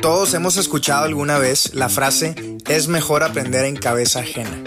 Todos 0.00 0.32
hemos 0.34 0.56
escuchado 0.56 1.04
alguna 1.04 1.38
vez 1.38 1.74
la 1.74 1.88
frase 1.88 2.56
es 2.68 2.86
mejor 2.86 3.24
aprender 3.24 3.64
en 3.64 3.76
cabeza 3.76 4.20
ajena. 4.20 4.62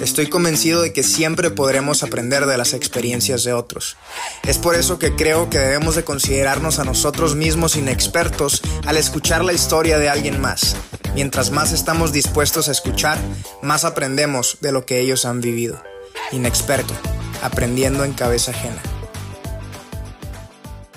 Estoy 0.00 0.28
convencido 0.28 0.82
de 0.82 0.92
que 0.92 1.02
siempre 1.02 1.50
podremos 1.50 2.04
aprender 2.04 2.46
de 2.46 2.56
las 2.56 2.72
experiencias 2.72 3.42
de 3.42 3.52
otros. 3.52 3.96
Es 4.44 4.58
por 4.58 4.76
eso 4.76 5.00
que 5.00 5.16
creo 5.16 5.50
que 5.50 5.58
debemos 5.58 5.96
de 5.96 6.04
considerarnos 6.04 6.78
a 6.78 6.84
nosotros 6.84 7.34
mismos 7.34 7.76
inexpertos 7.76 8.62
al 8.86 8.96
escuchar 8.96 9.44
la 9.44 9.52
historia 9.52 9.98
de 9.98 10.08
alguien 10.08 10.40
más. 10.40 10.76
Mientras 11.14 11.50
más 11.50 11.72
estamos 11.72 12.12
dispuestos 12.12 12.68
a 12.68 12.72
escuchar, 12.72 13.18
más 13.62 13.84
aprendemos 13.84 14.58
de 14.60 14.70
lo 14.70 14.86
que 14.86 15.00
ellos 15.00 15.24
han 15.24 15.40
vivido. 15.40 15.82
Inexperto, 16.30 16.94
aprendiendo 17.42 18.04
en 18.04 18.12
cabeza 18.12 18.52
ajena. 18.52 18.80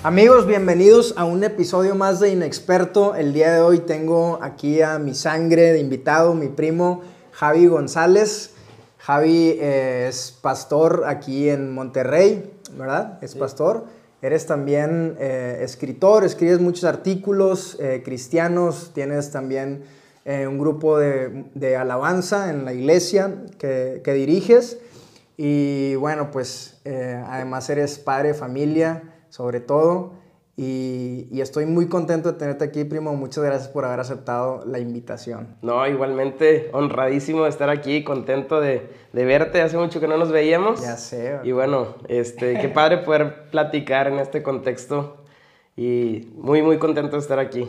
Amigos, 0.02 0.46
bienvenidos 0.46 1.12
a 1.18 1.26
un 1.26 1.44
episodio 1.44 1.94
más 1.94 2.20
de 2.20 2.30
Inexperto. 2.30 3.14
El 3.14 3.34
día 3.34 3.52
de 3.52 3.60
hoy 3.60 3.80
tengo 3.80 4.38
aquí 4.40 4.80
a 4.80 4.98
mi 4.98 5.14
sangre 5.14 5.74
de 5.74 5.78
invitado, 5.78 6.32
mi 6.32 6.48
primo 6.48 7.02
Javi 7.32 7.66
González. 7.66 8.52
Javi 8.96 9.58
eh, 9.60 10.06
es 10.08 10.34
pastor 10.40 11.04
aquí 11.06 11.50
en 11.50 11.74
Monterrey, 11.74 12.50
¿verdad? 12.78 13.18
Es 13.22 13.34
pastor. 13.34 13.84
Eres 14.22 14.46
también 14.46 15.16
eh, 15.20 15.58
escritor, 15.60 16.24
escribes 16.24 16.60
muchos 16.60 16.84
artículos 16.84 17.76
eh, 17.78 18.00
cristianos, 18.02 18.92
tienes 18.94 19.30
también 19.30 19.84
un 20.24 20.58
grupo 20.58 20.98
de, 20.98 21.76
alabanza 21.76 22.50
en 22.50 22.64
la 22.64 22.72
iglesia 22.72 23.34
que, 23.58 24.00
que 24.02 24.14
diriges. 24.14 24.78
Y 25.36 25.96
bueno, 25.96 26.30
pues 26.30 26.80
además 26.84 27.68
eres 27.68 27.98
padre 27.98 28.28
de 28.28 28.34
familia 28.34 29.09
sobre 29.40 29.60
todo. 29.60 30.12
Y, 30.54 31.40
estoy 31.40 31.64
muy 31.64 31.88
contento 31.88 32.32
de 32.32 32.38
tenerte 32.38 32.62
aquí, 32.62 32.84
primo. 32.84 33.14
Muchas 33.14 33.42
gracias 33.42 33.68
por 33.68 33.86
haber 33.86 34.00
aceptado 34.00 34.62
la 34.66 34.78
invitación. 34.78 35.56
No, 35.62 35.86
igualmente 35.86 36.68
honradísimo 36.74 37.44
de 37.44 37.48
estar 37.48 37.70
aquí, 37.70 38.04
contento 38.04 38.60
de, 38.60 38.90
de 39.14 39.24
verte. 39.24 39.62
Hace 39.62 39.78
mucho 39.78 39.98
que 39.98 40.08
no 40.08 40.18
nos 40.18 40.30
veíamos. 40.30 40.82
Ya 40.82 40.98
sé. 40.98 41.38
Y 41.44 41.52
bueno, 41.52 41.94
este, 42.08 42.60
qué 42.60 42.68
padre 42.68 42.98
poder 42.98 43.48
platicar 43.50 44.08
en 44.08 44.18
este 44.18 44.42
contexto. 44.42 45.16
Y 45.74 46.28
muy, 46.36 46.60
muy 46.60 46.78
contento 46.78 47.16
de 47.16 47.22
estar 47.22 47.38
aquí. 47.38 47.66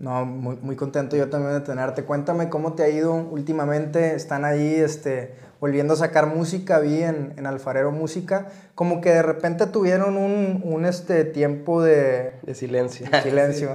No, 0.00 0.24
muy, 0.24 0.56
muy 0.60 0.74
contento 0.74 1.16
yo 1.16 1.30
también 1.30 1.52
de 1.52 1.60
tenerte. 1.60 2.02
Cuéntame 2.02 2.48
cómo 2.48 2.72
te 2.72 2.82
ha 2.82 2.88
ido 2.88 3.14
últimamente. 3.14 4.16
Están 4.16 4.44
ahí, 4.44 4.74
este, 4.74 5.36
volviendo 5.62 5.94
a 5.94 5.96
sacar 5.96 6.26
música, 6.26 6.80
vi 6.80 7.04
en, 7.04 7.34
en 7.36 7.46
Alfarero 7.46 7.92
Música, 7.92 8.48
como 8.74 9.00
que 9.00 9.10
de 9.10 9.22
repente 9.22 9.68
tuvieron 9.68 10.16
un, 10.16 10.60
un 10.64 10.84
este, 10.84 11.24
tiempo 11.24 11.80
de... 11.80 12.32
De 12.42 12.56
silencio. 12.56 13.06
silencio. 13.22 13.72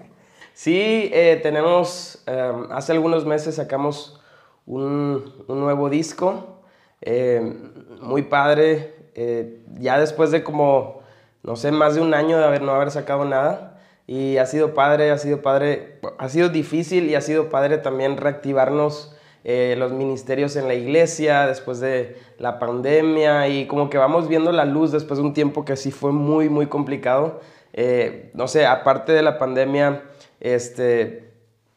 sí, 0.54 1.10
eh, 1.12 1.38
tenemos, 1.42 2.24
em, 2.24 2.72
hace 2.72 2.92
algunos 2.92 3.26
meses 3.26 3.56
sacamos 3.56 4.18
un, 4.64 5.44
un 5.46 5.60
nuevo 5.60 5.90
disco, 5.90 6.62
em, 7.02 7.70
muy 8.00 8.22
padre, 8.22 8.94
eh, 9.14 9.60
ya 9.78 10.00
después 10.00 10.30
de 10.30 10.42
como, 10.42 11.02
no 11.42 11.56
sé, 11.56 11.70
más 11.70 11.96
de 11.96 12.00
un 12.00 12.14
año 12.14 12.38
de 12.38 12.44
haber, 12.44 12.62
no 12.62 12.72
haber 12.72 12.90
sacado 12.90 13.26
nada. 13.26 13.78
Y 14.06 14.38
ha 14.38 14.46
sido 14.46 14.72
padre, 14.72 15.10
ha 15.10 15.18
sido 15.18 15.42
padre, 15.42 16.00
ha 16.16 16.30
sido 16.30 16.48
difícil 16.48 17.10
y 17.10 17.14
ha 17.14 17.20
sido 17.20 17.50
padre 17.50 17.76
también 17.76 18.16
reactivarnos 18.16 19.15
eh, 19.48 19.76
los 19.78 19.92
ministerios 19.92 20.56
en 20.56 20.66
la 20.66 20.74
iglesia 20.74 21.46
después 21.46 21.78
de 21.78 22.16
la 22.40 22.58
pandemia 22.58 23.46
y 23.46 23.68
como 23.68 23.88
que 23.90 23.96
vamos 23.96 24.26
viendo 24.26 24.50
la 24.50 24.64
luz 24.64 24.90
después 24.90 25.20
de 25.20 25.24
un 25.24 25.34
tiempo 25.34 25.64
que 25.64 25.76
sí 25.76 25.92
fue 25.92 26.10
muy, 26.10 26.48
muy 26.48 26.66
complicado. 26.66 27.38
Eh, 27.72 28.32
no 28.34 28.48
sé, 28.48 28.66
aparte 28.66 29.12
de 29.12 29.22
la 29.22 29.38
pandemia, 29.38 30.02
este, 30.40 31.30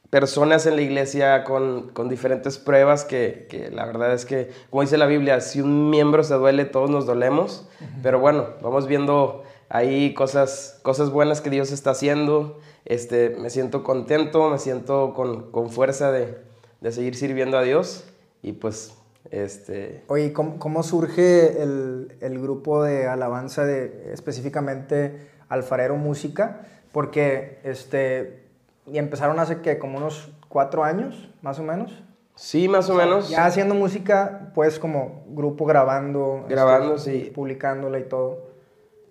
personas 0.09 0.65
en 0.65 0.77
la 0.77 0.81
iglesia 0.81 1.43
con, 1.43 1.89
con 1.89 2.09
diferentes 2.09 2.57
pruebas 2.57 3.05
que, 3.05 3.45
que, 3.47 3.69
la 3.69 3.85
verdad 3.85 4.15
es 4.15 4.25
que, 4.25 4.49
como 4.71 4.81
dice 4.81 4.97
la 4.97 5.05
Biblia, 5.05 5.39
si 5.39 5.61
un 5.61 5.91
miembro 5.91 6.23
se 6.23 6.33
duele, 6.33 6.65
todos 6.65 6.89
nos 6.89 7.05
dolemos. 7.05 7.69
Pero 8.01 8.19
bueno, 8.19 8.47
vamos 8.63 8.87
viendo 8.87 9.43
ahí 9.69 10.15
cosas, 10.15 10.79
cosas 10.81 11.11
buenas 11.11 11.39
que 11.39 11.51
Dios 11.51 11.71
está 11.71 11.91
haciendo. 11.91 12.57
Este, 12.85 13.29
me 13.29 13.51
siento 13.51 13.83
contento, 13.83 14.49
me 14.49 14.57
siento 14.57 15.13
con, 15.13 15.51
con 15.51 15.69
fuerza 15.69 16.11
de, 16.11 16.48
de 16.81 16.91
seguir 16.91 17.15
sirviendo 17.15 17.57
a 17.57 17.63
Dios 17.63 18.05
y 18.41 18.53
pues 18.53 18.95
este... 19.31 20.03
Oye, 20.07 20.33
¿cómo, 20.33 20.59
cómo 20.59 20.83
surge 20.83 21.61
el, 21.61 22.15
el, 22.21 22.39
grupo 22.41 22.83
de 22.83 23.07
alabanza 23.07 23.65
de 23.65 24.11
específicamente 24.13 25.29
Alfarero 25.49 25.97
Música? 25.97 26.61
Porque 26.91 27.59
este, 27.63 28.43
y 28.85 28.97
empezaron 28.97 29.39
hace 29.39 29.61
que 29.61 29.77
como 29.77 29.97
unos 29.97 30.29
cuatro 30.47 30.83
años, 30.83 31.29
más 31.41 31.59
o 31.59 31.63
menos. 31.63 32.03
Sí, 32.35 32.67
más 32.67 32.89
o, 32.89 32.95
menos. 32.95 33.29
Ya 33.29 33.45
haciendo 33.45 33.75
música, 33.75 34.51
pues 34.55 34.79
como 34.79 35.23
grupo 35.27 35.65
grabando. 35.65 36.45
Grabando, 36.47 36.95
este, 36.95 37.25
sí. 37.25 37.31
Publicándola 37.31 37.99
y 37.99 38.03
todo. 38.03 38.49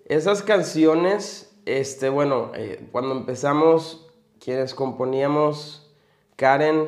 Esas 0.05 0.41
canciones, 0.41 1.55
este, 1.65 2.09
bueno, 2.09 2.51
eh, 2.55 2.87
cuando 2.91 3.13
empezamos, 3.13 4.09
quienes 4.43 4.73
componíamos, 4.73 5.93
Karen, 6.35 6.87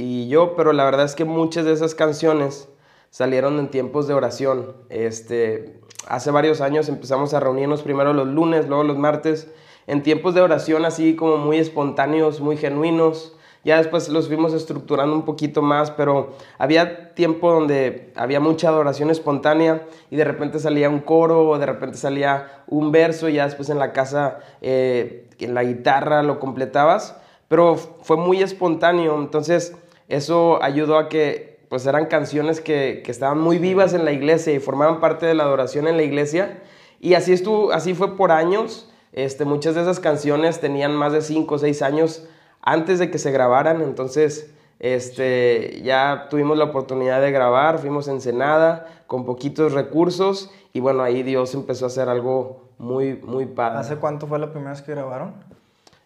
y 0.00 0.28
yo, 0.28 0.56
pero 0.56 0.72
la 0.72 0.84
verdad 0.84 1.04
es 1.04 1.14
que 1.14 1.26
muchas 1.26 1.66
de 1.66 1.72
esas 1.72 1.94
canciones 1.94 2.70
salieron 3.10 3.58
en 3.58 3.68
tiempos 3.68 4.08
de 4.08 4.14
oración. 4.14 4.74
Este, 4.88 5.78
hace 6.08 6.30
varios 6.30 6.62
años 6.62 6.88
empezamos 6.88 7.34
a 7.34 7.40
reunirnos 7.40 7.82
primero 7.82 8.14
los 8.14 8.26
lunes, 8.26 8.66
luego 8.66 8.82
los 8.82 8.96
martes, 8.96 9.52
en 9.86 10.02
tiempos 10.02 10.34
de 10.34 10.40
oración 10.40 10.86
así 10.86 11.16
como 11.16 11.36
muy 11.36 11.58
espontáneos, 11.58 12.40
muy 12.40 12.56
genuinos. 12.56 13.36
Ya 13.62 13.76
después 13.76 14.08
los 14.08 14.28
fuimos 14.28 14.54
estructurando 14.54 15.14
un 15.14 15.26
poquito 15.26 15.60
más, 15.60 15.90
pero 15.90 16.30
había 16.56 17.12
tiempo 17.12 17.52
donde 17.52 18.10
había 18.16 18.40
mucha 18.40 18.68
adoración 18.68 19.10
espontánea 19.10 19.86
y 20.10 20.16
de 20.16 20.24
repente 20.24 20.60
salía 20.60 20.88
un 20.88 21.00
coro 21.00 21.46
o 21.46 21.58
de 21.58 21.66
repente 21.66 21.98
salía 21.98 22.62
un 22.68 22.90
verso 22.90 23.28
y 23.28 23.34
ya 23.34 23.44
después 23.44 23.68
en 23.68 23.78
la 23.78 23.92
casa, 23.92 24.38
eh, 24.62 25.28
en 25.38 25.52
la 25.52 25.62
guitarra 25.62 26.22
lo 26.22 26.40
completabas, 26.40 27.20
pero 27.48 27.76
fue 27.76 28.16
muy 28.16 28.42
espontáneo. 28.42 29.18
Entonces, 29.18 29.76
eso 30.10 30.62
ayudó 30.62 30.98
a 30.98 31.08
que 31.08 31.60
pues 31.68 31.86
eran 31.86 32.06
canciones 32.06 32.60
que, 32.60 33.02
que, 33.04 33.10
estaban 33.10 33.38
muy 33.38 33.58
vivas 33.58 33.94
en 33.94 34.04
la 34.04 34.12
iglesia 34.12 34.52
y 34.52 34.58
formaban 34.58 35.00
parte 35.00 35.24
de 35.24 35.34
la 35.34 35.44
adoración 35.44 35.86
en 35.86 35.96
la 35.96 36.02
iglesia. 36.02 36.58
Y 37.00 37.14
así, 37.14 37.32
estuvo, 37.32 37.72
así 37.72 37.94
fue 37.94 38.16
por 38.16 38.32
años. 38.32 38.90
Este, 39.12 39.44
muchas 39.44 39.74
de 39.74 39.82
esas 39.82 40.00
canciones 40.00 40.60
tenían 40.60 40.94
más 40.94 41.12
de 41.12 41.22
5 41.22 41.54
o 41.54 41.58
6 41.58 41.82
años 41.82 42.28
antes 42.60 42.98
de 42.98 43.10
que 43.10 43.18
se 43.18 43.30
grabaran. 43.30 43.82
Entonces 43.82 44.52
este, 44.80 45.82
ya 45.82 46.26
tuvimos 46.30 46.56
la 46.56 46.64
oportunidad 46.64 47.20
de 47.20 47.30
grabar, 47.30 47.78
fuimos 47.78 48.08
en 48.08 48.14
Ensenada 48.14 48.86
con 49.06 49.26
poquitos 49.26 49.72
recursos 49.72 50.50
y 50.72 50.80
bueno, 50.80 51.02
ahí 51.02 51.22
Dios 51.22 51.54
empezó 51.54 51.84
a 51.84 51.88
hacer 51.88 52.08
algo 52.08 52.70
muy, 52.78 53.16
muy 53.16 53.44
padre. 53.44 53.78
¿Hace 53.78 53.96
cuánto 53.96 54.26
fue 54.26 54.38
la 54.38 54.50
primera 54.50 54.70
vez 54.70 54.80
que 54.80 54.92
grabaron? 54.92 55.34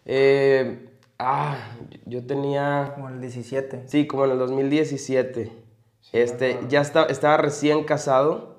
Eh, 0.05 0.84
Ah, 1.17 1.57
yo 2.05 2.25
tenía... 2.25 2.91
Como 2.95 3.09
en 3.09 3.15
el 3.15 3.21
17. 3.21 3.83
Sí, 3.87 4.07
como 4.07 4.25
en 4.25 4.31
el 4.31 4.39
2017. 4.39 5.51
este, 6.11 6.59
ya 6.67 6.81
estaba, 6.81 7.07
estaba 7.07 7.37
recién 7.37 7.83
casado 7.83 8.57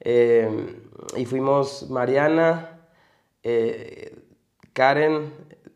em, 0.00 0.76
y 1.16 1.26
fuimos 1.26 1.90
Mariana, 1.90 2.80
eh, 3.42 4.18
Karen, 4.72 5.32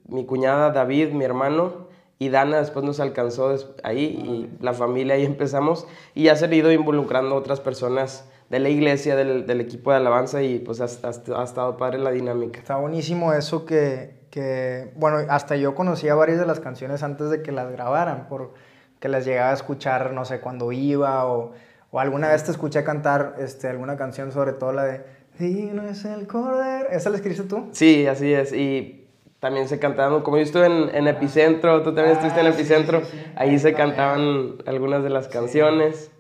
mi 0.06 0.24
cuñada 0.26 0.70
David, 0.70 1.10
mi 1.10 1.24
hermano 1.24 1.88
y 2.18 2.28
Dana 2.28 2.58
después 2.58 2.84
nos 2.84 3.00
alcanzó 3.00 3.54
ahí 3.82 4.04
y 4.04 4.62
la 4.62 4.72
familia 4.72 5.14
ahí 5.14 5.24
empezamos 5.24 5.86
y 6.14 6.24
ya 6.24 6.36
se 6.36 6.46
han 6.46 6.52
ido 6.52 6.72
involucrando 6.72 7.34
otras 7.34 7.60
personas 7.60 8.30
de 8.50 8.60
la 8.60 8.68
iglesia, 8.68 9.16
del, 9.16 9.46
del 9.46 9.60
equipo 9.60 9.90
de 9.90 9.96
alabanza 9.96 10.42
y 10.42 10.58
pues 10.58 10.80
ha, 10.80 10.84
ha, 10.84 11.40
ha 11.40 11.44
estado 11.44 11.76
padre 11.76 11.98
la 11.98 12.12
dinámica. 12.12 12.60
Está 12.60 12.76
buenísimo 12.76 13.32
eso 13.32 13.66
que, 13.66 14.23
que, 14.34 14.90
bueno, 14.96 15.18
hasta 15.28 15.54
yo 15.54 15.76
conocía 15.76 16.16
varias 16.16 16.40
de 16.40 16.44
las 16.44 16.58
canciones 16.58 17.04
antes 17.04 17.30
de 17.30 17.40
que 17.40 17.52
las 17.52 17.70
grabaran, 17.70 18.26
porque 18.28 19.08
las 19.08 19.24
llegaba 19.24 19.50
a 19.50 19.54
escuchar, 19.54 20.12
no 20.12 20.24
sé, 20.24 20.40
cuando 20.40 20.72
iba 20.72 21.24
o, 21.24 21.52
o 21.92 22.00
alguna 22.00 22.30
vez 22.30 22.42
te 22.42 22.50
escuché 22.50 22.82
cantar 22.82 23.36
este, 23.38 23.68
alguna 23.68 23.96
canción, 23.96 24.32
sobre 24.32 24.52
todo 24.54 24.72
la 24.72 24.82
de 24.82 25.04
Dino 25.38 25.84
es 25.84 26.04
el 26.04 26.26
cordero. 26.26 26.88
¿Esa 26.90 27.10
la 27.10 27.16
escribiste 27.16 27.44
tú? 27.44 27.68
Sí, 27.70 28.08
así 28.08 28.32
es. 28.32 28.52
Y 28.52 29.06
también 29.38 29.68
se 29.68 29.78
cantaban, 29.78 30.22
como 30.22 30.38
yo 30.38 30.42
estuve 30.42 30.66
en, 30.66 30.92
en 30.92 31.06
Epicentro, 31.06 31.84
tú 31.84 31.94
también 31.94 32.16
estuviste 32.16 32.40
en 32.40 32.46
ah, 32.46 32.50
Epicentro, 32.50 33.02
ahí 33.36 33.56
se 33.60 33.72
cantaban 33.72 34.56
algunas 34.66 35.04
de 35.04 35.10
las 35.10 35.28
canciones. 35.28 36.10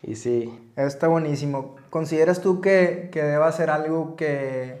Y 0.00 0.14
sí. 0.14 0.56
Está 0.76 1.08
buenísimo. 1.08 1.74
¿Consideras 1.90 2.40
tú 2.40 2.60
que, 2.60 3.08
que 3.10 3.20
deba 3.20 3.50
ser 3.50 3.70
algo 3.70 4.14
que 4.14 4.78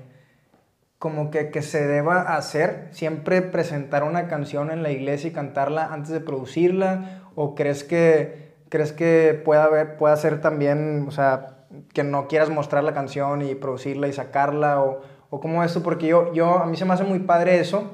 como 1.04 1.30
que, 1.30 1.50
que, 1.50 1.60
se 1.60 1.86
deba 1.86 2.34
hacer, 2.34 2.88
siempre 2.92 3.42
presentar 3.42 4.04
una 4.04 4.26
canción 4.26 4.70
en 4.70 4.82
la 4.82 4.90
iglesia 4.90 5.28
y 5.28 5.34
cantarla 5.34 5.92
antes 5.92 6.12
de 6.12 6.20
producirla? 6.20 7.20
¿O 7.34 7.54
crees 7.54 7.84
que, 7.84 8.54
crees 8.70 8.94
que 8.94 9.38
pueda, 9.44 9.64
haber, 9.64 9.98
pueda 9.98 10.16
ser 10.16 10.40
también, 10.40 11.04
o 11.06 11.10
sea, 11.10 11.66
que 11.92 12.04
no 12.04 12.26
quieras 12.26 12.48
mostrar 12.48 12.84
la 12.84 12.94
canción 12.94 13.42
y 13.42 13.54
producirla 13.54 14.08
y 14.08 14.14
sacarla? 14.14 14.82
¿O, 14.82 15.02
o 15.28 15.40
cómo 15.40 15.62
eso? 15.62 15.82
Porque 15.82 16.06
yo, 16.06 16.32
yo, 16.32 16.58
a 16.58 16.64
mí 16.64 16.74
se 16.78 16.86
me 16.86 16.94
hace 16.94 17.04
muy 17.04 17.18
padre 17.18 17.60
eso, 17.60 17.92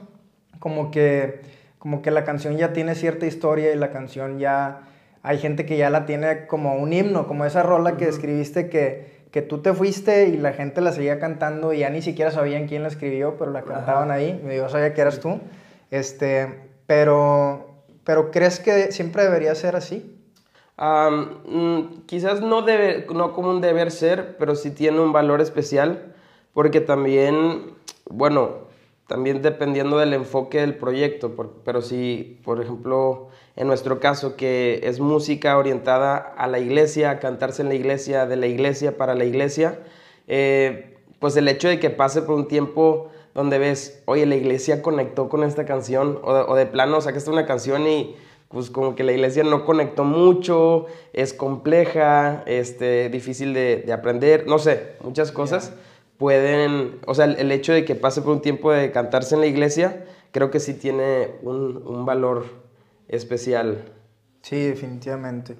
como 0.61 0.93
que 0.93 1.41
como 1.81 2.03
que 2.03 2.13
la 2.13 2.23
canción 2.23 2.59
ya 2.59 2.73
tiene 2.73 2.95
cierta 2.95 3.27
historia 3.27 3.73
y 3.73 3.77
la 3.77 3.91
canción 3.91 4.39
ya, 4.39 4.83
hay 5.25 5.39
gente 5.39 5.67
que 5.67 5.77
ya 5.79 5.91
la 5.91 6.07
tiene 6.07 6.47
como 6.47 6.75
un 6.75 6.93
himno, 6.93 7.27
como 7.27 7.45
esa 7.45 7.65
rola 7.65 7.97
que 7.97 8.07
escribiste 8.07 8.69
que, 8.69 9.20
que 9.31 9.43
tú 9.43 9.59
te 9.59 9.73
fuiste 9.73 10.29
y 10.29 10.37
la 10.37 10.53
gente 10.53 10.81
la 10.81 10.93
seguía 10.93 11.21
cantando 11.21 11.73
y 11.73 11.79
ya 11.79 11.91
ni 11.91 12.03
siquiera 12.03 12.31
sabían 12.31 12.67
quién 12.67 12.83
la 12.83 12.89
escribió, 12.89 13.37
pero 13.39 13.51
la 13.53 13.63
cantaban 13.63 14.11
ahí, 14.11 14.43
yo 14.55 14.69
sabía 14.69 14.93
que 14.93 15.01
eras 15.01 15.21
tú, 15.21 15.41
este, 15.91 16.63
pero, 16.87 17.77
pero 18.05 18.31
¿crees 18.31 18.59
que 18.59 18.91
siempre 18.93 19.23
debería 19.23 19.55
ser 19.55 19.77
así? 19.77 20.17
Mm, 20.81 22.07
quizás 22.07 22.41
no, 22.41 22.63
debe, 22.63 23.07
no 23.15 23.33
como 23.35 23.51
un 23.51 23.61
deber 23.61 23.91
ser, 23.91 24.37
pero 24.39 24.55
sí 24.55 24.71
tiene 24.71 24.99
un 25.01 25.13
valor 25.13 25.41
especial, 25.41 26.15
porque 26.55 26.81
también, 26.81 27.75
bueno, 28.09 28.71
también 29.07 29.43
dependiendo 29.43 29.99
del 29.99 30.15
enfoque 30.15 30.61
del 30.61 30.77
proyecto, 30.77 31.35
pero 31.65 31.83
si, 31.83 32.41
por 32.45 32.63
ejemplo, 32.63 33.29
en 33.61 33.67
nuestro 33.67 34.01
caso, 34.01 34.37
que 34.37 34.81
es 34.85 35.01
música 35.01 35.59
orientada 35.59 36.17
a 36.17 36.47
la 36.47 36.59
iglesia, 36.59 37.11
a 37.11 37.19
cantarse 37.19 37.61
en 37.61 37.69
la 37.69 37.75
iglesia, 37.75 38.25
de 38.25 38.37
la 38.37 38.47
iglesia 38.47 38.97
para 38.97 39.15
la 39.15 39.25
iglesia, 39.25 39.79
eh, 40.29 40.97
pues 41.19 41.37
el 41.37 41.47
hecho 41.47 41.69
de 41.69 41.79
que 41.79 41.91
pase 41.91 42.23
por 42.23 42.37
un 42.37 42.49
tiempo 42.49 43.11
donde 43.35 43.59
ves, 43.59 44.03
oye, 44.07 44.25
la 44.25 44.37
iglesia 44.37 44.81
conectó 44.81 45.29
con 45.29 45.45
esta 45.45 45.67
canción, 45.67 46.19
o 46.23 46.35
de, 46.35 46.41
o 46.41 46.55
de 46.55 46.65
plano 46.65 47.03
sacaste 47.03 47.31
una 47.31 47.45
canción 47.45 47.87
y 47.87 48.17
pues 48.49 48.71
como 48.71 48.97
que 48.97 49.05
la 49.05 49.13
iglesia 49.13 49.45
no 49.45 49.67
conectó 49.67 50.05
mucho, 50.05 50.87
es 51.13 51.35
compleja, 51.35 52.43
este, 52.47 53.11
difícil 53.11 53.53
de, 53.53 53.85
aprender, 53.93 54.47
no 54.47 54.59
sé, 54.59 54.95
muchas 55.03 55.33
cosas 55.33 55.75
pueden, 56.17 56.99
o 57.07 57.15
sea, 57.15 57.27
el, 57.27 57.53
hecho 57.53 57.75
de 57.75 57.85
que 57.85 57.95
pase 57.95 58.23
por 58.23 58.33
un 58.33 58.41
tiempo 58.41 58.73
de 58.73 58.91
cantarse 58.91 59.35
en 59.35 59.43
la 59.43 59.49
iglesia, 59.49 60.05
creo 60.33 60.51
que 60.51 60.61
sí 60.61 60.73
tiene 60.73 61.29
un, 61.43 62.05
valor 62.07 62.47
especial. 63.11 63.85
Sí, 64.43 64.65
definitivamente. 64.65 65.57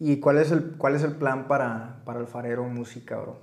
¿Y 0.00 0.18
cuál 0.20 0.38
es 0.38 0.50
el, 0.52 0.76
cuál 0.76 0.94
es 0.94 1.02
el 1.02 1.12
plan 1.12 1.48
para, 1.48 2.02
para 2.04 2.20
Alfarero 2.20 2.64
Música, 2.64 3.16
bro? 3.16 3.36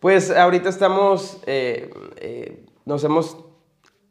Pues 0.00 0.30
ahorita 0.30 0.68
estamos, 0.68 1.40
eh, 1.46 1.90
eh, 2.18 2.64
nos 2.84 3.02
hemos 3.02 3.36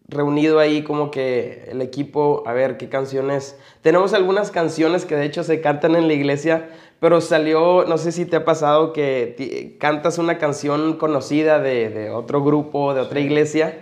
reunido 0.10 0.60
ahí 0.60 0.84
como 0.84 1.12
que 1.12 1.66
el 1.70 1.82
equipo 1.82 2.44
a 2.46 2.54
ver 2.54 2.78
qué 2.78 2.90
canciones. 2.90 3.58
Tenemos 3.82 4.14
algunas 4.14 4.52
canciones 4.52 5.06
que 5.06 5.16
de 5.16 5.26
hecho 5.26 5.44
se 5.44 5.62
cantan 5.62 5.96
en 5.96 6.08
la 6.08 6.14
iglesia, 6.14 6.70
pero 7.00 7.22
salió, 7.22 7.86
no 7.86 7.98
sé 7.98 8.12
si 8.12 8.26
te 8.26 8.38
ha 8.38 8.46
pasado 8.46 8.92
que 8.92 9.78
cantas 9.80 10.18
una 10.18 10.38
canción 10.38 10.98
conocida 10.98 11.60
de, 11.60 12.10
otro 12.10 12.44
grupo, 12.44 12.94
de 12.94 13.02
otra 13.02 13.20
iglesia. 13.20 13.80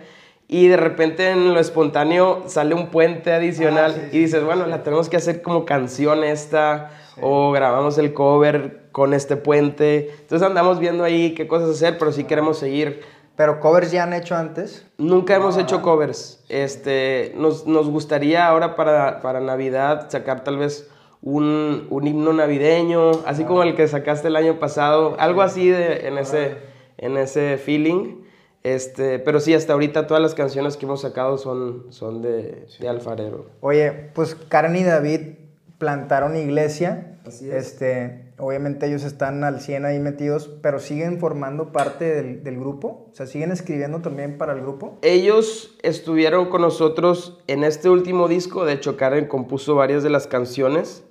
Y 0.48 0.68
de 0.68 0.78
repente 0.78 1.32
en 1.32 1.54
lo 1.54 1.60
espontáneo 1.60 2.44
sale 2.48 2.76
un 2.76 2.88
puente 2.88 3.34
adicional 3.34 3.96
ah, 3.98 4.10
y 4.12 4.20
dices, 4.20 4.44
bueno, 4.44 4.68
la 4.68 4.84
tenemos 4.84 5.10
que 5.10 5.18
hacer 5.18 5.42
como 5.42 5.66
canción 5.66 6.24
esta, 6.24 6.92
o 7.20 7.52
grabamos 7.52 7.98
el 7.98 8.14
cover 8.14 8.84
con 8.92 9.14
este 9.14 9.38
puente. 9.38 10.12
Entonces 10.22 10.48
andamos 10.48 10.80
viendo 10.80 11.04
ahí 11.04 11.34
qué 11.34 11.48
cosas 11.48 11.70
hacer, 11.70 11.98
pero 11.98 12.12
sí 12.12 12.26
queremos 12.26 12.60
seguir 12.60 13.02
¿Pero 13.36 13.60
covers 13.60 13.92
ya 13.92 14.04
han 14.04 14.14
hecho 14.14 14.36
antes? 14.36 14.86
Nunca 14.98 15.36
hemos 15.36 15.58
hecho 15.58 15.82
covers. 15.82 16.42
Este, 16.48 17.34
nos, 17.36 17.68
nos 17.68 17.90
gustaría 17.90 18.48
ahora 18.48 18.76
para, 18.76 19.22
para, 19.22 19.42
Navidad 19.42 20.10
sacar 20.10 20.44
tal 20.44 20.58
vez 20.58 20.90
un, 21.22 21.88
un 21.90 22.08
himno 22.08 22.32
navideño, 22.32 23.12
así 23.26 23.44
como 23.44 23.64
el 23.64 23.76
que 23.76 23.88
sacaste 23.88 24.30
el 24.30 24.38
año 24.38 24.58
pasado, 24.58 25.16
algo 25.20 25.42
así 25.42 25.68
de, 25.68 26.08
en, 26.08 26.18
ese, 26.18 26.56
en 26.98 27.18
ese 27.18 27.58
feeling. 27.58 28.24
Este, 28.66 29.20
pero 29.20 29.40
sí, 29.40 29.54
hasta 29.54 29.74
ahorita 29.74 30.08
todas 30.08 30.24
las 30.24 30.34
canciones 30.34 30.76
que 30.76 30.88
hemos 30.88 31.02
sacado 31.02 31.38
son, 31.38 31.86
son 31.92 32.24
de, 32.24 32.66
de 32.80 32.90
Alfarero. 32.90 33.46
Oye, 33.62 34.10
pues 34.16 34.34
Karen 34.34 34.76
y 34.76 34.84
David 34.84 35.36
plantaron 35.78 36.36
iglesia. 36.36 37.20
Así 37.28 37.48
es. 37.48 37.68
Este, 37.68 38.26
obviamente 38.40 38.88
ellos 38.88 39.04
están 39.04 39.44
al 39.44 39.62
100 39.62 39.86
ahí 39.86 40.00
metidos, 40.00 40.50
pero 40.64 40.80
siguen 40.80 41.20
formando 41.20 41.72
parte 41.72 42.24
del, 42.24 42.60
grupo, 42.60 43.08
o 43.12 43.14
sea, 43.14 43.28
siguen 43.28 43.52
escribiendo 43.52 44.00
también 44.00 44.40
para 44.40 44.54
el 44.54 44.62
grupo. 44.62 44.98
Ellos 45.04 45.76
estuvieron 45.84 46.50
con 46.50 46.62
nosotros 46.62 47.44
en 47.46 47.64
este 47.64 47.90
último 47.90 48.28
disco, 48.28 48.66
de 48.66 48.74
hecho 48.74 48.98
Karen 48.98 49.28
compuso 49.28 49.76
varias 49.76 50.02
de 50.02 50.10
las 50.10 50.26
canciones 50.26 51.04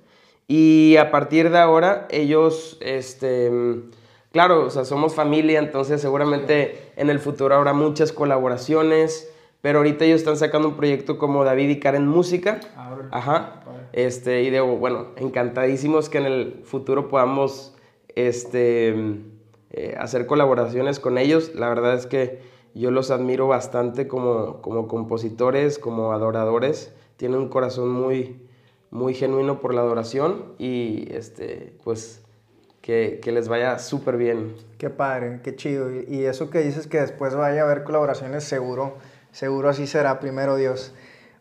y 0.47 0.97
a 0.97 1.09
partir 1.09 1.51
de 1.51 1.57
ahora 1.57 2.05
ellos, 2.11 2.77
este, 2.81 3.49
claro, 4.35 4.65
o 4.65 4.69
sea, 4.69 4.83
somos 4.83 5.15
familia, 5.15 5.59
entonces 5.59 6.01
seguramente 6.01 6.91
en 6.97 7.09
el 7.09 7.19
futuro 7.19 7.55
habrá 7.55 7.71
muchas 7.71 8.11
colaboraciones. 8.11 9.31
Pero 9.61 9.77
ahorita 9.77 10.03
ellos 10.03 10.19
están 10.19 10.35
sacando 10.35 10.67
un 10.67 10.75
proyecto 10.75 11.17
como 11.17 11.45
David 11.45 11.69
y 11.69 11.79
Karen 11.79 12.05
Música. 12.05 12.59
Ah, 12.75 12.97
Ajá. 13.11 13.63
Este, 13.93 14.43
y 14.43 14.49
digo, 14.49 14.75
bueno, 14.75 15.07
encantadísimos 15.15 16.09
que 16.09 16.17
en 16.17 16.25
el 16.25 16.61
futuro 16.65 17.07
podamos 17.07 17.77
este, 18.09 18.93
eh, 19.71 19.95
hacer 19.97 20.25
colaboraciones 20.25 20.99
con 20.99 21.17
ellos. 21.17 21.55
La 21.55 21.69
verdad 21.69 21.93
es 21.93 22.05
que 22.05 22.41
yo 22.73 22.91
los 22.91 23.11
admiro 23.11 23.47
bastante 23.47 24.09
como, 24.09 24.61
como 24.61 24.89
compositores, 24.89 25.79
como 25.79 26.11
adoradores. 26.11 26.93
Tienen 27.15 27.39
un 27.39 27.47
corazón 27.47 27.89
muy, 27.89 28.41
muy 28.91 29.13
genuino 29.13 29.61
por 29.61 29.73
la 29.73 29.79
adoración 29.79 30.55
y 30.59 31.07
este, 31.13 31.77
pues 31.85 32.24
que, 32.85 33.19
que 33.19 33.31
les 33.31 33.47
vaya 33.47 33.79
súper 33.79 34.15
bien. 34.15 34.55
Qué 34.77 34.91
padre, 34.91 35.39
qué 35.43 35.55
chido. 35.55 35.89
Y 35.91 36.25
eso 36.25 36.51
que 36.51 36.59
dices 36.59 36.85
que 36.85 37.01
después 37.01 37.33
vaya 37.33 37.61
a 37.61 37.65
haber 37.65 37.83
colaboraciones, 37.83 38.43
seguro, 38.43 38.97
seguro 39.31 39.69
así 39.69 39.87
será, 39.87 40.19
primero 40.19 40.55
Dios. 40.55 40.93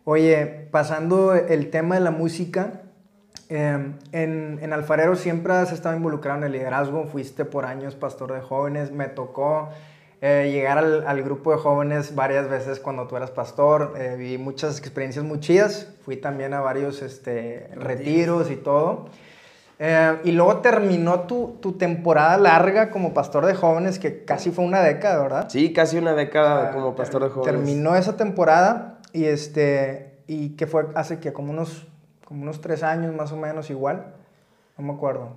Oye, 0.05 0.69
pasando 0.71 1.35
el 1.35 1.69
tema 1.69 1.97
de 1.97 2.01
la 2.01 2.11
música, 2.11 2.81
em, 3.51 3.99
en, 4.13 4.73
Alfarero 4.73 5.17
siempre 5.17 5.53
has 5.53 5.71
estado 5.71 5.95
involucrado 5.95 6.39
en 6.39 6.45
el 6.45 6.53
liderazgo, 6.53 7.05
fuiste 7.05 7.45
por 7.45 7.67
años 7.67 7.95
pastor 7.95 8.33
de 8.33 8.41
jóvenes, 8.41 8.91
me 8.91 9.09
tocó 9.09 9.69
eh, 10.23 10.49
llegar 10.51 10.79
al, 10.79 11.23
grupo 11.25 11.53
de 11.53 11.59
jóvenes 11.59 12.15
varias 12.15 12.49
veces 12.49 12.81
cuando 12.81 13.07
tú 13.07 13.19
eras 13.19 13.31
pastor, 13.31 13.93
eh, 13.99 14.17
vi 14.19 14.39
muchas 14.39 14.79
experiencias 14.79 15.27
muy 15.27 15.41
chidas, 15.41 15.95
fui 16.07 16.17
también 16.17 16.55
a 16.55 16.63
varios 16.63 17.03
este, 17.03 17.69
retiros 17.77 18.51
y 18.51 18.57
todo. 18.57 19.11
Eh, 19.79 20.21
y 20.25 20.33
luego 20.33 20.59
terminó 20.59 21.21
tu, 21.21 21.57
tu, 21.61 21.73
temporada 21.73 22.37
larga 22.39 22.91
como 22.91 23.13
pastor 23.13 23.45
de 23.45 23.55
jóvenes, 23.55 23.99
que 23.99 24.25
casi 24.25 24.53
fue 24.53 24.65
una 24.65 24.81
década, 24.81 25.21
¿verdad? 25.21 25.49
Sí, 25.49 25.73
casi 25.73 25.99
una 25.99 26.15
década 26.15 26.71
como 26.73 26.95
pastor 26.95 27.25
de 27.25 27.31
jóvenes. 27.31 27.57
Terminó 27.57 27.97
esa 27.97 28.17
temporada 28.17 29.01
y 29.13 29.25
este, 29.25 30.21
y 30.29 30.51
que 30.51 30.67
fue 30.67 30.87
hace 30.95 31.19
que 31.19 31.33
como 31.33 31.51
unos, 31.51 31.87
como 32.25 32.43
unos 32.43 32.61
tres 32.61 32.83
años 32.85 33.15
más 33.15 33.33
o 33.33 33.37
menos 33.37 33.69
igual, 33.71 34.15
no 34.79 34.85
me 34.87 34.93
acuerdo. 34.93 35.31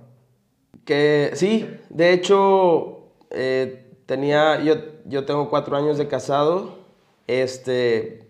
Que 0.84 1.32
sí, 1.34 1.68
de 1.90 2.12
hecho, 2.12 3.08
eh, 3.30 3.92
tenía, 4.06 4.60
yo, 4.60 4.76
yo 5.04 5.26
tengo 5.26 5.50
cuatro 5.50 5.76
años 5.76 5.98
de 5.98 6.06
casado, 6.06 6.78
este, 7.26 8.26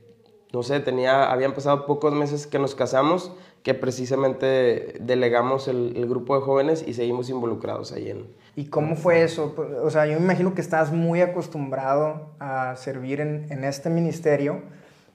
no 0.53 0.62
sé, 0.62 0.81
tenía, 0.81 1.31
habían 1.31 1.55
pasado 1.55 1.87
pocos 1.87 2.12
meses 2.15 2.47
que 2.47 2.59
nos 2.59 2.75
casamos, 2.75 3.33
que 3.62 3.75
precisamente 3.75 4.95
delegamos 5.00 5.69
el, 5.69 5.95
el, 5.97 6.09
grupo 6.09 6.37
de 6.37 6.43
jóvenes 6.43 6.85
y 6.87 6.95
seguimos 6.95 7.29
involucrados 7.29 7.93
ahí 7.93 8.11
en... 8.11 8.27
¿Y 8.57 8.67
cómo 8.67 8.97
fue 8.97 9.23
eso? 9.23 9.55
O 9.83 9.91
sea, 9.91 10.07
yo 10.07 10.19
me 10.19 10.25
imagino 10.25 10.55
que 10.55 10.61
estás 10.61 10.93
muy 10.93 11.21
acostumbrado 11.21 12.31
a 12.38 12.77
servir 12.77 13.21
en, 13.21 13.47
en 13.50 13.65
este 13.65 13.91
ministerio, 13.91 14.62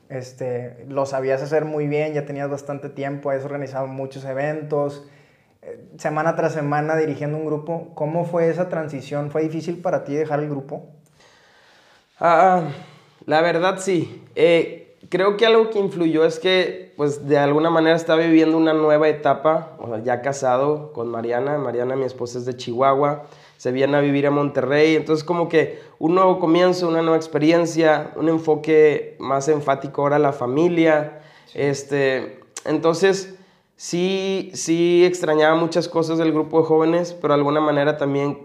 este, 0.09 0.85
lo 0.87 1.05
sabías 1.05 1.41
hacer 1.41 1.65
muy 1.65 1.87
bien, 1.87 2.13
ya 2.13 2.25
tenías 2.25 2.49
bastante 2.49 2.89
tiempo, 2.89 3.31
has 3.31 3.43
organizado 3.45 3.87
muchos 3.87 4.25
eventos, 4.25 5.07
eh, 5.63 5.85
semana 5.97 6.35
tras 6.35 6.53
semana 6.53 6.95
dirigiendo 6.95 7.37
un 7.37 7.45
grupo. 7.45 7.91
¿Cómo 7.95 8.25
fue 8.25 8.49
esa 8.49 8.69
transición? 8.69 9.31
¿Fue 9.31 9.41
difícil 9.43 9.81
para 9.81 10.03
ti 10.03 10.13
dejar 10.13 10.39
el 10.41 10.49
grupo? 10.49 10.87
Ah, 12.19 12.69
la 13.25 13.41
verdad 13.41 13.79
sí. 13.79 14.23
Eh, 14.35 14.82
creo 15.13 15.37
que 15.37 15.45
algo 15.45 15.69
que 15.69 15.77
influyó 15.77 16.25
es 16.25 16.39
que, 16.39 16.91
pues, 16.97 17.27
de 17.27 17.37
alguna 17.37 17.69
manera 17.69 17.95
estaba 17.95 18.23
viviendo 18.23 18.57
una 18.57 18.73
nueva 18.73 19.07
etapa, 19.09 19.77
ya 20.03 20.23
casado 20.23 20.91
con 20.91 21.07
Mariana. 21.07 21.59
Mariana, 21.59 21.95
mi 21.95 22.05
esposa, 22.05 22.39
es 22.39 22.45
de 22.45 22.57
Chihuahua 22.57 23.27
se 23.63 23.71
viene 23.71 23.95
a 23.95 24.01
vivir 24.01 24.27
a 24.27 24.29
Monterrey. 24.29 24.97
Entonces 24.97 25.23
como 25.23 25.47
que 25.47 25.79
un 25.97 26.15
nuevo 26.15 26.37
comienzo, 26.37 26.89
una 26.89 27.01
nueva 27.01 27.15
experiencia, 27.15 28.11
un 28.17 28.27
enfoque 28.27 29.15
más 29.19 29.47
enfático 29.47 30.01
ahora 30.01 30.17
a 30.17 30.19
la 30.19 30.33
familia. 30.33 31.21
Este, 31.53 32.41
entonces 32.65 33.35
sí, 33.77 34.51
sí 34.53 35.05
extrañaba 35.05 35.55
muchas 35.55 35.87
cosas 35.87 36.17
del 36.17 36.33
grupo 36.33 36.59
de 36.59 36.65
jóvenes, 36.65 37.13
pero 37.13 37.35
de 37.35 37.39
alguna 37.39 37.61
manera 37.61 37.95
también 37.95 38.39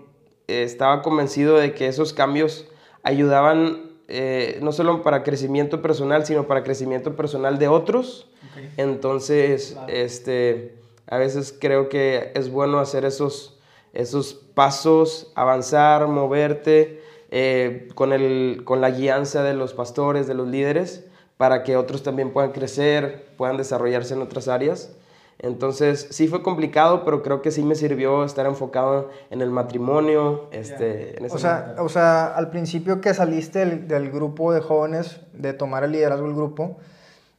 eh, 0.47 0.63
estaba 0.63 1.03
convencido 1.03 1.57
de 1.57 1.75
que 1.75 1.89
esos 1.89 2.13
cambios 2.13 2.69
ayudaban 3.03 3.88
eh, 4.09 4.59
no 4.63 4.73
solo 4.73 5.03
para 5.03 5.23
crecimiento 5.23 5.81
personal, 5.83 6.27
sino 6.27 6.47
para 6.47 6.65
crecimiento 6.65 7.15
personal 7.15 7.59
de 7.59 7.69
otros. 7.69 8.29
Entonces, 8.77 9.77
este, 9.87 10.75
a 11.07 11.19
veces 11.19 11.57
creo 11.59 11.89
que 11.89 12.33
es 12.35 12.51
bueno 12.51 12.81
hacer 12.81 13.05
esos 13.05 13.59
esos 13.93 14.35
pasos, 14.35 15.33
avanzar, 15.35 16.07
moverte 16.09 17.03
eh, 17.31 17.89
con, 17.95 18.13
el, 18.13 18.63
con 18.65 18.81
la 18.81 18.91
guianza 18.91 19.43
de 19.43 19.55
los 19.55 19.75
pastores, 19.75 20.27
de 20.27 20.35
los 20.35 20.49
líderes, 20.49 21.05
para 21.37 21.63
que 21.63 21.77
otros 21.77 22.03
también 22.03 22.33
puedan 22.33 22.53
crecer, 22.53 23.27
puedan 23.37 23.57
desarrollarse 23.57 24.15
en 24.15 24.23
otras 24.23 24.49
áreas. 24.49 24.93
Entonces, 25.41 26.09
sí 26.11 26.27
fue 26.27 26.43
complicado, 26.43 27.05
pero 27.05 27.23
creo 27.23 27.43
que 27.43 27.53
sí 27.53 27.63
me 27.63 27.77
sirvió 27.77 28.25
estar 28.25 28.47
enfocado 28.47 29.11
en 29.31 29.41
el 29.41 29.51
matrimonio. 29.51 30.49
Este, 30.51 31.17
o, 31.31 31.39
sea, 31.39 31.77
o 31.79 31.89
sea, 31.89 32.27
al 32.27 32.51
principio 32.51 33.01
que 33.01 33.15
saliste 33.15 33.65
del, 33.65 34.11
grupo 34.11 34.53
de 34.53 34.61
jóvenes, 34.61 35.21
de 35.33 35.53
tomar 35.53 35.85
el 35.85 35.93
liderazgo 35.93 36.27
del 36.27 36.35
grupo, 36.35 36.79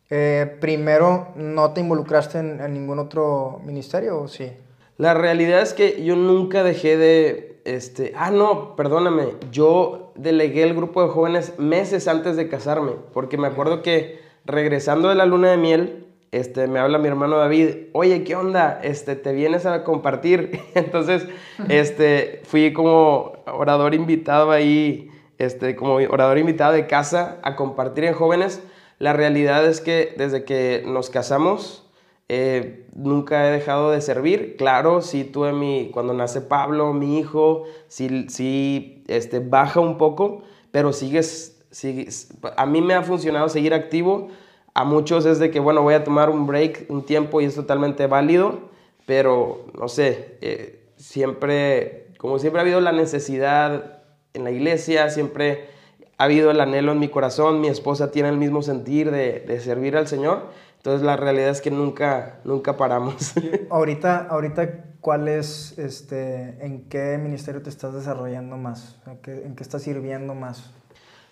eh, 0.10 0.58
primero 0.62 1.30
no 1.36 1.74
te 1.74 1.82
involucraste 1.82 2.40
en, 2.40 2.62
en, 2.62 2.74
ningún 2.74 3.00
otro 3.00 3.62
ministerio, 3.66 4.22
¿o 4.22 4.28
sí? 4.30 4.50
La 4.98 5.14
realidad 5.14 5.62
es 5.62 5.74
que 5.74 6.04
yo 6.04 6.16
nunca 6.16 6.64
dejé 6.64 6.98
de, 6.98 7.62
este, 7.66 8.14
ah, 8.16 8.32
no, 8.32 8.76
perdóname, 8.76 9.36
yo 9.52 10.12
delegué 10.16 10.64
el 10.64 10.74
grupo 10.74 11.04
de 11.04 11.10
jóvenes 11.10 11.60
meses 11.60 12.08
antes 12.08 12.36
de 12.38 12.50
casarme, 12.50 12.94
porque 13.14 13.38
me 13.38 13.48
acuerdo 13.48 13.82
que 13.82 14.20
regresando 14.46 15.10
de 15.10 15.16
la 15.16 15.26
luna 15.26 15.52
de 15.52 15.58
miel, 15.58 16.09
este, 16.32 16.68
me 16.68 16.80
habla 16.80 17.00
mi 17.00 17.08
hermano 17.08 17.38
David, 17.38 17.88
oye, 17.94 18.24
¿qué 18.24 18.36
onda? 18.36 18.80
Este, 18.84 19.16
¿te 19.16 19.34
vienes 19.34 19.66
a 19.66 19.84
compartir? 19.84 20.60
Entonces, 20.76 21.26
este, 21.70 22.42
fui 22.44 22.72
como 22.74 23.34
orador 23.46 23.96
invitado 23.96 24.52
ahí, 24.52 25.10
este, 25.40 25.76
como 25.76 25.96
orador 25.96 26.38
invitado 26.38 26.74
de 26.74 26.86
casa 26.86 27.40
a 27.42 27.56
compartir 27.56 28.04
en 28.04 28.14
jóvenes. 28.14 28.62
La 29.00 29.14
realidad 29.14 29.66
es 29.66 29.82
que 29.82 30.14
desde 30.18 30.44
que 30.44 30.84
nos 30.86 31.10
casamos, 31.10 31.90
eh, 32.28 32.86
nunca 32.94 33.48
he 33.48 33.52
dejado 33.52 33.90
de 33.90 34.02
servir. 34.02 34.56
Claro, 34.56 35.02
sí 35.02 35.24
tuve 35.24 35.52
mi, 35.52 35.90
cuando 35.92 36.14
nace 36.14 36.42
Pablo, 36.42 36.94
mi 36.94 37.18
hijo, 37.18 37.64
sí, 37.88 38.28
sí 38.30 39.04
este, 39.08 39.40
baja 39.40 39.80
un 39.80 39.98
poco, 39.98 40.44
pero 40.70 40.94
sigues, 40.94 41.60
sigues, 41.72 42.30
a 42.56 42.68
mí 42.68 42.82
me 42.82 42.94
ha 42.94 43.02
funcionado 43.02 43.50
seguir 43.50 43.74
activo 43.74 44.28
a 44.80 44.86
muchos 44.86 45.26
es 45.26 45.40
de 45.40 45.52
que, 45.52 45.60
bueno, 45.60 45.82
voy 45.82 45.94
a 45.94 46.06
tomar 46.06 46.30
un 46.30 46.48
break, 46.48 46.86
un 46.88 47.06
tiempo 47.06 47.42
y 47.42 47.46
es 47.46 47.54
totalmente 47.54 48.08
válido, 48.08 48.70
pero 49.06 49.66
no 49.78 49.90
sé, 49.90 50.38
eh, 50.40 50.88
siempre, 50.96 52.14
como 52.18 52.40
siempre 52.40 52.62
ha 52.62 52.64
habido 52.64 52.80
la 52.80 52.94
necesidad 52.94 54.04
en 54.34 54.46
la 54.46 54.52
iglesia, 54.52 55.10
siempre 55.10 55.66
ha 56.18 56.24
habido 56.24 56.50
el 56.50 56.62
anhelo 56.62 56.94
en 56.94 57.00
mi 57.00 57.10
corazón, 57.10 57.60
mi 57.60 57.68
esposa 57.68 58.12
tiene 58.12 58.30
el 58.30 58.38
mismo 58.38 58.62
sentir 58.62 59.12
de, 59.12 59.60
servir 59.60 59.98
al 59.98 60.08
Señor, 60.08 60.44
entonces 60.78 61.02
la 61.02 61.18
realidad 61.18 61.50
es 61.50 61.60
que 61.60 61.72
nunca, 61.72 62.40
nunca 62.46 62.78
paramos. 62.78 63.34
ahorita, 63.70 64.28
ahorita, 64.30 64.86
¿cuál 65.02 65.28
es, 65.28 65.78
este, 65.78 66.56
en 66.66 66.88
qué 66.88 67.18
ministerio 67.18 67.62
te 67.62 67.70
estás 67.70 67.94
desarrollando 67.94 68.56
más? 68.56 68.98
¿En 69.06 69.18
qué, 69.18 69.46
en 69.46 69.58
qué 69.58 69.64
estás 69.64 69.82
sirviendo 69.82 70.36
más? 70.36 70.72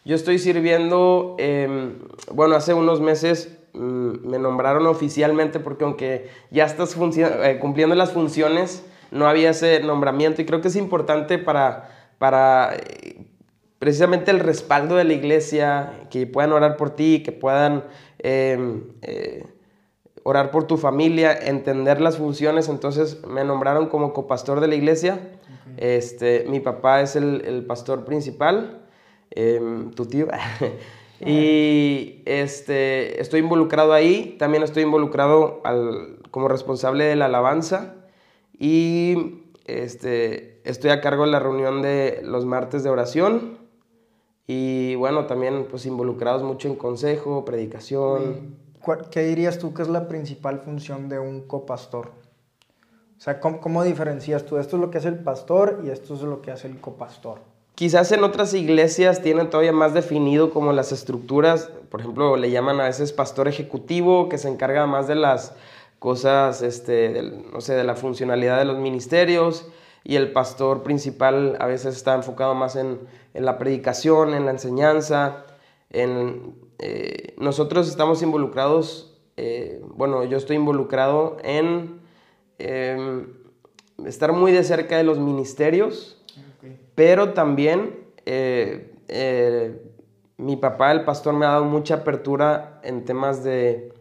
Yo 0.07 0.15
estoy 0.15 0.39
sirviendo, 0.39 1.35
em, 1.37 1.95
bueno, 2.31 2.55
hace 2.55 2.73
unos 2.73 3.01
meses 3.01 3.57
mm, 3.73 4.25
me 4.25 4.39
nombraron 4.39 4.87
oficialmente 4.87 5.59
porque 5.59 5.83
aunque 5.83 6.29
ya 6.49 6.63
estás 6.63 6.95
eh, 6.95 7.57
cumpliendo 7.59 7.93
las 7.93 8.13
funciones, 8.13 8.85
no 9.11 9.27
había 9.27 9.49
ese 9.49 9.81
nombramiento 9.81 10.41
y 10.41 10.45
creo 10.45 10.61
que 10.61 10.69
es 10.69 10.77
importante 10.77 11.37
para, 11.37 12.13
para 12.19 12.73
eh, 12.73 13.25
precisamente 13.79 14.31
el 14.31 14.39
respaldo 14.39 14.95
de 14.95 15.03
la 15.03 15.11
iglesia, 15.11 16.07
que 16.09 16.25
puedan 16.25 16.53
orar 16.53 16.77
por 16.77 16.91
ti, 16.91 17.21
que 17.21 17.33
puedan 17.33 17.83
em, 18.19 18.83
eh, 19.01 19.45
orar 20.23 20.51
por 20.51 20.67
tu 20.67 20.77
familia, 20.77 21.37
entender 21.37 21.99
las 21.99 22.15
funciones. 22.15 22.69
Entonces 22.69 23.27
me 23.27 23.43
nombraron 23.43 23.87
como 23.87 24.13
copastor 24.13 24.61
de 24.61 24.69
la 24.69 24.75
iglesia. 24.75 25.19
Este, 25.75 26.45
mi 26.47 26.61
papá 26.61 27.01
es 27.01 27.17
el, 27.17 27.43
el 27.45 27.65
pastor 27.65 28.05
principal. 28.05 28.86
Em, 29.39 29.91
tu 29.91 30.07
tío. 30.07 30.25
y 31.23 32.23
este, 32.25 33.21
estoy 33.21 33.41
involucrado 33.41 33.93
ahí, 33.93 34.35
también 34.39 34.63
estoy 34.63 34.81
involucrado 34.81 35.61
al, 35.63 36.17
como 36.31 36.47
responsable 36.47 37.03
de 37.03 37.15
la 37.15 37.25
alabanza 37.25 37.93
y 38.57 39.43
este, 39.65 40.67
estoy 40.67 40.89
a 40.89 41.01
cargo 41.01 41.25
de 41.25 41.29
la 41.29 41.39
reunión 41.39 41.83
de 41.83 42.21
los 42.23 42.47
martes 42.47 42.83
de 42.83 42.89
oración 42.89 43.59
y 44.47 44.95
bueno, 44.95 45.27
también 45.27 45.67
pues 45.69 45.85
involucrados 45.85 46.41
mucho 46.41 46.67
en 46.67 46.75
consejo, 46.75 47.45
predicación. 47.45 48.55
¿Qué 49.11 49.23
dirías 49.23 49.59
tú 49.59 49.71
que 49.71 49.83
es 49.83 49.87
la 49.87 50.07
principal 50.07 50.61
función 50.61 51.09
de 51.09 51.19
un 51.19 51.41
copastor? 51.41 52.07
O 52.07 53.21
sea, 53.21 53.39
¿cómo, 53.39 53.61
¿cómo, 53.61 53.83
diferencias 53.83 54.47
tú? 54.47 54.57
Esto 54.57 54.77
es 54.77 54.81
lo 54.81 54.89
que 54.89 54.97
hace 54.97 55.09
el 55.09 55.19
pastor 55.19 55.83
y 55.85 55.91
esto 55.91 56.15
es 56.15 56.21
lo 56.21 56.41
que 56.41 56.49
hace 56.49 56.67
el 56.67 56.81
copastor. 56.81 57.56
Quizás 57.77 58.11
en 58.11 58.23
otras 58.23 58.55
iglesias 58.55 59.21
tienen 59.21 59.51
todavía 59.51 59.71
más 59.71 59.93
definido 59.93 60.49
como 60.49 60.73
las 60.73 60.91
estructuras, 60.91 61.69
por 61.91 61.99
ejemplo, 61.99 62.35
le 62.35 62.49
llaman 62.49 62.81
a 62.81 62.85
veces 62.85 63.13
pastor 63.13 63.47
ejecutivo, 63.47 64.29
que 64.29 64.39
se 64.39 64.49
encarga 64.49 64.87
más 64.87 65.07
de 65.07 65.13
las 65.13 65.53
cosas, 65.99 66.63
este, 66.63 67.21
no 67.53 67.61
sé, 67.61 67.75
de 67.75 67.83
la 67.83 67.93
funcionalidad 67.93 68.57
de 68.57 68.65
los 68.65 68.79
ministerios, 68.79 69.67
y 70.03 70.15
el 70.15 70.31
pastor 70.31 70.81
principal 70.81 71.55
a 71.59 71.67
veces 71.67 71.95
está 71.95 72.15
enfocado 72.15 72.55
más 72.55 72.75
en, 72.75 72.97
la 73.35 73.59
predicación, 73.59 74.33
en 74.33 74.45
la 74.45 74.51
enseñanza. 74.51 75.45
En, 75.91 76.55
eh, 76.79 77.35
nosotros 77.37 77.87
estamos 77.89 78.23
involucrados, 78.23 79.19
eh, 79.37 79.83
bueno, 79.85 80.23
yo 80.23 80.37
estoy 80.37 80.55
involucrado 80.55 81.37
en 81.43 81.99
em, 82.57 83.27
estar 84.03 84.33
muy 84.33 84.51
de 84.51 84.63
cerca 84.63 84.97
de 84.97 85.03
los 85.03 85.19
ministerios, 85.19 86.16
pero 86.97 87.33
también 87.33 87.95
eh, 88.25 88.91
eh, 89.07 89.79
mi 90.37 90.55
papá, 90.55 90.91
el 90.91 91.05
pastor, 91.05 91.35
me 91.35 91.45
ha 91.45 91.49
dado 91.49 91.65
mucha 91.65 91.97
apertura 91.97 92.81
en 92.81 93.05
temas 93.05 93.43
de, 93.43 93.93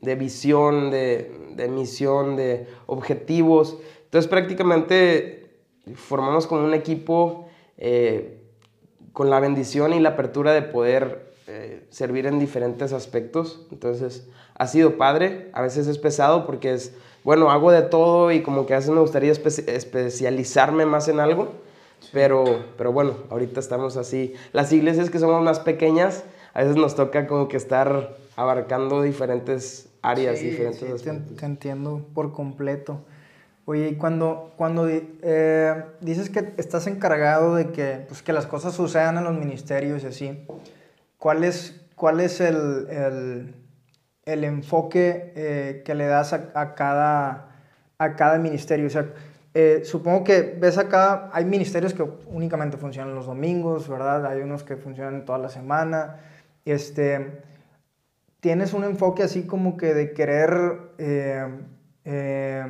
visión, 0.00 0.92
de, 0.92 1.68
misión, 1.68 2.36
de 2.36 2.68
objetivos. 2.86 3.76
Entonces 4.04 4.30
prácticamente 4.30 5.64
formamos 5.96 6.46
como 6.46 6.62
un 6.62 6.74
equipo 6.74 7.48
eh, 7.76 8.40
con 9.12 9.30
la 9.30 9.40
bendición 9.40 9.92
y 9.92 9.98
la 9.98 10.10
apertura 10.10 10.52
de 10.52 10.62
poder 10.62 11.34
servir 11.90 12.26
en 12.26 12.38
diferentes 12.38 12.92
aspectos. 12.92 13.66
Entonces 13.72 14.28
ha 14.54 14.68
sido 14.68 14.96
padre, 14.96 15.50
a 15.54 15.60
veces 15.60 15.88
es 15.88 15.98
pesado 15.98 16.46
porque 16.46 16.72
es, 16.72 16.94
bueno, 17.24 17.50
hago 17.50 17.72
de 17.72 17.82
todo 17.82 18.30
y 18.30 18.42
como 18.42 18.64
que 18.64 18.74
a 18.74 18.76
veces 18.76 18.92
me 18.92 19.00
gustaría 19.00 19.32
especializarme 19.32 20.86
más 20.86 21.08
en 21.08 21.18
algo 21.18 21.64
pero, 22.14 22.64
pero 22.78 22.92
bueno, 22.92 23.16
ahorita 23.28 23.58
estamos 23.58 23.96
así. 23.96 24.34
Las 24.52 24.72
iglesias 24.72 25.10
que 25.10 25.18
somos 25.18 25.42
más 25.42 25.58
pequeñas, 25.58 26.22
a 26.54 26.60
veces 26.60 26.76
nos 26.76 26.94
toca 26.94 27.26
como 27.26 27.48
que 27.48 27.56
estar 27.56 28.16
abarcando 28.36 29.02
diferentes 29.02 29.88
áreas, 30.00 30.40
diferentes 30.40 31.00
sí, 31.00 31.10
te, 31.36 31.44
entiendo 31.44 32.06
por 32.14 32.32
completo. 32.32 33.00
Oye, 33.66 33.88
y 33.88 33.94
cuando, 33.96 34.52
cuando 34.56 34.86
eh, 34.88 35.84
dices 36.00 36.30
que 36.30 36.54
estás 36.56 36.86
encargado 36.86 37.56
de 37.56 37.70
que, 37.72 38.04
pues, 38.06 38.22
que 38.22 38.32
las 38.32 38.46
cosas 38.46 38.74
sucedan 38.74 39.18
en 39.18 39.24
los 39.24 39.34
ministerios 39.34 40.04
y 40.04 40.06
así, 40.06 40.46
¿cuál 41.18 41.42
es, 41.42 41.80
cuál 41.96 42.20
es 42.20 42.40
el, 42.40 42.86
el, 42.90 43.54
el 44.24 44.44
enfoque 44.44 45.32
eh, 45.34 45.82
que 45.84 45.94
le 45.94 46.06
das 46.06 46.32
a, 46.32 46.52
a, 46.54 46.74
cada, 46.74 47.56
a 47.98 48.14
cada 48.14 48.38
ministerio? 48.38 48.86
O 48.86 48.90
sea, 48.90 49.06
eh, 49.56 49.82
supongo 49.84 50.24
que 50.24 50.56
ves 50.58 50.78
acá, 50.78 51.30
hay 51.32 51.44
ministerios 51.44 51.94
que 51.94 52.02
únicamente 52.26 52.76
funcionan 52.76 53.14
los 53.14 53.26
domingos, 53.26 53.88
¿verdad? 53.88 54.26
Hay 54.26 54.40
unos 54.40 54.64
que 54.64 54.76
funcionan 54.76 55.24
toda 55.24 55.38
la 55.38 55.48
semana. 55.48 56.16
Este, 56.64 57.40
tienes 58.40 58.72
un 58.72 58.82
enfoque 58.82 59.22
así 59.22 59.44
como 59.44 59.76
que 59.76 59.94
de 59.94 60.12
querer 60.12 60.80
eh, 60.98 61.46
eh, 62.04 62.66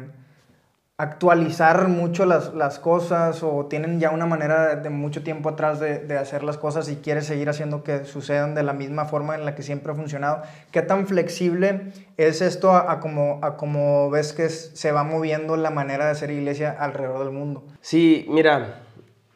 actualizar 0.97 1.89
mucho 1.89 2.25
las, 2.25 2.55
las, 2.55 2.79
cosas 2.79 3.43
o 3.43 3.67
tienen 3.67 3.99
ya 3.99 4.11
una 4.11 4.27
manera 4.27 4.77
de, 4.77 4.91
mucho 4.91 5.25
tiempo 5.25 5.49
atrás 5.49 5.81
de, 5.81 5.99
de, 5.99 6.17
hacer 6.17 6.45
las 6.45 6.57
cosas 6.57 6.89
y 6.89 6.97
quieres 6.97 7.27
seguir 7.27 7.49
haciendo 7.49 7.83
que 7.83 8.05
sucedan 8.05 8.55
de 8.55 8.63
la 8.63 8.75
misma 8.75 9.05
forma 9.05 9.35
en 9.35 9.45
la 9.45 9.57
que 9.57 9.65
siempre 9.65 9.91
ha 9.91 9.97
funcionado. 9.97 10.43
¿Qué 10.71 10.83
tan 10.83 11.09
flexible 11.09 11.93
es 12.17 12.41
esto 12.41 12.73
a, 12.73 13.01
como, 13.01 13.41
a 13.43 13.57
como 13.57 14.09
ves 14.09 14.33
que 14.33 14.49
se 14.49 14.93
va 14.93 15.03
moviendo 15.03 15.57
la 15.57 15.71
manera 15.71 16.05
de 16.05 16.13
hacer 16.13 16.31
iglesia 16.31 16.71
alrededor 16.79 17.25
del 17.25 17.33
mundo? 17.33 17.65
Sí, 17.81 18.25
mira, 18.29 18.83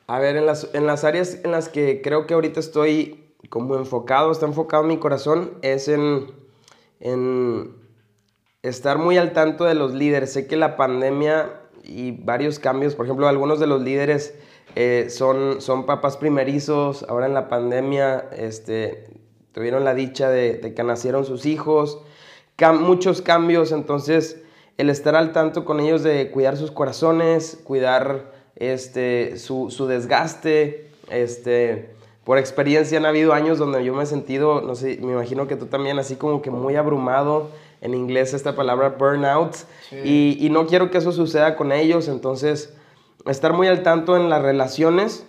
a 0.06 0.18
ver, 0.20 0.36
en 0.36 0.46
las, 0.46 0.70
en 0.74 0.86
las 0.86 1.02
áreas 1.02 1.38
en 1.42 1.50
las 1.50 1.68
que 1.68 2.02
creo 2.02 2.28
que 2.28 2.34
ahorita 2.34 2.60
estoy 2.60 3.32
como 3.48 3.74
enfocado, 3.74 4.30
está 4.30 4.46
enfocado 4.46 4.84
mi 4.84 4.98
corazón, 4.98 5.54
es 5.62 5.88
en, 5.88 6.30
en 7.00 7.77
estar 8.62 8.98
muy 8.98 9.16
al 9.16 9.32
tanto 9.32 9.64
de 9.64 9.74
los 9.74 9.94
líderes. 9.94 10.32
Sé 10.32 10.46
que 10.46 10.56
la 10.56 10.76
pandemia 10.76 11.50
y 11.84 12.12
varios 12.12 12.58
cambios, 12.58 12.94
por 12.94 13.06
ejemplo, 13.06 13.28
algunos 13.28 13.60
de 13.60 13.66
los 13.66 13.82
líderes 13.82 14.34
eh, 14.76 15.06
son, 15.10 15.60
son 15.60 15.86
papás 15.86 16.16
primerizos, 16.16 17.04
ahora 17.08 17.26
en 17.26 17.34
la 17.34 17.48
pandemia 17.48 18.28
este, 18.36 19.04
tuvieron 19.52 19.84
la 19.84 19.94
dicha 19.94 20.28
de, 20.28 20.72
que 20.74 20.82
nacieron 20.84 21.24
sus 21.24 21.46
hijos, 21.46 22.00
muchos 22.80 23.22
cambios, 23.22 23.72
entonces 23.72 24.42
el 24.76 24.90
estar 24.90 25.16
al 25.16 25.32
tanto 25.32 25.64
con 25.64 25.80
ellos 25.80 26.02
de 26.02 26.30
cuidar 26.30 26.56
sus 26.56 26.70
corazones, 26.70 27.58
cuidar 27.64 28.32
este, 28.56 29.38
su, 29.38 29.70
su 29.70 29.86
desgaste, 29.86 30.90
este, 31.10 31.90
por 32.24 32.38
experiencia 32.38 32.98
han 32.98 33.06
habido 33.06 33.32
años 33.32 33.58
donde 33.58 33.82
yo 33.84 33.94
me 33.94 34.02
he 34.02 34.06
sentido, 34.06 34.60
no 34.60 34.74
sé, 34.74 34.98
me 35.00 35.12
imagino 35.12 35.48
que 35.48 35.56
tú 35.56 35.66
también, 35.66 35.98
así 35.98 36.16
como 36.16 36.42
que 36.42 36.50
muy 36.50 36.76
abrumado, 36.76 37.48
en 37.80 37.94
inglés 37.94 38.34
esta 38.34 38.54
palabra 38.54 38.90
burnout, 38.90 39.56
y, 40.04 40.36
y, 40.38 40.50
no 40.50 40.66
quiero 40.66 40.90
que 40.90 40.98
eso 40.98 41.12
suceda 41.12 41.56
con 41.56 41.72
ellos, 41.72 42.08
entonces 42.08 42.74
estar 43.26 43.52
muy 43.52 43.68
al 43.68 43.82
tanto 43.82 44.16
en 44.16 44.28
las 44.28 44.42
relaciones, 44.42 45.26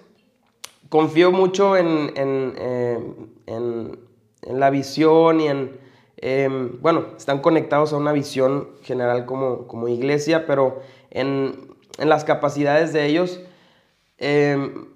confío 0.90 1.32
mucho 1.32 1.78
en, 1.78 2.12
en, 2.16 2.54
eh, 2.58 3.14
en, 3.46 4.00
en 4.42 4.60
la 4.60 4.70
visión 4.70 5.40
y 5.40 5.48
en, 5.48 5.80
em, 6.18 6.82
bueno, 6.82 7.06
están 7.18 7.40
conectados 7.40 7.94
a 7.94 7.98
una 7.98 8.12
visión 8.12 8.70
general 8.82 9.26
como, 9.26 9.68
como 9.68 9.88
iglesia, 9.88 10.46
pero 10.48 10.82
en, 11.12 11.76
en 11.98 12.10
las 12.10 12.24
capacidades 12.24 12.94
de 12.94 13.06
ellos, 13.06 13.42
em, 14.18 14.88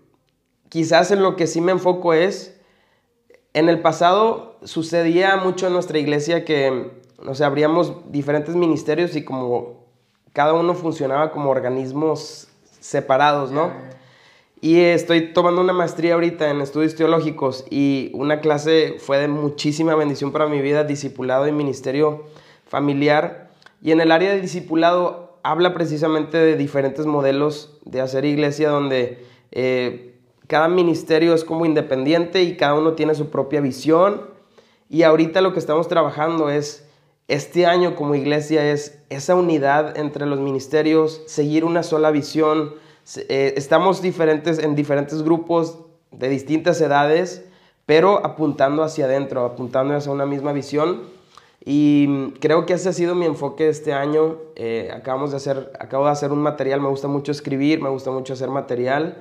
quizás 0.70 1.12
en 1.12 1.22
lo 1.22 1.36
que 1.36 1.48
sí 1.48 1.62
me 1.62 1.72
enfoco 1.72 2.14
es, 2.14 2.60
en 3.54 3.70
el 3.70 3.82
pasado 3.82 4.58
sucedía 4.64 5.36
mucho 5.38 5.68
en 5.68 5.74
nuestra 5.74 6.00
iglesia 6.00 6.44
que, 6.46 6.92
no 7.24 7.36
sé, 7.36 7.44
abríamos 7.44 7.94
diferentes 8.12 8.56
ministerios 8.56 9.16
y 9.16 9.24
como 9.24 9.84
cada 10.34 10.54
uno 10.54 10.74
funcionaba 10.74 11.32
como 11.32 11.50
organismos 11.50 12.48
separados, 12.80 13.52
¿no? 13.52 13.72
Y 14.64 14.80
estoy 14.80 15.34
tomando 15.34 15.60
una 15.62 15.74
maestría 15.74 16.14
ahorita 16.14 16.50
en 16.50 16.62
estudios 16.62 16.96
teológicos 16.96 17.66
y 17.70 18.12
una 18.14 18.40
clase 18.40 18.96
fue 18.98 19.18
de 19.18 19.28
muchísima 19.28 19.94
bendición 19.96 20.32
para 20.32 20.48
mi 20.48 20.62
vida, 20.62 20.86
discipulado 20.86 21.48
y 21.48 21.52
ministerio 21.52 22.24
familiar. 22.66 23.50
Y 23.82 23.92
en 23.92 24.00
el 24.00 24.12
área 24.12 24.32
de 24.32 24.40
discipulado 24.40 25.38
habla 25.44 25.74
precisamente 25.74 26.38
de 26.38 26.56
diferentes 26.56 27.06
modelos 27.06 27.78
de 27.84 28.00
hacer 28.00 28.24
iglesia 28.24 28.70
donde 28.70 29.26
eh, 29.52 30.16
cada 30.48 30.70
ministerio 30.70 31.34
es 31.34 31.44
como 31.44 31.66
independiente 31.66 32.44
y 32.44 32.56
cada 32.56 32.76
uno 32.76 32.94
tiene 32.94 33.16
su 33.16 33.30
propia 33.30 33.60
visión. 33.60 34.22
Y 34.90 35.04
ahorita 35.04 35.42
lo 35.42 35.52
que 35.52 35.60
estamos 35.60 35.90
trabajando 35.90 36.50
es, 36.50 36.88
este 37.28 37.66
año 37.66 37.96
como 37.96 38.16
iglesia, 38.16 38.70
es 38.72 39.00
esa 39.10 39.36
unidad 39.36 39.98
entre 39.98 40.26
los 40.26 40.40
ministerios, 40.40 41.22
seguir 41.26 41.66
una 41.66 41.84
sola 41.84 42.12
visión, 42.12 42.74
eh, 43.28 43.54
estamos 43.58 44.02
diferentes 44.02 44.60
en 44.60 44.76
diferentes 44.76 45.24
grupos 45.24 45.80
de 46.12 46.30
distintas 46.30 46.80
edades, 46.80 47.46
pero 47.86 48.26
apuntando 48.26 48.84
hacia 48.84 49.06
adentro, 49.06 49.46
apuntando 49.46 49.96
hacia 49.96 50.12
una 50.12 50.26
misma 50.26 50.54
visión. 50.54 51.02
Y 51.66 52.32
creo 52.40 52.66
que 52.66 52.74
ese 52.74 52.90
ha 52.90 52.94
sido 52.94 53.16
mi 53.16 53.26
enfoque 53.26 53.70
este 53.70 53.94
año. 53.94 54.38
Eh, 54.56 54.92
acabamos 54.94 55.32
de 55.32 55.38
hacer, 55.38 55.72
acabo 55.80 56.06
de 56.06 56.12
hacer 56.12 56.32
un 56.32 56.40
material, 56.40 56.82
me 56.82 56.90
gusta 56.90 57.08
mucho 57.08 57.32
escribir, 57.32 57.82
me 57.82 57.90
gusta 57.90 58.12
mucho 58.12 58.34
hacer 58.34 58.50
material 58.50 59.18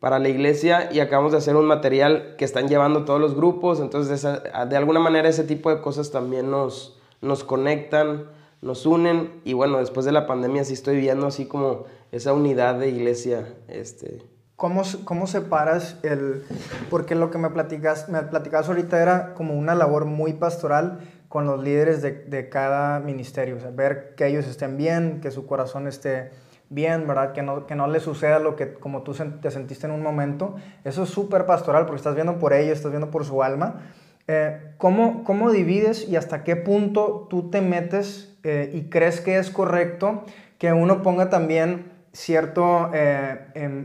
para 0.00 0.18
la 0.18 0.28
iglesia 0.28 0.90
y 0.92 1.00
acabamos 1.00 1.32
de 1.32 1.38
hacer 1.38 1.56
un 1.56 1.66
material 1.66 2.34
que 2.36 2.44
están 2.44 2.68
llevando 2.68 3.04
todos 3.04 3.20
los 3.20 3.34
grupos. 3.34 3.80
Entonces, 3.80 4.22
de, 4.22 4.76
alguna 4.76 5.00
manera 5.00 5.28
ese 5.28 5.44
tipo 5.44 5.70
de 5.70 5.80
cosas 5.80 6.10
también 6.10 6.50
nos, 6.50 6.98
nos 7.24 7.44
conectan, 7.44 8.26
nos 8.62 8.86
unen. 8.86 9.40
Y 9.44 9.52
bueno, 9.52 9.78
después 9.78 10.06
de 10.06 10.12
la 10.12 10.26
pandemia 10.26 10.64
sí 10.64 10.74
estoy 10.74 10.96
viendo 10.96 11.26
así 11.26 11.46
como 11.46 11.84
esa 12.12 12.32
unidad 12.32 12.78
de 12.78 12.88
iglesia. 12.88 13.54
Este. 13.68 14.22
¿Cómo, 14.56 14.82
¿Cómo 15.04 15.26
separas 15.26 15.98
el...? 16.04 16.44
Porque 16.88 17.16
lo 17.16 17.30
que 17.30 17.38
me 17.38 17.50
platicas, 17.50 18.08
me 18.08 18.22
platicas 18.22 18.68
ahorita 18.68 19.02
era 19.02 19.34
como 19.34 19.54
una 19.54 19.74
labor 19.74 20.04
muy 20.04 20.34
pastoral 20.34 21.00
con 21.28 21.46
los 21.46 21.62
líderes 21.62 22.02
de, 22.02 22.12
de 22.12 22.48
cada 22.48 23.00
ministerio. 23.00 23.56
O 23.56 23.60
sea, 23.60 23.70
ver 23.70 24.14
que 24.14 24.28
ellos 24.28 24.46
estén 24.46 24.76
bien, 24.76 25.20
que 25.20 25.32
su 25.32 25.46
corazón 25.46 25.88
esté 25.88 26.30
bien, 26.70 27.06
¿verdad? 27.06 27.32
Que 27.32 27.42
no, 27.42 27.66
que 27.66 27.74
no 27.74 27.86
le 27.86 28.00
suceda 28.00 28.38
lo 28.38 28.56
que 28.56 28.74
como 28.74 29.02
tú 29.02 29.12
te 29.40 29.50
sentiste 29.50 29.86
en 29.86 29.92
un 29.92 30.02
momento. 30.02 30.56
Eso 30.84 31.02
es 31.02 31.08
súper 31.08 31.46
pastoral 31.46 31.86
porque 31.86 31.98
estás 31.98 32.14
viendo 32.14 32.38
por 32.38 32.52
ellos, 32.52 32.76
estás 32.76 32.92
viendo 32.92 33.10
por 33.10 33.24
su 33.24 33.42
alma. 33.42 33.82
Eh, 34.26 34.74
¿cómo, 34.78 35.24
¿Cómo 35.24 35.50
divides 35.50 36.08
y 36.08 36.16
hasta 36.16 36.44
qué 36.44 36.56
punto 36.56 37.26
tú 37.28 37.50
te 37.50 37.60
metes 37.60 38.34
eh, 38.42 38.70
y 38.72 38.88
crees 38.88 39.20
que 39.20 39.38
es 39.38 39.50
correcto 39.50 40.24
que 40.58 40.72
uno 40.72 41.02
ponga 41.02 41.28
también 41.28 41.92
cierto 42.12 42.90
eh, 42.94 43.38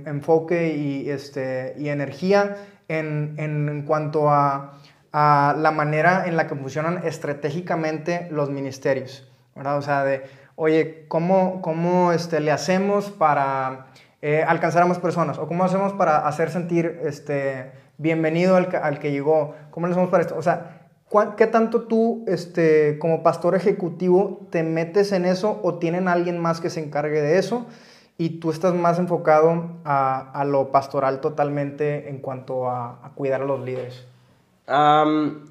enfoque 0.05 0.75
y, 0.75 1.09
este, 1.09 1.73
y 1.77 1.89
energía 1.89 2.57
en, 2.87 3.35
en, 3.37 3.83
cuanto 3.85 4.29
a, 4.29 4.79
a, 5.11 5.55
la 5.57 5.71
manera 5.71 6.25
en 6.25 6.37
la 6.37 6.47
que 6.47 6.55
funcionan 6.55 7.01
estratégicamente 7.05 8.27
los 8.31 8.49
ministerios, 8.49 9.29
¿verdad? 9.55 9.77
O 9.77 9.81
sea, 9.81 10.03
de, 10.03 10.23
oye, 10.55 11.05
¿cómo, 11.07 11.61
cómo 11.61 12.11
este, 12.11 12.39
le 12.39 12.51
hacemos 12.51 13.09
para 13.09 13.87
eh, 14.21 14.43
alcanzar 14.47 14.83
a 14.83 14.85
más 14.85 14.99
personas? 14.99 15.37
¿O 15.37 15.47
cómo 15.47 15.63
hacemos 15.63 15.93
para 15.93 16.27
hacer 16.27 16.51
sentir 16.51 16.99
este, 17.03 17.71
bienvenido 17.99 18.55
al, 18.55 18.75
al 18.81 18.97
que 18.97 19.11
llegó? 19.11 19.53
¿Cómo 19.69 19.85
le 19.85 19.91
hacemos 19.91 20.09
para 20.09 20.23
esto? 20.23 20.35
O 20.35 20.41
sea, 20.41 20.75
¿Qué 21.37 21.47
tanto 21.47 21.83
tú, 21.83 22.23
este, 22.27 22.99
como 22.99 23.23
pastor 23.23 23.55
ejecutivo, 23.55 24.41
te 24.51 24.61
metes 24.61 25.11
en 25.11 25.25
eso 25.25 25.59
o 25.63 25.79
tienen 25.79 26.07
alguien 26.07 26.37
más 26.37 26.61
que 26.61 26.69
se 26.69 26.83
encargue 26.83 27.19
de 27.19 27.39
eso? 27.39 27.65
y 28.19 28.41
tú 28.41 28.51
estás 28.51 28.75
más 28.75 28.99
enfocado 28.99 29.79
a, 29.85 30.29
a 30.31 30.43
lo 30.43 30.71
pastoral 30.73 31.21
totalmente 31.21 32.09
en 32.09 32.17
cuanto 32.19 32.69
a, 32.69 32.99
a 33.01 33.11
cuidar 33.15 33.41
a 33.41 33.45
los 33.45 33.61
líderes. 33.61 34.05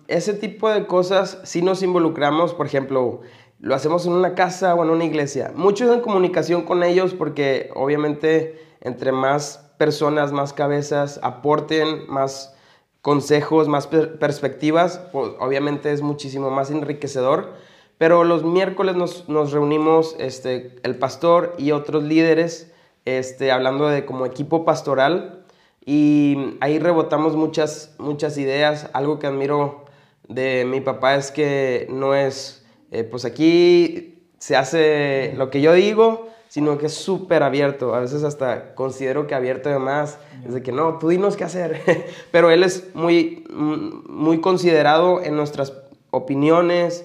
ese 0.06 0.34
tipo 0.34 0.68
de 0.68 0.86
cosas 0.86 1.40
sí 1.44 1.62
nos 1.62 1.82
involucramos, 1.82 2.52
por 2.52 2.66
ejemplo, 2.66 3.22
lo 3.58 3.74
hacemos 3.74 4.04
en 4.06 4.12
una 4.12 4.34
casa 4.34 4.74
o 4.74 4.84
en 4.84 4.90
una 4.90 5.06
iglesia. 5.06 5.50
Mucho 5.54 5.92
en 5.92 6.02
comunicación 6.02 6.62
con 6.62 6.82
ellos 6.82 7.14
porque 7.14 7.70
obviamente 7.74 8.60
entre 8.82 9.12
más 9.12 9.67
personas, 9.78 10.32
más 10.32 10.52
cabezas 10.52 11.20
aporten, 11.22 12.06
más 12.08 12.54
consejos, 13.00 13.68
más 13.68 13.86
perspectivas, 13.86 15.00
pues 15.12 15.32
obviamente 15.38 15.92
es 15.92 16.02
muchísimo 16.02 16.50
más 16.50 16.70
enriquecedor 16.70 17.54
pero 17.98 18.22
los 18.22 18.44
miércoles 18.44 18.94
nos, 18.94 19.28
nos 19.28 19.52
reunimos 19.52 20.14
este, 20.20 20.76
el 20.84 20.96
pastor 20.96 21.54
y 21.58 21.72
otros 21.72 22.04
líderes 22.04 22.72
este, 23.04 23.50
hablando 23.50 23.88
de 23.88 24.06
como 24.06 24.24
equipo 24.24 24.64
pastoral 24.64 25.44
y 25.84 26.56
ahí 26.60 26.78
rebotamos 26.78 27.34
muchas, 27.34 27.94
muchas 27.98 28.38
ideas. 28.38 28.88
Algo 28.92 29.18
que 29.18 29.26
admiro 29.26 29.84
de 30.28 30.64
mi 30.64 30.80
papá 30.80 31.16
es 31.16 31.32
que 31.32 31.88
no 31.90 32.14
es, 32.14 32.64
eh, 32.92 33.02
pues 33.02 33.24
aquí 33.24 34.22
se 34.38 34.54
hace 34.54 35.34
lo 35.36 35.50
que 35.50 35.60
yo 35.60 35.72
digo, 35.72 36.28
sino 36.48 36.78
que 36.78 36.86
es 36.86 36.94
súper 36.94 37.42
abierto. 37.42 37.94
A 37.94 38.00
veces 38.00 38.24
hasta 38.24 38.74
considero 38.74 39.26
que 39.26 39.34
abierto 39.34 39.68
de 39.68 39.78
más. 39.78 40.18
Es 40.46 40.54
de 40.54 40.62
que 40.62 40.72
no, 40.72 40.98
tú 40.98 41.08
dinos 41.08 41.36
qué 41.36 41.44
hacer. 41.44 41.82
Pero 42.32 42.50
él 42.50 42.62
es 42.62 42.94
muy, 42.94 43.44
muy 43.50 44.40
considerado 44.40 45.22
en 45.22 45.36
nuestras 45.36 45.72
opiniones, 46.10 47.04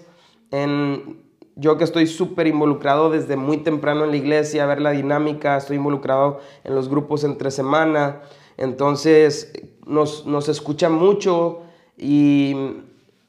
yo 1.56 1.78
que 1.78 1.84
estoy 1.84 2.08
súper 2.08 2.48
involucrado 2.48 3.10
desde 3.10 3.36
muy 3.36 3.58
temprano 3.58 4.06
en 4.06 4.12
la 4.12 4.18
iglesia, 4.18 4.64
a 4.64 4.68
ver 4.68 4.82
la 4.82 4.92
dinámica, 4.92 5.58
estoy 5.58 5.78
involucrado 5.78 6.40
en 6.64 6.76
los 6.76 6.90
grupos 6.90 7.24
entre 7.24 7.52
semana, 7.52 8.22
entonces 8.58 9.54
nos, 9.86 10.26
nos 10.26 10.50
escucha 10.50 10.90
mucho 10.90 11.62
y 11.98 12.56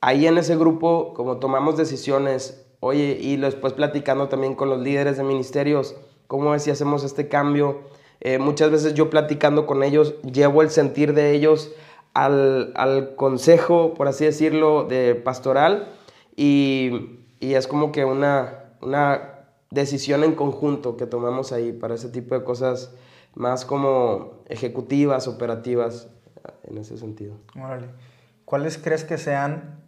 ahí 0.00 0.26
en 0.26 0.38
ese 0.38 0.56
grupo, 0.56 1.12
como 1.14 1.36
tomamos 1.38 1.76
decisiones, 1.76 2.63
oye, 2.84 3.16
y 3.18 3.36
después 3.38 3.72
platicando 3.72 4.28
también 4.28 4.54
con 4.54 4.68
los 4.68 4.80
líderes 4.80 5.16
de 5.16 5.22
ministerios, 5.22 5.96
cómo 6.26 6.54
es 6.54 6.64
si 6.64 6.70
hacemos 6.70 7.02
este 7.02 7.28
cambio, 7.28 7.80
eh, 8.20 8.38
muchas 8.38 8.70
veces 8.70 8.92
yo 8.92 9.08
platicando 9.08 9.66
con 9.66 9.82
ellos, 9.82 10.20
llevo 10.22 10.60
el 10.60 10.68
sentir 10.68 11.14
de 11.14 11.32
ellos 11.32 11.72
al, 12.12 12.74
al 12.76 13.16
consejo, 13.16 13.94
por 13.94 14.06
así 14.06 14.26
decirlo, 14.26 14.84
de 14.84 15.14
pastoral 15.14 15.88
y, 16.36 17.20
y 17.40 17.54
es 17.54 17.66
como 17.66 17.90
que 17.90 18.04
una, 18.04 18.74
una 18.82 19.46
decisión 19.70 20.22
en 20.22 20.34
conjunto 20.34 20.98
que 20.98 21.06
tomamos 21.06 21.52
ahí 21.52 21.72
para 21.72 21.94
ese 21.94 22.10
tipo 22.10 22.34
de 22.34 22.44
cosas 22.44 22.94
más 23.34 23.64
como 23.64 24.42
ejecutivas, 24.48 25.26
operativas, 25.26 26.10
en 26.64 26.76
ese 26.76 26.98
sentido. 26.98 27.36
Órale. 27.56 27.88
¿Cuáles 28.44 28.76
crees 28.76 29.04
que 29.04 29.16
sean, 29.16 29.80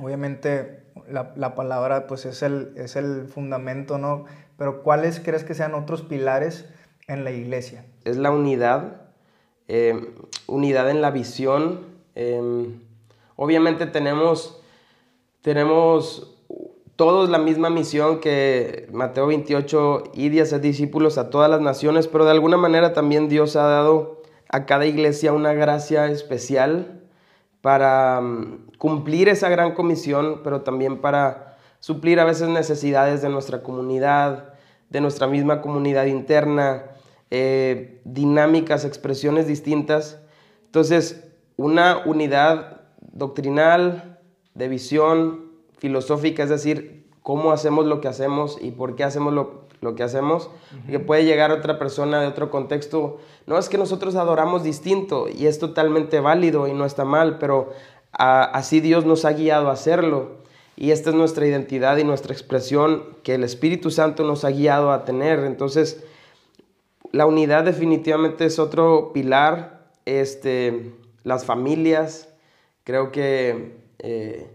obviamente 0.00 0.81
la, 1.08 1.32
la, 1.36 1.54
palabra 1.54 2.06
pues 2.06 2.26
es 2.26 2.42
el, 2.42 2.72
es 2.76 2.96
el 2.96 3.26
fundamento, 3.26 3.98
¿no? 3.98 4.24
Pero 4.56 4.82
¿cuáles 4.82 5.20
crees 5.20 5.44
que 5.44 5.54
sean 5.54 5.74
otros 5.74 6.02
pilares 6.02 6.66
en 7.08 7.24
la 7.24 7.30
iglesia? 7.30 7.84
Es 8.04 8.16
la 8.16 8.30
unidad, 8.30 9.02
eh, 9.68 10.14
unidad 10.46 10.90
en 10.90 11.00
la 11.02 11.10
visión. 11.10 11.80
Eh, 12.14 12.70
obviamente 13.36 13.86
tenemos 13.86 14.62
tenemos 15.42 16.32
todos 16.94 17.28
la 17.28 17.38
misma 17.38 17.68
misión 17.68 18.20
que 18.20 18.88
Mateo 18.92 19.26
28, 19.26 20.04
y 20.14 20.38
a 20.38 20.46
ser 20.46 20.60
discípulos 20.60 21.18
a 21.18 21.30
todas 21.30 21.50
las 21.50 21.60
naciones, 21.60 22.06
pero 22.06 22.24
de 22.24 22.30
alguna 22.30 22.56
manera 22.56 22.92
también 22.92 23.28
Dios 23.28 23.56
ha 23.56 23.64
dado 23.64 24.22
a 24.48 24.66
cada 24.66 24.86
iglesia 24.86 25.32
una 25.32 25.52
gracia 25.52 26.06
especial 26.06 27.01
para 27.62 28.20
mm, 28.20 28.72
cumplir 28.76 29.30
esa 29.30 29.48
gran 29.48 29.72
comisión, 29.72 30.42
pero 30.44 30.60
también 30.60 31.00
para 31.00 31.56
suplir 31.80 32.20
a 32.20 32.24
veces 32.24 32.48
necesidades 32.48 33.22
de 33.22 33.30
nuestra 33.30 33.62
comunidad, 33.62 34.52
de 34.90 35.00
nuestra 35.00 35.26
misma 35.26 35.62
comunidad 35.62 36.04
interna, 36.04 36.84
eh, 37.30 38.02
dinámicas, 38.04 38.84
expresiones 38.84 39.46
distintas. 39.46 40.20
Entonces, 40.66 41.24
una 41.56 42.02
unidad 42.04 42.82
doctrinal, 43.00 44.18
de 44.54 44.68
visión, 44.68 45.50
filosófica, 45.78 46.42
es 46.42 46.50
decir, 46.50 47.06
cómo 47.22 47.52
hacemos 47.52 47.86
lo 47.86 48.00
que 48.00 48.08
hacemos 48.08 48.58
y 48.60 48.72
por 48.72 48.96
qué 48.96 49.04
hacemos 49.04 49.32
lo, 49.32 49.61
lo 49.82 49.96
que 49.96 50.04
hacemos, 50.04 50.48
que 50.88 51.00
puede 51.00 51.24
llegar 51.24 51.50
otra 51.50 51.78
persona 51.78 52.20
de 52.20 52.28
otro 52.28 52.50
contexto. 52.50 53.18
No 53.46 53.58
es 53.58 53.68
que 53.68 53.76
nosotros 53.76 54.14
adoramos 54.14 54.62
distinto 54.62 55.26
y 55.28 55.46
es 55.46 55.58
totalmente 55.58 56.20
válido 56.20 56.68
y 56.68 56.72
no 56.72 56.86
está 56.86 57.04
mal, 57.04 57.38
pero 57.38 57.72
así 58.12 58.80
Dios 58.80 59.04
nos 59.04 59.24
ha 59.24 59.32
guiado 59.32 59.68
a 59.68 59.72
hacerlo. 59.72 60.40
Y 60.76 60.92
esta 60.92 61.10
es 61.10 61.16
nuestra 61.16 61.46
identidad 61.46 61.96
y 61.98 62.04
nuestra 62.04 62.32
expresión 62.32 63.04
que 63.24 63.34
el 63.34 63.44
Espíritu 63.44 63.90
Santo 63.90 64.22
nos 64.24 64.44
ha 64.44 64.50
guiado 64.50 64.92
a 64.92 65.04
tener. 65.04 65.40
Entonces, 65.40 66.02
la 67.10 67.26
unidad 67.26 67.64
definitivamente 67.64 68.46
es 68.46 68.60
otro 68.60 69.12
pilar. 69.12 69.82
Este, 70.06 70.92
las 71.24 71.44
familias, 71.44 72.28
creo 72.84 73.10
que 73.10 73.76
eh, 73.98 74.48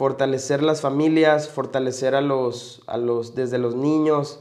fortalecer 0.00 0.62
las 0.62 0.80
familias, 0.80 1.50
fortalecer 1.50 2.14
a 2.14 2.22
los, 2.22 2.80
a 2.86 2.96
los, 2.96 3.34
desde 3.34 3.58
los 3.58 3.74
niños, 3.74 4.40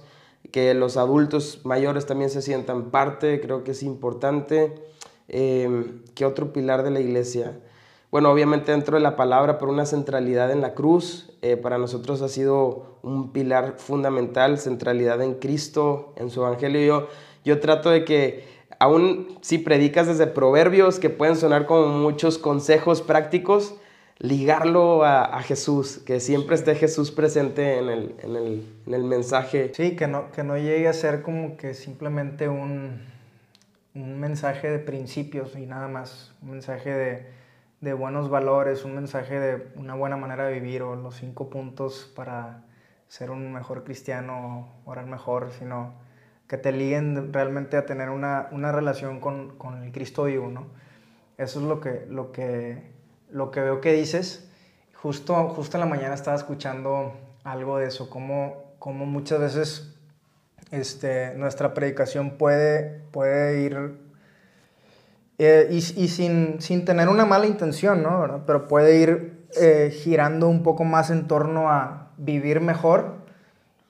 que 0.51 0.73
los 0.73 0.95
adultos 0.95 1.59
mayores 1.65 2.05
también 2.05 2.29
se 2.29 2.41
sientan 2.41 2.91
parte, 2.91 3.41
creo 3.41 3.65
que 3.65 3.71
es 3.71 3.83
importante. 3.83 4.73
Em, 5.27 6.01
¿Qué 6.15 6.25
otro 6.25 6.53
pilar 6.53 6.83
de 6.83 6.91
la 6.91 7.01
iglesia? 7.01 7.59
Bueno, 8.09 8.31
obviamente 8.31 8.71
dentro 8.71 8.95
de 8.95 9.03
la 9.03 9.17
palabra, 9.17 9.57
por 9.57 9.67
una 9.67 9.85
centralidad 9.85 10.49
en 10.49 10.61
la 10.61 10.75
cruz, 10.75 11.33
eh, 11.41 11.57
para 11.57 11.77
nosotros 11.77 12.21
ha 12.21 12.29
sido 12.29 12.97
un 13.01 13.33
pilar 13.33 13.73
fundamental, 13.79 14.59
centralidad 14.59 15.21
en 15.21 15.33
Cristo, 15.33 16.13
en 16.15 16.29
su 16.29 16.39
evangelio. 16.39 16.85
Yo, 16.85 17.07
yo 17.43 17.59
trato 17.59 17.89
de 17.89 18.05
que, 18.05 18.45
aún 18.79 19.37
si 19.41 19.57
predicas 19.57 20.07
desde 20.07 20.25
proverbios, 20.25 20.99
que 20.99 21.09
pueden 21.09 21.35
sonar 21.35 21.65
como 21.65 21.87
muchos 21.89 22.37
consejos 22.37 23.01
prácticos, 23.01 23.75
ligarlo 24.19 25.05
a, 25.05 25.41
Jesús, 25.41 25.99
que 26.05 26.19
siempre 26.19 26.55
esté 26.55 26.75
Jesús 26.75 27.12
presente 27.12 27.79
en 27.79 27.89
el, 27.89 29.03
mensaje. 29.03 29.71
Sí, 29.73 29.95
que 29.95 30.08
no, 30.08 30.32
que 30.32 30.43
no 30.43 30.58
llegue 30.58 30.88
a 30.88 30.93
ser 30.93 31.21
como 31.21 31.55
que 31.55 31.73
simplemente 31.73 32.49
un, 32.49 33.01
un 33.95 34.19
mensaje 34.19 34.69
de 34.69 34.79
principios 34.79 35.55
y 35.55 35.65
nada 35.65 35.88
más, 35.88 36.34
un 36.41 36.51
mensaje 36.51 37.25
de, 37.82 37.93
buenos 37.93 38.29
valores, 38.29 38.84
un 38.84 38.95
mensaje 38.95 39.39
de 39.39 39.67
una 39.75 39.95
buena 39.95 40.17
manera 40.17 40.45
de 40.45 40.53
vivir 40.53 40.82
o 40.84 40.95
los 40.95 41.15
cinco 41.15 41.49
puntos 41.49 42.12
para 42.13 42.65
ser 43.08 43.32
un 43.32 43.53
mejor 43.53 43.86
cristiano, 43.86 44.67
orar 44.86 45.05
mejor, 45.05 45.51
sino 45.58 45.93
que 46.47 46.58
te 46.58 46.71
liguen 46.73 47.32
realmente 47.32 47.77
a 47.77 47.86
tener 47.86 48.10
una, 48.10 48.49
relación 48.71 49.21
con, 49.21 49.58
con, 49.58 49.84
el 49.84 49.91
Cristo 49.91 50.25
vivo, 50.25 50.49
¿no? 50.49 50.67
Eso 51.38 51.60
es 51.62 51.65
lo 51.65 51.79
que, 51.79 52.05
lo 52.10 52.32
que 52.32 52.98
lo 53.31 53.51
que 53.51 53.61
veo 53.61 53.81
que 53.81 53.93
dices, 53.93 54.49
justo, 54.93 55.49
justo 55.49 55.77
en 55.77 55.81
la 55.81 55.85
mañana 55.87 56.13
estaba 56.13 56.35
escuchando 56.35 57.13
algo 57.43 57.77
de 57.77 57.87
eso, 57.87 58.09
como, 58.09 58.73
como 58.79 59.05
muchas 59.05 59.39
veces 59.39 59.95
este, 60.71 61.33
nuestra 61.35 61.73
predicación 61.73 62.31
puede, 62.31 63.01
puede 63.11 63.61
ir, 63.61 63.97
eh, 65.37 65.67
y, 65.71 65.77
y 65.77 66.07
sin, 66.07 66.61
sin, 66.61 66.85
tener 66.85 67.07
una 67.07 67.25
mala 67.25 67.47
intención, 67.47 68.03
¿no? 68.03 68.43
Pero 68.45 68.67
puede 68.67 68.97
ir 68.97 69.45
eh, 69.59 69.89
girando 69.91 70.47
un 70.47 70.63
poco 70.63 70.83
más 70.83 71.09
en 71.09 71.27
torno 71.27 71.71
a 71.71 72.11
vivir 72.17 72.59
mejor 72.61 73.15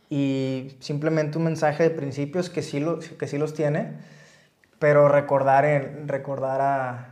y 0.09 0.77
simplemente 0.79 1.37
un 1.37 1.45
mensaje 1.45 1.83
de 1.83 1.89
principios 1.89 2.49
que 2.49 2.61
sí, 2.61 2.79
lo, 2.79 2.99
que 2.99 3.27
sí 3.27 3.37
los 3.37 3.53
tiene, 3.53 3.93
pero 4.79 5.09
recordar, 5.09 5.65
el, 5.65 6.07
recordar 6.07 6.61
a, 6.61 7.08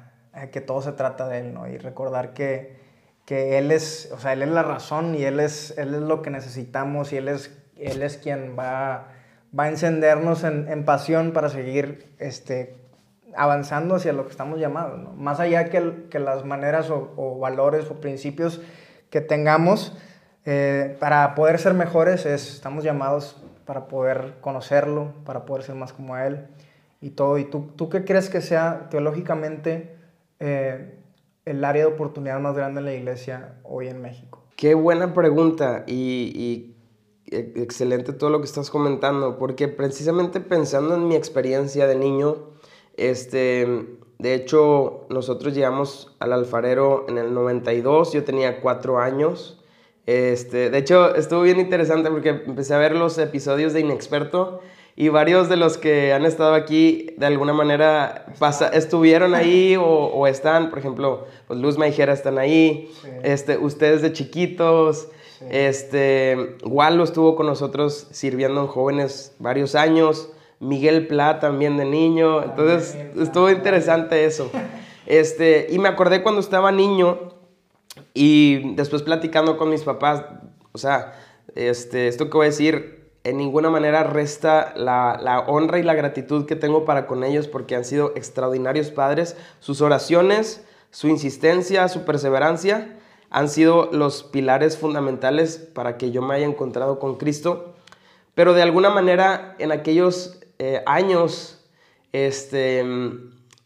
que 0.51 0.61
todo 0.61 0.81
se 0.81 0.93
trata 0.93 1.27
de 1.27 1.39
Él, 1.39 1.53
¿no? 1.53 1.67
Y 1.67 1.77
recordar 1.77 2.33
que, 2.33 2.77
que 3.25 3.57
Él 3.57 3.71
es, 3.71 4.09
o 4.13 4.19
sea, 4.19 4.33
Él 4.33 4.41
es 4.41 4.49
la 4.49 4.63
razón 4.63 5.15
y 5.15 5.23
Él 5.23 5.39
es, 5.39 5.77
él 5.77 5.93
es 5.93 6.01
lo 6.01 6.21
que 6.21 6.29
necesitamos 6.29 7.11
y 7.13 7.17
Él 7.17 7.27
es, 7.27 7.51
él 7.77 8.01
es 8.01 8.17
quien 8.17 8.55
va, 8.57 9.09
va 9.57 9.63
a 9.63 9.69
encendernos 9.69 10.43
en, 10.43 10.67
en 10.69 10.85
pasión 10.85 11.31
para 11.31 11.49
seguir 11.49 12.13
este, 12.19 12.75
avanzando 13.37 13.95
hacia 13.95 14.13
lo 14.13 14.25
que 14.25 14.31
estamos 14.31 14.59
llamados, 14.59 14.99
¿no? 14.99 15.13
Más 15.13 15.39
allá 15.39 15.69
que, 15.69 16.07
que 16.09 16.19
las 16.19 16.43
maneras 16.43 16.89
o, 16.89 17.37
valores 17.39 17.89
o 17.89 18.01
principios 18.01 18.61
que 19.09 19.21
tengamos 19.21 19.95
eh, 20.45 20.97
para 20.99 21.35
poder 21.35 21.59
ser 21.59 21.73
mejores, 21.73 22.25
es, 22.25 22.55
estamos 22.55 22.83
llamados 22.83 23.41
para 23.65 23.87
poder 23.87 24.35
conocerlo, 24.41 25.13
para 25.25 25.45
poder 25.45 25.63
ser 25.63 25.75
más 25.75 25.93
como 25.93 26.17
Él 26.17 26.47
y 26.99 27.11
todo. 27.11 27.37
¿Y 27.37 27.45
tú, 27.45 27.71
tú 27.75 27.89
qué 27.89 28.03
crees 28.05 28.29
que 28.29 28.41
sea 28.41 28.87
teológicamente 28.89 29.96
eh, 30.39 30.99
el 31.45 31.63
área 31.63 31.87
de 31.87 31.93
oportunidad 31.93 32.39
más 32.39 32.55
grande 32.55 32.79
en 32.79 32.85
la 32.85 32.93
iglesia 32.93 33.59
hoy 33.63 33.87
en 33.87 34.01
México? 34.01 34.43
Qué 34.55 34.73
buena 34.73 35.13
pregunta 35.13 35.83
y, 35.87 36.75
e, 37.29 37.53
excelente 37.55 38.13
todo 38.13 38.29
lo 38.29 38.39
que 38.39 38.45
estás 38.45 38.69
comentando, 38.69 39.37
porque 39.37 39.67
precisamente 39.67 40.39
pensando 40.39 40.95
en 40.95 41.07
mi 41.07 41.15
experiencia 41.15 41.87
de 41.87 41.95
niño, 41.95 42.51
este, 42.95 43.97
de 44.19 44.33
hecho, 44.33 45.05
nosotros 45.09 45.53
llegamos 45.53 46.15
al 46.19 46.33
alfarero 46.33 47.05
en 47.07 47.17
el 47.17 47.33
92, 47.33 48.13
yo 48.13 48.23
tenía 48.23 48.61
cuatro 48.61 48.99
años. 48.99 49.63
Este, 50.07 50.69
de 50.69 50.77
hecho, 50.77 51.13
estuvo 51.15 51.41
bien 51.41 51.59
interesante 51.59 52.09
porque 52.09 52.29
empecé 52.29 52.73
a 52.73 52.79
ver 52.79 52.95
los 52.95 53.17
episodios 53.17 53.73
de 53.73 53.81
Inexperto 53.81 54.61
y 54.99 55.09
varios 55.09 55.47
de 55.47 55.57
los 55.57 55.77
que 55.77 56.11
han 56.11 56.25
estado 56.25 56.55
aquí 56.55 57.13
de 57.17 57.27
alguna 57.27 57.53
manera 57.53 58.25
pasa, 58.39 58.67
estuvieron 58.69 59.35
ahí 59.35 59.77
o, 59.79 60.25
están, 60.25 60.71
por 60.71 60.79
ejemplo, 60.79 61.27
pues 61.47 61.59
Luz 61.59 61.77
Maijera 61.77 62.13
están 62.13 62.39
ahí, 62.39 62.91
este, 63.21 63.59
ustedes 63.59 64.01
de 64.01 64.11
chiquitos, 64.11 65.09
este, 65.51 66.57
Wallo 66.63 67.03
estuvo 67.03 67.35
con 67.35 67.45
nosotros 67.45 68.07
sirviendo 68.09 68.61
en 68.61 68.67
jóvenes 68.67 69.35
varios 69.37 69.75
años, 69.75 70.31
Miguel 70.59 71.05
Pla 71.05 71.39
también 71.39 71.77
de 71.77 71.85
niño, 71.85 72.41
entonces 72.41 72.97
estuvo 73.21 73.51
interesante 73.51 74.25
eso. 74.25 74.49
Este, 75.05 75.67
y 75.69 75.77
me 75.77 75.89
acordé 75.89 76.23
cuando 76.23 76.41
estaba 76.41 76.71
niño 76.71 77.35
y 78.15 78.73
después 78.73 79.03
platicando 79.03 79.57
con 79.57 79.69
mis 79.69 79.83
papás, 79.83 80.23
o 80.71 80.79
sea, 80.79 81.13
este, 81.53 82.07
esto 82.07 82.31
que 82.31 82.37
voy 82.37 82.47
a 82.47 82.49
decir, 82.49 82.96
en 83.27 83.37
ninguna 83.37 83.69
manera 83.69 84.03
resta 84.03 84.73
la, 84.77 85.43
honra 85.47 85.79
y 85.79 85.83
la 85.83 85.93
gratitud 85.93 86.45
que 86.45 86.55
tengo 86.55 86.85
para 86.85 87.07
con 87.07 87.25
ellos 87.25 87.49
porque 87.49 87.75
han 87.75 87.83
sido 87.83 88.13
extraordinarios 88.15 88.89
padres. 88.89 89.35
Sus 89.59 89.81
oraciones, 89.81 90.65
su 90.91 91.09
insistencia, 91.09 91.89
su 91.89 92.05
perseverancia 92.05 92.97
han 93.29 93.49
sido 93.49 93.89
los 93.91 94.23
pilares 94.23 94.77
fundamentales 94.77 95.57
para 95.57 95.97
que 95.97 96.11
yo 96.11 96.21
me 96.21 96.35
haya 96.35 96.45
encontrado 96.45 96.99
con 96.99 97.17
Cristo. 97.17 97.73
Pero 98.33 98.53
de 98.53 98.61
alguna 98.61 98.91
manera 98.91 99.55
en 99.59 99.73
aquellos 99.73 100.39
eh, 100.59 100.81
años 100.85 101.65
este, 102.13 102.85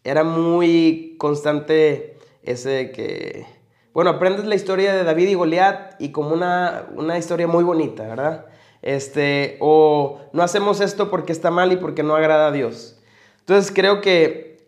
era 0.02 0.24
muy 0.24 1.14
constante 1.18 2.18
ese 2.42 2.90
que, 2.90 3.46
bueno, 3.94 4.10
aprendes 4.10 4.44
la 4.44 4.56
historia 4.56 4.92
de 4.92 5.04
David 5.04 5.28
y 5.28 5.34
Goliat 5.34 6.00
y 6.00 6.10
como 6.10 6.34
una, 6.34 6.86
una 6.96 7.16
historia 7.16 7.46
muy 7.46 7.62
bonita, 7.62 8.08
¿verdad? 8.08 8.46
Este, 8.82 9.56
o 9.60 10.20
no 10.32 10.42
hacemos 10.42 10.80
esto 10.80 11.08
porque 11.08 11.32
está 11.32 11.50
mal 11.50 11.72
y 11.72 11.76
porque 11.76 12.02
no 12.02 12.14
agrada 12.16 12.48
a 12.48 12.52
Dios. 12.52 12.98
Entonces 13.40 13.72
creo 13.74 14.00
que 14.00 14.58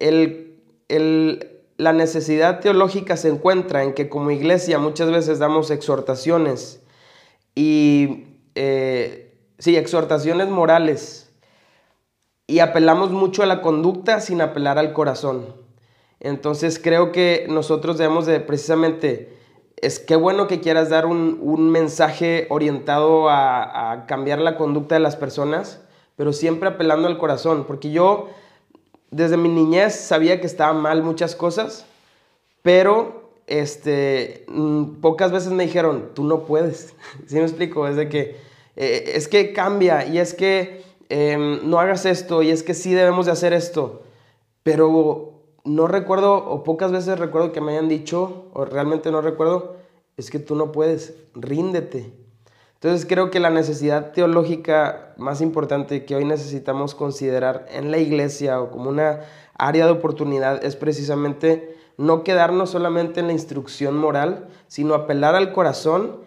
la 1.76 1.92
necesidad 1.92 2.60
teológica 2.60 3.16
se 3.16 3.28
encuentra 3.28 3.82
en 3.82 3.94
que 3.94 4.08
como 4.08 4.30
iglesia 4.30 4.78
muchas 4.78 5.10
veces 5.10 5.38
damos 5.38 5.70
exhortaciones 5.70 6.80
y, 7.54 8.38
eh, 8.54 9.36
sí, 9.58 9.76
exhortaciones 9.76 10.48
morales 10.48 11.32
y 12.46 12.60
apelamos 12.60 13.10
mucho 13.10 13.42
a 13.42 13.46
la 13.46 13.62
conducta 13.62 14.20
sin 14.20 14.40
apelar 14.40 14.78
al 14.78 14.92
corazón. 14.92 15.46
Entonces 16.20 16.78
creo 16.78 17.12
que 17.12 17.46
nosotros 17.48 17.98
debemos 17.98 18.26
de 18.26 18.40
precisamente 18.40 19.36
es 19.76 19.98
que 19.98 20.16
bueno 20.16 20.46
que 20.46 20.60
quieras 20.60 20.88
dar 20.88 21.06
un, 21.06 21.70
mensaje 21.70 22.46
orientado 22.50 23.28
a, 23.28 24.04
cambiar 24.06 24.38
la 24.38 24.56
conducta 24.56 24.94
de 24.94 25.00
las 25.00 25.16
personas, 25.16 25.80
pero 26.16 26.32
siempre 26.32 26.68
apelando 26.68 27.08
al 27.08 27.18
corazón, 27.18 27.64
porque 27.66 27.90
yo 27.90 28.28
desde 29.10 29.36
mi 29.36 29.48
niñez 29.48 29.94
sabía 29.94 30.40
que 30.40 30.46
estaban 30.46 30.80
mal 30.80 31.02
muchas 31.02 31.34
cosas, 31.34 31.86
pero 32.62 33.30
este, 33.46 34.44
mm, 34.48 35.00
pocas 35.00 35.32
veces 35.32 35.52
me 35.52 35.64
dijeron, 35.64 36.10
tú 36.14 36.24
no 36.24 36.44
puedes, 36.44 36.94
¿sí 37.26 37.36
me 37.36 37.42
explico? 37.42 37.86
Es 37.86 37.96
de 37.96 38.08
que, 38.08 38.36
eh, 38.76 39.12
es 39.14 39.28
que 39.28 39.52
cambia 39.52 40.06
y 40.06 40.18
es 40.18 40.34
que 40.34 40.82
em, 41.08 41.68
no 41.68 41.78
hagas 41.78 42.06
esto 42.06 42.42
y 42.42 42.50
es 42.50 42.62
que 42.62 42.74
sí 42.74 42.94
debemos 42.94 43.26
de 43.26 43.32
hacer 43.32 43.52
esto, 43.52 44.02
pero 44.62 45.33
no 45.64 45.86
recuerdo, 45.86 46.34
o 46.36 46.62
pocas 46.62 46.92
veces 46.92 47.18
recuerdo 47.18 47.52
que 47.52 47.60
me 47.60 47.72
hayan 47.72 47.88
dicho, 47.88 48.50
o 48.52 48.64
realmente 48.64 49.10
no 49.10 49.22
recuerdo, 49.22 49.76
es 50.16 50.30
que 50.30 50.38
tú 50.38 50.54
no 50.54 50.72
puedes, 50.72 51.14
ríndete. 51.34 52.12
Entonces 52.74 53.06
creo 53.06 53.30
que 53.30 53.40
la 53.40 53.48
necesidad 53.48 54.12
teológica 54.12 55.14
más 55.16 55.40
importante 55.40 56.04
que 56.04 56.16
hoy 56.16 56.26
necesitamos 56.26 56.94
considerar 56.94 57.66
en 57.70 57.90
la 57.90 57.96
iglesia 57.96 58.60
o 58.60 58.70
como 58.70 58.90
una 58.90 59.20
área 59.56 59.86
de 59.86 59.92
oportunidad 59.92 60.62
es 60.62 60.76
precisamente 60.76 61.78
no 61.96 62.24
quedarnos 62.24 62.70
solamente 62.70 63.20
en 63.20 63.28
la 63.28 63.32
instrucción 63.32 63.96
moral, 63.96 64.48
sino 64.66 64.94
apelar 64.94 65.34
al 65.34 65.52
corazón 65.52 66.20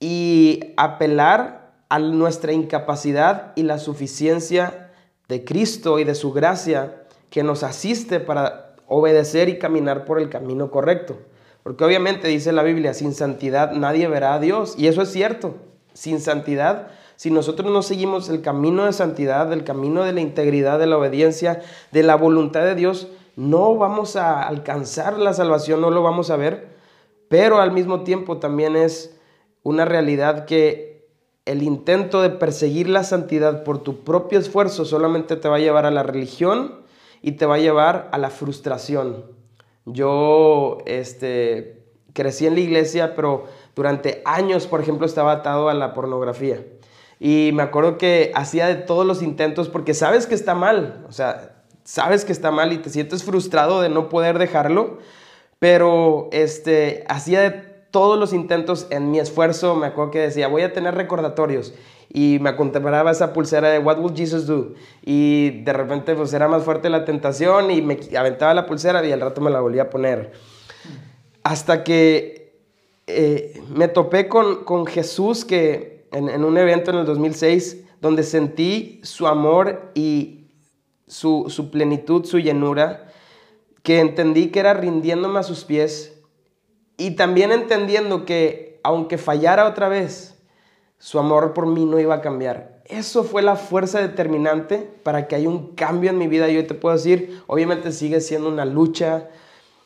y 0.00 0.74
apelar 0.76 1.72
a 1.88 1.98
nuestra 1.98 2.52
incapacidad 2.52 3.52
y 3.56 3.62
la 3.62 3.78
suficiencia 3.78 4.92
de 5.28 5.44
Cristo 5.44 5.98
y 5.98 6.04
de 6.04 6.14
su 6.14 6.32
gracia 6.32 7.07
que 7.30 7.42
nos 7.42 7.62
asiste 7.62 8.20
para 8.20 8.74
obedecer 8.86 9.48
y 9.48 9.58
caminar 9.58 10.04
por 10.04 10.20
el 10.20 10.28
camino 10.28 10.70
correcto. 10.70 11.18
Porque 11.62 11.84
obviamente 11.84 12.28
dice 12.28 12.52
la 12.52 12.62
Biblia, 12.62 12.94
sin 12.94 13.12
santidad 13.14 13.72
nadie 13.72 14.08
verá 14.08 14.34
a 14.34 14.40
Dios. 14.40 14.74
Y 14.78 14.86
eso 14.86 15.02
es 15.02 15.12
cierto. 15.12 15.54
Sin 15.92 16.20
santidad, 16.20 16.88
si 17.16 17.30
nosotros 17.30 17.70
no 17.70 17.82
seguimos 17.82 18.28
el 18.28 18.40
camino 18.40 18.86
de 18.86 18.92
santidad, 18.92 19.52
el 19.52 19.64
camino 19.64 20.04
de 20.04 20.12
la 20.12 20.20
integridad, 20.20 20.78
de 20.78 20.86
la 20.86 20.96
obediencia, 20.96 21.60
de 21.90 22.02
la 22.04 22.14
voluntad 22.14 22.62
de 22.62 22.74
Dios, 22.74 23.08
no 23.36 23.76
vamos 23.76 24.16
a 24.16 24.42
alcanzar 24.42 25.18
la 25.18 25.34
salvación, 25.34 25.80
no 25.80 25.90
lo 25.90 26.02
vamos 26.02 26.30
a 26.30 26.36
ver. 26.36 26.68
Pero 27.28 27.60
al 27.60 27.72
mismo 27.72 28.02
tiempo 28.02 28.38
también 28.38 28.76
es 28.76 29.16
una 29.62 29.84
realidad 29.84 30.44
que 30.46 31.08
el 31.44 31.62
intento 31.62 32.22
de 32.22 32.30
perseguir 32.30 32.88
la 32.88 33.04
santidad 33.04 33.64
por 33.64 33.78
tu 33.78 34.04
propio 34.04 34.38
esfuerzo 34.38 34.84
solamente 34.84 35.36
te 35.36 35.48
va 35.48 35.56
a 35.56 35.60
llevar 35.60 35.86
a 35.86 35.90
la 35.90 36.02
religión 36.02 36.86
y 37.22 37.32
te 37.32 37.46
va 37.46 37.56
a 37.56 37.58
llevar 37.58 38.08
a 38.12 38.18
la 38.18 38.30
frustración. 38.30 39.24
Yo 39.84 40.78
este, 40.86 41.84
crecí 42.12 42.46
en 42.46 42.54
la 42.54 42.60
iglesia, 42.60 43.14
pero 43.14 43.44
durante 43.74 44.22
años, 44.24 44.66
por 44.66 44.80
ejemplo, 44.80 45.06
estaba 45.06 45.32
atado 45.32 45.68
a 45.68 45.74
la 45.74 45.94
pornografía. 45.94 46.64
Y 47.20 47.50
me 47.54 47.62
acuerdo 47.62 47.98
que 47.98 48.32
hacía 48.34 48.66
de 48.66 48.76
todos 48.76 49.04
los 49.04 49.22
intentos 49.22 49.68
porque 49.68 49.94
sabes 49.94 50.26
que 50.26 50.34
está 50.34 50.54
mal, 50.54 51.04
o 51.08 51.12
sea, 51.12 51.62
sabes 51.84 52.24
que 52.24 52.32
está 52.32 52.50
mal 52.50 52.72
y 52.72 52.78
te 52.78 52.90
sientes 52.90 53.24
frustrado 53.24 53.80
de 53.80 53.88
no 53.88 54.08
poder 54.08 54.38
dejarlo, 54.38 54.98
pero 55.58 56.28
este, 56.30 57.04
hacía 57.08 57.40
de 57.40 57.50
todos 57.90 58.18
los 58.18 58.32
intentos 58.32 58.86
en 58.90 59.10
mi 59.10 59.18
esfuerzo, 59.18 59.74
me 59.74 59.86
acuerdo 59.86 60.12
que 60.12 60.20
decía, 60.20 60.46
voy 60.46 60.62
a 60.62 60.72
tener 60.72 60.94
recordatorios 60.94 61.74
y 62.10 62.38
me 62.40 62.56
contemplaba 62.56 63.10
esa 63.10 63.32
pulsera 63.32 63.68
de 63.68 63.78
What 63.78 63.98
would 63.98 64.16
Jesus 64.16 64.46
do? 64.46 64.74
Y 65.04 65.62
de 65.62 65.72
repente 65.72 66.14
pues 66.14 66.32
era 66.32 66.48
más 66.48 66.64
fuerte 66.64 66.88
la 66.88 67.04
tentación 67.04 67.70
y 67.70 67.82
me 67.82 67.98
aventaba 68.16 68.54
la 68.54 68.66
pulsera 68.66 69.04
y 69.06 69.12
al 69.12 69.20
rato 69.20 69.40
me 69.40 69.50
la 69.50 69.60
volvía 69.60 69.82
a 69.82 69.90
poner. 69.90 70.32
Hasta 71.42 71.84
que 71.84 72.58
eh, 73.06 73.60
me 73.74 73.88
topé 73.88 74.28
con, 74.28 74.64
con 74.64 74.86
Jesús 74.86 75.44
que 75.44 76.06
en, 76.12 76.28
en, 76.28 76.44
un 76.44 76.56
evento 76.56 76.90
en 76.90 76.98
el 76.98 77.06
2006 77.06 77.84
donde 78.00 78.22
sentí 78.22 79.00
su 79.02 79.26
amor 79.26 79.90
y 79.94 80.46
su, 81.06 81.46
su 81.48 81.70
plenitud, 81.70 82.24
su 82.24 82.38
llenura, 82.38 83.10
que 83.82 84.00
entendí 84.00 84.48
que 84.48 84.60
era 84.60 84.74
rindiéndome 84.74 85.38
a 85.38 85.42
sus 85.42 85.64
pies 85.64 86.20
y 86.96 87.12
también 87.12 87.52
entendiendo 87.52 88.24
que 88.24 88.80
aunque 88.82 89.18
fallara 89.18 89.66
otra 89.66 89.88
vez, 89.88 90.37
su 90.98 91.18
amor 91.18 91.54
por 91.54 91.66
mí 91.66 91.84
no 91.84 91.98
iba 91.98 92.16
a 92.16 92.20
cambiar. 92.20 92.78
Eso 92.84 93.22
fue 93.22 93.42
la 93.42 93.56
fuerza 93.56 94.00
determinante 94.00 94.88
para 95.02 95.28
que 95.28 95.36
haya 95.36 95.48
un 95.48 95.74
cambio 95.74 96.10
en 96.10 96.18
mi 96.18 96.26
vida. 96.26 96.48
Yo 96.48 96.66
te 96.66 96.74
puedo 96.74 96.96
decir, 96.96 97.42
obviamente 97.46 97.92
sigue 97.92 98.20
siendo 98.20 98.48
una 98.48 98.64
lucha. 98.64 99.28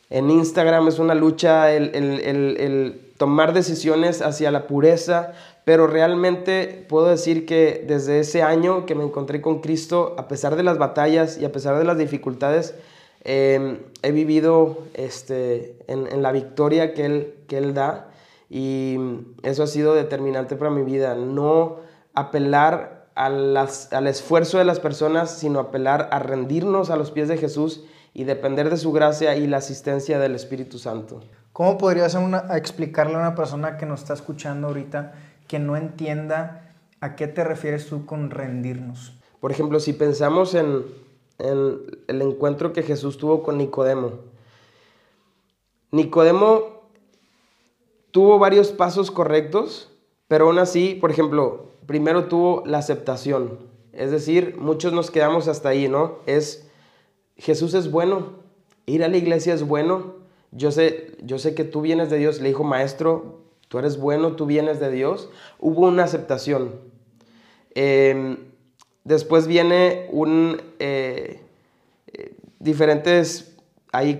En 0.08 0.30
Instagram 0.30 0.88
es 0.88 0.98
una 0.98 1.14
lucha 1.14 1.72
el, 1.72 1.94
el 1.94 3.12
tomar 3.22 3.52
decisiones 3.52 4.20
hacia 4.20 4.50
la 4.50 4.66
pureza, 4.66 5.32
pero 5.64 5.86
realmente 5.86 6.84
puedo 6.88 7.06
decir 7.06 7.46
que 7.46 7.84
desde 7.86 8.20
ese 8.20 8.42
año 8.42 8.84
que 8.84 8.94
me 8.94 9.04
encontré 9.04 9.40
con 9.40 9.60
Cristo, 9.60 10.14
a 10.18 10.28
pesar 10.28 10.56
de 10.56 10.62
las 10.62 10.78
batallas 10.78 11.38
y 11.38 11.44
a 11.44 11.52
pesar 11.52 11.78
de 11.78 11.84
las 11.84 11.98
dificultades, 11.98 12.74
eh, 13.24 13.78
he 14.02 14.10
vivido 14.10 14.78
este, 14.94 15.76
en, 15.86 16.08
en, 16.08 16.22
la 16.22 16.32
victoria 16.32 16.94
que 16.94 17.04
él, 17.04 17.34
que 17.46 17.58
él 17.58 17.74
da 17.74 18.11
y 18.54 18.98
eso 19.44 19.62
ha 19.62 19.66
sido 19.66 19.94
determinante 19.94 20.56
para 20.56 20.70
mi 20.70 20.82
vida. 20.82 21.14
No 21.14 21.76
apelar 22.12 23.08
a 23.14 23.30
las, 23.30 23.90
al 23.94 24.06
esfuerzo 24.06 24.58
de 24.58 24.66
las 24.66 24.78
personas, 24.78 25.38
sino 25.38 25.58
apelar 25.58 26.10
a 26.12 26.18
rendirnos 26.18 26.90
a 26.90 26.96
los 26.96 27.10
pies 27.10 27.28
de 27.28 27.38
Jesús 27.38 27.86
y 28.12 28.24
depender 28.24 28.68
de 28.68 28.76
su 28.76 28.92
gracia 28.92 29.36
y 29.36 29.46
la 29.46 29.56
asistencia 29.56 30.18
del 30.18 30.34
Espíritu 30.34 30.78
Santo. 30.78 31.22
¿Cómo 31.54 31.78
podrías 31.78 32.14
una, 32.14 32.44
explicarle 32.54 33.14
a 33.14 33.20
una 33.20 33.34
persona 33.34 33.78
que 33.78 33.86
nos 33.86 34.02
está 34.02 34.12
escuchando 34.12 34.68
ahorita 34.68 35.14
que 35.48 35.58
no 35.58 35.74
entienda 35.74 36.74
a 37.00 37.16
qué 37.16 37.28
te 37.28 37.44
refieres 37.44 37.86
tú 37.86 38.04
con 38.04 38.28
rendirnos? 38.28 39.14
Por 39.40 39.50
ejemplo, 39.50 39.80
si 39.80 39.94
pensamos 39.94 40.54
en, 40.54 40.84
en 41.38 41.78
el 42.06 42.20
encuentro 42.20 42.74
que 42.74 42.82
Jesús 42.82 43.16
tuvo 43.16 43.42
con 43.42 43.56
Nicodemo. 43.56 44.18
Nicodemo 45.90 46.71
tuvo 48.12 48.38
varios 48.38 48.70
pasos 48.70 49.10
correctos, 49.10 49.90
pero 50.28 50.46
aún 50.46 50.60
así, 50.60 50.94
por 50.94 51.10
ejemplo, 51.10 51.72
primero 51.86 52.26
tuvo 52.26 52.62
la 52.64 52.78
aceptación. 52.78 53.58
Es 53.92 54.12
decir, 54.12 54.56
muchos 54.56 54.92
nos 54.92 55.10
quedamos 55.10 55.48
hasta 55.48 55.70
ahí, 55.70 55.88
¿no? 55.88 56.18
Es, 56.26 56.68
Jesús 57.36 57.74
es 57.74 57.90
bueno, 57.90 58.34
ir 58.86 59.02
a 59.02 59.08
la 59.08 59.16
iglesia 59.16 59.52
es 59.52 59.64
bueno. 59.64 60.14
Yo 60.52 60.70
sé, 60.70 61.16
yo 61.22 61.38
sé 61.38 61.56
que 61.56 61.64
tú 61.64 61.80
vienes 61.80 62.08
de 62.08 62.18
Dios, 62.18 62.40
le 62.40 62.48
dijo, 62.48 62.62
maestro, 62.62 63.40
tú 63.66 63.78
eres 63.80 63.98
bueno, 63.98 64.36
tú 64.36 64.46
vienes 64.46 64.78
de 64.78 64.92
Dios. 64.92 65.28
Hubo 65.58 65.88
una 65.88 66.04
aceptación. 66.04 66.76
Eh, 67.74 68.36
Después 69.04 69.46
viene 69.46 70.06
un... 70.10 70.60
Eh, 70.78 71.40
eh, 72.12 72.34
diferentes... 72.58 73.51
Ahí 73.92 74.18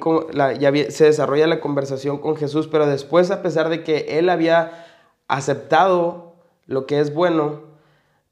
ya 0.61 0.71
se 0.91 1.07
desarrolla 1.07 1.47
la 1.47 1.61
conversación 1.61 2.19
con 2.19 2.37
Jesús, 2.37 2.69
pero 2.69 2.87
después 2.87 3.31
a 3.31 3.43
pesar 3.43 3.71
de 3.71 3.83
que 3.83 4.19
él 4.19 4.29
había 4.29 4.87
aceptado 5.29 6.35
lo 6.67 6.87
que 6.87 7.01
es 7.01 7.15
bueno, 7.15 7.63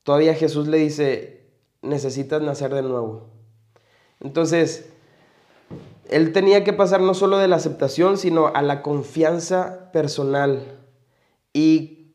todavía 0.03 0.35
Jesús 0.35 0.69
le 0.69 0.77
dice, 0.77 1.47
necesitas 1.81 2.43
nacer 2.43 2.75
de 2.75 2.83
nuevo. 2.83 3.31
Entonces, 4.21 4.93
él 6.11 6.33
tenía 6.33 6.63
que 6.63 6.75
pasar 6.75 7.01
no 7.01 7.15
solo 7.15 7.39
de 7.39 7.49
la 7.49 7.57
aceptación, 7.57 8.19
sino 8.19 8.49
a 8.49 8.61
la 8.61 8.83
confianza 8.83 9.91
personal. 9.93 10.79
Y 11.55 12.13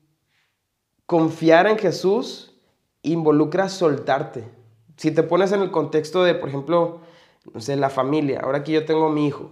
confiar 1.08 1.66
en 1.66 1.80
Jesús 1.80 2.54
involucra 3.02 3.70
soltarte. 3.70 4.44
Si 4.98 5.10
te 5.12 5.24
pones 5.24 5.52
en 5.52 5.62
el 5.62 5.72
contexto 5.72 6.24
de, 6.24 6.36
por 6.36 6.50
ejemplo, 6.50 7.02
sé, 7.58 7.76
la 7.76 7.90
familia, 7.90 8.42
ahora 8.44 8.64
que 8.64 8.72
yo 8.72 8.86
tengo 8.86 9.08
a 9.08 9.12
mi 9.12 9.28
hijo, 9.28 9.52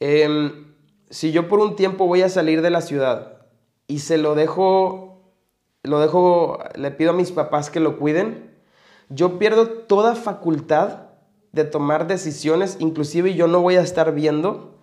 em, 0.00 0.74
si 1.10 1.32
yo 1.32 1.48
por 1.48 1.60
un 1.60 1.76
tiempo 1.76 2.06
voy 2.06 2.22
a 2.22 2.28
salir 2.28 2.62
de 2.62 2.70
la 2.70 2.80
ciudad 2.80 3.46
y 3.86 4.00
se 4.00 4.18
lo 4.18 4.34
dejo, 4.34 5.32
lo 5.82 6.00
dejo, 6.00 6.58
le 6.74 6.90
pido 6.90 7.10
a 7.10 7.14
mis 7.14 7.30
papás 7.30 7.70
que 7.70 7.80
lo 7.80 7.98
cuiden, 7.98 8.54
yo 9.08 9.38
pierdo 9.38 9.68
toda 9.68 10.14
facultad 10.16 11.06
de 11.52 11.64
tomar 11.64 12.06
decisiones, 12.06 12.76
inclusive 12.80 13.34
yo 13.34 13.46
no 13.46 13.60
voy 13.60 13.76
a 13.76 13.80
estar 13.80 14.12
viendo 14.12 14.74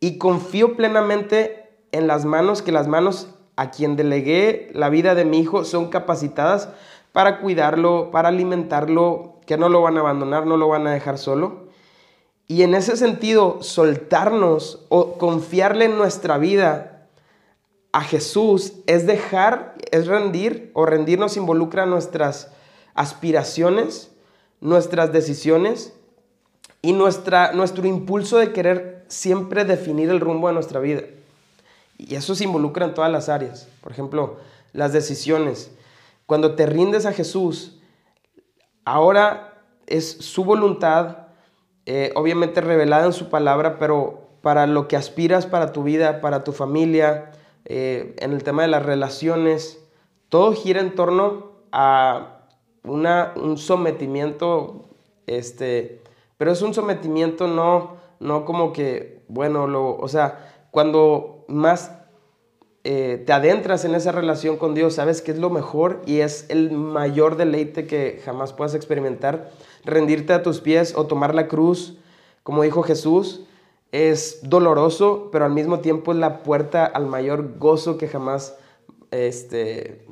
y 0.00 0.18
confío 0.18 0.76
plenamente 0.76 1.70
en 1.92 2.06
las 2.06 2.24
manos, 2.24 2.60
que 2.60 2.72
las 2.72 2.88
manos 2.88 3.34
a 3.56 3.70
quien 3.70 3.96
delegué 3.96 4.70
la 4.74 4.88
vida 4.88 5.14
de 5.14 5.24
mi 5.24 5.38
hijo 5.38 5.64
son 5.64 5.88
capacitadas 5.88 6.68
para 7.12 7.40
cuidarlo, 7.40 8.10
para 8.10 8.28
alimentarlo, 8.28 9.33
que 9.46 9.56
no 9.56 9.68
lo 9.68 9.82
van 9.82 9.96
a 9.96 10.00
abandonar, 10.00 10.46
no 10.46 10.56
lo 10.56 10.68
van 10.68 10.86
a 10.86 10.92
dejar 10.92 11.18
solo. 11.18 11.64
Y 12.46 12.62
en 12.62 12.74
ese 12.74 12.96
sentido, 12.96 13.62
soltarnos 13.62 14.84
o 14.88 15.18
confiarle 15.18 15.86
en 15.86 15.96
nuestra 15.96 16.38
vida 16.38 17.08
a 17.92 18.02
Jesús 18.02 18.74
es 18.86 19.06
dejar, 19.06 19.76
es 19.90 20.06
rendir 20.06 20.70
o 20.74 20.84
rendirnos 20.84 21.36
involucra 21.36 21.86
nuestras 21.86 22.50
aspiraciones, 22.94 24.10
nuestras 24.60 25.12
decisiones 25.12 25.94
y 26.82 26.92
nuestra, 26.92 27.52
nuestro 27.52 27.86
impulso 27.86 28.38
de 28.38 28.52
querer 28.52 29.04
siempre 29.08 29.64
definir 29.64 30.10
el 30.10 30.20
rumbo 30.20 30.48
de 30.48 30.54
nuestra 30.54 30.80
vida. 30.80 31.02
Y 31.96 32.16
eso 32.16 32.34
se 32.34 32.44
involucra 32.44 32.84
en 32.84 32.94
todas 32.94 33.10
las 33.10 33.28
áreas. 33.28 33.68
Por 33.80 33.92
ejemplo, 33.92 34.36
las 34.72 34.92
decisiones. 34.92 35.70
Cuando 36.26 36.54
te 36.54 36.66
rindes 36.66 37.06
a 37.06 37.12
Jesús, 37.12 37.78
ahora 38.84 39.62
es 39.86 40.10
su 40.18 40.44
voluntad, 40.44 41.28
eh, 41.86 42.12
obviamente 42.14 42.60
revelada 42.60 43.06
en 43.06 43.12
su 43.12 43.28
palabra, 43.28 43.78
pero 43.78 44.28
para 44.40 44.66
lo 44.66 44.88
que 44.88 44.96
aspiras 44.96 45.46
para 45.46 45.72
tu 45.72 45.82
vida, 45.82 46.20
para 46.20 46.44
tu 46.44 46.52
familia, 46.52 47.32
eh, 47.64 48.14
en 48.18 48.32
el 48.32 48.44
tema 48.44 48.62
de 48.62 48.68
las 48.68 48.84
relaciones, 48.84 49.82
todo 50.28 50.52
gira 50.52 50.80
en 50.80 50.94
torno 50.94 51.52
a 51.72 52.40
una, 52.82 53.32
un 53.36 53.56
sometimiento, 53.56 54.84
este, 55.26 56.02
pero 56.36 56.52
es 56.52 56.60
un 56.60 56.74
sometimiento 56.74 57.48
no, 57.48 57.96
no 58.20 58.44
como 58.44 58.72
que, 58.72 59.22
bueno, 59.28 59.66
lo, 59.66 59.96
o 59.96 60.08
sea, 60.08 60.66
cuando 60.70 61.44
más 61.48 61.90
eh, 62.86 63.22
te 63.24 63.32
adentras 63.32 63.86
en 63.86 63.94
esa 63.94 64.12
relación 64.12 64.58
con 64.58 64.74
Dios, 64.74 64.96
sabes 64.96 65.22
que 65.22 65.30
es 65.30 65.38
lo 65.38 65.48
mejor 65.48 66.02
y 66.04 66.20
es 66.20 66.44
el 66.50 66.70
mayor 66.70 67.36
deleite 67.36 67.86
que 67.86 68.20
jamás 68.22 68.52
puedas 68.52 68.74
experimentar. 68.74 69.50
Rendirte 69.86 70.34
a 70.34 70.42
tus 70.42 70.60
pies 70.60 70.94
o 70.94 71.06
tomar 71.06 71.34
la 71.34 71.48
cruz, 71.48 71.98
como 72.42 72.62
dijo 72.62 72.82
Jesús, 72.82 73.46
es 73.90 74.40
doloroso, 74.42 75.30
pero 75.32 75.46
al 75.46 75.52
mismo 75.52 75.80
tiempo 75.80 76.12
es 76.12 76.18
la 76.18 76.42
puerta 76.42 76.84
al 76.84 77.06
mayor 77.06 77.58
gozo 77.58 77.96
que 77.96 78.06
jamás 78.06 78.54
este, 79.10 80.04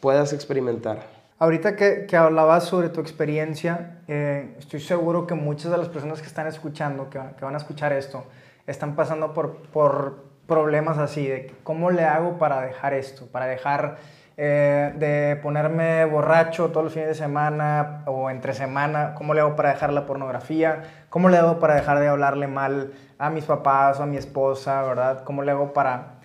puedas 0.00 0.32
experimentar. 0.32 1.08
Ahorita 1.40 1.74
que, 1.74 2.06
que 2.06 2.16
hablabas 2.16 2.66
sobre 2.66 2.88
tu 2.88 3.00
experiencia, 3.00 4.00
eh, 4.06 4.54
estoy 4.60 4.78
seguro 4.78 5.26
que 5.26 5.34
muchas 5.34 5.72
de 5.72 5.78
las 5.78 5.88
personas 5.88 6.20
que 6.20 6.28
están 6.28 6.46
escuchando, 6.46 7.10
que, 7.10 7.18
que 7.36 7.44
van 7.44 7.54
a 7.54 7.58
escuchar 7.58 7.92
esto, 7.92 8.22
están 8.68 8.94
pasando 8.94 9.32
por, 9.32 9.56
por 9.72 10.31
problemas 10.52 10.98
así, 10.98 11.26
de 11.26 11.54
cómo 11.64 11.90
le 11.90 12.04
hago 12.04 12.38
para 12.38 12.60
dejar 12.60 12.92
esto, 12.92 13.26
para 13.26 13.46
dejar 13.46 13.96
eh, 14.36 14.92
de 14.96 15.36
ponerme 15.42 16.04
borracho 16.04 16.68
todos 16.70 16.84
los 16.84 16.92
fines 16.92 17.08
de 17.08 17.14
semana 17.14 18.02
o 18.06 18.28
entre 18.28 18.52
semana, 18.52 19.14
cómo 19.14 19.34
le 19.34 19.40
hago 19.40 19.56
para 19.56 19.70
dejar 19.70 19.92
la 19.92 20.04
pornografía, 20.04 20.82
cómo 21.08 21.28
le 21.28 21.38
hago 21.38 21.58
para 21.58 21.74
dejar 21.74 22.00
de 22.00 22.08
hablarle 22.08 22.48
mal 22.48 22.92
a 23.18 23.30
mis 23.30 23.44
papás 23.44 23.98
o 23.98 24.02
a 24.02 24.06
mi 24.06 24.16
esposa, 24.16 24.82
¿verdad? 24.82 25.24
¿Cómo 25.24 25.42
le 25.42 25.52
hago 25.52 25.72
para, 25.72 26.18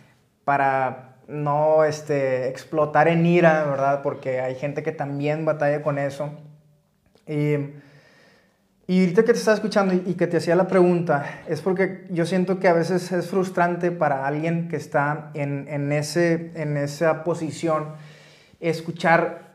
para 0.44 1.16
no 1.28 1.84
este, 1.86 2.50
explotar 2.50 3.08
en 3.08 3.26
ira, 3.26 3.63
¿verdad? 3.63 4.02
Porque 4.02 4.42
hay 4.42 4.56
gente 4.56 4.84
que 4.84 4.92
también 4.92 5.46
batalla 5.46 5.82
con 5.82 5.98
eso. 5.98 6.32
Y 7.26 7.56
y 8.89 9.02
ahorita 9.02 9.23
que 9.23 9.34
te 9.34 9.39
estaba 9.39 9.56
escuchando 9.56 9.93
y 9.93 10.13
que 10.13 10.28
te 10.28 10.38
hacía 10.38 10.56
la 10.56 10.67
pregunta, 10.67 11.41
es 11.47 11.60
porque 11.60 12.06
yo 12.10 12.26
siento 12.26 12.58
que 12.58 12.69
a 12.69 12.73
veces 12.73 13.12
es 13.12 13.28
frustrante 13.28 13.91
para 13.91 14.26
alguien 14.26 14.69
que 14.69 14.78
está 14.78 15.30
en, 15.34 15.67
en, 15.67 15.91
ese, 15.91 16.52
en 16.56 16.78
esa 16.78 17.26
posición 17.26 17.95
escuchar 18.62 19.47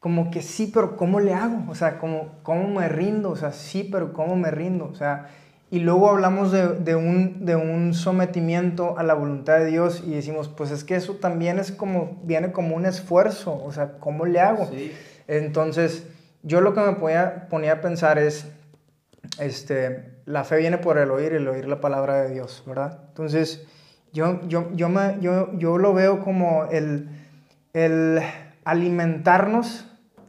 como 0.00 0.30
que 0.32 0.42
sí, 0.42 0.70
pero 0.74 0.96
¿cómo 0.96 1.20
le 1.20 1.34
hago? 1.34 1.70
O 1.70 1.74
sea, 1.76 1.98
¿cómo, 1.98 2.40
cómo 2.42 2.66
me 2.68 2.88
rindo? 2.88 3.30
O 3.30 3.36
sea, 3.36 3.52
sí, 3.52 3.88
pero 3.90 4.12
¿cómo 4.12 4.34
me 4.34 4.50
rindo? 4.50 4.88
O 4.90 4.94
sea, 4.96 5.28
y 5.70 5.78
luego 5.78 6.10
hablamos 6.10 6.50
de, 6.50 6.66
de, 6.68 6.96
un, 6.96 7.46
de 7.46 7.54
un 7.54 7.94
sometimiento 7.94 8.98
a 8.98 9.04
la 9.04 9.14
voluntad 9.14 9.58
de 9.58 9.66
Dios 9.66 10.02
y 10.04 10.14
decimos, 10.14 10.48
pues 10.48 10.72
es 10.72 10.82
que 10.82 10.96
eso 10.96 11.14
también 11.14 11.60
es 11.60 11.70
como, 11.70 12.18
viene 12.24 12.50
como 12.50 12.74
un 12.74 12.86
esfuerzo, 12.86 13.62
o 13.62 13.70
sea, 13.70 13.98
¿cómo 14.00 14.26
le 14.26 14.40
hago? 14.40 14.66
Sí. 14.66 14.90
Entonces, 15.28 16.08
yo 16.42 16.60
lo 16.60 16.74
que 16.74 16.80
me 16.80 16.94
ponía, 16.94 17.46
ponía 17.48 17.74
a 17.74 17.80
pensar 17.80 18.18
es, 18.18 18.46
este, 19.38 20.12
la 20.26 20.44
fe 20.44 20.58
viene 20.58 20.78
por 20.78 20.98
el 20.98 21.10
oír 21.10 21.32
el 21.32 21.48
oír 21.48 21.66
la 21.66 21.80
palabra 21.80 22.22
de 22.22 22.34
Dios, 22.34 22.62
¿verdad? 22.66 23.00
Entonces, 23.08 23.66
yo, 24.12 24.40
yo, 24.48 24.70
yo, 24.74 24.88
me, 24.88 25.18
yo, 25.20 25.52
yo 25.58 25.78
lo 25.78 25.94
veo 25.94 26.20
como 26.20 26.66
el, 26.66 27.08
el 27.72 28.20
alimentarnos 28.64 29.86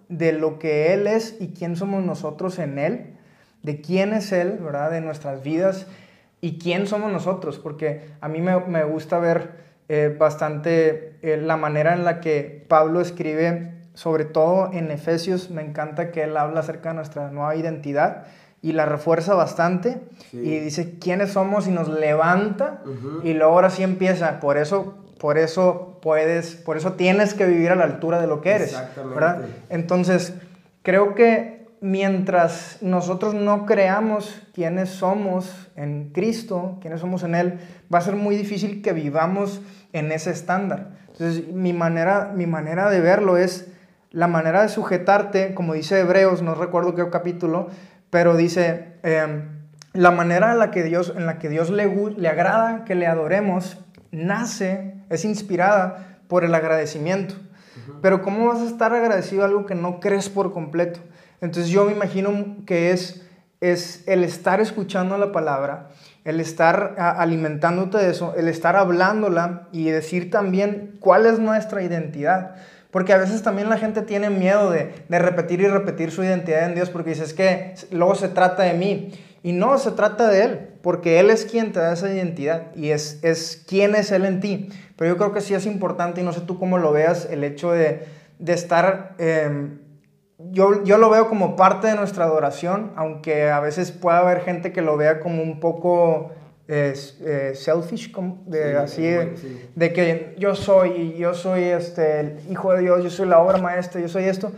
de 0.07 0.33
lo 0.33 0.59
que 0.59 0.93
Él 0.93 1.07
es 1.07 1.37
y 1.39 1.49
quién 1.49 1.75
somos 1.75 2.03
nosotros 2.03 2.59
en 2.59 2.77
Él, 2.77 3.15
de 3.63 3.81
quién 3.81 4.13
es 4.13 4.31
Él, 4.31 4.59
¿verdad? 4.61 4.91
De 4.91 5.01
nuestras 5.01 5.41
vidas 5.41 5.87
y 6.41 6.57
quién 6.57 6.87
somos 6.87 7.11
nosotros, 7.11 7.59
porque 7.59 8.01
a 8.19 8.27
mí 8.27 8.41
me, 8.41 8.59
me 8.59 8.83
gusta 8.83 9.19
ver 9.19 9.61
eh, 9.89 10.15
bastante 10.17 11.17
eh, 11.21 11.37
la 11.37 11.57
manera 11.57 11.93
en 11.93 12.05
la 12.05 12.19
que 12.19 12.65
Pablo 12.67 13.01
escribe, 13.01 13.73
sobre 13.93 14.25
todo 14.25 14.71
en 14.73 14.89
Efesios, 14.89 15.49
me 15.49 15.61
encanta 15.61 16.11
que 16.11 16.23
Él 16.23 16.37
habla 16.37 16.61
acerca 16.61 16.89
de 16.89 16.95
nuestra 16.95 17.29
nueva 17.29 17.55
identidad 17.55 18.25
y 18.61 18.73
la 18.73 18.85
refuerza 18.85 19.33
bastante 19.33 20.01
y 20.31 20.59
dice 20.59 20.97
quiénes 20.99 21.31
somos 21.31 21.67
y 21.67 21.71
nos 21.71 21.87
levanta 21.87 22.81
y 23.23 23.33
luego 23.33 23.53
ahora 23.53 23.69
sí 23.69 23.83
empieza, 23.83 24.39
por 24.39 24.57
eso 24.57 24.95
por 25.21 25.37
eso 25.37 25.99
puedes, 26.01 26.55
por 26.55 26.77
eso 26.77 26.93
tienes 26.93 27.35
que 27.35 27.45
vivir 27.45 27.69
a 27.69 27.75
la 27.75 27.83
altura 27.83 28.19
de 28.19 28.25
lo 28.25 28.41
que 28.41 28.53
eres, 28.53 28.75
¿verdad? 29.13 29.45
Entonces, 29.69 30.33
creo 30.81 31.13
que 31.13 31.67
mientras 31.79 32.79
nosotros 32.81 33.35
no 33.35 33.67
creamos 33.67 34.41
quiénes 34.51 34.89
somos 34.89 35.69
en 35.75 36.09
Cristo, 36.11 36.79
quiénes 36.81 37.01
somos 37.01 37.21
en 37.21 37.35
él, 37.35 37.59
va 37.93 37.99
a 37.99 38.01
ser 38.01 38.15
muy 38.15 38.35
difícil 38.35 38.81
que 38.81 38.93
vivamos 38.93 39.61
en 39.93 40.11
ese 40.11 40.31
estándar. 40.31 40.89
Entonces, 41.11 41.47
mi 41.53 41.71
manera 41.71 42.31
mi 42.35 42.47
manera 42.47 42.89
de 42.89 42.99
verlo 42.99 43.37
es 43.37 43.67
la 44.09 44.27
manera 44.27 44.63
de 44.63 44.69
sujetarte, 44.69 45.53
como 45.53 45.73
dice 45.73 45.99
Hebreos, 45.99 46.41
no 46.41 46.55
recuerdo 46.55 46.95
qué 46.95 47.07
capítulo, 47.11 47.69
pero 48.11 48.37
dice, 48.37 48.93
em, 49.01 49.61
la 49.93 50.11
manera 50.11 50.51
en 50.51 50.59
la 50.59 50.69
que 50.69 50.83
Dios, 50.83 51.13
en 51.15 51.25
la 51.25 51.39
que 51.39 51.49
Dios 51.49 51.71
le, 51.71 51.87
le 52.17 52.27
agrada 52.27 52.85
que 52.85 52.93
le 52.93 53.07
adoremos, 53.07 53.79
nace, 54.11 54.95
es 55.09 55.25
inspirada 55.25 56.19
por 56.27 56.43
el 56.43 56.53
agradecimiento. 56.53 57.35
Pero 58.01 58.21
¿cómo 58.21 58.47
vas 58.47 58.59
a 58.59 58.67
estar 58.67 58.93
agradecido 58.93 59.41
a 59.41 59.45
algo 59.45 59.65
que 59.65 59.75
no 59.75 59.99
crees 59.99 60.29
por 60.29 60.53
completo? 60.53 60.99
Entonces 61.41 61.71
yo 61.71 61.85
me 61.85 61.93
imagino 61.93 62.57
que 62.65 62.91
es, 62.91 63.27
es 63.59 64.07
el 64.07 64.23
estar 64.23 64.61
escuchando 64.61 65.17
la 65.17 65.31
palabra, 65.31 65.89
el 66.23 66.39
estar 66.39 66.95
alimentándote 66.97 67.97
de 67.97 68.11
eso, 68.11 68.33
el 68.37 68.47
estar 68.47 68.75
hablándola 68.75 69.67
y 69.71 69.89
decir 69.89 70.29
también 70.29 70.97
cuál 70.99 71.25
es 71.25 71.39
nuestra 71.39 71.81
identidad. 71.81 72.55
Porque 72.91 73.13
a 73.13 73.17
veces 73.17 73.41
también 73.41 73.69
la 73.69 73.77
gente 73.77 74.01
tiene 74.01 74.29
miedo 74.29 74.69
de, 74.69 74.93
repetir 75.09 75.61
y 75.61 75.67
repetir 75.67 76.11
su 76.11 76.23
identidad 76.23 76.65
en 76.65 76.75
Dios 76.75 76.89
porque 76.89 77.11
dices 77.11 77.33
que 77.33 77.73
luego 77.89 78.15
se 78.15 78.27
trata 78.27 78.63
de 78.63 78.73
mí. 78.73 79.11
Y 79.43 79.53
no, 79.53 79.77
se 79.79 79.91
trata 79.91 80.27
de 80.27 80.43
Él, 80.43 80.69
porque 80.83 81.19
Él 81.19 81.29
es 81.29 81.45
quien 81.45 81.71
te 81.71 81.79
da 81.79 81.93
esa 81.93 82.13
identidad 82.13 82.75
y 82.75 82.89
es, 82.89 83.19
es 83.23 83.63
quién 83.67 83.95
es 83.95 84.11
Él 84.11 84.25
en 84.25 84.39
ti. 84.39 84.69
Pero 84.97 85.13
yo 85.13 85.17
creo 85.17 85.33
que 85.33 85.41
sí 85.41 85.55
es 85.55 85.65
importante, 85.65 86.21
y 86.21 86.23
no 86.23 86.31
sé 86.31 86.41
tú 86.41 86.59
cómo 86.59 86.77
lo 86.77 86.91
veas, 86.91 87.27
el 87.29 87.43
hecho 87.43 87.71
de, 87.71 88.05
estar... 88.45 89.15
Em, 89.17 89.79
yo, 90.37 90.83
yo 90.83 90.97
lo 90.97 91.09
veo 91.09 91.29
como 91.29 91.55
parte 91.55 91.87
de 91.87 91.95
nuestra 91.95 92.25
adoración, 92.25 92.91
aunque 92.95 93.49
a 93.49 93.59
veces 93.59 93.91
pueda 93.91 94.19
haber 94.19 94.41
gente 94.41 94.71
que 94.71 94.81
lo 94.81 94.97
vea 94.97 95.19
como 95.19 95.41
un 95.41 95.59
poco 95.59 96.31
es, 96.71 97.19
eh, 97.25 97.51
selfish, 97.53 98.13
de, 98.45 98.77
así 98.77 99.03
de, 99.03 99.93
que 99.93 100.35
yo 100.39 100.55
soy, 100.55 101.15
yo 101.17 101.33
soy 101.33 101.63
este, 101.63 102.21
el 102.21 102.39
hijo 102.49 102.71
de 102.71 102.79
Dios, 102.79 103.03
yo 103.03 103.09
soy 103.09 103.27
la 103.27 103.39
obra 103.39 103.57
maestra, 103.57 103.99
yo 103.99 104.07
soy 104.07 104.23
esto. 104.23 104.53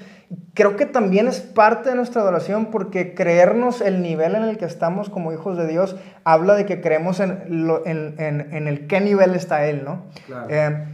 Creo 0.54 0.76
que 0.76 0.86
también 0.86 1.28
es 1.28 1.40
parte 1.40 1.90
de 1.90 1.96
nuestra 1.96 2.22
adoración 2.22 2.68
porque 2.68 3.16
creernos 3.16 3.82
el 3.82 4.04
nivel 4.04 4.36
en 4.36 4.44
el 4.44 4.60
que 4.60 4.66
estamos 4.66 5.10
como 5.10 5.34
hijos 5.34 5.58
de 5.58 5.66
Dios 5.66 5.96
habla 6.24 6.54
de 6.54 6.68
que 6.68 6.82
creemos 6.82 7.20
en, 7.20 7.32
en, 7.86 8.16
en, 8.52 8.68
el 8.68 8.86
qué 8.86 9.02
nivel 9.02 9.34
está 9.34 9.66
Él, 9.66 9.84
¿no? 9.84 10.06
Eh, 10.50 10.86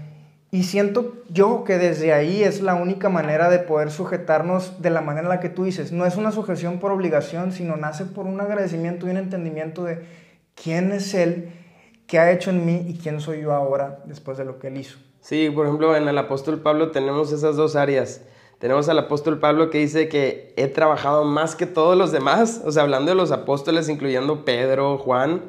y 0.51 0.63
siento 0.63 1.15
yo 1.29 1.65
que 1.65 1.77
desde 1.77 2.13
ahí 2.13 2.43
es 2.43 2.61
la 2.61 2.75
única 2.75 3.09
manera 3.09 3.49
de 3.49 3.59
poder 3.59 3.91
sujetarnos 3.91 4.81
de 4.81 4.89
la 4.89 5.01
manera 5.01 5.25
en 5.25 5.29
la 5.29 5.39
que 5.41 5.49
tú 5.49 5.65
dices. 5.65 5.91
No 5.91 6.05
es 6.05 6.15
una 6.15 6.31
sujeción 6.31 6.79
por 6.79 6.93
obligación, 6.93 7.51
sino 7.51 7.75
nace 7.75 8.05
por 8.05 8.25
un 8.25 8.39
agradecimiento 8.39 9.05
y 9.05 9.11
un 9.11 9.17
entendimiento 9.17 9.83
de 9.83 10.28
quién 10.61 10.91
es 10.91 11.13
Él, 11.13 11.51
qué 12.07 12.19
ha 12.19 12.31
hecho 12.31 12.49
en 12.49 12.65
mí 12.65 12.85
y 12.87 12.97
quién 12.97 13.21
soy 13.21 13.41
yo 13.41 13.53
ahora 13.53 14.03
después 14.05 14.37
de 14.37 14.45
lo 14.45 14.59
que 14.59 14.67
Él 14.67 14.77
hizo. 14.77 14.97
Sí, 15.21 15.49
por 15.49 15.65
ejemplo, 15.65 15.95
en 15.95 16.07
el 16.07 16.17
apóstol 16.17 16.61
Pablo 16.61 16.91
tenemos 16.91 17.31
esas 17.31 17.55
dos 17.55 17.75
áreas. 17.75 18.21
Tenemos 18.57 18.89
al 18.89 18.99
apóstol 18.99 19.39
Pablo 19.39 19.69
que 19.69 19.77
dice 19.77 20.09
que 20.09 20.53
he 20.57 20.67
trabajado 20.67 21.23
más 21.23 21.55
que 21.55 21.65
todos 21.65 21.97
los 21.97 22.11
demás, 22.11 22.61
o 22.65 22.71
sea, 22.71 22.83
hablando 22.83 23.11
de 23.11 23.15
los 23.15 23.31
apóstoles, 23.31 23.87
incluyendo 23.87 24.43
Pedro, 24.43 24.97
Juan, 24.97 25.41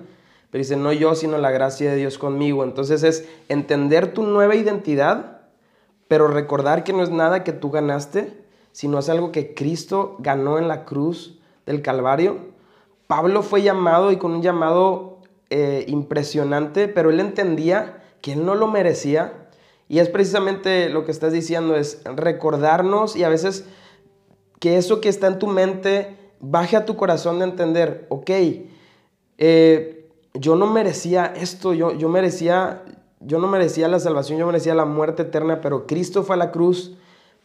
pero 0.51 0.61
dice, 0.61 0.77
no 0.77 0.93
yo, 0.93 1.15
sino 1.15 1.39
la 1.39 1.51
gracia 1.51 1.91
de 1.91 1.97
Dios 1.97 2.19
conmigo. 2.19 2.63
Entonces 2.63 3.03
es 3.03 3.29
entender 3.49 4.13
tu 4.13 4.23
nueva 4.23 4.55
identidad, 4.55 5.43
pero 6.09 6.29
recordar 6.29 6.85
que 6.85 6.93
no 6.93 7.03
es 7.03 7.11
nada 7.11 7.43
que 7.43 7.53
tú 7.53 7.71
ganaste, 7.71 8.45
sino 8.73 8.99
es 8.99 9.09
algo 9.09 9.33
que 9.33 9.55
Cristo 9.55 10.17
ganó 10.21 10.59
en 10.59 10.69
la 10.69 10.85
cruz 10.85 11.41
del 11.67 11.83
Calvario 11.83 12.50
Pablo 13.11 13.43
fue 13.43 13.63
llamado 13.63 14.13
y 14.13 14.19
con 14.19 14.31
un 14.31 14.41
llamado 14.41 15.19
eh, 15.51 15.85
impresionante, 15.89 16.87
pero 16.87 17.11
él 17.11 17.19
entendía 17.19 18.05
que 18.23 18.35
él 18.35 18.47
no 18.47 18.55
lo 18.55 18.69
merecía. 18.69 19.49
Y 19.89 19.99
es 19.99 20.09
precisamente 20.09 20.89
lo 20.91 21.05
que 21.05 21.11
estás 21.11 21.33
diciendo, 21.33 21.75
es 21.75 22.03
recordarnos 22.05 23.17
y 23.17 23.25
a 23.25 23.29
veces 23.29 23.65
que 24.61 24.77
eso 24.77 25.01
que 25.01 25.09
está 25.09 25.27
en 25.27 25.41
tu 25.41 25.49
mente 25.49 26.17
baje 26.39 26.77
a 26.77 26.85
tu 26.85 26.95
corazón 26.95 27.41
de 27.41 27.47
entender, 27.47 28.07
ok, 28.11 28.31
eh, 29.39 30.09
yo 30.35 30.55
no 30.55 30.69
merecía 30.69 31.35
esto, 31.37 31.75
yo, 31.75 31.93
yo 31.93 32.09
merecía, 32.09 32.85
yo 33.19 33.41
no 33.41 33.49
merecía 33.49 33.89
la 33.89 33.99
salvación, 33.99 34.39
yo 34.39 34.47
merecía 34.47 34.77
la 34.77 34.85
muerte 34.85 35.23
eterna, 35.23 35.61
pero 35.61 35.89
Cristo 35.89 36.23
fue 36.23 36.37
a 36.37 36.39
la 36.39 36.53
cruz, 36.53 36.97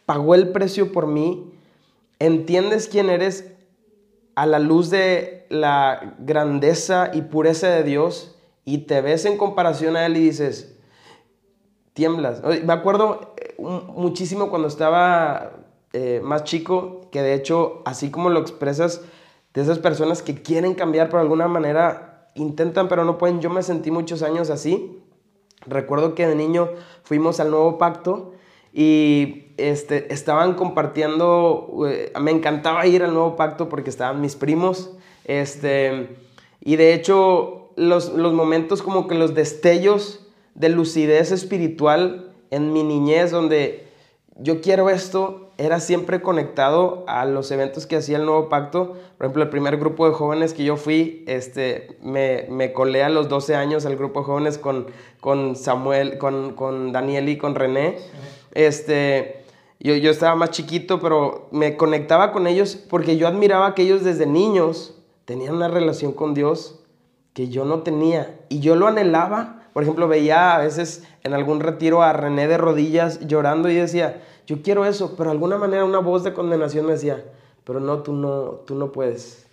pagó 0.04 0.36
el 0.36 0.50
precio 0.50 0.92
por 0.92 1.08
mí, 1.08 1.52
entiendes 2.20 2.86
quién 2.86 3.10
eres, 3.10 3.50
a 4.36 4.46
la 4.46 4.60
luz 4.60 4.90
de 4.90 5.35
la 5.48 6.14
grandeza 6.18 7.10
y 7.12 7.22
pureza 7.22 7.68
de 7.68 7.82
Dios 7.82 8.36
y 8.64 8.78
te 8.78 9.00
ves 9.00 9.24
en 9.24 9.38
comparación 9.38 9.96
a 9.96 10.06
Él 10.06 10.16
y 10.16 10.20
dices, 10.20 10.76
tiemblas. 11.92 12.42
Me 12.64 12.72
acuerdo 12.72 13.34
eh, 13.36 13.54
muchísimo 13.58 14.50
cuando 14.50 14.68
estaba 14.68 15.52
eh, 15.92 16.20
más 16.22 16.44
chico, 16.44 17.02
que 17.10 17.22
de 17.22 17.34
hecho, 17.34 17.82
así 17.84 18.10
como 18.10 18.28
lo 18.28 18.40
expresas, 18.40 19.02
de 19.54 19.62
esas 19.62 19.78
personas 19.78 20.20
que 20.22 20.42
quieren 20.42 20.74
cambiar 20.74 21.08
por 21.08 21.20
alguna 21.20 21.48
manera, 21.48 22.30
intentan 22.34 22.88
pero 22.88 23.04
no 23.04 23.16
pueden. 23.16 23.40
Yo 23.40 23.48
me 23.48 23.62
sentí 23.62 23.90
muchos 23.90 24.22
años 24.22 24.50
así. 24.50 25.02
Recuerdo 25.66 26.14
que 26.14 26.26
de 26.26 26.34
niño 26.34 26.68
fuimos 27.02 27.40
al 27.40 27.50
nuevo 27.50 27.78
pacto 27.78 28.32
y 28.72 29.54
este, 29.56 30.12
estaban 30.12 30.52
compartiendo, 30.52 31.86
eh, 31.88 32.12
me 32.20 32.30
encantaba 32.30 32.86
ir 32.86 33.02
al 33.02 33.14
nuevo 33.14 33.36
pacto 33.36 33.70
porque 33.70 33.88
estaban 33.88 34.20
mis 34.20 34.36
primos, 34.36 34.95
este, 35.26 36.16
y 36.60 36.76
de 36.76 36.94
hecho 36.94 37.72
los, 37.76 38.12
los 38.14 38.32
momentos 38.32 38.82
como 38.82 39.06
que 39.06 39.14
los 39.14 39.34
destellos 39.34 40.26
de 40.54 40.70
lucidez 40.70 41.32
espiritual 41.32 42.32
en 42.50 42.72
mi 42.72 42.82
niñez, 42.82 43.30
donde 43.30 43.86
yo 44.38 44.60
quiero 44.60 44.88
esto, 44.88 45.50
era 45.58 45.80
siempre 45.80 46.20
conectado 46.20 47.04
a 47.08 47.24
los 47.24 47.50
eventos 47.50 47.86
que 47.86 47.96
hacía 47.96 48.18
el 48.18 48.26
Nuevo 48.26 48.48
Pacto. 48.48 48.96
Por 49.16 49.26
ejemplo, 49.26 49.42
el 49.42 49.48
primer 49.48 49.78
grupo 49.78 50.06
de 50.06 50.14
jóvenes 50.14 50.52
que 50.52 50.64
yo 50.64 50.76
fui, 50.76 51.24
este, 51.26 51.96
me, 52.02 52.46
me 52.50 52.72
colé 52.72 53.02
a 53.02 53.08
los 53.08 53.28
12 53.28 53.54
años 53.54 53.86
al 53.86 53.96
grupo 53.96 54.20
de 54.20 54.26
jóvenes 54.26 54.58
con, 54.58 54.86
con 55.20 55.56
Samuel, 55.56 56.18
con, 56.18 56.52
con 56.52 56.92
Daniel 56.92 57.28
y 57.28 57.38
con 57.38 57.54
René. 57.54 57.96
Este, 58.52 59.44
yo, 59.80 59.94
yo 59.94 60.10
estaba 60.10 60.34
más 60.34 60.50
chiquito, 60.50 61.00
pero 61.00 61.48
me 61.52 61.76
conectaba 61.76 62.32
con 62.32 62.46
ellos 62.46 62.76
porque 62.76 63.16
yo 63.16 63.26
admiraba 63.26 63.74
que 63.74 63.82
ellos 63.82 64.04
desde 64.04 64.26
niños 64.26 64.95
tenían 65.26 65.54
una 65.54 65.68
relación 65.68 66.12
con 66.12 66.32
Dios 66.32 66.80
que 67.34 67.48
yo 67.48 67.66
no 67.66 67.82
tenía. 67.82 68.40
Y 68.48 68.60
yo 68.60 68.76
lo 68.76 68.86
anhelaba. 68.86 69.68
Por 69.74 69.82
ejemplo, 69.82 70.08
veía 70.08 70.54
a 70.54 70.58
veces 70.58 71.04
en 71.22 71.34
algún 71.34 71.60
retiro 71.60 72.02
a 72.02 72.14
René 72.14 72.48
de 72.48 72.56
rodillas 72.56 73.20
llorando 73.20 73.68
y 73.68 73.74
decía, 73.74 74.22
yo 74.46 74.62
quiero 74.62 74.86
eso, 74.86 75.14
pero 75.18 75.28
de 75.28 75.32
alguna 75.32 75.58
manera 75.58 75.84
una 75.84 75.98
voz 75.98 76.24
de 76.24 76.32
condenación 76.32 76.86
me 76.86 76.92
decía, 76.92 77.22
pero 77.64 77.80
no, 77.80 78.02
tú 78.02 78.14
no, 78.14 78.62
tú 78.66 78.74
no 78.74 78.90
puedes. 78.92 79.46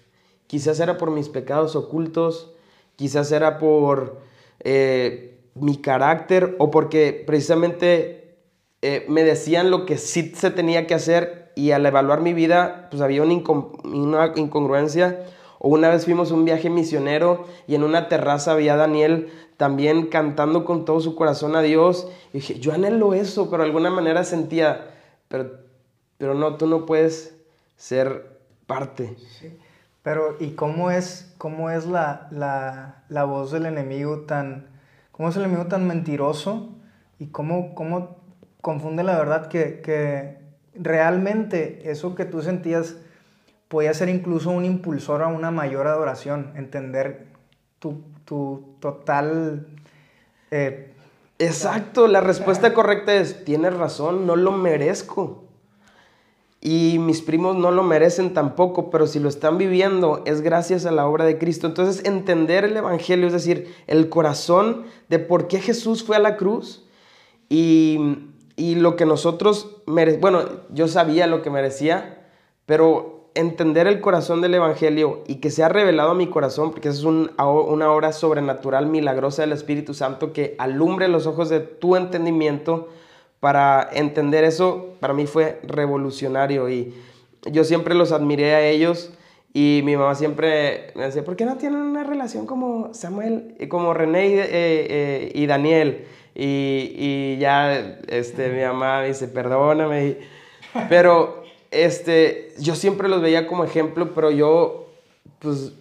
Quizás 0.48 0.80
era 0.80 0.98
por 0.98 1.12
mis 1.12 1.28
pecados 1.28 1.76
ocultos, 1.76 2.54
quizás 2.96 3.32
era 3.34 3.58
por 3.58 4.22
eh, 4.62 5.42
mi 5.56 5.78
carácter 5.78 6.56
o 6.60 6.72
porque 6.72 7.24
precisamente 7.26 8.38
eh, 8.82 9.06
me 9.10 9.24
decían 9.24 9.72
lo 9.72 9.86
que 9.86 9.98
sí 9.98 10.32
se 10.36 10.52
tenía 10.52 10.88
que 10.88 10.94
hacer 10.94 11.52
y 11.56 11.72
al 11.72 11.86
evaluar 11.86 12.22
mi 12.22 12.34
vida, 12.34 12.88
pues 12.92 13.02
había 13.02 13.24
una, 13.24 13.42
una 13.84 14.34
incongruencia. 14.36 15.26
O 15.66 15.70
una 15.70 15.88
vez 15.88 16.04
fuimos 16.04 16.32
un 16.32 16.44
viaje 16.44 16.70
misionero 16.70 17.46
y 17.68 17.76
en 17.76 17.84
una 17.84 18.10
terraza 18.10 18.52
había 18.52 18.76
Daniel 18.76 19.32
también 19.56 20.08
cantando 20.08 20.66
con 20.66 20.84
todo 20.84 21.00
su 21.00 21.16
corazón 21.16 21.56
a 21.56 21.62
Dios. 21.62 22.10
Y 22.34 22.40
dije, 22.40 22.60
yo 22.60 22.74
anhelo 22.74 23.14
eso, 23.14 23.50
pero 23.50 23.64
de 23.64 23.70
alguna 23.70 23.90
manera 23.90 24.26
sentía, 24.26 24.92
pero, 25.30 25.52
pero 26.18 26.34
no, 26.34 26.58
tú 26.58 26.68
no 26.68 26.86
puedes 26.86 27.38
ser 27.78 28.40
parte. 28.68 29.16
Pero, 30.02 30.36
¿y 30.42 30.50
cómo 30.50 30.92
es, 30.92 31.34
cómo 31.38 31.70
es 31.70 31.86
la, 31.86 32.28
la, 32.32 33.06
la, 33.08 33.24
voz 33.24 33.52
del 33.52 33.66
enemigo 33.66 34.26
tan, 34.26 34.68
cómo 35.14 35.30
es 35.30 35.38
el 35.38 35.44
enemigo 35.44 35.68
tan 35.68 35.88
mentiroso? 35.88 36.72
¿Y 37.20 37.28
cómo, 37.28 37.74
cómo 37.74 38.18
confunde 38.60 39.04
la 39.04 39.18
verdad 39.18 39.48
que, 39.48 39.80
que 39.80 40.40
realmente 40.74 41.90
eso 41.90 42.16
que 42.16 42.26
tú 42.26 42.42
sentías 42.42 42.98
podía 43.74 43.92
ser 43.96 44.08
incluso 44.08 44.52
un 44.52 44.66
impulsor 44.66 45.24
a 45.24 45.28
una 45.30 45.50
mayor 45.50 45.88
adoración, 45.88 46.54
entender 46.56 47.26
tu, 47.80 48.04
tu 48.24 48.76
total... 48.80 49.66
Eh, 50.52 50.94
Exacto, 51.40 52.08
la 52.08 52.22
respuesta 52.22 52.72
correcta 52.76 53.16
es, 53.16 53.44
tienes 53.46 53.74
razón, 53.74 54.28
no 54.28 54.36
lo 54.36 54.52
merezco. 54.52 55.46
Y 56.62 57.00
mis 57.00 57.24
primos 57.24 57.56
no 57.56 57.72
lo 57.72 57.82
merecen 57.82 58.36
tampoco, 58.36 58.92
pero 58.92 59.08
si 59.08 59.18
lo 59.20 59.28
están 59.28 59.58
viviendo 59.58 60.22
es 60.28 60.42
gracias 60.42 60.86
a 60.86 60.92
la 60.92 61.08
obra 61.08 61.26
de 61.26 61.40
Cristo. 61.40 61.66
Entonces 61.66 62.06
entender 62.06 62.66
el 62.66 62.78
Evangelio, 62.78 63.26
es 63.26 63.34
decir, 63.34 63.74
el 63.88 64.08
corazón 64.08 64.84
de 65.10 65.18
por 65.18 65.48
qué 65.48 65.60
Jesús 65.60 66.04
fue 66.04 66.16
a 66.16 66.20
la 66.20 66.38
cruz 66.38 66.86
y, 67.50 68.20
y 68.56 68.76
lo 68.76 68.96
que 68.96 69.08
nosotros 69.08 69.82
merecemos, 69.88 70.22
bueno, 70.22 70.50
yo 70.70 70.88
sabía 70.88 71.26
lo 71.26 71.42
que 71.42 71.50
merecía, 71.50 72.28
pero 72.68 73.13
entender 73.36 73.88
el 73.88 74.02
corazón 74.02 74.42
del 74.42 74.54
Evangelio 74.56 75.24
y 75.28 75.36
que 75.36 75.50
se 75.50 75.64
ha 75.64 75.70
revelado 75.70 76.12
a 76.12 76.16
mi 76.16 76.28
corazón, 76.28 76.72
porque 76.72 76.90
es 76.90 77.04
una 77.04 77.92
obra 77.92 78.14
sobrenatural, 78.14 78.88
milagrosa 78.88 79.42
del 79.42 79.54
Espíritu 79.54 79.94
Santo 79.94 80.34
que 80.34 80.56
alumbre 80.58 81.08
los 81.08 81.28
ojos 81.28 81.50
de 81.50 81.60
tu 81.60 81.96
entendimiento 81.96 82.90
para 83.40 83.90
entender 83.92 84.44
eso, 84.44 84.96
para 85.00 85.14
mí 85.14 85.26
fue 85.28 85.60
revolucionario 85.64 86.70
y 86.70 86.94
yo 87.52 87.64
siempre 87.66 87.94
los 87.94 88.12
admiré 88.12 88.56
a 88.56 88.66
ellos 88.66 89.12
y 89.54 89.82
mi 89.84 89.96
mamá 89.96 90.16
siempre 90.16 90.88
me 90.96 91.04
decía, 91.04 91.24
¿por 91.24 91.36
qué 91.36 91.46
no 91.46 91.58
tienen 91.58 91.82
una 91.82 92.04
relación 92.04 92.48
como 92.48 92.94
Samuel, 92.94 93.56
y 93.60 93.68
como 93.68 93.94
René 93.94 94.30
y, 94.30 94.34
eh, 94.34 94.48
eh, 94.50 95.32
y 95.36 95.46
Daniel? 95.46 96.06
Y, 96.34 96.96
y, 96.96 97.38
ya 97.38 98.00
este, 98.08 98.50
mi 98.50 98.64
mamá 98.64 99.04
dice, 99.04 99.28
perdóname, 99.28 100.18
pero 100.90 101.43
este, 101.74 102.54
yo 102.60 102.76
siempre 102.76 103.10
los 103.10 103.22
veía 103.22 103.48
como 103.48 103.64
ejemplo, 103.64 104.14
pero 104.14 104.32
yo, 104.32 104.90
pues, 105.40 105.74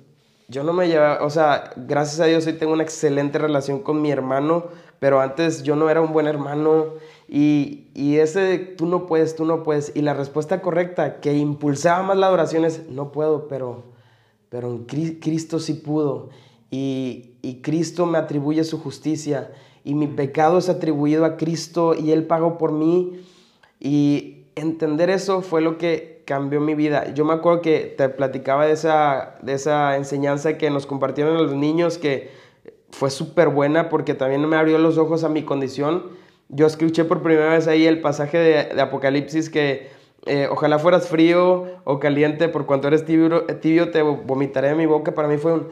yo 0.49 0.65
no 0.65 0.73
me 0.73 0.89
llevaba, 0.89 1.25
o 1.25 1.31
sea, 1.31 1.73
gracias 1.77 2.21
a 2.21 2.27
Dios 2.27 2.47
hoy 2.47 2.55
tengo 2.55 2.73
una 2.73 2.83
excelente 2.83 3.39
relación 3.39 3.81
con 3.81 4.03
mi 4.03 4.11
hermano, 4.11 4.67
pero 4.99 5.21
antes 5.21 5.63
yo 5.63 5.77
no 5.77 5.91
era 5.91 6.01
un 6.01 6.13
buen 6.13 6.27
hermano 6.27 6.95
y, 7.29 7.89
y 7.95 8.17
ese 8.17 8.59
tú 8.59 8.87
no 8.87 9.07
puedes, 9.07 9.35
tú 9.35 9.45
no 9.45 9.63
puedes. 9.63 9.91
Y 9.97 10.03
la 10.03 10.15
respuesta 10.15 10.61
correcta 10.61 11.21
que 11.21 11.35
impulsaba 11.35 12.03
más 12.03 12.17
la 12.17 12.27
adoración 12.27 12.65
es, 12.65 12.89
no 12.89 13.11
puedo, 13.11 13.49
pero, 13.49 13.85
pero 14.49 14.69
en 14.69 14.85
Cristo 14.85 15.59
sí 15.59 15.75
pudo. 15.75 16.31
Y, 16.71 17.37
y 17.43 17.63
Cristo 17.63 18.07
me 18.07 18.19
atribuye 18.19 18.65
su 18.65 18.79
justicia 18.79 19.51
y 19.85 19.95
mi 19.95 20.07
pecado 20.07 20.59
es 20.59 20.69
atribuido 20.69 21.25
a 21.25 21.37
Cristo 21.37 21.95
y 21.95 22.13
Él 22.13 22.27
pagó 22.27 22.59
por 22.59 22.73
mí. 22.73 23.25
Y 23.81 24.42
entender 24.55 25.11
eso 25.11 25.43
fue 25.43 25.61
lo 25.61 25.79
que 25.79 26.23
cambió 26.25 26.61
mi 26.61 26.75
vida. 26.75 27.13
Yo 27.15 27.25
me 27.25 27.35
acuerdo 27.35 27.61
que 27.63 27.95
te 27.97 28.09
platicaba 28.09 28.67
de 28.67 28.73
esa, 28.73 29.37
de 29.43 29.55
esa 29.55 29.97
enseñanza 29.97 30.59
que 30.59 30.71
nos 30.71 30.87
compartieron 30.87 31.37
los 31.37 31.55
niños, 31.55 31.99
que 31.99 32.31
fue 32.91 33.11
súper 33.11 33.49
buena 33.49 33.89
porque 33.89 34.15
también 34.15 34.47
me 34.49 34.57
abrió 34.57 34.79
los 34.79 34.99
ojos 34.99 35.25
a 35.25 35.29
mi 35.29 35.43
condición. 35.43 36.05
Yo 36.49 36.67
escuché 36.67 37.05
por 37.05 37.23
primera 37.23 37.51
vez 37.51 37.67
ahí 37.67 37.87
el 37.87 38.01
pasaje 38.01 38.39
de, 38.39 38.81
Apocalipsis 38.81 39.49
que 39.49 39.91
eh, 40.27 40.47
ojalá 40.51 40.79
fueras 40.79 41.09
frío 41.09 41.67
o 41.85 41.99
caliente, 41.99 42.49
por 42.49 42.67
cuanto 42.67 42.89
eres 42.89 43.05
tibio, 43.05 43.45
tibio 43.61 43.91
te 43.91 44.03
vomitaré 44.03 44.69
de 44.69 44.75
mi 44.75 44.87
boca. 44.87 45.15
Para 45.15 45.29
mí 45.29 45.39
fue 45.39 45.55
un, 45.55 45.69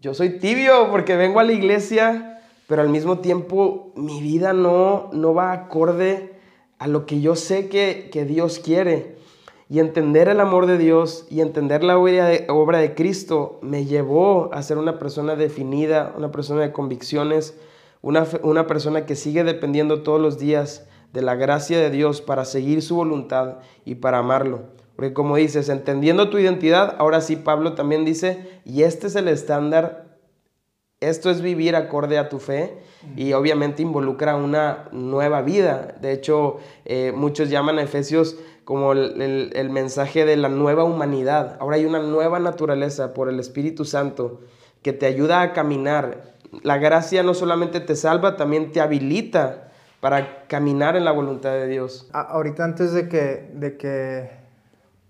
yo 0.00 0.12
soy 0.12 0.38
tibio 0.38 0.90
porque 0.90 1.16
vengo 1.16 1.40
a 1.40 1.44
la 1.44 1.52
iglesia, 1.52 2.40
pero 2.66 2.82
al 2.82 2.88
mismo 2.88 3.20
tiempo 3.20 3.92
mi 3.96 4.20
vida 4.20 4.52
no, 4.52 5.10
no 5.12 5.32
va 5.32 5.52
acorde 5.52 6.33
a 6.84 6.86
lo 6.86 7.06
que 7.06 7.22
yo 7.22 7.34
sé 7.34 7.70
que, 7.70 8.26
Dios 8.28 8.58
quiere. 8.58 9.16
Y 9.70 9.78
entender 9.78 10.28
el 10.28 10.38
amor 10.38 10.66
de 10.66 10.76
Dios 10.76 11.26
y 11.30 11.40
entender 11.40 11.82
la 11.82 11.96
obra 11.96 12.78
de, 12.78 12.94
Cristo 12.94 13.58
me 13.62 13.86
llevó 13.86 14.52
a 14.52 14.62
ser 14.62 14.76
una 14.76 14.98
persona 14.98 15.34
definida, 15.34 16.12
una 16.14 16.30
persona 16.30 16.60
de 16.60 16.72
convicciones, 16.72 17.58
una, 18.02 18.26
una 18.42 18.66
persona 18.66 19.06
que 19.06 19.16
sigue 19.16 19.44
dependiendo 19.44 20.02
todos 20.02 20.20
los 20.20 20.38
días 20.38 20.84
de 21.14 21.22
la 21.22 21.36
gracia 21.36 21.78
de 21.78 21.88
Dios 21.88 22.20
para 22.20 22.44
seguir 22.44 22.82
su 22.82 22.96
voluntad 22.96 23.60
y 23.86 23.94
para 23.94 24.18
amarlo. 24.18 24.64
Porque 24.94 25.14
como 25.14 25.36
dices, 25.36 25.70
entendiendo 25.70 26.28
tu 26.28 26.36
identidad, 26.36 26.96
ahora 26.98 27.22
sí 27.22 27.36
Pablo 27.36 27.72
también 27.72 28.04
dice, 28.04 28.60
y 28.66 28.82
este 28.82 29.06
es 29.06 29.16
el 29.16 29.28
estándar 29.28 30.03
esto 31.00 31.30
es 31.30 31.42
vivir 31.42 31.76
acorde 31.76 32.18
a 32.18 32.28
tu 32.28 32.38
fe 32.38 32.78
y 33.16 33.32
obviamente 33.34 33.82
involucra 33.82 34.36
una 34.36 34.88
nueva 34.92 35.42
vida. 35.42 35.94
De 36.00 36.12
hecho, 36.12 36.58
eh, 36.84 37.12
muchos 37.14 37.50
llaman 37.50 37.78
a 37.78 37.82
Efesios 37.82 38.36
como 38.64 38.92
el, 38.92 39.70
mensaje 39.70 40.24
de 40.24 40.36
la 40.36 40.48
nueva 40.48 40.84
humanidad. 40.84 41.58
Ahora 41.60 41.76
hay 41.76 41.84
una 41.84 42.00
nueva 42.00 42.38
naturaleza 42.38 43.12
por 43.12 43.28
el 43.28 43.38
Espíritu 43.38 43.84
Santo 43.84 44.40
que 44.82 44.92
te 44.92 45.06
ayuda 45.06 45.42
a 45.42 45.52
caminar. 45.52 46.34
La 46.62 46.78
gracia 46.78 47.22
no 47.22 47.34
solamente 47.34 47.80
te 47.80 47.96
salva, 47.96 48.36
también 48.36 48.72
te 48.72 48.80
habilita 48.80 49.72
para 50.00 50.46
caminar 50.46 50.96
en 50.96 51.04
la 51.04 51.12
voluntad 51.12 51.52
de 51.52 51.66
Dios. 51.66 52.08
Ahorita 52.12 52.64
antes 52.64 52.92
de 52.92 53.08
que, 53.08 53.50
de 53.52 53.76
que, 53.76 54.30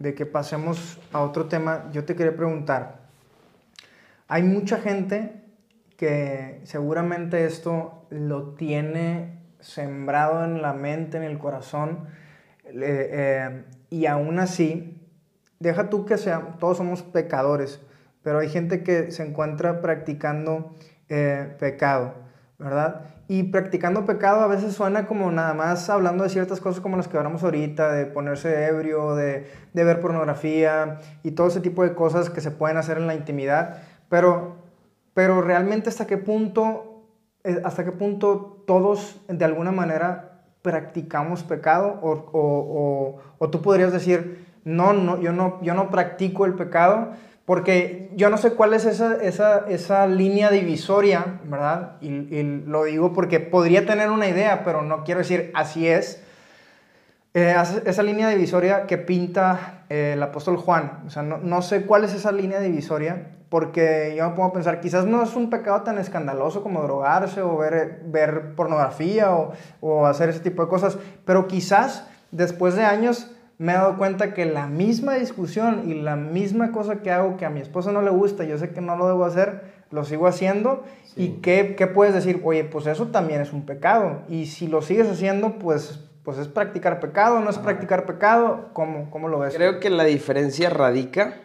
de 0.00 0.14
que 0.14 0.26
pasemos 0.26 0.98
a 1.12 1.20
otro 1.20 1.46
tema, 1.46 1.88
yo 1.92 2.04
te 2.04 2.16
quería 2.16 2.34
preguntar, 2.34 3.04
hay 4.26 4.42
mucha 4.42 4.78
gente 4.78 5.43
que 6.04 6.60
seguramente 6.64 7.46
esto 7.46 8.04
lo 8.10 8.50
tiene 8.56 9.38
sembrado 9.60 10.44
en 10.44 10.60
la 10.60 10.74
mente, 10.74 11.16
en 11.16 11.22
el 11.22 11.38
corazón, 11.38 12.08
eh, 12.66 13.64
y 13.88 14.04
aún 14.04 14.38
así, 14.38 15.00
deja 15.60 15.88
tú 15.88 16.04
que 16.04 16.18
sea, 16.18 16.56
todos 16.60 16.76
somos 16.76 17.02
pecadores, 17.02 17.80
pero 18.22 18.40
hay 18.40 18.50
gente 18.50 18.82
que 18.82 19.12
se 19.12 19.26
encuentra 19.26 19.80
practicando 19.80 20.74
eh, 21.08 21.56
pecado, 21.58 22.12
¿verdad? 22.58 23.06
Y 23.26 23.44
practicando 23.44 24.04
pecado 24.04 24.42
a 24.42 24.46
veces 24.46 24.74
suena 24.74 25.06
como 25.06 25.32
nada 25.32 25.54
más 25.54 25.88
hablando 25.88 26.24
de 26.24 26.28
ciertas 26.28 26.60
cosas 26.60 26.82
como 26.82 26.98
las 26.98 27.08
que 27.08 27.16
hablamos 27.16 27.42
ahorita, 27.44 27.92
de 27.92 28.04
ponerse 28.04 28.66
ebrio, 28.66 29.14
de, 29.14 29.50
de 29.72 29.84
ver 29.84 30.00
pornografía 30.00 30.98
y 31.22 31.30
todo 31.30 31.46
ese 31.46 31.62
tipo 31.62 31.82
de 31.82 31.94
cosas 31.94 32.28
que 32.28 32.42
se 32.42 32.50
pueden 32.50 32.76
hacer 32.76 32.98
en 32.98 33.06
la 33.06 33.14
intimidad, 33.14 33.78
pero 34.10 34.63
pero 35.14 35.40
realmente 35.40 35.88
hasta 35.88 36.06
qué 36.06 36.18
punto, 36.18 37.06
eh, 37.44 37.60
hasta 37.64 37.84
qué 37.84 37.92
punto 37.92 38.62
todos 38.66 39.20
de 39.28 39.44
alguna 39.44 39.72
manera 39.72 40.42
practicamos 40.62 41.42
pecado 41.42 42.00
o, 42.02 42.12
o, 42.32 43.20
o, 43.38 43.50
tú 43.50 43.62
podrías 43.62 43.92
decir, 43.92 44.44
no, 44.64 44.92
no, 44.92 45.20
yo 45.20 45.32
no, 45.32 45.62
yo 45.62 45.74
no 45.74 45.90
practico 45.90 46.46
el 46.46 46.54
pecado, 46.54 47.12
Porque 47.44 48.10
yo 48.16 48.30
no 48.30 48.38
sé 48.38 48.54
cuál 48.54 48.72
es 48.72 48.86
esa, 48.86 49.16
esa, 49.22 49.66
esa 49.68 50.06
línea 50.06 50.50
divisoria, 50.50 51.40
¿verdad? 51.44 51.98
Y, 52.00 52.42
lo 52.66 52.84
digo 52.84 53.12
porque 53.12 53.38
podría 53.38 53.84
tener 53.84 54.08
una 54.08 54.26
idea, 54.26 54.64
pero 54.64 54.80
no 54.80 55.04
quiero 55.04 55.18
decir 55.18 55.50
así 55.54 55.86
es. 55.86 56.22
Eh, 57.34 57.54
esa 57.84 58.02
línea 58.02 58.30
divisoria 58.30 58.86
que 58.86 58.96
pinta 58.96 59.84
eh, 59.90 60.12
el 60.14 60.22
apóstol 60.22 60.56
Juan. 60.56 61.02
O 61.06 61.10
sea, 61.10 61.22
no, 61.22 61.36
no, 61.36 61.60
sé 61.60 61.84
cuál 61.84 62.04
es 62.04 62.14
esa 62.14 62.32
línea 62.32 62.60
divisoria, 62.60 63.36
porque 63.54 64.14
yo 64.18 64.28
me 64.28 64.34
pongo 64.34 64.48
a 64.48 64.52
pensar, 64.52 64.80
quizás 64.80 65.06
no 65.06 65.22
es 65.22 65.36
un 65.36 65.48
pecado 65.48 65.82
tan 65.82 65.96
escandaloso 66.00 66.60
como 66.64 66.82
drogarse 66.82 67.40
o 67.40 67.56
ver, 67.56 68.00
ver 68.04 68.56
pornografía 68.56 69.32
o, 69.32 69.52
o 69.80 70.06
hacer 70.06 70.28
ese 70.28 70.40
tipo 70.40 70.62
de 70.64 70.68
cosas, 70.68 70.98
pero 71.24 71.46
quizás 71.46 72.04
después 72.32 72.74
de 72.74 72.82
años 72.82 73.30
me 73.58 73.70
he 73.70 73.76
dado 73.76 73.96
cuenta 73.96 74.34
que 74.34 74.44
la 74.44 74.66
misma 74.66 75.14
discusión 75.14 75.88
y 75.88 75.94
la 75.94 76.16
misma 76.16 76.72
cosa 76.72 76.96
que 76.96 77.12
hago 77.12 77.36
que 77.36 77.44
a 77.44 77.50
mi 77.50 77.60
esposa 77.60 77.92
no 77.92 78.02
le 78.02 78.10
gusta, 78.10 78.42
yo 78.42 78.58
sé 78.58 78.70
que 78.70 78.80
no 78.80 78.96
lo 78.96 79.06
debo 79.06 79.24
hacer, 79.24 79.62
lo 79.92 80.04
sigo 80.04 80.26
haciendo. 80.26 80.82
¿Y 81.14 81.34
qué, 81.34 81.76
qué, 81.78 81.86
puedes 81.86 82.12
decir? 82.12 82.40
Oye, 82.42 82.64
pues 82.64 82.88
eso 82.88 83.06
también 83.06 83.40
es 83.40 83.52
un 83.52 83.66
pecado. 83.66 84.22
Y 84.28 84.46
si 84.46 84.66
lo 84.66 84.82
sigues 84.82 85.08
haciendo, 85.08 85.60
pues, 85.60 86.00
pues 86.24 86.38
es 86.38 86.48
practicar 86.48 86.98
pecado, 86.98 87.38
no 87.38 87.50
es 87.50 87.58
practicar 87.58 88.04
pecado. 88.04 88.70
¿Cómo, 88.72 89.12
¿Cómo, 89.12 89.28
lo 89.28 89.38
ves? 89.38 89.54
Creo 89.54 89.78
que 89.78 89.90
la 89.90 90.02
diferencia 90.02 90.70
radica 90.70 91.43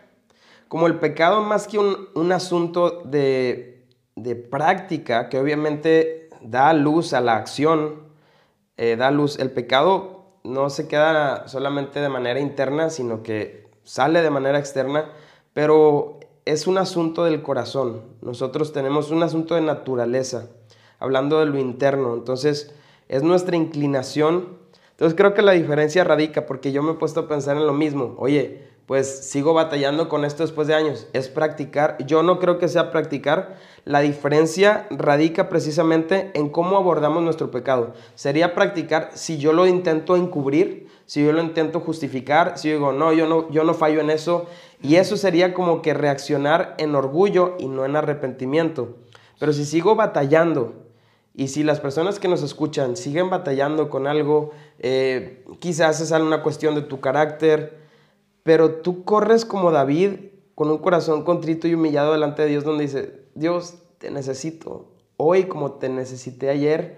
como 0.70 0.88
el 0.88 1.00
pecado 1.00 1.42
más 1.42 1.68
que 1.68 1.80
un, 1.80 2.08
un 2.14 2.32
asunto 2.32 3.02
de, 3.04 3.88
de, 4.16 4.36
práctica, 4.36 5.28
que 5.28 5.40
obviamente 5.40 6.30
da 6.42 6.72
luz 6.74 7.14
a 7.14 7.22
la 7.22 7.36
acción, 7.36 8.04
eh, 8.78 8.96
da 8.96 9.12
luz. 9.12 9.40
El 9.40 9.52
pecado 9.52 10.38
no 10.44 10.70
se 10.70 10.88
queda 10.88 11.48
solamente 11.48 12.00
de 12.00 12.08
manera 12.08 12.40
interna, 12.40 12.92
sino 12.92 13.24
que 13.24 13.68
sale 13.84 14.22
de 14.22 14.30
manera 14.30 14.60
externa, 14.60 15.10
pero 15.54 16.20
es 16.46 16.68
un 16.68 16.78
asunto 16.78 17.26
del 17.26 17.42
corazón. 17.42 18.04
Nosotros 18.22 18.72
tenemos 18.72 19.10
un 19.10 19.24
asunto 19.24 19.56
de 19.56 19.62
naturaleza, 19.62 20.50
hablando 21.00 21.40
de 21.40 21.48
lo 21.48 21.58
interno. 21.58 22.14
Entonces, 22.14 22.76
es 23.08 23.24
nuestra 23.24 23.56
inclinación. 23.56 24.60
Entonces, 24.92 25.18
creo 25.18 25.34
que 25.34 25.42
la 25.42 25.54
diferencia 25.54 26.04
radica, 26.04 26.46
porque 26.46 26.72
yo 26.72 26.84
me 26.84 26.92
he 26.92 26.96
puesto 26.96 27.22
a 27.22 27.28
pensar 27.28 27.58
en 27.58 27.66
lo 27.66 27.74
mismo. 27.74 28.16
Oye, 28.20 28.69
pues 28.90 29.30
sigo 29.30 29.54
batallando 29.54 30.10
con 30.10 30.26
esto 30.26 30.42
después 30.42 30.68
de 30.68 30.74
años. 30.74 31.06
Es 31.14 31.30
practicar. 31.30 31.96
Yo 32.08 32.24
no 32.24 32.40
creo 32.40 32.58
que 32.58 32.68
sea 32.68 32.90
practicar. 32.90 33.56
La 33.86 34.00
diferencia 34.00 34.88
radica 34.90 35.48
precisamente 35.48 36.32
en 36.34 36.50
cómo 36.50 36.76
abordamos 36.76 37.22
nuestro 37.22 37.52
pecado. 37.52 37.94
Sería 38.16 38.56
practicar 38.56 39.12
si 39.14 39.38
yo 39.38 39.54
lo 39.54 39.68
intento 39.68 40.16
encubrir, 40.16 40.88
si 41.06 41.24
yo 41.24 41.32
lo 41.34 41.44
intento 41.44 41.82
justificar, 41.82 42.58
si 42.58 42.70
yo 42.70 42.74
digo, 42.78 42.92
no, 42.92 43.14
yo 43.14 43.28
no, 43.28 43.48
yo 43.52 43.64
no 43.64 43.76
fallo 43.76 44.02
en 44.02 44.10
eso. 44.10 44.48
Y 44.82 44.96
eso 44.96 45.18
sería 45.18 45.54
como 45.54 45.84
que 45.84 45.94
reaccionar 45.94 46.74
en 46.80 46.96
orgullo 46.96 47.58
y 47.60 47.68
no 47.68 47.86
en 47.86 47.96
arrepentimiento. 47.96 48.98
Pero 49.38 49.54
si 49.54 49.66
sigo 49.66 49.94
batallando 49.94 50.74
y 51.36 51.50
si 51.50 51.62
las 51.62 51.80
personas 51.80 52.18
que 52.18 52.28
nos 52.28 52.42
escuchan 52.42 52.98
siguen 52.98 53.30
batallando 53.30 53.88
con 53.88 54.08
algo, 54.08 54.50
eh, 54.80 55.46
quizás 55.60 56.02
es 56.02 56.10
una 56.10 56.42
cuestión 56.42 56.74
de 56.74 56.82
tu 56.82 57.00
carácter, 57.00 57.79
pero 58.50 58.72
tú 58.82 59.04
corres 59.04 59.46
como 59.46 59.70
David 59.70 60.14
con 60.56 60.72
un 60.72 60.80
corazón 60.80 61.24
contrito 61.24 61.68
y 61.68 61.76
humillado 61.76 62.14
delante 62.14 62.42
de 62.42 62.48
Dios 62.48 62.64
donde 62.64 62.86
dice, 62.86 63.22
Dios, 63.36 63.76
te 64.00 64.10
necesito. 64.10 64.88
Hoy 65.18 65.44
como 65.44 65.74
te 65.74 65.88
necesité 65.88 66.50
ayer 66.50 66.98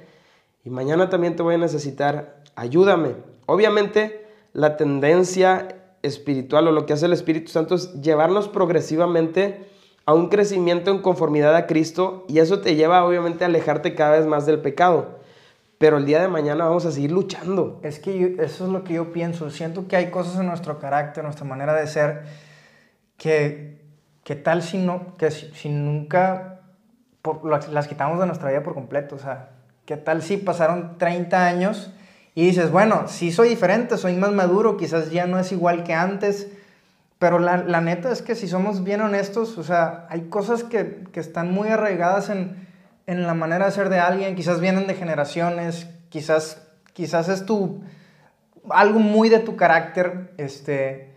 y 0.63 0.69
mañana 0.69 1.09
también 1.09 1.35
te 1.35 1.43
voy 1.43 1.55
a 1.55 1.57
necesitar. 1.57 2.41
Ayúdame. 2.55 3.15
Obviamente 3.47 4.25
la 4.53 4.77
tendencia 4.77 5.75
espiritual 6.03 6.69
o 6.69 6.71
lo 6.71 6.85
que 6.85 6.93
hace 6.93 7.07
el 7.07 7.11
Espíritu 7.11 7.51
Santo 7.51 7.75
es 7.75 8.01
llevarnos 8.01 8.47
progresivamente 8.47 9.67
a 10.05 10.13
un 10.13 10.29
crecimiento 10.29 10.89
en 10.89 10.99
conformidad 10.99 11.53
a 11.57 11.67
Cristo 11.67 12.23
y 12.29 12.39
eso 12.39 12.61
te 12.61 12.75
lleva 12.75 13.03
obviamente 13.03 13.43
a 13.43 13.47
alejarte 13.47 13.93
cada 13.93 14.17
vez 14.17 14.25
más 14.25 14.45
del 14.45 14.61
pecado 14.61 15.19
pero 15.81 15.97
el 15.97 16.05
día 16.05 16.21
de 16.21 16.27
mañana 16.27 16.65
vamos 16.65 16.85
a 16.85 16.91
seguir 16.91 17.11
luchando. 17.11 17.79
Es 17.81 17.97
que 17.97 18.35
eso 18.37 18.65
es 18.65 18.71
lo 18.71 18.83
que 18.83 18.93
yo 18.93 19.11
pienso. 19.11 19.49
Siento 19.49 19.87
que 19.87 19.95
hay 19.95 20.11
cosas 20.11 20.39
en 20.39 20.45
nuestro 20.45 20.77
carácter, 20.77 21.23
nuestra 21.23 21.43
manera 21.43 21.73
de 21.73 21.87
ser, 21.87 22.21
que, 23.17 23.81
que 24.23 24.35
tal 24.35 24.61
si, 24.61 24.77
no, 24.77 25.17
que 25.17 25.31
si, 25.31 25.69
nunca 25.69 26.59
las 27.43 27.87
quitamos 27.87 28.19
de 28.19 28.27
nuestra 28.27 28.51
vida 28.51 28.61
por 28.61 28.75
completo. 28.75 29.15
O 29.15 29.17
sea, 29.17 29.53
¿qué 29.85 29.97
tal 29.97 30.21
si 30.21 30.37
pasaron 30.37 30.99
30 30.99 31.47
años 31.47 31.91
y 32.35 32.45
dices, 32.45 32.69
bueno, 32.69 33.07
sí 33.07 33.31
soy 33.31 33.49
diferente, 33.49 33.97
soy 33.97 34.15
más 34.17 34.33
maduro, 34.33 34.77
quizás 34.77 35.09
ya 35.09 35.25
no 35.25 35.39
es 35.39 35.51
igual 35.51 35.83
que 35.83 35.95
antes, 35.95 36.47
pero 37.17 37.39
la, 37.39 37.57
la 37.57 37.81
neta 37.81 38.11
es 38.11 38.21
que 38.21 38.35
si 38.35 38.47
somos 38.47 38.83
bien 38.83 39.01
honestos, 39.01 39.57
o 39.57 39.63
sea, 39.63 40.05
hay 40.11 40.29
cosas 40.29 40.63
que, 40.63 41.05
que 41.11 41.19
están 41.19 41.51
muy 41.51 41.69
arraigadas 41.69 42.29
en 42.29 42.69
en 43.07 43.23
la 43.23 43.33
manera 43.33 43.65
de 43.65 43.71
ser 43.71 43.89
de 43.89 43.99
alguien, 43.99 44.35
quizás 44.35 44.59
vienen 44.59 44.87
de 44.87 44.95
generaciones, 44.95 45.89
quizás, 46.09 46.67
quizás 46.93 47.29
es 47.29 47.45
tu, 47.45 47.83
algo 48.69 48.99
muy 48.99 49.29
de 49.29 49.39
tu 49.39 49.55
carácter, 49.55 50.33
este, 50.37 51.15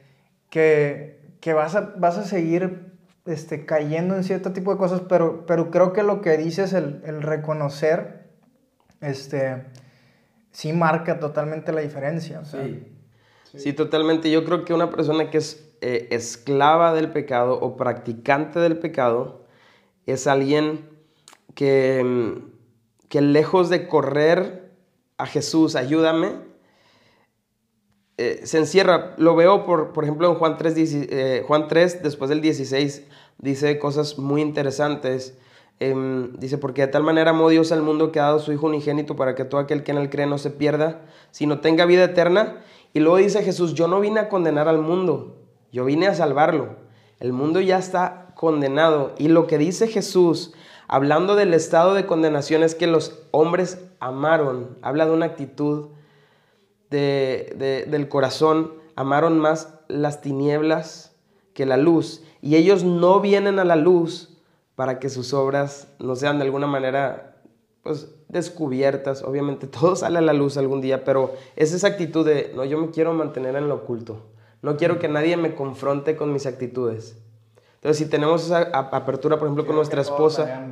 que, 0.51 1.21
que 1.41 1.53
vas, 1.53 1.75
a, 1.75 1.93
vas 1.97 2.19
a 2.19 2.25
seguir 2.25 2.93
este, 3.27 3.67
cayendo 3.67 4.17
en 4.17 4.25
cierto 4.25 4.53
tipo 4.53 4.73
de 4.73 4.79
cosas, 4.79 5.03
pero, 5.09 5.47
pero 5.47 5.71
creo 5.71 5.93
que 5.93 6.03
lo 6.03 6.21
que 6.21 6.37
dices, 6.37 6.73
el, 6.73 7.03
el 7.05 7.23
reconocer, 7.23 8.25
este, 9.01 9.65
sí 10.51 10.73
marca 10.73 11.21
totalmente 11.21 11.73
la 11.73 11.81
diferencia. 11.81 12.45
sí. 12.45 12.87
sí. 13.57 13.73
totalmente. 13.73 14.31
Yo 14.31 14.45
creo 14.45 14.65
que 14.65 14.73
una 14.73 14.91
persona 14.91 15.31
que 15.31 15.39
es 15.39 15.65
eh, 15.81 16.09
esclava 16.13 16.95
del 16.95 17.11
pecado 17.11 17.61
o 17.61 17.77
practicante 17.77 18.59
del 18.61 18.79
pecado 18.79 19.45
es 20.07 20.27
alguien 20.27 20.89
que, 21.55 22.43
que 23.09 23.21
lejos 23.21 23.69
de 23.71 23.89
correr 23.89 24.73
a 25.19 25.27
Jesús, 25.27 25.77
ayúdame, 25.77 26.33
eh, 28.17 28.41
se 28.45 28.59
encierra. 28.59 29.15
Lo 29.19 29.35
veo, 29.35 29.65
por, 29.65 29.93
por 29.93 30.05
ejemplo, 30.05 30.29
en 30.31 30.37
Juan 30.37 30.57
3, 30.57 30.75
eh, 30.77 31.45
Juan 31.47 31.69
3, 31.69 32.03
después 32.03 32.29
del 32.29 32.41
16, 32.41 33.07
dice 33.39 33.79
cosas 33.79 34.19
muy 34.19 34.41
interesantes. 34.41 35.37
Em, 35.81 36.33
dice, 36.39 36.57
porque 36.59 36.83
de 36.83 36.89
tal 36.89 37.03
manera 37.03 37.31
amó 37.31 37.49
Dios 37.49 37.73
al 37.73 37.83
mundo 37.83 38.13
que 38.13 38.21
ha 38.21 38.25
dado 38.25 38.39
su 38.39 38.53
Hijo 38.53 38.67
unigénito 38.67 39.17
para 39.17 39.35
que 39.35 39.45
todo 39.45 39.61
aquel 39.61 39.83
que 39.83 39.91
en 39.91 39.99
él 39.99 40.09
cree 40.09 40.27
no 40.27 40.39
se 40.39 40.51
pierda, 40.51 41.03
sino 41.33 41.61
tenga 41.61 41.85
vida 41.85 42.05
eterna. 42.05 42.61
Y 42.93 43.01
luego 43.01 43.17
dice 43.17 43.43
Jesús, 43.43 43.75
yo 43.75 43.89
no 43.89 44.01
vine 44.01 44.21
a 44.21 44.29
condenar 44.29 44.69
al 44.69 44.79
mundo, 44.79 45.43
yo 45.73 45.85
vine 45.85 46.07
a 46.07 46.15
salvarlo. 46.15 46.77
El 47.19 47.33
mundo 47.33 47.61
ya 47.61 47.79
está 47.79 48.33
condenado. 48.37 49.15
Y 49.19 49.29
lo 49.29 49.49
que 49.49 49.59
dice 49.59 49.89
Jesús 49.89 50.55
hablando 50.95 51.35
del 51.35 51.55
estado 51.55 51.95
de 51.95 52.07
condenación 52.07 52.63
es 52.63 52.77
que 52.77 52.87
los 52.87 53.19
hombres 53.33 53.85
amaron, 53.99 54.79
habla 54.81 55.07
de 55.07 55.11
una 55.11 55.27
actitud 55.27 55.89
del 56.89 58.09
corazón, 58.09 58.75
amaron 58.95 59.41
más 59.41 59.75
las 59.89 60.21
tinieblas 60.21 61.17
que 61.53 61.67
la 61.67 61.79
luz, 61.79 62.23
y 62.41 62.55
ellos 62.55 62.85
no 62.85 63.19
vienen 63.19 63.59
a 63.59 63.65
la 63.65 63.75
luz 63.75 64.39
para 64.77 65.01
que 65.01 65.09
sus 65.09 65.35
obras 65.35 65.89
no 65.99 66.15
sean 66.15 66.39
de 66.39 66.45
alguna 66.45 66.69
manera 66.69 67.41
pues 67.83 68.15
descubiertas, 68.29 69.25
obviamente 69.25 69.67
todo 69.81 69.97
sale 69.97 70.19
a 70.19 70.23
la 70.23 70.33
luz 70.33 70.57
algún 70.57 70.81
día, 70.81 71.03
pero 71.05 71.35
es 71.57 71.73
esa 71.73 71.89
actitud 71.89 72.25
de, 72.25 72.53
no, 72.55 72.65
yo 72.65 72.79
me 72.79 72.91
quiero 72.93 73.13
mantener 73.15 73.57
en 73.57 73.67
lo 73.67 73.75
oculto, 73.75 74.21
no 74.63 74.77
quiero 74.77 75.01
que 75.01 75.09
nadie 75.09 75.37
me 75.37 75.57
confronte 75.57 76.15
con 76.15 76.33
mis 76.33 76.47
actitudes. 76.47 77.19
Entonces, 77.85 78.07
si 78.07 78.11
tenemos 78.11 78.47
esa 78.47 78.63
apertura, 78.73 79.39
por 79.39 79.47
ejemplo, 79.47 79.67
con 79.67 79.77
nuestra 79.77 80.01
esposa. 80.01 80.67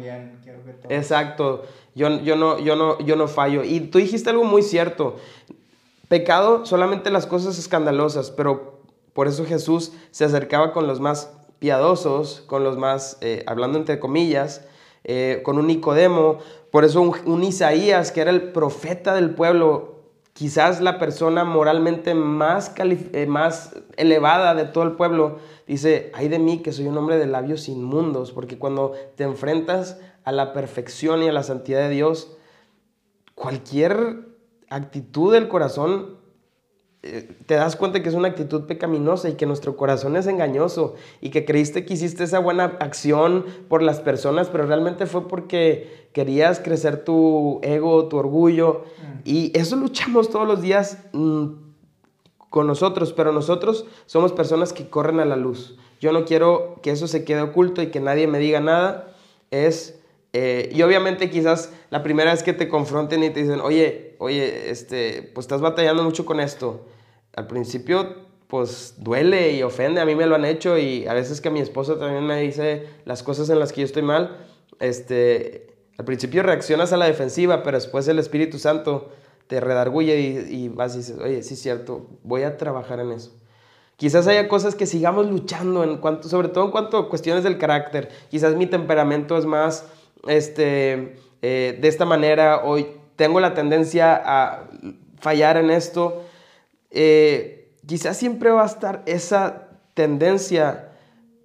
exacto. 0.88 1.62
Yo, 1.94 2.08
yo, 2.22 2.36
no, 2.36 2.58
yo, 2.58 2.74
no, 2.74 2.98
yo 3.00 3.16
no 3.16 3.28
fallo. 3.28 3.64
Y 3.64 3.80
tú 3.80 3.98
dijiste 3.98 4.30
algo 4.30 4.44
muy 4.44 4.62
cierto. 4.62 5.16
Pecado, 6.08 6.64
solamente 6.64 7.10
las 7.10 7.26
cosas 7.26 7.58
escandalosas, 7.58 8.30
pero 8.30 8.80
por 9.12 9.28
eso 9.28 9.44
Jesús 9.44 9.92
se 10.10 10.24
acercaba 10.24 10.72
con 10.72 10.86
los 10.86 11.00
más 11.00 11.34
piadosos, 11.58 12.44
con 12.46 12.64
los 12.64 12.78
más, 12.78 13.18
eh, 13.20 13.44
hablando 13.46 13.76
entre 13.76 14.00
comillas, 14.00 14.64
eh, 15.04 15.42
con 15.44 15.58
un 15.58 15.66
Nicodemo. 15.66 16.38
Por 16.70 16.86
eso 16.86 17.02
un 17.02 17.44
Isaías, 17.44 18.10
que 18.10 18.22
era 18.22 18.30
el 18.30 18.52
profeta 18.52 19.14
del 19.14 19.34
pueblo, 19.34 19.91
quizás 20.32 20.80
la 20.80 20.98
persona 20.98 21.44
moralmente 21.44 22.14
más, 22.14 22.74
eh, 22.78 23.26
más 23.26 23.74
elevada 23.96 24.54
de 24.54 24.64
todo 24.64 24.84
el 24.84 24.92
pueblo, 24.92 25.38
dice, 25.66 26.10
ay 26.14 26.28
de 26.28 26.38
mí 26.38 26.58
que 26.62 26.72
soy 26.72 26.86
un 26.86 26.96
hombre 26.96 27.18
de 27.18 27.26
labios 27.26 27.68
inmundos, 27.68 28.32
porque 28.32 28.58
cuando 28.58 28.92
te 29.16 29.24
enfrentas 29.24 30.00
a 30.24 30.32
la 30.32 30.52
perfección 30.52 31.22
y 31.22 31.28
a 31.28 31.32
la 31.32 31.42
santidad 31.42 31.80
de 31.80 31.90
Dios, 31.90 32.36
cualquier 33.34 34.28
actitud 34.68 35.32
del 35.32 35.48
corazón 35.48 36.21
te 37.46 37.56
das 37.56 37.74
cuenta 37.74 38.00
que 38.00 38.08
es 38.08 38.14
una 38.14 38.28
actitud 38.28 38.62
pecaminosa 38.66 39.28
y 39.28 39.34
que 39.34 39.44
nuestro 39.44 39.76
corazón 39.76 40.16
es 40.16 40.28
engañoso 40.28 40.94
y 41.20 41.30
que 41.30 41.44
creíste 41.44 41.84
que 41.84 41.94
hiciste 41.94 42.22
esa 42.22 42.38
buena 42.38 42.76
acción 42.78 43.44
por 43.68 43.82
las 43.82 43.98
personas, 43.98 44.48
pero 44.48 44.66
realmente 44.66 45.06
fue 45.06 45.26
porque 45.26 46.06
querías 46.12 46.60
crecer 46.60 47.04
tu 47.04 47.58
ego, 47.62 48.06
tu 48.06 48.18
orgullo. 48.18 48.84
Mm. 48.98 49.20
Y 49.24 49.58
eso 49.58 49.74
luchamos 49.74 50.30
todos 50.30 50.46
los 50.46 50.62
días 50.62 50.98
mm, 51.12 51.46
con 52.50 52.68
nosotros, 52.68 53.12
pero 53.12 53.32
nosotros 53.32 53.84
somos 54.06 54.32
personas 54.32 54.72
que 54.72 54.88
corren 54.88 55.18
a 55.18 55.24
la 55.24 55.36
luz. 55.36 55.76
Yo 56.00 56.12
no 56.12 56.24
quiero 56.24 56.78
que 56.82 56.92
eso 56.92 57.08
se 57.08 57.24
quede 57.24 57.40
oculto 57.40 57.82
y 57.82 57.88
que 57.88 57.98
nadie 57.98 58.28
me 58.28 58.38
diga 58.38 58.60
nada. 58.60 59.12
Es, 59.50 60.00
eh, 60.32 60.70
y 60.72 60.82
obviamente 60.82 61.30
quizás 61.30 61.72
la 61.90 62.04
primera 62.04 62.30
vez 62.30 62.44
que 62.44 62.52
te 62.52 62.68
confronten 62.68 63.24
y 63.24 63.30
te 63.30 63.42
dicen, 63.42 63.60
oye, 63.60 64.14
oye, 64.18 64.70
este, 64.70 65.28
pues 65.34 65.44
estás 65.44 65.60
batallando 65.60 66.04
mucho 66.04 66.24
con 66.24 66.38
esto. 66.38 66.86
Al 67.34 67.46
principio, 67.46 68.16
pues 68.48 68.96
duele 68.98 69.52
y 69.52 69.62
ofende, 69.62 70.00
a 70.00 70.04
mí 70.04 70.14
me 70.14 70.26
lo 70.26 70.34
han 70.34 70.44
hecho 70.44 70.76
y 70.76 71.06
a 71.06 71.14
veces 71.14 71.40
que 71.40 71.50
mi 71.50 71.60
esposo 71.60 71.96
también 71.96 72.26
me 72.26 72.40
dice 72.40 72.86
las 73.04 73.22
cosas 73.22 73.48
en 73.48 73.58
las 73.58 73.72
que 73.72 73.80
yo 73.80 73.86
estoy 73.86 74.02
mal, 74.02 74.36
este, 74.78 75.74
al 75.98 76.04
principio 76.04 76.42
reaccionas 76.42 76.92
a 76.92 76.96
la 76.96 77.06
defensiva, 77.06 77.62
pero 77.62 77.78
después 77.78 78.06
el 78.08 78.18
Espíritu 78.18 78.58
Santo 78.58 79.10
te 79.46 79.60
redarguye 79.60 80.18
y, 80.50 80.68
vas 80.68 80.94
y 80.94 80.98
dices, 80.98 81.18
oye, 81.18 81.42
sí 81.42 81.54
es 81.54 81.62
cierto, 81.62 82.06
voy 82.22 82.42
a 82.42 82.56
trabajar 82.56 83.00
en 83.00 83.12
eso. 83.12 83.32
Quizás 83.96 84.26
haya 84.26 84.48
cosas 84.48 84.74
que 84.74 84.86
sigamos 84.86 85.30
luchando, 85.30 85.84
en 85.84 85.98
cuanto, 85.98 86.28
sobre 86.28 86.48
todo 86.48 86.64
en 86.64 86.70
cuanto 86.70 86.98
a 86.98 87.08
cuestiones 87.08 87.44
del 87.44 87.58
carácter. 87.58 88.08
Quizás 88.30 88.56
mi 88.56 88.66
temperamento 88.66 89.38
es 89.38 89.46
más 89.46 89.86
este, 90.26 91.16
eh, 91.42 91.78
de 91.80 91.88
esta 91.88 92.04
manera, 92.04 92.62
hoy 92.64 92.86
tengo 93.16 93.40
la 93.40 93.54
tendencia 93.54 94.20
a 94.24 94.70
fallar 95.20 95.56
en 95.56 95.70
esto. 95.70 96.22
Eh, 96.92 97.74
quizás 97.86 98.16
siempre 98.16 98.50
va 98.50 98.62
a 98.62 98.66
estar 98.66 99.02
esa 99.06 99.68
tendencia, 99.94 100.92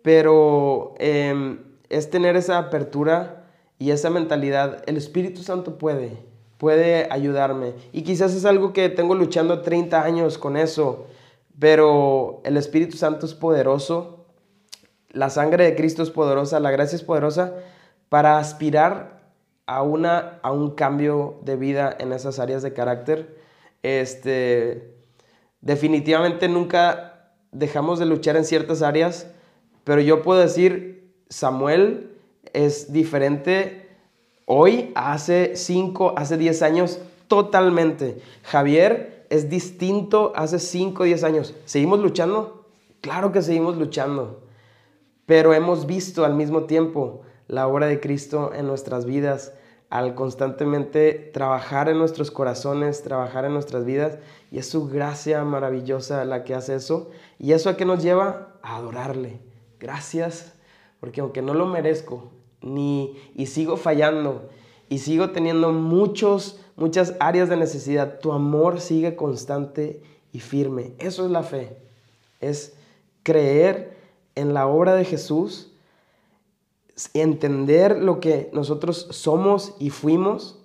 pero 0.04 0.93
em, 1.00 1.60
es 1.89 2.10
tener 2.10 2.36
esa 2.36 2.58
apertura 2.58 3.45
y 3.80 3.91
esa 3.91 4.10
mentalidad. 4.10 4.84
El 4.86 4.98
Espíritu 4.98 5.41
Santo 5.41 5.78
puede 5.78 6.28
puede 6.58 7.08
ayudarme. 7.12 7.74
Y 7.91 8.04
quizás 8.04 8.34
es 8.34 8.45
algo 8.45 8.74
que 8.74 8.89
tengo 8.89 9.16
luchando 9.16 9.62
30 9.62 10.04
años 10.04 10.38
con 10.38 10.58
eso, 10.58 11.08
pero 11.60 12.41
el 12.43 12.58
Espíritu 12.58 12.98
Santo 12.98 13.26
es 13.26 13.34
poderoso, 13.34 14.26
la 15.12 15.30
sangre 15.30 15.66
de 15.66 15.76
Cristo 15.76 16.04
es 16.04 16.12
poderosa, 16.12 16.60
la 16.60 16.72
gracia 16.72 16.95
es 16.95 17.04
poderosa 17.04 17.54
para 18.10 18.38
aspirar 18.38 19.32
a, 19.66 19.82
una, 19.82 20.39
a 20.43 20.52
un 20.52 20.72
cambio 20.72 21.39
de 21.43 21.56
vida 21.56 21.95
en 22.00 22.14
esas 22.14 22.39
áreas 22.39 22.62
de 22.62 22.74
carácter. 22.74 23.38
Este, 23.84 24.97
definitivamente 25.68 26.47
nunca 26.47 27.34
dejamos 27.51 27.99
de 27.99 28.05
luchar 28.05 28.38
en 28.38 28.45
ciertas 28.45 28.82
áreas, 28.82 29.28
pero 29.84 29.99
yo 29.99 30.24
puedo 30.24 30.39
decir, 30.39 31.11
Samuel 31.30 32.09
es 32.53 32.93
diferente 32.93 33.84
Hoy, 34.49 34.93
hace 34.95 35.57
5, 35.57 36.13
hace 36.15 36.38
10 36.38 36.61
años, 36.61 37.01
totalmente. 37.28 38.22
Javier 38.43 39.26
es 39.30 39.49
distinto 39.49 40.32
hace 40.38 40.57
5, 40.57 41.03
10 41.03 41.24
años. 41.26 41.53
¿Seguimos 41.65 41.99
luchando? 41.99 42.65
Claro 43.01 43.34
que 43.34 43.41
seguimos 43.41 43.76
luchando. 43.76 44.47
Pero 45.26 45.53
hemos 45.53 45.86
visto 45.86 46.24
al 46.24 46.34
mismo 46.34 46.63
tiempo 46.63 47.24
la 47.49 47.68
obra 47.68 47.88
de 47.88 47.99
Cristo 47.99 48.53
en 48.55 48.68
nuestras 48.68 49.03
vidas 49.03 49.51
al 49.89 50.15
constantemente 50.15 51.13
trabajar 51.34 51.89
en 51.89 51.97
nuestros 51.97 52.32
corazones, 52.32 53.03
trabajar 53.03 53.45
en 53.45 53.53
nuestras 53.53 53.86
vidas. 53.86 54.18
Y 54.52 54.60
es 54.60 54.70
su 54.70 54.88
gracia 54.88 55.43
maravillosa 55.43 56.24
la 56.26 56.43
que 56.43 56.56
hace 56.56 56.76
eso. 56.76 57.10
¿Y 57.38 57.52
eso 57.52 57.70
a 57.70 57.78
qué 57.78 57.86
nos 57.86 58.02
lleva? 58.02 58.54
A 58.62 58.78
adorarle. 58.78 59.39
Gracias, 59.80 60.54
porque 61.00 61.22
aunque 61.22 61.41
no 61.41 61.54
lo 61.54 61.66
merezco, 61.66 62.32
ni, 62.62 63.16
y 63.36 63.48
sigo 63.48 63.78
fallando 63.78 64.50
y 64.89 65.00
sigo 65.00 65.32
teniendo 65.32 65.72
muchos, 65.72 66.60
muchas 66.76 67.16
áreas 67.20 67.50
de 67.50 67.58
necesidad, 67.58 68.20
tu 68.20 68.32
amor 68.32 68.80
sigue 68.80 69.16
constante 69.16 70.02
y 70.32 70.39
firme. 70.39 70.93
Eso 70.98 71.26
es 71.26 71.32
la 71.32 71.43
fe. 71.43 71.78
Es 72.39 72.76
creer 73.24 73.98
en 74.36 74.54
la 74.54 74.68
obra 74.68 74.95
de 74.95 75.04
Jesús, 75.04 75.74
entender 77.14 77.98
lo 77.98 78.20
que 78.20 78.50
nosotros 78.54 79.08
somos 79.12 79.76
y 79.80 79.89
fuimos 79.89 80.60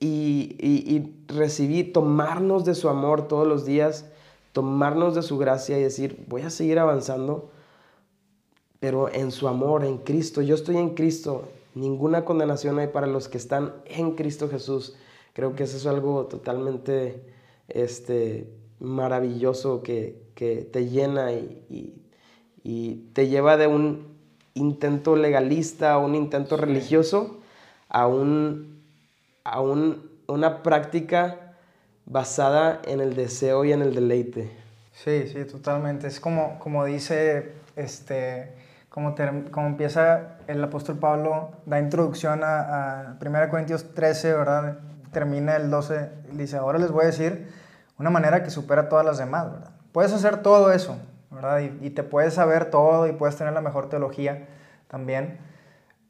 y, 0.00 0.56
y 0.58 1.24
recibir, 1.28 1.92
tomarnos 1.92 2.64
de 2.64 2.74
su 2.74 2.88
amor 2.88 3.28
todos 3.28 3.46
los 3.46 3.64
días, 3.64 4.06
tomarnos 4.52 5.14
de 5.14 5.22
su 5.22 5.38
gracia 5.38 5.78
y 5.78 5.82
decir, 5.82 6.24
voy 6.28 6.42
a 6.42 6.50
seguir 6.50 6.78
avanzando 6.78 7.50
pero 8.84 9.10
en 9.10 9.30
su 9.30 9.48
amor, 9.48 9.82
en 9.82 9.96
Cristo. 9.96 10.42
Yo 10.42 10.54
estoy 10.54 10.76
en 10.76 10.90
Cristo. 10.90 11.48
Ninguna 11.74 12.26
condenación 12.26 12.78
hay 12.78 12.88
para 12.88 13.06
los 13.06 13.28
que 13.28 13.38
están 13.38 13.72
en 13.86 14.10
Cristo 14.10 14.50
Jesús. 14.50 14.94
Creo 15.32 15.54
que 15.54 15.62
eso 15.62 15.78
es 15.78 15.86
algo 15.86 16.26
totalmente 16.26 17.24
este, 17.68 18.46
maravilloso 18.80 19.82
que, 19.82 20.22
te 20.34 20.86
llena 20.90 21.32
y, 21.32 21.94
te 23.14 23.28
lleva 23.28 23.56
de 23.56 23.68
un 23.68 24.06
intento 24.52 25.16
legalista, 25.16 25.96
un 25.96 26.14
intento 26.14 26.58
religioso, 26.58 27.38
a, 27.88 28.06
un, 28.06 28.73
a 29.44 29.60
una 29.60 30.62
práctica 30.62 31.54
basada 32.06 32.80
en 32.84 33.00
el 33.00 33.14
deseo 33.14 33.64
y 33.64 33.72
en 33.72 33.82
el 33.82 33.94
deleite. 33.94 34.50
Sí, 34.92 35.28
sí, 35.28 35.44
totalmente. 35.44 36.06
Es 36.06 36.20
como, 36.20 36.58
como 36.58 36.84
dice 36.84 37.52
este, 37.76 38.54
como, 38.88 39.14
como 39.50 39.66
empieza 39.66 40.38
el 40.46 40.62
apóstol 40.62 40.98
Pablo, 40.98 41.50
da 41.66 41.80
introducción 41.80 42.44
a, 42.44 43.10
a 43.10 43.16
1 43.20 43.48
Corintios 43.50 43.92
13, 43.94 44.32
¿verdad? 44.34 44.78
Termina 45.12 45.56
el 45.56 45.70
12, 45.70 46.10
dice, 46.32 46.56
ahora 46.56 46.78
les 46.78 46.90
voy 46.90 47.02
a 47.02 47.06
decir 47.06 47.52
una 47.98 48.10
manera 48.10 48.42
que 48.42 48.50
supera 48.50 48.88
todas 48.88 49.04
las 49.04 49.18
demás, 49.18 49.50
¿verdad? 49.50 49.70
Puedes 49.92 50.12
hacer 50.12 50.42
todo 50.42 50.72
eso, 50.72 50.96
¿verdad? 51.30 51.60
Y, 51.80 51.90
te 51.90 52.02
puedes 52.02 52.34
saber 52.34 52.70
todo 52.70 53.06
y 53.06 53.12
puedes 53.12 53.36
tener 53.36 53.52
la 53.52 53.60
mejor 53.60 53.88
teología 53.88 54.46
también, 54.88 55.38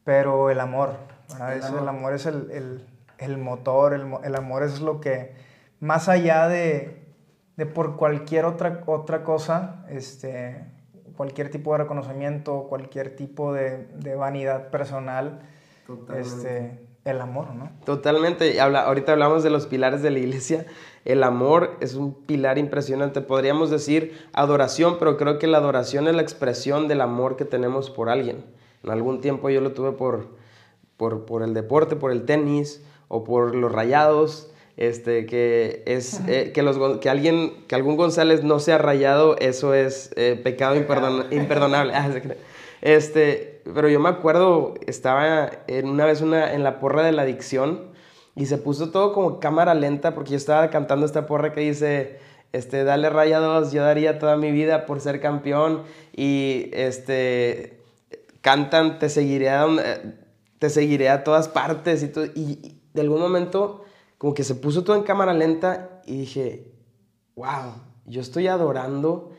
pero 0.03 0.49
el 0.49 0.59
amor, 0.59 0.95
¿verdad? 1.29 1.55
El, 1.55 1.63
amor. 1.63 1.81
el 1.81 1.89
amor 1.89 2.13
es 2.13 2.25
el, 2.25 2.51
el, 2.51 2.87
el 3.17 3.37
motor, 3.37 3.93
el, 3.93 4.05
el, 4.23 4.35
amor 4.35 4.63
es 4.63 4.81
lo 4.81 4.99
que, 5.01 5.33
más 5.79 6.09
allá 6.09 6.47
de, 6.47 7.05
de 7.57 7.65
por 7.65 7.95
cualquier 7.95 8.45
otra, 8.45 8.83
otra 8.85 9.23
cosa, 9.23 9.85
este, 9.89 10.65
cualquier 11.15 11.49
tipo 11.49 11.71
de 11.71 11.79
reconocimiento, 11.79 12.65
cualquier 12.67 13.15
tipo 13.15 13.53
de, 13.53 13.87
de 13.95 14.15
vanidad 14.15 14.69
personal, 14.69 15.41
este, 16.15 16.79
el 17.05 17.21
amor, 17.21 17.53
¿no? 17.53 17.69
Totalmente. 17.85 18.59
Habla, 18.59 18.81
ahorita 18.81 19.11
hablamos 19.11 19.43
de 19.43 19.51
los 19.51 19.67
pilares 19.67 20.01
de 20.01 20.09
la 20.09 20.19
iglesia. 20.19 20.65
El 21.05 21.23
amor 21.23 21.77
es 21.79 21.93
un 21.93 22.13
pilar 22.13 22.57
impresionante. 22.57 23.21
Podríamos 23.21 23.69
decir 23.69 24.27
adoración, 24.33 24.97
pero 24.97 25.15
creo 25.15 25.37
que 25.37 25.47
la 25.47 25.59
adoración 25.59 26.07
es 26.07 26.15
la 26.15 26.23
expresión 26.23 26.87
del 26.87 27.01
amor 27.01 27.37
que 27.37 27.45
tenemos 27.45 27.91
por 27.91 28.09
alguien. 28.09 28.43
En 28.83 28.89
algún 28.89 29.21
tiempo 29.21 29.49
yo 29.49 29.61
lo 29.61 29.73
tuve 29.73 29.91
por, 29.91 30.29
por, 30.97 31.25
por 31.25 31.43
el 31.43 31.53
deporte, 31.53 31.95
por 31.95 32.11
el 32.11 32.25
tenis 32.25 32.83
o 33.07 33.23
por 33.23 33.55
los 33.55 33.71
rayados 33.71 34.51
este, 34.77 35.25
que 35.25 35.83
es 35.85 36.21
eh, 36.27 36.51
que, 36.53 36.61
los, 36.61 36.99
que 36.99 37.09
alguien, 37.09 37.65
que 37.67 37.75
algún 37.75 37.95
González 37.95 38.43
no 38.43 38.59
sea 38.59 38.77
rayado, 38.77 39.37
eso 39.37 39.73
es 39.73 40.11
eh, 40.17 40.39
pecado 40.41 40.75
imperdonable. 41.31 41.93
Ah, 41.93 42.09
este, 42.81 43.61
pero 43.73 43.87
yo 43.89 43.99
me 43.99 44.09
acuerdo, 44.09 44.73
estaba 44.85 45.49
en 45.67 45.87
una 45.87 46.05
vez 46.05 46.21
una, 46.21 46.53
en 46.53 46.63
la 46.63 46.79
porra 46.79 47.03
de 47.03 47.13
la 47.13 47.21
adicción 47.21 47.91
y 48.35 48.47
se 48.47 48.57
puso 48.57 48.91
todo 48.91 49.13
como 49.13 49.39
cámara 49.39 49.73
lenta 49.73 50.13
porque 50.13 50.31
yo 50.31 50.37
estaba 50.37 50.69
cantando 50.69 51.05
esta 51.05 51.25
porra 51.25 51.53
que 51.53 51.61
dice, 51.61 52.19
este, 52.51 52.83
dale 52.83 53.09
rayados, 53.09 53.71
yo 53.71 53.81
daría 53.81 54.19
toda 54.19 54.35
mi 54.35 54.51
vida 54.51 54.85
por 54.85 54.99
ser 54.99 55.21
campeón 55.21 55.83
y 56.13 56.69
este, 56.73 57.79
cantan, 58.41 58.99
te 58.99 59.07
seguiré 59.07 59.49
a, 59.49 59.67
te 60.59 60.69
seguiré 60.69 61.09
a 61.09 61.23
todas 61.23 61.47
partes 61.47 62.03
y, 62.03 62.39
y 62.39 62.74
de 62.95 63.01
algún 63.01 63.19
momento 63.19 63.83
como 64.17 64.33
que 64.33 64.43
se 64.43 64.55
puso 64.55 64.83
todo 64.83 64.95
en 64.95 65.03
cámara 65.03 65.33
lenta 65.33 66.01
y 66.05 66.17
dije, 66.17 66.71
wow, 67.35 67.73
yo 68.05 68.21
estoy 68.21 68.47
adorando 68.47 69.31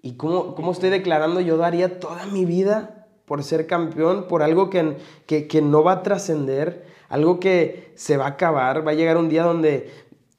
y 0.00 0.14
cómo, 0.14 0.54
cómo 0.54 0.72
estoy 0.72 0.90
declarando, 0.90 1.40
yo 1.40 1.56
daría 1.56 1.98
toda 1.98 2.26
mi 2.26 2.44
vida 2.44 3.08
por 3.26 3.42
ser 3.42 3.66
campeón, 3.66 4.26
por 4.28 4.42
algo 4.42 4.70
que, 4.70 4.96
que, 5.26 5.48
que 5.48 5.60
no 5.60 5.82
va 5.82 5.92
a 5.92 6.02
trascender, 6.02 6.86
algo 7.08 7.40
que 7.40 7.92
se 7.96 8.16
va 8.16 8.26
a 8.26 8.30
acabar, 8.30 8.86
va 8.86 8.92
a 8.92 8.94
llegar 8.94 9.16
un 9.16 9.28
día 9.28 9.42
donde 9.42 9.90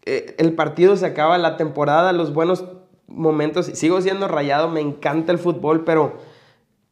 eh, 0.06 0.36
el 0.40 0.54
partido 0.54 0.96
se 0.96 1.06
acaba, 1.06 1.38
la 1.38 1.58
temporada, 1.58 2.14
los 2.14 2.34
buenos 2.34 2.66
momentos, 3.08 3.66
sigo 3.66 4.02
siendo 4.02 4.28
rayado, 4.28 4.70
me 4.70 4.80
encanta 4.80 5.34
el 5.34 5.38
fútbol, 5.38 5.84
pero, 5.84 6.14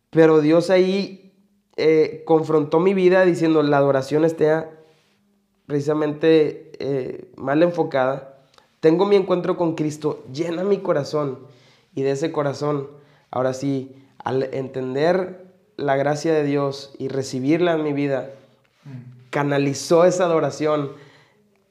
pero 0.10 0.42
Dios 0.42 0.70
ahí 0.70 1.34
eh, 1.78 2.24
confrontó 2.26 2.82
mi 2.82 2.94
vida 2.94 3.24
diciendo, 3.24 3.64
la 3.64 3.78
adoración 3.78 4.26
esté 4.26 4.79
precisamente 5.70 6.72
eh, 6.80 7.32
mal 7.38 7.62
enfocada, 7.62 8.40
tengo 8.80 9.06
mi 9.06 9.16
encuentro 9.16 9.56
con 9.56 9.76
Cristo, 9.76 10.26
llena 10.34 10.64
mi 10.64 10.80
corazón 10.80 11.38
y 11.94 12.02
de 12.02 12.10
ese 12.10 12.32
corazón, 12.32 12.88
ahora 13.30 13.54
sí, 13.54 13.96
al 14.18 14.52
entender 14.52 15.46
la 15.78 15.96
gracia 15.96 16.34
de 16.34 16.44
Dios 16.44 16.96
y 16.98 17.08
recibirla 17.08 17.74
en 17.74 17.84
mi 17.84 17.94
vida, 17.94 18.32
canalizó 19.30 20.06
esa 20.06 20.26
adoración 20.26 20.94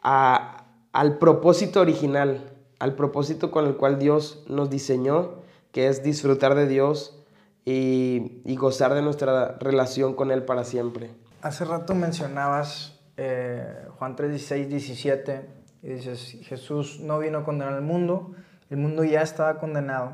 al 0.01 1.19
propósito 1.19 1.81
original, 1.81 2.53
al 2.79 2.95
propósito 2.95 3.51
con 3.51 3.67
el 3.67 3.75
cual 3.75 3.99
Dios 3.99 4.45
nos 4.47 4.71
diseñó, 4.71 5.31
que 5.73 5.89
es 5.89 6.05
disfrutar 6.05 6.55
de 6.55 6.69
Dios 6.69 7.19
y, 7.65 8.55
gozar 8.55 8.95
de 8.95 9.03
nuestra 9.03 9.59
relación 9.59 10.15
con 10.15 10.31
Él 10.31 10.45
para 10.45 10.63
siempre. 10.63 11.11
Hace 11.43 11.65
rato 11.65 11.97
mencionabas 11.97 12.98
eh, 13.19 13.87
Juan 13.99 14.17
3, 14.17 14.31
16, 14.31 14.69
17, 14.69 15.41
y 15.83 15.89
dices, 15.89 16.39
Jesús 16.43 17.01
no 17.01 17.19
vino 17.19 17.39
a 17.39 17.45
condenar 17.45 17.75
al 17.75 17.83
mundo, 17.83 18.33
el 18.71 18.79
mundo 18.79 19.05
ya 19.05 19.23
estaba 19.23 19.59
condenado. 19.59 20.13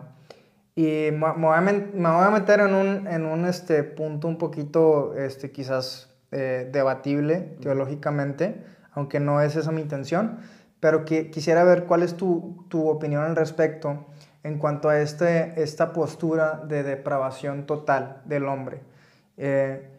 Y 0.75 1.11
me, 1.13 1.33
voy, 1.37 1.55
a 1.55 2.31
meter 2.31 2.61
en 2.61 2.75
un, 2.75 3.07
en 3.07 3.25
un 3.27 3.45
este, 3.45 3.85
punto 3.85 4.27
un 4.27 4.39
poquito 4.39 5.15
este, 5.15 5.53
quizás 5.53 6.13
eh, 6.33 6.69
debatible 6.73 7.57
teológicamente, 7.61 8.65
aunque 8.93 9.21
no 9.21 9.41
es 9.41 9.55
esa 9.55 9.71
mi 9.71 9.83
intención, 9.83 10.39
pero 10.81 11.05
que, 11.05 11.31
quisiera 11.31 11.63
ver 11.63 11.85
cuál 11.85 12.03
es 12.03 12.17
tu, 12.17 12.67
tu 12.69 12.89
opinión 12.89 13.23
al 13.23 13.37
respecto 13.37 14.07
en 14.43 14.59
cuanto 14.59 14.89
a 14.89 14.99
este, 15.01 15.63
esta 15.63 15.93
postura 15.93 16.63
de 16.67 16.83
depravación 16.83 17.67
total 17.67 18.23
del 18.25 18.47
hombre. 18.47 18.81
Eh, 19.37 19.94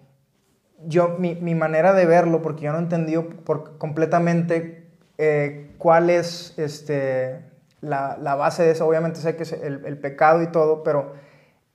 yo, 0.85 1.15
mi, 1.19 1.35
mi, 1.35 1.55
manera 1.55 1.93
de 1.93 2.05
verlo, 2.05 2.41
porque 2.41 2.65
yo 2.65 2.71
no 2.71 2.79
he 2.79 2.81
entendido 2.81 3.27
por, 3.29 3.77
completamente 3.77 4.87
eh, 5.17 5.73
cuál 5.77 6.09
es 6.09 6.53
este, 6.57 7.41
la, 7.81 8.17
la, 8.21 8.35
base 8.35 8.63
de 8.63 8.71
eso, 8.71 8.87
obviamente 8.87 9.19
sé 9.19 9.35
que 9.35 9.43
es 9.43 9.53
el, 9.53 9.85
el, 9.85 9.97
pecado 9.97 10.41
y 10.41 10.47
todo, 10.47 10.83
pero 10.83 11.13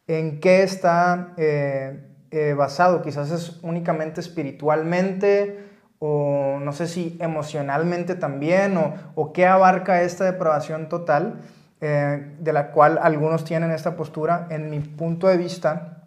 en 0.06 0.40
qué 0.40 0.62
está 0.62 1.34
eh, 1.36 2.54
basado, 2.56 3.02
quizás 3.02 3.30
es 3.30 3.62
únicamente 3.62 4.20
espiritualmente, 4.20 5.68
o 5.98 6.58
no 6.60 6.72
sé 6.72 6.86
si 6.86 7.18
emocionalmente 7.20 8.14
también, 8.14 8.76
o, 8.76 8.94
o 9.14 9.32
qué 9.32 9.46
abarca 9.46 10.02
esta 10.02 10.24
depravación 10.24 10.88
total. 10.88 11.40
Eh, 11.82 12.36
de 12.38 12.52
la 12.52 12.72
cual 12.72 12.98
algunos 13.00 13.42
tienen 13.44 13.70
esta 13.70 13.96
postura. 13.96 14.48
En 14.50 14.68
mi 14.68 14.80
punto 14.80 15.28
de 15.28 15.38
vista, 15.38 16.04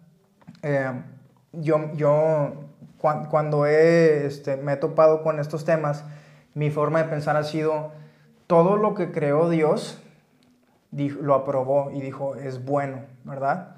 eh, 0.62 0.92
yo, 1.50 1.92
yo 1.94 2.73
cuando 3.28 3.66
he, 3.66 4.26
este, 4.26 4.56
me 4.56 4.72
he 4.72 4.76
topado 4.76 5.22
con 5.22 5.38
estos 5.38 5.64
temas, 5.64 6.04
mi 6.54 6.70
forma 6.70 7.02
de 7.02 7.08
pensar 7.08 7.36
ha 7.36 7.44
sido, 7.44 7.92
todo 8.46 8.76
lo 8.76 8.94
que 8.94 9.12
creó 9.12 9.50
Dios 9.50 10.00
lo 10.92 11.34
aprobó 11.34 11.90
y 11.92 12.00
dijo, 12.00 12.36
es 12.36 12.64
bueno, 12.64 13.00
¿verdad? 13.24 13.76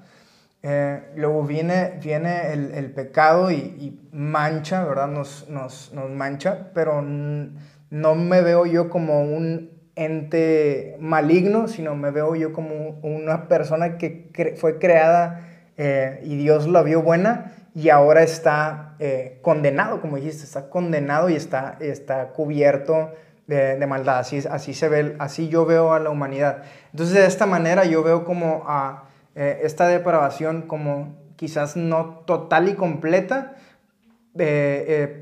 Eh, 0.63 1.01
luego 1.15 1.43
viene, 1.43 1.99
viene 2.01 2.53
el, 2.53 2.71
el 2.71 2.91
pecado 2.91 3.51
y, 3.51 3.55
y, 3.55 4.09
mancha, 4.11 4.85
¿verdad? 4.85 5.07
Nos, 5.07 5.49
nos, 5.49 5.91
nos 5.93 6.09
mancha, 6.09 6.71
pero 6.73 7.01
no 7.01 8.15
me 8.15 8.41
veo 8.41 8.65
yo 8.65 8.89
como 8.89 9.21
un 9.21 9.71
ente 9.95 10.95
maligno, 10.99 11.67
sino 11.67 11.95
me 11.95 12.11
veo 12.11 12.35
yo 12.35 12.53
como 12.53 12.99
una 13.01 13.47
persona 13.47 13.97
que 13.97 14.55
fue 14.57 14.77
creada 14.77 15.47
eh, 15.75 16.21
y 16.23 16.37
Dios 16.37 16.67
la 16.67 16.83
vio 16.83 17.01
buena 17.01 17.56
y 17.77 17.91
ahora 17.91 18.23
está 18.23 18.95
eh, 18.97 19.37
condenado, 19.43 20.01
como 20.01 20.15
dijiste, 20.15 20.45
está 20.45 20.67
condenado 20.67 21.29
y 21.29 21.35
está, 21.35 21.77
está 21.79 22.29
cubierto 22.29 23.11
de, 23.45 23.85
maldad. 23.85 24.17
Así, 24.17 24.41
así, 24.49 24.73
se 24.73 24.89
ve, 24.89 25.15
así 25.19 25.47
yo 25.47 25.63
veo 25.67 25.93
a 25.93 25.99
la 25.99 26.09
humanidad. 26.09 26.63
Entonces, 26.91 27.13
de 27.13 27.27
esta 27.27 27.45
manera 27.45 27.85
yo 27.85 28.01
veo 28.01 28.25
como 28.25 28.63
a 28.65 29.03
eh, 29.35 29.59
esta 29.61 29.87
depravación 29.87 30.63
como 30.63 31.17
quizás 31.35 31.77
no 31.77 32.23
total 32.25 32.67
y 32.67 32.73
completa, 32.73 33.53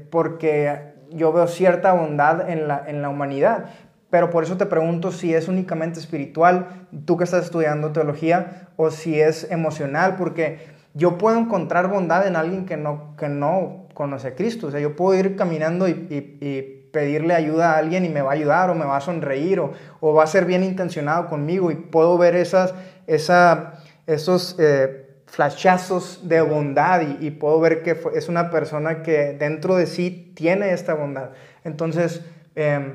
porque 0.10 0.94
yo 1.10 1.34
veo 1.34 1.48
cierta 1.48 1.92
bondad 1.92 2.50
en 2.50 2.70
la, 2.70 2.86
en 2.88 3.02
la 3.02 3.10
humanidad, 3.10 3.66
pero 4.10 4.30
por 4.30 4.46
eso 4.46 4.56
te 4.56 4.66
pregunto 4.66 5.12
si 5.12 5.34
es 5.34 5.50
únicamente 5.50 6.00
espiritual, 6.00 6.88
tú 7.04 7.18
que 7.18 7.26
estás 7.26 7.44
estudiando 7.44 7.92
teología, 7.92 8.70
o 8.78 8.92
si 8.92 9.20
es 9.20 9.52
emocional, 9.52 10.16
porque 10.18 10.75
yo 10.96 11.20
puedo 11.20 11.38
encontrar 11.38 11.88
bondad 11.88 12.26
en 12.26 12.36
alguien 12.36 12.66
que 12.66 12.78
no, 12.78 13.16
que 13.18 13.30
no 13.30 13.86
conoce 13.94 14.30
a 14.30 14.36
Cristo. 14.36 14.68
O 14.68 14.72
sea, 14.72 14.80
yo 14.80 14.96
puedo 14.96 15.18
ir 15.20 15.36
caminando 15.36 15.88
y, 15.88 16.72
pedirle 16.92 17.34
ayuda 17.34 17.74
a 17.74 17.78
alguien 17.80 18.06
y 18.06 18.10
me 18.10 18.22
va 18.22 18.32
a 18.32 18.36
ayudar, 18.36 18.70
o 18.70 18.74
me 18.74 18.86
va 18.86 18.96
a 18.96 19.02
sonreír, 19.02 19.60
o, 19.60 20.14
va 20.14 20.24
a 20.24 20.28
ser 20.28 20.46
bien 20.46 20.64
intencionado 20.64 21.28
conmigo, 21.28 21.70
y 21.70 21.76
puedo 21.76 22.18
ver 22.18 22.38
esas, 22.38 22.74
esa, 23.06 23.82
esos 24.08 24.56
eh, 24.60 25.18
flashazos 25.26 26.26
de 26.26 26.40
bondad, 26.40 27.02
y, 27.20 27.32
puedo 27.32 27.60
ver 27.60 27.84
que 27.84 28.00
es 28.16 28.30
una 28.30 28.50
persona 28.50 29.04
que 29.04 29.34
dentro 29.34 29.76
de 29.76 29.88
sí 29.88 30.32
tiene 30.38 30.72
esta 30.72 30.94
bondad. 30.94 31.32
Entonces, 31.66 32.22
eh, 32.56 32.94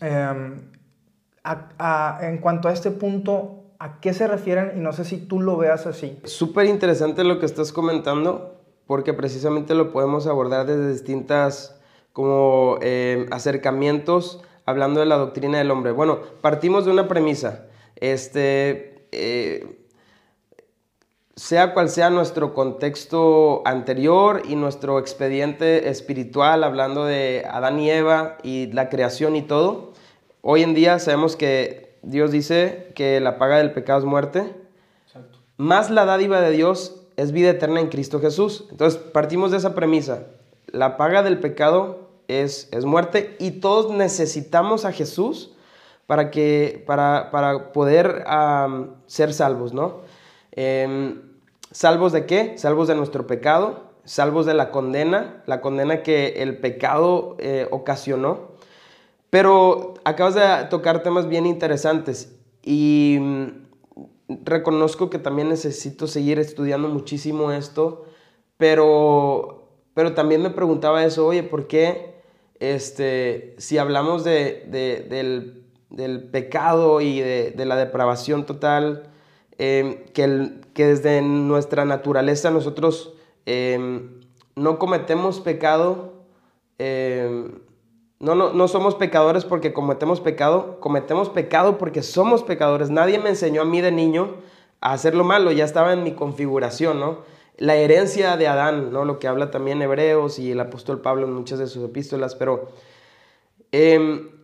Em, 0.00 0.56
en 2.20 2.38
cuanto 2.38 2.68
a 2.68 2.72
este 2.72 2.90
punto, 2.90 3.63
¿a 3.84 4.00
qué 4.00 4.14
se 4.14 4.26
refieren? 4.26 4.72
Y 4.76 4.80
no 4.80 4.94
sé 4.94 5.04
si 5.04 5.18
tú 5.18 5.42
lo 5.42 5.58
veas 5.58 5.86
así. 5.86 6.18
Súper 6.24 6.64
interesante 6.64 7.22
lo 7.22 7.38
que 7.38 7.44
estás 7.44 7.70
comentando, 7.70 8.56
porque 8.86 9.12
precisamente 9.12 9.74
lo 9.74 9.92
podemos 9.92 10.26
abordar 10.26 10.64
desde 10.64 10.90
distintas 10.90 11.78
como 12.14 12.78
em, 12.80 13.26
acercamientos 13.30 14.42
hablando 14.64 15.00
de 15.00 15.06
la 15.06 15.16
doctrina 15.16 15.58
del 15.58 15.70
hombre. 15.70 15.92
Bueno, 15.92 16.20
partimos 16.40 16.86
de 16.86 16.92
una 16.92 17.08
premisa. 17.08 17.66
Este, 17.96 19.06
eh, 19.12 19.86
sea 21.36 21.74
cual 21.74 21.90
sea 21.90 22.08
nuestro 22.08 22.54
contexto 22.54 23.60
anterior 23.66 24.44
y 24.48 24.56
nuestro 24.56 24.98
expediente 24.98 25.90
espiritual, 25.90 26.64
hablando 26.64 27.04
de 27.04 27.44
Adán 27.50 27.78
y 27.78 27.90
Eva 27.90 28.38
y 28.42 28.72
la 28.72 28.88
creación 28.88 29.36
y 29.36 29.42
todo, 29.42 29.92
hoy 30.40 30.62
en 30.62 30.72
día 30.72 30.98
sabemos 30.98 31.36
que 31.36 31.83
Dios 32.04 32.30
dice 32.30 32.92
que 32.94 33.20
la 33.20 33.38
paga 33.38 33.58
del 33.58 33.72
pecado 33.72 33.98
es 33.98 34.04
muerte, 34.04 34.54
más 35.56 35.90
la 35.90 36.04
dádiva 36.04 36.40
de 36.40 36.50
Dios 36.50 37.02
es 37.16 37.32
vida 37.32 37.50
eterna 37.50 37.80
en 37.80 37.88
Cristo 37.88 38.20
Jesús. 38.20 38.66
Entonces 38.70 39.00
partimos 39.00 39.50
de 39.50 39.58
esa 39.58 39.74
premisa, 39.74 40.26
la 40.66 40.96
paga 40.96 41.22
del 41.22 41.38
pecado 41.38 42.10
es, 42.28 42.68
es 42.72 42.84
muerte 42.84 43.36
y 43.38 43.52
todos 43.52 43.92
necesitamos 43.92 44.84
a 44.84 44.92
Jesús 44.92 45.52
para, 46.06 46.30
que, 46.30 46.82
para, 46.86 47.30
para 47.30 47.72
poder 47.72 48.24
ser 49.06 49.32
salvos, 49.32 49.72
¿no? 49.72 50.00
Em, 50.52 51.20
¿Salvos 51.70 52.12
de 52.12 52.24
qué? 52.24 52.56
Salvos 52.56 52.86
de 52.86 52.94
nuestro 52.94 53.26
pecado, 53.26 53.82
salvos 54.04 54.46
de 54.46 54.54
la 54.54 54.70
condena, 54.70 55.42
la 55.46 55.60
condena 55.60 56.04
que 56.04 56.42
el 56.42 56.58
pecado 56.58 57.34
eh, 57.40 57.66
ocasionó. 57.72 58.53
Pero 59.34 59.94
acabas 60.04 60.36
de 60.36 60.68
tocar 60.70 61.02
temas 61.02 61.28
bien 61.28 61.44
interesantes 61.44 62.38
y 62.62 63.18
mm, 63.20 63.46
reconozco 64.44 65.10
que 65.10 65.18
también 65.18 65.48
necesito 65.48 66.06
seguir 66.06 66.38
estudiando 66.38 66.88
muchísimo 66.88 67.50
esto, 67.50 68.04
pero, 68.58 69.72
pero 69.92 70.14
también 70.14 70.40
me 70.40 70.50
preguntaba 70.50 71.04
eso, 71.04 71.26
oye, 71.26 71.42
¿por 71.42 71.66
qué 71.66 72.14
este, 72.60 73.56
si 73.58 73.76
hablamos 73.76 74.22
de, 74.22 74.68
del, 74.68 75.64
del, 75.90 76.30
pecado 76.30 77.00
y 77.00 77.18
de, 77.18 77.64
la 77.64 77.74
depravación 77.74 78.46
total, 78.46 79.10
Em, 79.58 80.04
que, 80.12 80.60
que, 80.74 80.86
desde 80.86 81.22
nuestra 81.22 81.84
naturaleza 81.84 82.50
nosotros 82.50 83.14
em, 83.46 84.20
no 84.56 84.80
cometemos 84.80 85.38
pecado, 85.40 86.24
em, 86.78 87.52
no, 88.20 88.34
no, 88.34 88.52
no, 88.52 88.68
somos 88.68 88.94
pecadores 88.94 89.44
porque 89.44 89.72
cometemos 89.72 90.20
pecado, 90.20 90.78
cometemos 90.80 91.28
pecado 91.28 91.78
porque 91.78 92.02
somos 92.02 92.42
pecadores. 92.42 92.90
Nadie 92.90 93.18
me 93.18 93.30
enseñó 93.30 93.62
a 93.62 93.64
mí 93.64 93.80
de 93.80 93.92
niño 93.92 94.36
a 94.80 94.92
hacer 94.92 95.14
lo 95.14 95.24
malo, 95.24 95.52
ya 95.52 95.64
estaba 95.64 95.92
en 95.92 96.02
mi 96.02 96.12
configuración, 96.12 97.00
¿no? 97.00 97.18
La 97.56 97.76
herencia 97.76 98.36
de 98.36 98.48
Adán, 98.48 98.92
¿no? 98.92 99.04
Lo 99.04 99.18
que 99.18 99.28
habla 99.28 99.50
también 99.50 99.82
Hebreos 99.82 100.38
y 100.38 100.52
el 100.52 100.60
apóstol 100.60 101.00
Pablo 101.00 101.26
en 101.26 101.32
muchas 101.32 101.58
de 101.58 101.66
sus 101.66 101.84
epístolas, 101.84 102.34
pero 102.34 102.68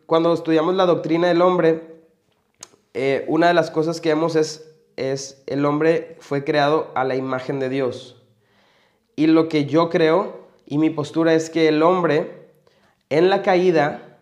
cuando 0.06 0.32
estudiamos 0.32 0.74
la 0.74 0.86
doctrina 0.86 1.28
del 1.28 1.40
hombre, 1.40 2.00
eh, 2.94 3.24
una 3.28 3.48
de 3.48 3.54
las 3.54 3.70
cosas 3.70 4.00
que 4.00 4.08
vemos 4.08 4.34
es 4.34 4.70
es 5.00 5.42
el 5.46 5.64
hombre 5.64 6.16
fue 6.20 6.44
creado 6.44 6.90
a 6.94 7.04
la 7.04 7.16
imagen 7.16 7.58
de 7.58 7.68
Dios. 7.68 8.16
Y 9.16 9.26
lo 9.26 9.48
que 9.48 9.66
yo 9.66 9.88
creo 9.88 10.48
y 10.66 10.78
mi 10.78 10.90
postura 10.90 11.34
es 11.34 11.50
que 11.50 11.68
el 11.68 11.82
hombre 11.82 12.39
en 13.10 13.28
la 13.28 13.42
caída, 13.42 14.18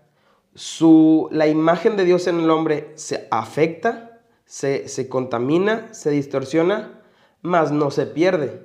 su, 0.55 1.29
la 1.31 1.47
imagen 1.47 1.97
de 1.97 2.05
Dios 2.05 2.27
en 2.27 2.41
el 2.41 2.51
hombre 2.51 2.93
se 2.97 3.29
afecta, 3.31 4.21
se, 4.45 4.89
se 4.89 5.09
contamina, 5.09 5.93
se 5.95 6.11
distorsiona, 6.11 7.01
mas 7.43 7.71
no 7.71 7.91
se 7.91 8.07
pierde. 8.07 8.63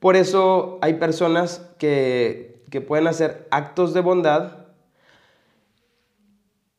Por 0.00 0.16
eso 0.16 0.78
hay 0.82 0.94
personas 0.94 1.66
que, 1.78 2.62
que 2.70 2.80
pueden 2.80 3.06
hacer 3.06 3.48
actos 3.50 3.94
de 3.94 4.00
bondad, 4.00 4.66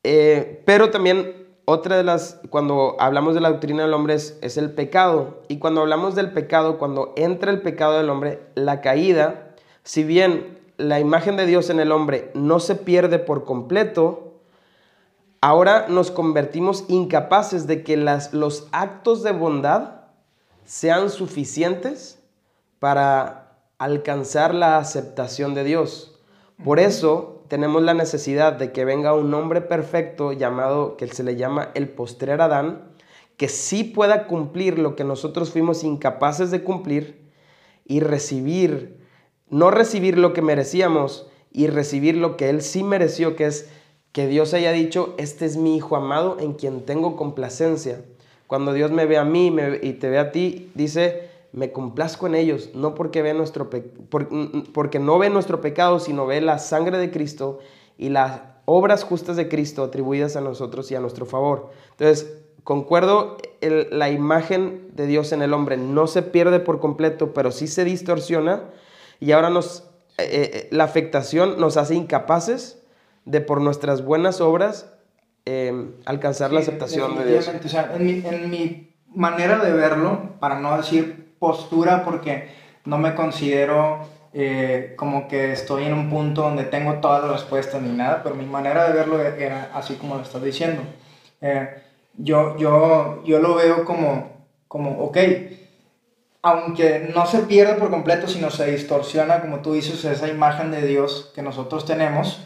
eh, 0.03 0.61
pero 0.65 0.91
también 0.91 1.45
otra 1.65 1.97
de 1.97 2.03
las, 2.03 2.39
cuando 2.51 2.95
hablamos 2.99 3.34
de 3.34 3.41
la 3.41 3.49
doctrina 3.49 3.84
del 3.84 3.93
hombre 3.93 4.13
es, 4.13 4.57
el 4.57 4.71
pecado. 4.71 5.41
Y 5.47 5.57
cuando 5.57 5.82
hablamos 5.82 6.13
del 6.13 6.32
pecado, 6.32 6.78
cuando 6.78 7.13
entra 7.15 7.51
el 7.51 7.61
pecado 7.61 7.97
del 7.97 8.09
hombre, 8.11 8.41
la 8.53 8.82
caída, 8.82 9.55
si 9.84 10.03
bien 10.03 10.55
la 10.78 10.99
imagen 10.99 11.38
de 11.38 11.45
Dios 11.45 11.69
en 11.69 11.80
el 11.80 11.91
hombre 11.91 12.32
no 12.34 12.59
se 12.59 12.76
pierde 12.76 13.19
por 13.19 13.45
completo, 13.45 14.34
ahora 15.41 15.88
nos 15.88 16.11
convertimos 16.11 16.86
incapaces 16.88 17.67
de 17.67 17.84
que 17.84 17.97
las, 17.97 18.34
los 18.34 18.67
actos 18.71 19.23
de 19.23 19.32
bondad 19.32 20.01
sean 20.65 21.09
suficientes 21.09 22.19
para 22.80 23.57
alcanzar 23.78 24.53
la 24.53 24.78
aceptación 24.78 25.53
de 25.53 25.63
Dios. 25.63 26.19
Por 26.63 26.80
eso 26.80 27.43
tenemos 27.47 27.84
la 27.84 27.93
necesidad 27.93 28.53
de 28.53 28.71
que 28.71 28.86
venga 28.86 29.13
un 29.13 29.34
hombre 29.34 29.61
perfecto 29.61 30.32
llamado, 30.32 30.97
que 30.97 31.07
se 31.07 31.23
le 31.23 31.36
llama 31.36 31.69
el 31.76 31.89
postrer 31.89 32.41
Adán, 32.41 32.95
que 33.38 33.49
sí 33.49 33.84
pueda 33.84 34.28
cumplir 34.28 34.80
lo 34.80 34.95
que 34.95 35.03
nosotros 35.03 35.51
fuimos 35.51 35.84
incapaces 35.84 36.51
de 36.51 36.63
cumplir 36.63 37.30
y 37.86 37.99
recibir, 37.99 39.05
no 39.49 39.71
recibir 39.71 40.17
lo 40.17 40.33
que 40.33 40.41
merecíamos 40.41 41.27
y 41.51 41.67
recibir 41.67 42.17
lo 42.17 42.37
que 42.37 42.49
él 42.49 42.61
sí 42.61 42.83
mereció, 42.83 43.35
que 43.35 43.45
es 43.45 43.69
que 44.11 44.27
Dios 44.27 44.53
haya 44.53 44.71
dicho, 44.71 45.13
este 45.17 45.45
es 45.45 45.57
mi 45.57 45.75
hijo 45.75 45.95
amado 45.95 46.37
en 46.39 46.53
quien 46.53 46.85
tengo 46.85 47.15
complacencia. 47.15 48.03
Cuando 48.47 48.73
Dios 48.73 48.91
me 48.91 49.05
ve 49.05 49.17
a 49.17 49.25
mí 49.25 49.55
y 49.81 49.93
te 49.93 50.09
ve 50.09 50.19
a 50.19 50.31
ti, 50.31 50.71
dice, 50.75 51.29
me 51.51 51.71
complazco 51.71 52.27
en 52.27 52.35
ellos, 52.35 52.69
no 52.73 52.95
porque, 52.95 53.21
ve 53.21 53.33
nuestro 53.33 53.69
porque 54.73 54.99
no 54.99 55.19
ve 55.19 55.29
nuestro 55.29 55.61
pecado, 55.61 55.99
sino 55.99 56.25
ve 56.25 56.41
la 56.41 56.59
sangre 56.59 56.97
de 56.97 57.11
Cristo 57.11 57.59
y 57.97 58.09
las 58.09 58.41
obras 58.65 59.03
justas 59.03 59.37
de 59.37 59.47
Cristo 59.47 59.83
atribuidas 59.83 60.35
a 60.35 60.41
nosotros 60.41 60.91
y 60.91 60.95
a 60.95 60.99
nuestro 60.99 61.25
favor. 61.25 61.69
Entonces, 61.91 62.37
concuerdo, 62.63 63.37
la 63.61 64.09
imagen 64.09 64.89
de 64.93 65.07
Dios 65.07 65.31
en 65.31 65.41
el 65.41 65.53
hombre 65.53 65.77
no 65.77 66.07
se 66.07 66.21
pierde 66.21 66.59
por 66.59 66.79
completo, 66.79 67.33
pero 67.33 67.51
sí 67.51 67.67
se 67.67 67.85
distorsiona 67.85 68.63
y 69.20 69.32
ahora 69.32 69.49
nos, 69.49 69.84
eh, 70.18 70.51
eh, 70.53 70.68
la 70.72 70.84
afectación 70.84 71.59
nos 71.59 71.78
hace 71.78 71.95
incapaces 71.95 72.82
de 73.26 73.41
por 73.41 73.61
nuestras 73.61 74.03
buenas 74.03 74.41
obras 74.41 74.91
em, 75.45 75.93
alcanzar 76.05 76.51
la 76.51 76.59
aceptación 76.59 77.18
de 77.18 77.26
Dios. 77.26 77.49
O 77.63 77.68
sea, 77.68 77.91
en 77.95 78.05
mi, 78.05 78.24
en 78.26 78.49
mi 78.49 78.93
manera 79.13 79.57
de 79.59 79.72
verlo, 79.72 80.32
para 80.39 80.59
no 80.59 80.76
decir 80.78 81.34
postura, 81.39 82.03
porque 82.03 82.49
no 82.86 82.97
me 82.97 83.16
considero 83.16 83.99
eh, 84.34 84.95
como 84.97 85.30
que 85.30 85.53
estoy 85.53 85.86
en 85.86 85.93
un 85.93 86.09
punto 86.09 86.41
donde 86.41 86.66
tengo 86.66 86.95
todas 86.95 87.24
las 87.24 87.32
respuestas 87.32 87.82
ni 87.82 87.95
nada, 87.95 88.22
pero 88.22 88.36
mi 88.36 88.45
manera 88.45 88.88
de 88.88 88.93
verlo 88.93 89.22
era 89.22 89.72
así 89.74 89.95
como 89.95 90.16
lo 90.16 90.24
estás 90.24 90.43
diciendo. 90.43 90.82
Eh, 91.39 91.70
yo, 92.18 92.57
yo, 92.57 93.24
yo 93.24 93.39
lo 93.39 93.55
veo 93.55 93.86
como, 93.86 94.30
como, 94.68 94.99
ok, 95.05 95.18
aunque 96.45 97.09
no 97.11 97.25
se 97.25 97.39
pierde 97.39 97.73
por 97.73 97.89
completo, 97.89 98.27
sino 98.27 98.51
se 98.51 98.69
distorsiona, 98.69 99.41
como 99.41 99.61
tú 99.61 99.73
dices, 99.73 100.05
esa 100.05 100.27
imagen 100.27 100.69
de 100.69 100.85
Dios 100.85 101.31
que 101.33 101.41
nosotros 101.41 101.85
tenemos, 101.85 102.39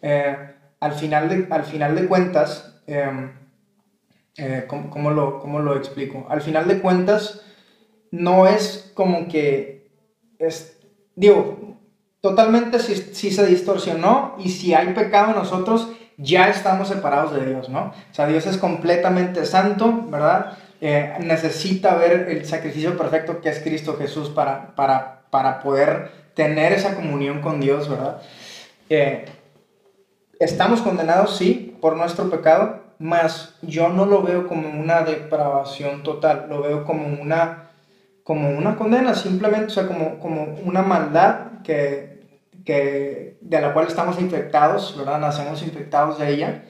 eh, 0.00 0.54
al, 0.80 0.92
final 0.92 1.28
de, 1.28 1.48
al 1.50 1.64
final 1.64 1.94
de 1.94 2.06
cuentas, 2.06 2.80
em, 2.86 3.30
eh, 4.38 4.64
¿cómo, 4.66 5.10
lo, 5.10 5.38
¿cómo, 5.38 5.58
lo, 5.58 5.76
explico? 5.76 6.26
Al 6.30 6.40
final 6.40 6.66
de 6.66 6.80
cuentas, 6.80 7.42
no 8.10 8.46
es 8.46 8.90
como 8.94 9.28
que, 9.28 9.92
es, 10.38 10.78
digo, 11.14 11.76
totalmente 12.22 12.78
si, 12.78 12.94
si 12.94 13.30
se 13.30 13.44
distorsionó 13.44 14.34
y 14.38 14.48
si 14.48 14.72
hay 14.72 14.94
pecado 14.94 15.32
en 15.32 15.36
nosotros, 15.36 15.88
ya 16.16 16.48
estamos 16.48 16.88
separados 16.88 17.34
de 17.34 17.44
Dios, 17.44 17.68
¿no? 17.68 17.92
O 18.10 18.14
sea, 18.14 18.26
Dios 18.26 18.46
es 18.46 18.56
completamente 18.56 19.44
santo, 19.44 20.04
¿verdad? 20.08 20.56
Eh, 20.84 21.14
necesita 21.20 21.94
ver 21.94 22.28
el 22.28 22.44
sacrificio 22.44 22.96
perfecto 22.98 23.40
que 23.40 23.48
es 23.48 23.60
Cristo 23.60 23.96
Jesús 23.96 24.30
para, 24.30 24.74
para, 24.74 25.22
para 25.30 25.60
poder 25.60 26.10
tener 26.34 26.72
esa 26.72 26.96
comunión 26.96 27.40
con 27.40 27.60
Dios, 27.60 27.88
¿verdad? 27.88 28.20
Eh, 28.90 29.24
estamos 30.40 30.82
condenados, 30.82 31.36
sí, 31.36 31.78
por 31.80 31.96
nuestro 31.96 32.28
pecado, 32.28 32.80
mas 32.98 33.54
yo 33.62 33.90
no 33.90 34.06
lo 34.06 34.22
veo 34.22 34.48
como 34.48 34.68
una 34.68 35.02
depravación 35.02 36.02
total, 36.02 36.46
lo 36.48 36.60
veo 36.62 36.84
como 36.84 37.06
una, 37.06 37.70
como 38.24 38.50
una 38.50 38.74
condena, 38.74 39.14
simplemente, 39.14 39.66
o 39.66 39.70
sea, 39.70 39.86
como, 39.86 40.18
como 40.18 40.56
una 40.64 40.82
maldad 40.82 41.62
que 41.62 42.12
que, 42.64 43.38
de 43.40 43.60
la 43.60 43.72
cual 43.72 43.86
estamos 43.86 44.20
infectados, 44.20 44.96
¿verdad? 44.96 45.18
Nacemos 45.18 45.62
infectados 45.62 46.18
de 46.18 46.30
ella, 46.30 46.64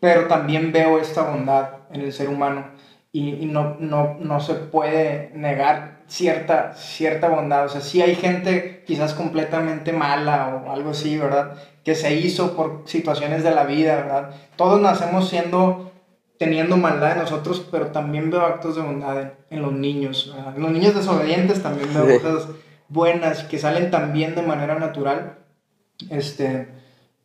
pero 0.00 0.26
también 0.26 0.72
veo 0.72 0.98
esta 0.98 1.22
bondad 1.22 1.70
en 1.92 2.02
el 2.02 2.12
ser 2.12 2.28
humano 2.28 2.66
y, 3.14 3.44
no, 3.44 3.76
no, 3.78 4.16
no, 4.18 4.40
se 4.40 4.54
puede 4.54 5.30
negar 5.34 6.00
cierta, 6.06 6.72
cierta 6.74 7.28
bondad. 7.28 7.66
O 7.66 7.68
sea, 7.68 7.82
sí 7.82 8.00
hay 8.00 8.14
gente 8.14 8.82
quizás 8.86 9.12
completamente 9.12 9.92
mala 9.92 10.62
o 10.66 10.72
algo 10.72 10.90
así, 10.90 11.18
¿verdad? 11.18 11.58
Que 11.84 11.94
se 11.94 12.14
hizo 12.14 12.56
por 12.56 12.84
situaciones 12.86 13.44
de 13.44 13.50
la 13.50 13.64
vida, 13.64 13.96
¿verdad? 13.96 14.30
Todos 14.56 14.80
nacemos 14.80 15.28
siendo 15.28 15.92
teniendo 16.38 16.78
maldad 16.78 17.12
en 17.12 17.18
nosotros, 17.18 17.68
pero 17.70 17.88
también 17.88 18.30
veo 18.30 18.40
actos 18.40 18.76
de 18.76 18.82
bondad 18.82 19.32
en, 19.50 19.62
los 19.62 19.72
niños. 19.72 20.32
¿verdad? 20.34 20.56
En 20.56 20.62
los 20.62 20.72
niños 20.72 20.94
desobedientes 20.94 21.62
también 21.62 21.92
veo 21.92 22.20
cosas 22.20 22.48
buenas 22.88 23.44
que 23.44 23.58
salen 23.58 23.90
también 23.90 24.34
de 24.34 24.42
manera 24.42 24.78
natural. 24.78 25.38
Este, 26.10 26.66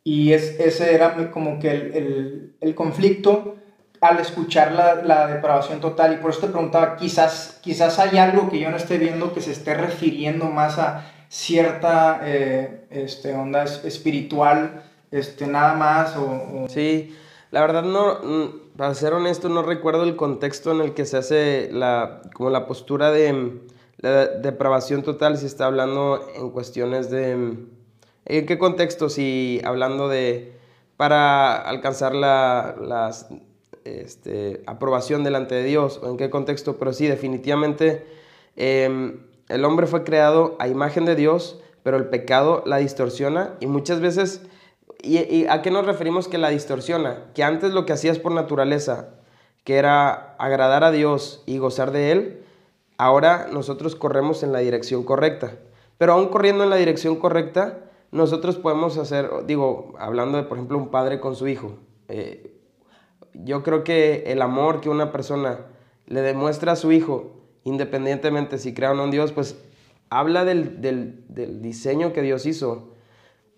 y 0.04 0.34
es, 0.34 0.60
ese 0.60 0.94
era 0.94 1.30
como 1.30 1.58
que 1.58 1.70
el, 1.70 1.94
el, 1.94 2.56
el 2.60 2.74
conflicto 2.74 3.56
al 4.00 4.20
escuchar 4.20 4.72
la, 4.72 4.96
la, 4.96 5.26
depravación 5.26 5.80
total. 5.80 6.14
Y 6.14 6.16
por 6.18 6.30
eso 6.30 6.40
te 6.40 6.48
preguntaba, 6.48 6.96
quizás, 6.96 7.58
quizás 7.62 7.98
hay 7.98 8.18
algo 8.18 8.48
que 8.50 8.58
yo 8.58 8.70
no 8.70 8.76
esté 8.76 8.98
viendo 8.98 9.32
que 9.32 9.40
se 9.40 9.52
esté 9.52 9.74
refiriendo 9.74 10.46
más 10.46 10.78
a 10.78 11.12
cierta 11.28 12.20
eh, 12.22 12.86
este, 12.90 13.34
onda 13.34 13.64
espiritual, 13.64 14.82
este, 15.10 15.46
nada 15.46 15.74
más. 15.74 16.16
O, 16.16 16.66
Sí, 16.68 17.16
la 17.50 17.60
verdad 17.60 17.82
no, 17.82 18.18
mm, 18.22 18.76
para 18.76 18.94
ser 18.94 19.12
honesto, 19.12 19.48
no 19.48 19.62
recuerdo 19.62 20.04
el 20.04 20.16
contexto 20.16 20.70
en 20.72 20.80
el 20.80 20.94
que 20.94 21.04
se 21.04 21.16
hace 21.16 21.70
la, 21.72 22.22
como 22.34 22.50
la 22.50 22.66
postura 22.66 23.10
de 23.10 23.60
la 23.98 24.26
depravación 24.26 25.02
total 25.02 25.36
si 25.38 25.46
está 25.46 25.66
hablando 25.66 26.26
en 26.36 26.50
cuestiones 26.50 27.10
de... 27.10 27.56
¿En 28.30 28.44
qué 28.46 28.58
contexto? 28.58 29.08
Si 29.08 29.60
hablando 29.64 30.08
de... 30.08 30.52
para 30.96 31.56
alcanzar 31.56 32.14
la 32.14 32.76
este, 33.88 34.62
aprobación 34.66 35.24
delante 35.24 35.54
de 35.54 35.64
Dios 35.64 36.00
o 36.02 36.10
en 36.10 36.16
qué 36.16 36.30
contexto, 36.30 36.76
pero 36.76 36.92
sí, 36.92 37.06
definitivamente 37.06 38.06
em, 38.56 39.20
el 39.48 39.64
hombre 39.64 39.86
fue 39.86 40.04
creado 40.04 40.56
a 40.58 40.68
imagen 40.68 41.04
de 41.04 41.16
Dios, 41.16 41.60
pero 41.82 41.96
el 41.96 42.06
pecado 42.06 42.62
la 42.66 42.78
distorsiona 42.78 43.54
y 43.60 43.66
muchas 43.66 44.00
veces... 44.00 44.42
¿Y, 45.00 45.46
a 45.46 45.62
qué 45.62 45.70
nos 45.70 45.86
referimos 45.86 46.26
que 46.26 46.38
la 46.38 46.48
distorsiona? 46.48 47.26
Que 47.32 47.44
antes 47.44 47.72
lo 47.72 47.86
que 47.86 47.92
hacías 47.92 48.18
por 48.18 48.32
naturaleza, 48.32 49.10
que 49.62 49.76
era 49.76 50.34
agradar 50.38 50.82
a 50.82 50.90
Dios 50.90 51.44
y 51.46 51.58
gozar 51.58 51.92
de 51.92 52.10
Él, 52.10 52.42
ahora 52.96 53.46
nosotros 53.52 53.94
corremos 53.94 54.42
en 54.42 54.52
la 54.52 54.58
dirección 54.58 55.04
correcta. 55.04 55.52
Pero 55.98 56.14
aún 56.14 56.28
corriendo 56.28 56.64
en 56.64 56.70
la 56.70 56.76
dirección 56.76 57.14
correcta, 57.14 57.78
nosotros 58.10 58.56
podemos 58.56 58.98
hacer, 58.98 59.30
digo, 59.46 59.94
hablando 60.00 60.36
de, 60.36 60.44
por 60.44 60.58
ejemplo, 60.58 60.78
un 60.78 60.88
padre 60.88 61.20
con 61.20 61.36
su 61.36 61.46
hijo. 61.46 61.74
Eh, 62.08 62.57
yo 63.44 63.62
creo 63.62 63.84
que 63.84 64.24
el 64.26 64.42
amor 64.42 64.80
que 64.80 64.88
una 64.88 65.12
persona 65.12 65.66
le 66.06 66.22
demuestra 66.22 66.72
a 66.72 66.76
su 66.76 66.92
hijo, 66.92 67.32
independientemente 67.64 68.58
si 68.58 68.74
crea 68.74 68.92
o 68.92 68.94
no 68.94 69.04
en 69.04 69.10
Dios, 69.10 69.32
pues 69.32 69.58
habla 70.10 70.44
del, 70.44 70.80
del 70.80 71.62
diseño 71.62 72.12
que 72.12 72.22
Dios 72.22 72.46
hizo. 72.46 72.94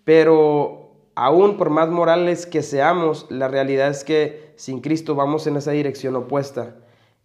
Pero 0.03 0.91
aún 1.15 1.57
por 1.57 1.69
más 1.69 1.89
morales 1.89 2.45
que 2.45 2.61
seamos, 2.61 3.27
la 3.29 3.47
realidad 3.47 3.89
es 3.89 4.03
que 4.03 4.53
sin 4.55 4.81
Cristo 4.81 5.15
vamos 5.15 5.47
en 5.47 5.57
esa 5.57 5.71
dirección 5.71 6.15
opuesta. 6.15 6.75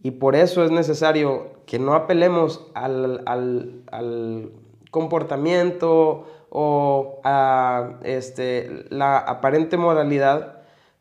Y 0.03 0.13
por 0.13 0.37
eso 0.37 0.65
es 0.65 0.71
necesario 0.71 1.51
que 1.67 1.79
no 1.79 1.95
apelemos 1.95 2.67
al, 2.75 3.23
al, 3.27 4.53
comportamiento 4.91 6.27
o 6.49 7.21
a 7.23 7.99
este, 8.03 8.87
la 8.89 9.19
aparente 9.19 9.77
moralidad, 9.77 10.56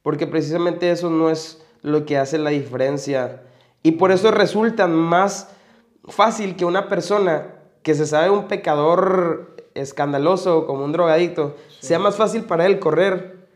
porque 0.06 0.28
precisamente 0.28 0.92
eso 0.92 1.10
no 1.10 1.32
es 1.32 1.60
lo 1.82 2.06
que 2.06 2.20
hace 2.20 2.38
la 2.38 2.52
diferencia. 2.52 3.42
Y 3.82 3.94
por 3.94 4.12
eso 4.12 4.30
resulta 4.30 4.86
más 4.86 5.50
fácil 6.08 6.56
que 6.56 6.64
una 6.64 6.88
persona 6.88 7.56
que 7.82 7.96
se 7.96 8.06
sabe 8.06 8.30
un 8.30 8.48
pecador 8.48 9.56
escandaloso 9.74 10.68
como 10.68 10.86
un 10.86 10.92
drogadicto, 10.92 11.56
sea 11.80 11.98
más 11.98 12.18
fácil 12.18 12.44
para 12.44 12.68
él 12.68 12.78
correr 12.78 13.48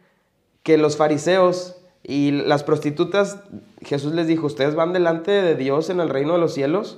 que 0.63 0.79
los 0.79 0.97
fariseos 0.97 1.75
y 2.01 2.31
las 2.31 2.63
prostitutas, 2.63 3.43
Jesús 3.83 4.15
les 4.15 4.25
dijo, 4.25 4.47
ustedes 4.47 4.73
van 4.73 4.91
delante 4.91 5.29
de 5.29 5.53
Dios 5.53 5.91
en 5.91 5.99
el 5.99 6.09
reino 6.09 6.33
de 6.33 6.39
los 6.39 6.55
cielos, 6.55 6.97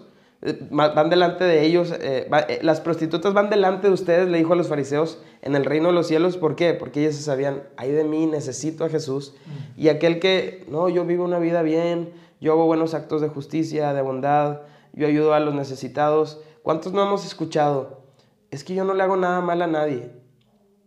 van 0.71 1.09
delante 1.11 1.43
de 1.43 1.63
ellos, 1.63 1.91
eh, 1.91 2.27
eh, 2.47 2.59
las 2.63 2.81
prostitutas 2.81 3.33
van 3.33 3.51
delante 3.51 3.87
de 3.87 3.93
ustedes, 3.93 4.27
le 4.27 4.39
dijo 4.39 4.53
a 4.53 4.55
los 4.55 4.69
fariseos, 4.69 5.21
en 5.43 5.55
el 5.55 5.65
reino 5.65 5.89
de 5.89 5.93
los 5.93 6.07
cielos, 6.07 6.37
¿por 6.37 6.55
qué? 6.55 6.73
Porque 6.73 7.01
ellos 7.01 7.15
sabían, 7.15 7.63
ay 7.77 7.91
de 7.91 8.03
mí, 8.03 8.25
necesito 8.25 8.83
a 8.83 8.89
Jesús. 8.89 9.35
Y 9.77 9.89
aquel 9.89 10.19
que, 10.19 10.65
no, 10.67 10.89
yo 10.89 11.05
vivo 11.05 11.25
una 11.25 11.37
vida 11.37 11.61
bien, 11.61 12.11
yo 12.39 12.53
hago 12.53 12.65
buenos 12.65 12.95
actos 12.95 13.21
de 13.21 13.29
justicia, 13.29 13.93
de 13.93 14.01
bondad, 14.01 14.61
yo 14.93 15.05
ayudo 15.05 15.35
a 15.35 15.39
los 15.39 15.53
necesitados. 15.53 16.41
¿Cuántos 16.63 16.91
no 16.91 17.03
hemos 17.03 17.23
escuchado? 17.23 18.01
Es 18.49 18.63
que 18.63 18.73
yo 18.73 18.83
no 18.83 18.95
le 18.95 19.03
hago 19.03 19.17
nada 19.17 19.41
mal 19.41 19.61
a 19.61 19.67
nadie, 19.67 20.11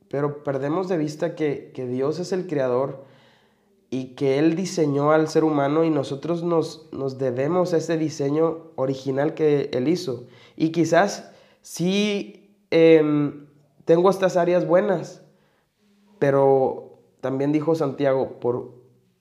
pero 0.08 0.42
perdemos 0.42 0.88
de 0.88 0.98
vista 0.98 1.36
que, 1.36 1.70
que 1.72 1.86
Dios 1.86 2.18
es 2.18 2.32
el 2.32 2.48
creador 2.48 3.04
y 3.94 4.16
que 4.16 4.40
Él 4.40 4.56
diseñó 4.56 5.12
al 5.12 5.28
ser 5.28 5.44
humano 5.44 5.84
y 5.84 5.90
nosotros 5.90 6.42
nos, 6.42 6.88
nos 6.90 7.16
debemos 7.16 7.72
a 7.72 7.76
ese 7.76 7.96
diseño 7.96 8.72
original 8.74 9.34
que 9.34 9.70
Él 9.72 9.86
hizo. 9.86 10.26
Y 10.56 10.72
quizás 10.72 11.30
sí 11.62 12.58
em, 12.72 13.46
tengo 13.84 14.10
estas 14.10 14.36
áreas 14.36 14.66
buenas, 14.66 15.22
pero 16.18 16.98
también 17.20 17.52
dijo 17.52 17.76
Santiago, 17.76 18.40
por 18.40 18.72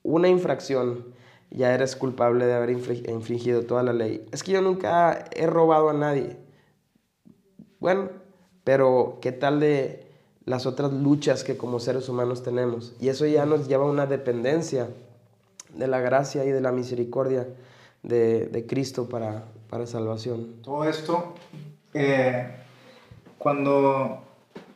una 0.02 0.26
infracción 0.28 1.14
ya 1.52 1.72
eres 1.72 1.94
culpable 1.94 2.44
de 2.44 2.54
haber 2.54 2.70
infringido 2.70 3.62
toda 3.62 3.84
la 3.84 3.92
ley. 3.92 4.26
Es 4.32 4.42
que 4.42 4.50
yo 4.50 4.60
nunca 4.60 5.26
he 5.36 5.46
robado 5.46 5.88
a 5.88 5.92
nadie. 5.92 6.36
Bueno, 7.78 8.08
pero 8.64 9.18
¿qué 9.20 9.30
tal 9.30 9.60
de 9.60 10.03
las 10.46 10.66
otras 10.66 10.92
luchas 10.92 11.44
que 11.44 11.56
como 11.56 11.80
seres 11.80 12.08
humanos 12.08 12.42
tenemos. 12.42 12.94
Y 13.00 13.08
eso 13.08 13.26
ya 13.26 13.46
nos 13.46 13.68
lleva 13.68 13.84
a 13.84 13.90
una 13.90 14.06
dependencia 14.06 14.88
de 15.74 15.86
la 15.86 16.00
gracia 16.00 16.44
y 16.44 16.50
de 16.50 16.60
la 16.60 16.72
misericordia 16.72 17.48
de, 18.02 18.66
Cristo 18.68 19.08
para, 19.08 19.44
para, 19.70 19.86
salvación. 19.86 20.56
Todo 20.62 20.84
esto, 20.84 21.34
eh, 21.94 22.54
cuando 23.38 24.22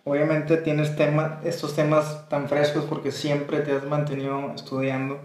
obviamente 0.05 0.57
tienes 0.57 0.97
tema, 0.97 1.41
estos 1.45 1.75
temas 1.75 2.29
tan 2.29 2.49
frescos 2.49 2.85
porque 2.85 3.13
siempre 3.13 3.61
te 3.61 3.73
has 3.73 3.85
mantenido 3.85 4.53
estudiando, 4.55 5.21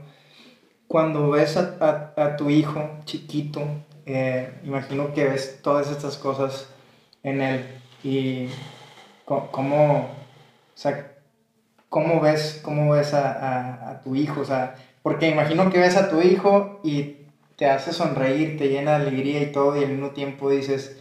cuando 0.88 1.32
ves 1.32 1.58
a, 1.58 2.36
tu 2.38 2.50
hijo 2.50 2.88
chiquito, 3.06 3.62
eh, 4.06 4.60
imagino 4.64 5.14
que 5.14 5.24
ves 5.24 5.60
todas 5.64 5.90
estas 5.90 6.18
cosas 6.18 6.68
en 7.24 7.42
él 7.42 7.66
y 8.04 8.50
cómo 9.26 10.10
o 10.74 10.78
sea, 10.78 11.16
¿cómo 11.90 12.20
ves, 12.20 12.60
cómo 12.64 12.92
ves 12.92 13.14
a, 13.14 14.02
tu 14.04 14.16
hijo? 14.16 14.42
O 14.42 14.46
sea, 14.46 14.76
porque 15.02 15.30
imagino 15.30 15.70
que 15.70 15.80
ves 15.80 15.96
a 15.96 16.10
tu 16.10 16.22
hijo 16.22 16.80
y 16.84 17.18
te 17.56 17.68
hace 17.68 17.94
sonreír, 17.94 18.58
te 18.58 18.70
llena 18.70 18.98
de 18.98 19.08
alegría 19.08 19.44
y 19.44 19.52
todo, 19.52 19.80
y 19.80 19.84
al 19.84 19.92
mismo 19.92 20.10
tiempo 20.10 20.50
dices, 20.50 20.98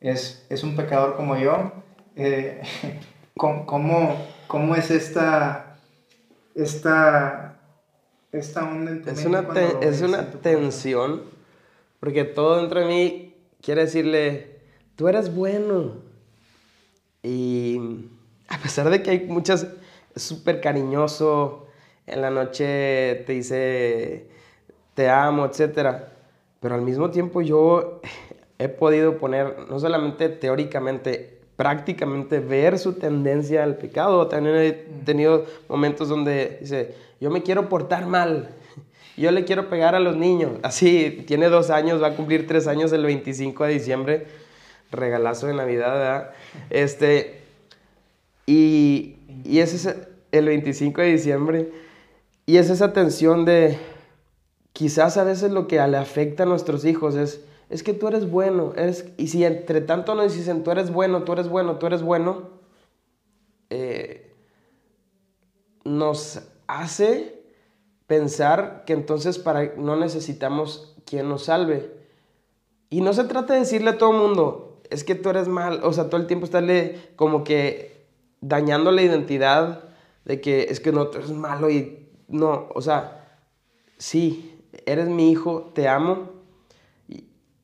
es, 0.00 0.46
es 0.48 0.62
un 0.62 0.74
pecador 0.74 1.16
como 1.16 1.36
yo. 1.36 1.72
Eh, 2.16 2.62
¿cómo, 3.36 4.16
¿cómo, 4.46 4.74
es 4.74 4.90
esta, 4.90 5.76
esta, 6.54 7.58
esta 8.32 8.64
onda 8.64 8.92
en 8.92 9.08
Es 9.08 9.24
una, 9.24 9.46
es 9.80 10.00
una 10.00 10.30
tensión, 10.30 11.22
porque 12.00 12.24
todo 12.24 12.58
dentro 12.58 12.80
de 12.80 12.86
mí 12.86 13.34
quiere 13.60 13.82
decirle, 13.82 14.60
tú 14.96 15.08
eres 15.08 15.34
bueno. 15.34 15.96
Y 17.22 18.08
a 18.52 18.58
pesar 18.58 18.90
de 18.90 19.02
que 19.02 19.10
hay 19.10 19.26
muchas, 19.26 19.66
súper 20.14 20.60
cariñoso, 20.60 21.66
en 22.06 22.20
la 22.20 22.30
noche 22.30 23.24
te 23.26 23.32
dice 23.32 24.26
te 24.94 25.08
amo, 25.08 25.46
etc. 25.46 26.02
Pero 26.60 26.74
al 26.74 26.82
mismo 26.82 27.10
tiempo 27.10 27.40
yo 27.40 28.00
he 28.58 28.68
podido 28.68 29.18
poner, 29.18 29.66
no 29.68 29.80
solamente 29.80 30.28
teóricamente, 30.28 31.40
prácticamente 31.56 32.40
ver 32.40 32.78
su 32.78 32.94
tendencia 32.94 33.64
al 33.64 33.76
pecado. 33.76 34.28
También 34.28 34.56
he 34.56 34.72
tenido 35.04 35.46
momentos 35.68 36.08
donde 36.08 36.58
dice, 36.60 36.94
yo 37.20 37.30
me 37.30 37.42
quiero 37.42 37.68
portar 37.68 38.06
mal, 38.06 38.50
yo 39.16 39.30
le 39.30 39.44
quiero 39.44 39.68
pegar 39.68 39.94
a 39.94 40.00
los 40.00 40.16
niños. 40.16 40.52
Así, 40.62 41.24
tiene 41.26 41.48
dos 41.48 41.70
años, 41.70 42.02
va 42.02 42.08
a 42.08 42.16
cumplir 42.16 42.46
tres 42.46 42.66
años 42.66 42.92
el 42.92 43.04
25 43.04 43.64
de 43.64 43.72
diciembre, 43.72 44.26
regalazo 44.90 45.46
de 45.46 45.54
Navidad, 45.54 45.92
¿verdad? 45.94 46.30
Este, 46.70 47.41
y, 48.46 49.16
y 49.44 49.58
ese 49.60 49.76
es 49.76 49.96
el 50.32 50.46
25 50.46 51.00
de 51.00 51.12
diciembre. 51.12 51.72
Y 52.46 52.56
es 52.56 52.70
esa 52.70 52.92
tensión 52.92 53.44
de, 53.44 53.78
quizás 54.72 55.16
a 55.16 55.24
veces 55.24 55.52
lo 55.52 55.68
que 55.68 55.76
le 55.86 55.96
afecta 55.96 56.42
a 56.42 56.46
nuestros 56.46 56.84
hijos 56.84 57.14
es, 57.14 57.44
es 57.70 57.82
que 57.82 57.94
tú 57.94 58.08
eres 58.08 58.30
bueno. 58.30 58.72
Y 59.16 59.28
si 59.28 59.44
entre 59.44 59.80
tanto 59.80 60.14
nos 60.14 60.34
dicen, 60.34 60.64
tú 60.64 60.70
eres 60.70 60.90
bueno, 60.90 61.22
tú 61.22 61.32
eres 61.32 61.48
bueno, 61.48 61.76
tú 61.76 61.86
eres 61.86 62.02
bueno, 62.02 62.50
eh, 63.70 64.34
nos 65.84 66.42
hace 66.66 67.42
pensar 68.06 68.84
que 68.86 68.92
entonces 68.92 69.38
para, 69.38 69.74
no 69.76 69.96
necesitamos 69.96 70.96
quien 71.06 71.28
nos 71.28 71.44
salve. 71.44 71.90
Y 72.90 73.00
no 73.00 73.12
se 73.12 73.24
trata 73.24 73.54
de 73.54 73.60
decirle 73.60 73.90
a 73.90 73.98
todo 73.98 74.10
el 74.10 74.18
mundo, 74.18 74.80
es 74.90 75.04
que 75.04 75.14
tú 75.14 75.30
eres 75.30 75.48
mal, 75.48 75.80
o 75.82 75.92
sea, 75.92 76.10
todo 76.10 76.20
el 76.20 76.26
tiempo 76.26 76.44
estarle 76.44 77.00
como 77.16 77.44
que 77.44 77.91
dañando 78.42 78.90
la 78.90 79.02
identidad 79.02 79.84
de 80.26 80.40
que 80.40 80.64
es 80.64 80.80
que 80.80 80.92
no, 80.92 81.10
eres 81.10 81.30
malo 81.30 81.70
y 81.70 82.08
no, 82.28 82.68
o 82.74 82.82
sea, 82.82 83.38
sí, 83.96 84.60
eres 84.84 85.08
mi 85.08 85.30
hijo, 85.30 85.70
te 85.74 85.88
amo 85.88 86.30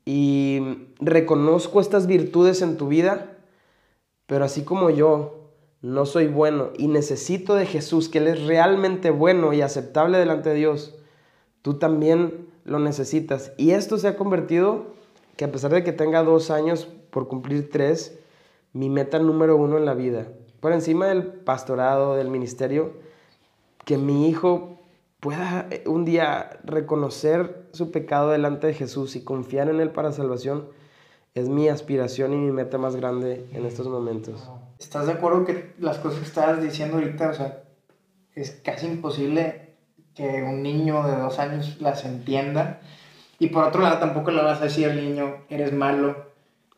y, 0.05 0.87
reconozco 1.01 1.81
estas 1.81 2.07
virtudes 2.07 2.62
en 2.62 2.76
tu 2.76 2.89
vida, 2.89 3.37
pero 4.26 4.45
así 4.45 4.62
como 4.62 4.91
yo 4.91 5.53
no 5.81 6.07
soy 6.07 6.26
bueno 6.26 6.70
y 6.76 6.89
necesito 6.89 7.55
de 7.55 7.66
Jesús, 7.66 8.09
que 8.09 8.18
Él 8.18 8.26
es 8.26 8.45
realmente 8.47 9.11
bueno 9.11 9.53
y 9.53 9.61
aceptable 9.61 10.18
delante 10.18 10.49
de 10.49 10.57
Dios, 10.57 10.97
tú 11.62 11.74
también 11.74 12.49
lo 12.64 12.81
necesitas. 12.81 13.53
Y 13.59 13.70
esto 13.70 13.97
se 13.97 14.09
ha 14.09 14.16
convertido, 14.16 14.87
que 15.37 15.45
a 15.45 15.53
pesar 15.53 15.72
de 15.72 15.85
que 15.85 15.93
tenga 15.93 16.24
dos 16.24 16.51
años 16.51 16.89
por 17.11 17.29
cumplir 17.29 17.70
tres, 17.70 18.18
mi 18.72 18.91
meta 18.91 19.20
número 19.20 19.57
uno 19.57 19.79
en 19.79 19.85
la 19.85 19.95
vida 19.95 20.26
por 20.61 20.72
encima 20.72 21.06
del 21.06 21.24
pastorado, 21.24 22.16
del 22.16 22.30
ministerio, 22.30 22.92
que 23.84 23.96
mi 23.96 24.28
hijo 24.28 24.78
pueda 25.20 25.66
eh, 25.70 25.84
un 25.86 26.04
día 26.04 26.59
reconocer 26.64 27.68
su 27.72 27.90
pecado 27.90 28.30
delante 28.30 28.66
de 28.66 28.74
Jesús 28.74 29.16
y 29.16 29.24
confiar 29.24 29.68
en 29.68 29.80
Él 29.80 29.90
para 29.90 30.12
salvación, 30.12 30.68
es 31.34 31.48
mi 31.48 31.68
aspiración 31.68 32.32
y 32.32 32.36
mi 32.36 32.52
meta 32.52 32.78
más 32.78 32.96
grande 32.96 33.46
en 33.52 33.64
estos 33.64 33.86
momentos. 33.86 34.48
¿Estás 34.78 35.06
de 35.06 35.12
acuerdo 35.12 35.44
que 35.44 35.74
las 35.78 35.98
cosas 35.98 36.20
que 36.20 36.26
estabas 36.26 36.62
diciendo 36.62 36.96
ahorita, 36.96 37.30
o 37.30 37.34
sea, 37.34 37.62
es 38.34 38.52
casi 38.64 38.86
imposible 38.86 39.74
que 40.14 40.42
un 40.42 40.62
niño 40.62 41.06
de 41.06 41.16
dos 41.16 41.38
años 41.38 41.80
las 41.80 42.04
entienda? 42.04 42.80
Y 43.38 43.48
por 43.48 43.64
otro 43.64 43.82
lado, 43.82 43.98
tampoco 43.98 44.30
le 44.32 44.42
vas 44.42 44.61
a 44.61 44.64
decir 44.64 44.86
al 44.88 44.96
niño, 44.96 45.44
eres 45.48 45.72
malo. 45.72 46.28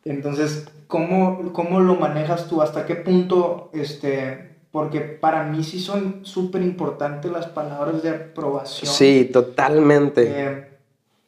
Entonces, 0.03 0.67
¿cómo, 0.87 1.53
cómo 1.53 1.79
lo 1.79 1.95
manejas 1.95 2.47
tú? 2.47 2.61
¿Hasta 2.61 2.85
qué 2.85 2.95
punto, 2.95 3.69
este, 3.73 4.55
porque 4.71 5.01
para 5.01 5.43
mí 5.43 5.63
sí 5.63 5.79
son 5.79 6.25
súper 6.25 6.61
importantes 6.61 7.31
las 7.31 7.47
palabras 7.47 8.01
de 8.01 8.09
aprobación. 8.09 8.91
Sí, 8.91 9.29
totalmente. 9.31 10.23
Eh, 10.27 10.67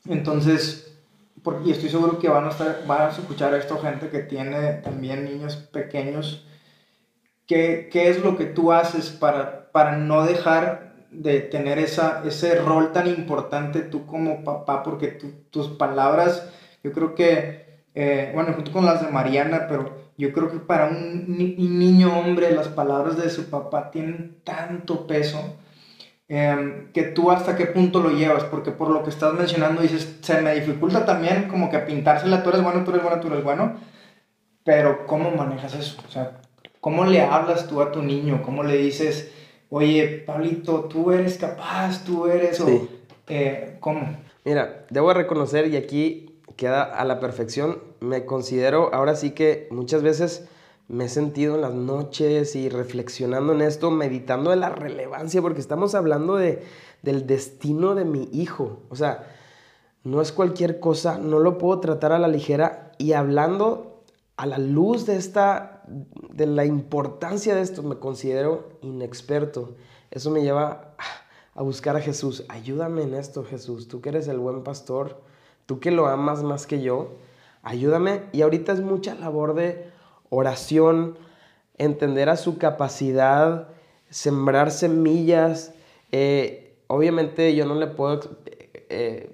entonces, 0.08 0.94
y 1.66 1.72
estoy 1.72 1.90
seguro 1.90 2.20
que 2.20 2.30
van 2.30 2.46
a, 2.46 2.50
estar, 2.50 2.84
van 2.88 3.02
a 3.02 3.10
escuchar 3.10 3.54
a 3.54 3.58
esto 3.58 3.78
gente 3.80 4.10
que 4.10 4.20
tiene 4.20 4.74
también 4.76 5.26
niños 5.26 5.58
pequeños. 5.58 6.48
¿Qué, 7.46 7.90
qué 7.92 8.10
es 8.10 8.24
lo 8.24 8.38
que 8.38 8.46
tú 8.46 8.72
haces 8.72 9.10
para, 9.10 9.72
para 9.72 9.98
no 9.98 10.26
dejar 10.26 10.96
de 11.12 11.42
tener 11.42 11.78
esa, 11.78 12.24
ese 12.26 12.56
rol 12.56 12.92
tan 12.94 13.08
importante 13.08 13.82
tú 13.82 14.06
como 14.06 14.44
papá? 14.44 14.82
Porque 14.82 15.20
tus 15.52 15.68
palabras, 15.68 16.50
yo 16.84 16.94
creo 16.94 17.14
que 17.14 17.73
eh, 17.96 18.32
bueno, 18.34 18.54
junto 18.54 18.72
con 18.72 18.86
las 18.86 19.06
de 19.06 19.12
Mariana, 19.12 19.66
pero 19.68 20.04
yo 20.18 20.34
creo 20.34 20.52
que 20.52 20.60
para 20.60 20.88
un, 20.88 21.26
niño 21.38 22.18
hombre 22.18 22.52
las 22.52 22.68
palabras 22.68 23.18
de 23.18 23.30
su 23.30 23.50
papá 23.50 23.92
tienen 23.92 24.38
tanto 24.44 25.08
peso 25.08 25.58
em, 26.28 26.92
que 26.92 27.04
tú 27.04 27.32
hasta 27.32 27.56
qué 27.56 27.66
punto 27.68 28.00
lo 28.00 28.10
llevas, 28.12 28.44
porque 28.46 28.72
por 28.72 28.90
lo 28.90 29.04
que 29.04 29.10
estás 29.10 29.34
mencionando 29.34 29.82
dices, 29.82 30.18
se 30.22 30.42
me 30.42 30.56
dificulta 30.56 31.06
también 31.06 31.48
como 31.48 31.70
que 31.70 31.80
pintársela, 31.80 32.44
tú 32.44 32.50
eres 32.50 32.64
bueno, 32.64 32.84
tú 32.84 32.92
eres 32.92 33.04
bueno, 33.04 33.20
tú 33.20 33.28
eres 33.28 33.44
bueno, 33.44 33.76
pero 34.64 35.06
¿cómo 35.06 35.32
manejas 35.32 35.76
eso? 35.76 36.02
O 36.08 36.12
sea, 36.12 36.40
¿cómo 36.80 37.06
le 37.06 37.22
hablas 37.22 37.68
tú 37.68 37.82
a 37.82 37.92
tu 37.92 38.02
niño? 38.02 38.42
¿Cómo 38.44 38.64
le 38.64 38.78
dices, 38.78 39.32
oye, 39.70 40.24
Pablito, 40.26 40.86
tú 40.86 41.12
eres 41.12 41.38
capaz, 41.38 42.04
tú 42.06 42.28
eres, 42.28 42.60
o, 42.62 42.88
eh, 43.28 43.78
¿cómo? 43.80 44.18
Mira, 44.46 44.86
debo 44.90 45.14
reconocer, 45.14 45.68
y 45.68 45.76
aquí 45.76 46.33
queda 46.56 46.84
a 46.84 47.06
la 47.06 47.20
perfección. 47.20 47.80
Me 48.00 48.26
considero, 48.26 48.94
ahora 48.94 49.16
sí 49.16 49.32
que 49.32 49.68
muchas 49.72 50.04
veces 50.04 50.48
me 50.88 51.06
he 51.06 51.10
sentido 51.10 51.56
en 51.56 51.62
las 51.62 51.74
noches 51.74 52.56
y 52.56 52.70
reflexionando 52.70 53.54
en 53.54 53.62
esto, 53.62 53.92
meditando 53.92 54.50
de 54.52 54.58
la 54.58 54.70
relevancia, 54.70 55.42
porque 55.42 55.62
estamos 55.62 55.96
hablando 55.96 56.36
de, 56.36 56.64
del 57.02 57.26
destino 57.26 57.96
de 57.96 58.06
mi 58.06 58.30
hijo. 58.32 58.82
O 58.90 58.96
sea, 58.96 59.28
no 60.04 60.22
es 60.22 60.32
cualquier 60.32 60.80
cosa, 60.80 61.18
no 61.18 61.40
lo 61.40 61.58
puedo 61.58 61.80
tratar 61.80 62.12
a 62.12 62.20
la 62.20 62.28
ligera 62.28 62.92
y 62.98 63.14
hablando 63.14 64.04
a 64.36 64.46
la 64.46 64.58
luz 64.58 65.06
de 65.06 65.16
esta, 65.16 65.84
de 65.88 66.46
la 66.46 66.66
importancia 66.66 67.56
de 67.56 67.62
esto, 67.62 67.84
me 67.84 68.00
considero 68.00 68.70
inexperto. 68.82 69.76
Eso 70.12 70.32
me 70.32 70.42
lleva 70.42 70.96
a 71.56 71.62
buscar 71.62 71.96
a 71.96 72.02
Jesús. 72.02 72.44
Ayúdame 72.50 73.04
en 73.04 73.14
esto, 73.14 73.44
Jesús. 73.44 73.88
Tú 73.88 74.02
que 74.02 74.10
eres 74.10 74.28
el 74.28 74.40
buen 74.40 74.64
pastor 74.64 75.22
tú 75.66 75.80
que 75.80 75.92
lo 75.92 76.08
amas 76.08 76.44
más 76.44 76.68
que 76.68 76.82
yo, 76.82 77.12
ayúdame. 77.62 78.24
Y 78.32 78.42
ahorita 78.42 78.74
es 78.74 78.82
mucha 78.82 79.16
labor 79.16 79.56
de 79.56 79.90
oración, 80.30 81.18
entender 81.78 82.30
a 82.30 82.38
su 82.38 82.58
capacidad, 82.58 83.68
sembrar 84.10 84.72
semillas, 84.72 85.74
eh, 86.12 86.76
obviamente 86.88 87.56
yo 87.56 87.66
no 87.66 87.76
le 87.76 87.88
puedo 87.88 88.20
eh, 88.90 89.34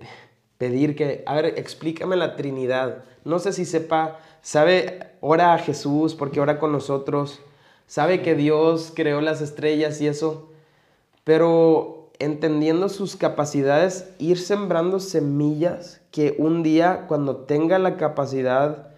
pedir 0.58 0.96
que, 0.96 1.24
a 1.26 1.36
ver, 1.36 1.46
explícame 1.58 2.16
la 2.16 2.36
Trinidad. 2.36 3.04
No 3.26 3.40
sé 3.40 3.52
si 3.52 3.66
sepa, 3.66 4.20
sabe, 4.42 5.00
ora 5.20 5.54
a 5.54 5.58
Jesús 5.58 6.16
porque 6.16 6.40
ora 6.40 6.60
con 6.60 6.72
nosotros, 6.72 7.42
sabe 7.88 8.22
que 8.22 8.36
Dios 8.36 8.94
creó 8.96 9.20
las 9.20 9.42
estrellas 9.42 10.00
y 10.00 10.08
eso, 10.08 10.50
pero 11.24 12.12
entendiendo 12.20 12.90
sus 12.90 13.16
capacidades, 13.16 14.14
ir 14.18 14.40
sembrando 14.40 15.00
semillas 15.00 15.99
que 16.12 16.36
un 16.38 16.64
día 16.64 17.06
cuando 17.08 17.38
tenga 17.38 17.80
la 17.80 17.98
capacidad 17.98 18.90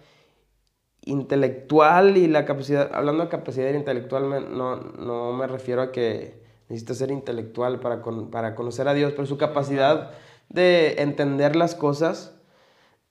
intelectual 1.04 2.16
y 2.16 2.28
la 2.28 2.44
capacidad, 2.44 2.90
hablando 2.94 3.24
de 3.24 3.28
capacidad 3.28 3.72
intelectual, 3.72 4.56
no, 4.56 4.76
no 4.76 5.32
me 5.32 5.46
refiero 5.46 5.82
a 5.82 5.92
que 5.92 6.40
necesita 6.68 6.94
ser 6.94 7.10
intelectual 7.10 7.80
para, 7.80 8.02
para 8.30 8.54
conocer 8.54 8.88
a 8.88 8.94
Dios, 8.94 9.12
pero 9.12 9.26
su 9.26 9.36
capacidad 9.36 10.12
de 10.48 11.02
entender 11.02 11.56
las 11.56 11.74
cosas, 11.74 12.34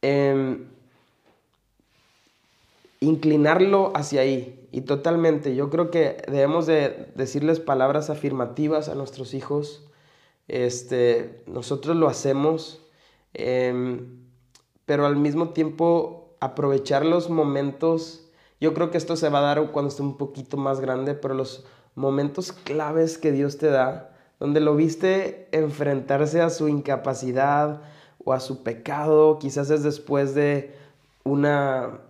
em, 0.02 0.68
inclinarlo 2.99 3.91
hacia 3.95 4.22
ahí 4.22 4.68
y 4.72 4.82
totalmente. 4.82 5.56
Yo 5.56 5.70
creo 5.70 5.91
que 5.91 6.24
debemos 6.28 6.66
de 6.66 7.12
decirles 7.16 7.60
palabras 7.60 8.10
afirmativas 8.10 8.89
a 8.89 8.95
nuestros 8.95 9.34
hijos. 9.34 9.88
Este, 10.47 11.43
nosotros 11.47 11.95
lo 11.97 12.08
hacemos, 12.08 12.81
em, 13.34 14.26
pero 14.86 15.06
al 15.06 15.16
mismo 15.16 15.50
tiempo 15.50 16.36
aprovechar 16.42 17.06
los 17.06 17.30
momentos. 17.30 18.28
Yo 18.60 18.74
creo 18.74 18.92
que 18.92 18.98
esto 18.98 19.16
se 19.16 19.30
va 19.30 19.40
a 19.40 19.56
dar 19.56 19.72
cuando 19.72 19.90
esté 19.90 20.02
un 20.02 20.18
poquito 20.18 20.58
más 20.58 20.82
grande, 20.82 21.14
pero 21.14 21.34
los 21.34 21.66
momentos 21.96 22.52
claves 22.52 23.18
que 23.18 23.32
Dios 23.32 23.58
te 23.58 23.68
da, 23.68 24.12
donde 24.40 24.60
lo 24.60 24.76
viste 24.76 25.48
enfrentarse 25.52 26.42
a 26.42 26.50
su 26.50 26.68
incapacidad 26.68 27.82
o 28.24 28.34
a 28.34 28.40
su 28.40 28.64
pecado, 28.64 29.40
quizás 29.40 29.70
es 29.70 29.84
después 29.84 30.36
de 30.36 30.76
una 31.24 32.02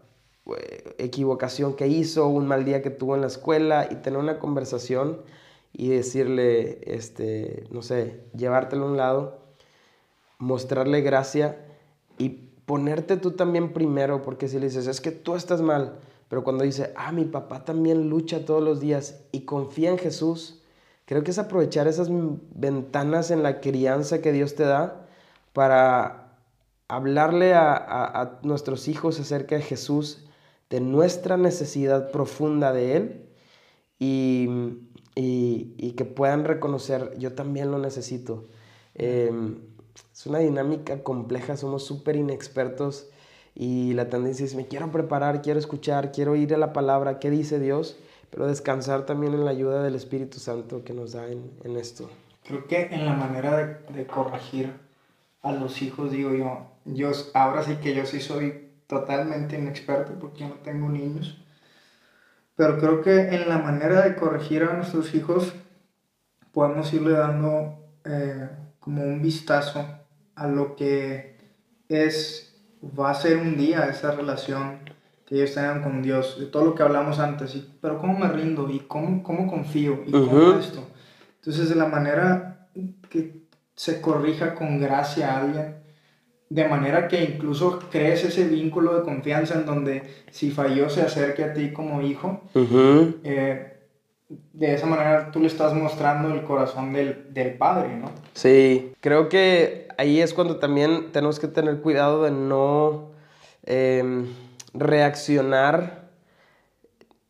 eh, 0.48 0.96
equivocación 0.98 1.76
que 1.76 1.88
hizo, 1.88 2.28
un 2.28 2.48
mal 2.48 2.66
día 2.66 2.82
que 2.82 2.90
tuvo 2.90 3.16
en 3.16 3.22
la 3.22 3.28
escuela 3.28 3.88
y 3.90 3.96
tener 3.96 4.20
una 4.20 4.40
conversación 4.40 5.22
y 5.74 5.90
decirle, 5.90 6.80
este, 6.86 7.66
no 7.72 7.82
sé, 7.82 8.24
llevártelo 8.36 8.86
a 8.86 8.92
un 8.92 8.98
lado, 8.98 9.41
mostrarle 10.42 11.02
gracia 11.02 11.66
y 12.18 12.30
ponerte 12.66 13.16
tú 13.18 13.32
también 13.32 13.74
primero, 13.74 14.22
porque 14.22 14.48
si 14.48 14.60
le 14.60 14.68
dices, 14.68 14.88
es 14.88 15.00
que 15.00 15.12
tú 15.12 15.36
estás 15.36 15.62
mal, 15.62 16.00
pero 16.28 16.44
cuando 16.44 16.64
dice, 16.64 16.94
ah, 16.96 17.12
mi 17.12 17.26
papá 17.26 17.64
también 17.64 18.10
lucha 18.10 18.46
todos 18.46 18.62
los 18.62 18.80
días 18.80 19.24
y 19.32 19.42
confía 19.42 19.90
en 19.90 19.98
Jesús, 19.98 20.62
Creo 21.12 21.26
que 21.26 21.32
es 21.32 21.40
aprovechar 21.40 21.90
esas 21.90 22.08
ventanas 22.10 23.32
en 23.32 23.44
la 23.44 23.60
crianza 23.60 24.22
que 24.22 24.32
Dios 24.32 24.56
te 24.56 24.64
da 24.64 25.08
para 25.52 26.38
hablarle 26.88 27.54
a, 27.54 28.40
nuestros 28.44 28.88
hijos 28.88 29.20
acerca 29.20 29.58
de 29.58 29.62
Jesús, 29.62 30.26
de 30.70 30.80
nuestra 30.80 31.36
necesidad 31.36 32.12
profunda 32.12 32.72
de 32.72 32.96
Él 32.96 33.26
y, 34.00 35.92
que 35.98 36.06
puedan 36.06 36.46
reconocer, 36.46 37.14
yo 37.18 37.34
también 37.34 37.72
lo 37.72 37.78
necesito. 37.78 38.48
Em, 38.96 39.60
es 40.14 40.26
una 40.26 40.40
dinámica 40.40 41.04
compleja, 41.04 41.58
somos 41.58 41.86
súper 41.86 42.16
inexpertos 42.16 43.10
y 43.56 43.94
la 43.94 44.10
tendencia 44.10 44.46
es, 44.46 44.56
me 44.56 44.68
quiero 44.68 44.92
preparar, 44.92 45.42
quiero 45.42 45.60
escuchar, 45.60 46.12
quiero 46.12 46.36
ir 46.36 46.54
a 46.54 46.58
la 46.58 46.74
palabra, 46.74 47.20
¿qué 47.20 47.30
dice 47.30 47.60
Dios? 47.60 47.98
pero 48.32 48.48
descansar 48.48 49.06
también 49.06 49.34
en 49.34 49.46
la 49.46 49.52
ayuda 49.52 49.84
del 49.84 49.94
Espíritu 49.94 50.40
Santo 50.40 50.84
que 50.84 50.94
nos 50.94 51.12
da 51.12 51.28
en, 51.28 51.52
en 51.64 51.76
esto. 51.76 52.10
Creo 52.44 52.66
que 52.66 52.84
en 52.84 53.06
la 53.06 53.14
manera 53.14 53.84
de, 53.94 54.08
corregir 54.08 54.74
a 55.44 55.52
los 55.52 55.82
hijos, 55.82 56.12
digo 56.12 56.34
yo, 56.34 56.66
yo, 56.86 57.12
ahora 57.34 57.62
sí 57.64 57.76
que 57.76 57.94
yo 57.94 58.06
sí 58.06 58.20
soy 58.20 58.70
totalmente 58.88 59.58
inexperto 59.58 60.14
porque 60.20 60.46
no 60.46 60.56
tengo 60.56 60.90
niños, 60.90 61.38
pero 62.56 62.78
creo 62.80 63.02
que 63.02 63.36
en 63.36 63.48
la 63.50 63.58
manera 63.58 64.02
de 64.02 64.16
corregir 64.16 64.64
a 64.64 64.74
nuestros 64.74 65.14
hijos 65.14 65.54
podemos 66.52 66.92
irle 66.94 67.12
dando 67.12 67.86
eh, 68.06 68.50
como 68.82 69.04
un 69.04 69.22
vistazo 69.22 69.86
a 70.36 70.48
lo 70.48 70.76
que 70.76 71.38
es, 71.88 72.54
va 72.84 73.12
a 73.12 73.16
ser 73.16 73.38
un 73.38 73.56
día 73.56 73.88
esa 73.88 74.12
relación 74.12 74.80
que 75.26 75.36
ellos 75.36 75.54
tengan 75.54 75.82
con 75.82 76.02
Dios, 76.02 76.38
de 76.38 76.48
todo 76.48 76.66
lo 76.66 76.76
que 76.76 76.84
hablamos 76.84 77.20
antes, 77.20 77.56
y, 77.56 77.66
pero 77.80 77.98
¿cómo 78.00 78.20
me 78.20 78.28
rindo? 78.28 78.70
¿Y 78.70 78.80
cómo, 78.80 79.24
cómo 79.24 79.48
confío? 79.48 80.04
¿Y 80.06 80.12
cómo 80.12 80.60
esto? 80.60 80.84
Entonces, 81.36 81.70
de 81.70 81.76
la 81.76 81.86
manera 81.86 82.68
que 83.10 83.46
se 83.76 84.02
corrija 84.02 84.56
con 84.56 84.80
gracia 84.80 85.32
a 85.32 85.42
alguien, 85.42 85.76
de 86.50 86.68
manera 86.68 87.08
que 87.08 87.24
incluso 87.24 87.80
crees 87.90 88.26
ese 88.26 88.46
vínculo 88.46 88.94
de 88.94 89.04
confianza 89.04 89.56
en 89.56 89.66
donde 89.66 90.04
si 90.32 90.52
falló 90.52 90.90
se 90.90 91.02
acerque 91.02 91.46
a 91.46 91.54
ti 91.54 91.72
como 91.72 92.02
hijo, 92.02 92.42
eh, 93.24 93.71
de 94.54 94.74
esa 94.74 94.86
manera 94.86 95.32
tú 95.32 95.40
le 95.40 95.48
estás 95.48 95.74
mostrando 95.74 96.34
el 96.34 96.44
corazón 96.44 96.94
del, 96.94 97.34
del, 97.34 97.54
padre, 97.56 97.98
¿no? 97.98 98.12
Sí, 98.34 98.94
creo 99.00 99.30
que 99.30 99.88
ahí 99.98 100.22
es 100.22 100.34
cuando 100.34 100.58
también 100.58 101.12
tenemos 101.12 101.40
que 101.40 101.48
tener 101.48 101.82
cuidado 101.82 102.24
de 102.24 102.32
no... 102.32 103.12
Eh, 103.64 104.26
reaccionar 104.74 106.10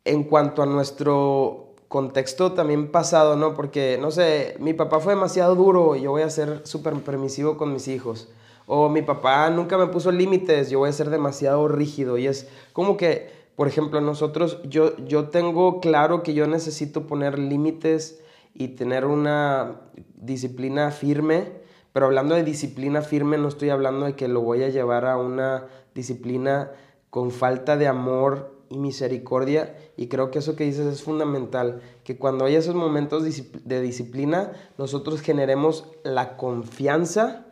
en 0.04 0.24
cuanto 0.24 0.62
a 0.62 0.66
nuestro 0.66 1.74
contexto 1.88 2.52
también 2.52 2.90
pasado, 2.90 3.36
¿no? 3.36 3.54
Porque, 3.54 3.98
no 4.00 4.10
sé, 4.10 4.56
mi 4.58 4.72
papá 4.72 5.00
fue 5.00 5.14
demasiado 5.14 5.54
duro 5.54 5.94
yo 5.96 6.10
voy 6.10 6.22
a 6.22 6.30
ser 6.30 6.62
súper 6.64 6.94
permisivo 6.94 7.56
con 7.56 7.72
mis 7.72 7.88
hijos. 7.88 8.28
O 8.66 8.88
mi 8.88 9.02
papá 9.02 9.50
nunca 9.50 9.76
me 9.76 9.88
puso 9.88 10.10
límites, 10.12 10.70
yo 10.70 10.78
voy 10.78 10.88
a 10.88 10.92
ser 10.92 11.10
demasiado 11.10 11.66
rígido. 11.68 12.16
Y 12.16 12.26
es 12.26 12.48
como 12.72 12.96
que, 12.96 13.41
por 13.56 13.68
ejemplo, 13.68 14.00
nosotros, 14.00 14.58
yo, 14.64 14.96
yo 15.04 15.28
tengo 15.28 15.80
claro 15.80 16.22
que 16.22 16.34
yo 16.34 16.46
necesito 16.46 17.06
poner 17.06 17.38
límites 17.38 18.20
y 18.54 18.68
tener 18.68 19.04
una 19.04 19.80
disciplina 20.14 20.90
firme. 20.90 21.60
Pero 21.92 22.06
hablando 22.06 22.34
de 22.34 22.42
disciplina 22.42 23.02
firme, 23.02 23.36
no 23.36 23.48
estoy 23.48 23.68
hablando 23.68 24.06
de 24.06 24.16
que 24.16 24.28
lo 24.28 24.40
voy 24.40 24.62
a 24.62 24.70
llevar 24.70 25.04
a 25.04 25.18
una 25.18 25.66
disciplina 25.94 26.70
con 27.10 27.30
falta 27.30 27.76
de 27.76 27.86
amor 27.86 28.54
y 28.70 28.78
misericordia. 28.78 29.76
Y 29.98 30.08
creo 30.08 30.30
que 30.30 30.38
eso 30.38 30.56
que 30.56 30.64
dices 30.64 30.86
es 30.86 31.02
fundamental, 31.02 31.82
que 32.04 32.16
cuando 32.16 32.46
hay 32.46 32.54
esos 32.54 32.74
momentos 32.74 33.22
de 33.22 33.82
disciplina, 33.82 34.52
nosotros 34.78 35.20
generemos 35.20 35.84
la 36.02 36.38
confianza 36.38 37.46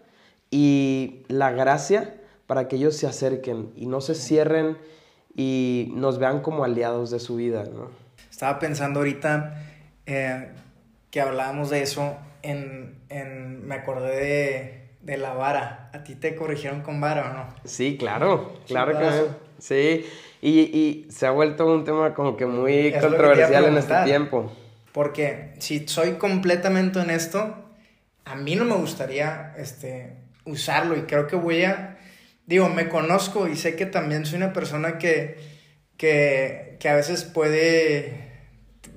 y 0.51 1.25
la 1.29 1.53
gracia 1.53 2.23
para 2.47 2.67
que 2.67 2.77
ellos 2.77 2.97
se 2.97 3.07
acerquen 3.07 3.71
y 3.77 3.87
no 3.87 4.01
se 4.01 4.15
cierren 4.15 4.79
y 5.35 5.93
nos 5.95 6.19
vean 6.19 6.41
como 6.41 6.65
aliados 6.65 7.11
de 7.11 7.21
su 7.21 7.37
vida. 7.37 7.65
¿no? 7.65 7.91
Estaba 8.31 8.59
pensando 8.59 9.01
ahorita 9.01 9.63
eh, 10.07 10.49
que 11.11 11.21
hablábamos 11.21 11.71
de 11.71 11.83
eso, 11.83 12.17
en, 12.43 12.99
me 13.67 13.75
acordé 13.75 14.17
de, 14.17 14.89
de, 15.03 15.17
la 15.17 15.35
vara. 15.35 15.91
¿A 15.93 16.05
ti 16.05 16.15
te 16.15 16.35
corrigieron 16.35 16.83
con 16.83 17.01
vara 17.01 17.31
o 17.31 17.35
no? 17.35 17.55
Sí, 17.65 17.97
claro, 17.99 18.55
claro 18.67 18.99
que... 18.99 19.51
Sí, 19.59 20.07
y, 20.41 20.61
y, 20.61 21.07
se 21.11 21.27
ha 21.27 21.33
vuelto 21.33 21.67
un 21.67 21.85
tema 21.85 22.15
como 22.15 22.37
que 22.37 22.47
muy 22.47 22.93
controversial 22.99 23.67
en 23.67 23.77
este 23.77 23.95
tiempo. 24.05 24.51
Porque 24.93 25.55
si 25.59 25.87
soy 25.87 26.15
completamente 26.15 26.99
honesto, 26.99 27.55
a 28.25 28.35
mí 28.37 28.57
no 28.57 28.65
me 28.65 28.75
gustaría 28.75 29.55
este, 29.59 30.17
usarlo 30.45 30.97
y 30.97 31.03
creo 31.03 31.27
que 31.27 31.37
voy 31.37 31.65
a, 31.65 31.90
digo, 32.51 32.69
me 32.69 32.89
conozco 32.89 33.47
y 33.47 33.57
sé 33.57 33.77
que 33.77 33.87
también 33.87 34.27
soy 34.27 34.39
una 34.39 34.53
persona 34.53 34.99
que, 34.99 35.39
que, 35.97 36.77
que 36.81 36.89
a 36.89 36.97
veces 36.97 37.23
puede 37.23 38.29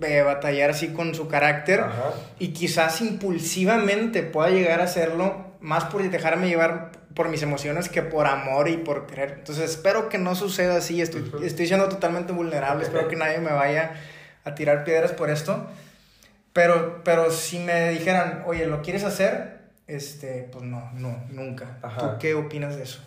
eh, 0.02 0.22
batallar 0.24 0.72
así 0.72 0.88
con 0.88 1.14
su 1.14 1.28
carácter 1.28 1.84
y 2.40 2.48
quizás 2.48 3.00
impulsivamente 3.02 4.24
pueda 4.24 4.50
llegar 4.50 4.82
a 4.82 4.86
hacerlo 4.86 5.54
más 5.62 5.86
por 5.86 6.02
dejarme 6.10 6.48
llevar 6.48 6.92
por 7.14 7.30
mis 7.30 7.44
emociones 7.44 7.90
que 7.90 8.02
por 8.02 8.26
amor 8.26 8.70
y 8.70 8.78
por 8.78 9.06
querer. 9.06 9.36
Entonces 9.38 9.70
espero 9.70 10.10
que 10.10 10.18
no 10.18 10.34
suceda 10.34 10.78
así, 10.78 11.00
estoy, 11.00 11.32
estoy 11.44 11.68
siendo 11.68 11.88
totalmente 11.90 12.34
vulnerable, 12.34 12.84
espero 12.84 13.08
que 13.08 13.16
nadie 13.16 13.38
me 13.38 13.52
vaya 13.52 13.92
a 14.46 14.56
tirar 14.56 14.84
piedras 14.84 15.12
por 15.12 15.30
esto. 15.30 15.68
Pero, 16.54 17.04
pero 17.04 17.30
si 17.30 17.60
me 17.60 17.92
dijeran, 17.92 18.46
oye, 18.48 18.66
¿lo 18.66 18.82
quieres 18.82 19.04
hacer? 19.04 19.60
Este, 19.86 20.50
pues 20.52 20.66
no, 20.66 20.92
no, 20.94 21.24
nunca. 21.30 21.78
¿Tú 22.00 22.06
qué 22.20 22.34
opinas 22.34 22.76
de 22.78 22.84
eso? 22.84 23.00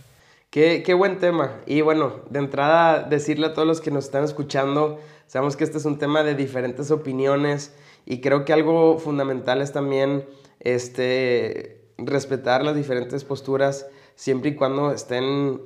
Qué, 0.57 0.83
qué, 0.83 0.95
buen 0.95 1.19
tema. 1.19 1.61
Y 1.67 1.83
bueno, 1.83 2.15
de 2.31 2.39
entrada 2.39 3.03
decirle 3.03 3.49
a 3.49 3.53
todos 3.53 3.69
los 3.69 3.83
que 3.83 3.91
nos 3.91 4.07
están 4.07 4.25
escuchando, 4.25 4.99
sabemos 5.27 5.55
que 5.55 5.65
este 5.65 5.77
es 5.77 5.85
un 5.85 5.99
tema 5.99 6.23
de 6.23 6.35
diferentes 6.35 6.91
opiniones 6.91 7.75
y 8.07 8.23
creo 8.23 8.47
que 8.47 8.55
algo 8.55 8.99
fundamental 8.99 9.61
es 9.61 9.73
también 9.73 10.25
este, 10.61 11.85
respetar 11.99 12.65
las 12.65 12.75
diferentes 12.75 13.23
posturas 13.23 13.87
siempre 14.15 14.53
y 14.53 14.55
cuando 14.55 14.93
estén 14.93 15.61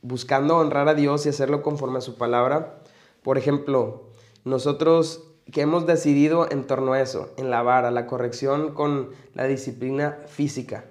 buscando 0.00 0.58
honrar 0.58 0.86
a 0.86 0.94
Dios 0.94 1.26
y 1.26 1.30
hacerlo 1.30 1.60
conforme 1.60 1.98
a 1.98 2.02
su 2.02 2.16
palabra. 2.16 2.84
Por 3.24 3.38
ejemplo, 3.38 4.10
nosotros 4.44 5.24
que 5.50 5.62
hemos 5.62 5.86
decidido 5.86 6.48
en 6.48 6.68
torno 6.68 6.92
a 6.92 7.00
eso, 7.00 7.32
en 7.36 7.50
la 7.50 7.62
vara, 7.62 7.90
la 7.90 8.06
corrección 8.06 8.74
con 8.74 9.10
la 9.34 9.48
disciplina 9.48 10.20
física. 10.28 10.84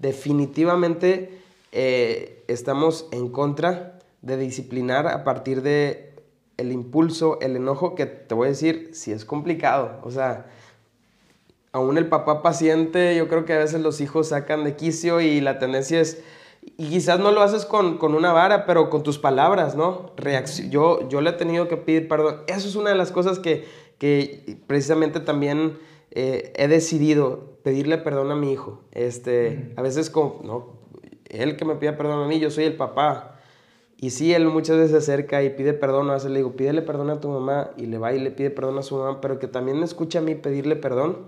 Definitivamente 0.00 1.37
eh, 1.72 2.44
estamos 2.48 3.08
en 3.12 3.28
contra 3.28 3.98
de 4.22 4.36
disciplinar 4.36 5.06
a 5.06 5.24
partir 5.24 5.62
de 5.62 6.08
el 6.56 6.72
impulso, 6.72 7.38
el 7.40 7.56
enojo, 7.56 7.94
que 7.94 8.06
te 8.06 8.34
voy 8.34 8.46
a 8.46 8.50
decir, 8.50 8.90
si 8.92 9.12
es 9.12 9.24
complicado. 9.24 10.00
O 10.02 10.10
sea, 10.10 10.46
aún 11.72 11.96
el 11.98 12.08
papá 12.08 12.42
paciente, 12.42 13.16
yo 13.16 13.28
creo 13.28 13.44
que 13.44 13.52
a 13.52 13.58
veces 13.58 13.80
los 13.80 14.00
hijos 14.00 14.28
sacan 14.28 14.64
de 14.64 14.74
quicio 14.74 15.20
y 15.20 15.40
la 15.40 15.58
tendencia 15.58 16.00
es, 16.00 16.22
y 16.76 16.88
quizás 16.88 17.20
no 17.20 17.30
lo 17.30 17.42
haces 17.42 17.64
con, 17.64 17.98
una 18.02 18.32
vara, 18.32 18.66
pero 18.66 18.90
con 18.90 19.02
tus 19.02 19.18
palabras, 19.18 19.76
¿no? 19.76 20.12
yo, 20.68 21.08
yo 21.08 21.20
le 21.20 21.30
he 21.30 21.34
tenido 21.34 21.68
que 21.68 21.76
pedir 21.76 22.08
perdón. 22.08 22.42
Eso 22.48 22.68
es 22.68 22.74
una 22.74 22.90
de 22.90 22.96
las 22.96 23.12
cosas 23.12 23.38
que, 23.38 23.66
que 23.98 24.58
precisamente 24.66 25.20
también 25.20 25.78
eh, 26.10 26.52
he 26.56 26.66
decidido 26.66 27.58
pedirle 27.62 27.98
perdón 27.98 28.32
a 28.32 28.34
mi 28.34 28.52
hijo. 28.52 28.80
Este, 28.90 29.72
A 29.76 29.82
veces, 29.82 30.10
como, 30.10 30.40
no, 30.42 30.77
él 31.28 31.56
que 31.56 31.64
me 31.64 31.76
pida 31.76 31.96
perdón 31.96 32.24
a 32.24 32.26
mí, 32.26 32.38
yo 32.38 32.50
soy 32.50 32.64
el 32.64 32.76
papá. 32.76 33.38
Y 34.00 34.10
sí, 34.10 34.32
él 34.32 34.46
muchas 34.46 34.76
veces 34.76 34.92
se 34.92 34.96
acerca 34.98 35.42
y 35.42 35.50
pide 35.50 35.72
perdón, 35.74 36.08
a 36.10 36.14
veces 36.14 36.30
le 36.30 36.38
digo, 36.38 36.52
pídele 36.52 36.82
perdón 36.82 37.10
a 37.10 37.20
tu 37.20 37.28
mamá, 37.28 37.70
y 37.76 37.86
le 37.86 37.98
va 37.98 38.12
y 38.12 38.20
le 38.20 38.30
pide 38.30 38.50
perdón 38.50 38.78
a 38.78 38.82
su 38.82 38.96
mamá, 38.96 39.20
pero 39.20 39.38
que 39.38 39.48
también 39.48 39.78
me 39.78 39.84
escucha 39.84 40.20
a 40.20 40.22
mí 40.22 40.34
pedirle 40.36 40.76
perdón. 40.76 41.18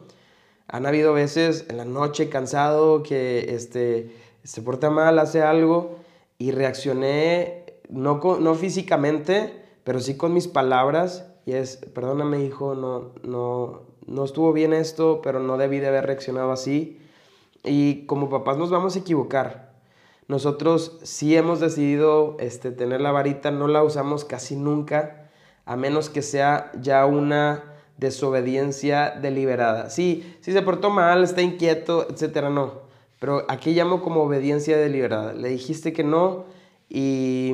Han 0.69 0.87
habido 0.87 1.13
veces 1.13 1.67
en 1.69 1.79
la 1.79 1.85
noche 1.85 2.29
cansado 2.29 3.03
que 3.03 3.55
este, 3.55 4.15
se 4.45 4.63
porta 4.63 4.89
mal, 4.89 5.19
hace 5.19 5.43
algo, 5.43 5.97
y 6.39 6.53
reaccioné, 6.53 7.65
no, 7.89 8.21
no 8.41 8.55
físicamente, 8.55 9.53
pero 9.83 9.99
sí 9.99 10.17
con 10.17 10.33
mis 10.33 10.47
palabras, 10.47 11.27
y 11.47 11.53
es, 11.53 11.77
perdóname 11.77 12.45
hijo, 12.45 12.77
no, 12.77 13.11
no, 13.25 13.83
no 14.07 14.25
estuvo 14.25 14.53
bien 14.53 14.73
esto, 14.73 15.21
pero 15.23 15.41
no 15.41 15.57
debí 15.57 15.81
de 15.81 15.89
haber 15.89 16.07
reaccionado 16.07 16.53
así. 16.53 17.01
Y 17.65 18.07
como 18.07 18.31
papás 18.31 18.57
nos 18.59 18.71
vamos 18.71 18.95
a 18.95 19.01
equivocar, 19.01 19.70
nosotros 20.31 20.97
sí 21.03 21.35
hemos 21.35 21.59
decidido 21.59 22.37
este, 22.39 22.71
tener 22.71 23.01
la 23.01 23.11
varita, 23.11 23.51
no 23.51 23.67
la 23.67 23.83
usamos 23.83 24.25
casi 24.25 24.55
nunca, 24.55 25.29
a 25.65 25.75
menos 25.75 26.09
que 26.09 26.23
sea 26.23 26.71
ya 26.81 27.05
una 27.05 27.65
desobediencia 27.97 29.11
deliberada. 29.21 29.91
Sí, 29.91 30.37
si 30.41 30.53
se 30.53 30.63
portó 30.63 30.89
mal, 30.89 31.25
está 31.25 31.43
inquieto, 31.43 32.07
etcétera, 32.09 32.49
no. 32.49 32.83
Pero 33.19 33.45
aquí 33.49 33.73
llamo 33.73 34.03
como 34.03 34.23
obediencia 34.23 34.77
deliberada. 34.77 35.33
Le 35.33 35.49
dijiste 35.49 35.93
que 35.93 36.05
no 36.05 36.45
y 36.89 37.53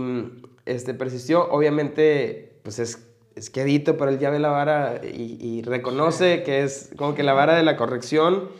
este, 0.66 0.92
persistió. 0.92 1.48
Obviamente, 1.50 2.58
pues 2.62 2.78
es, 2.78 3.08
es 3.36 3.48
quedito, 3.48 3.96
pero 3.96 4.10
él 4.10 4.18
ya 4.18 4.28
ve 4.28 4.38
la 4.38 4.50
vara 4.50 5.00
y, 5.02 5.38
y 5.40 5.62
reconoce 5.62 6.42
que 6.42 6.62
es 6.62 6.90
como 6.98 7.14
que 7.14 7.22
la 7.22 7.32
vara 7.32 7.56
de 7.56 7.62
la 7.62 7.78
corrección 7.78 8.50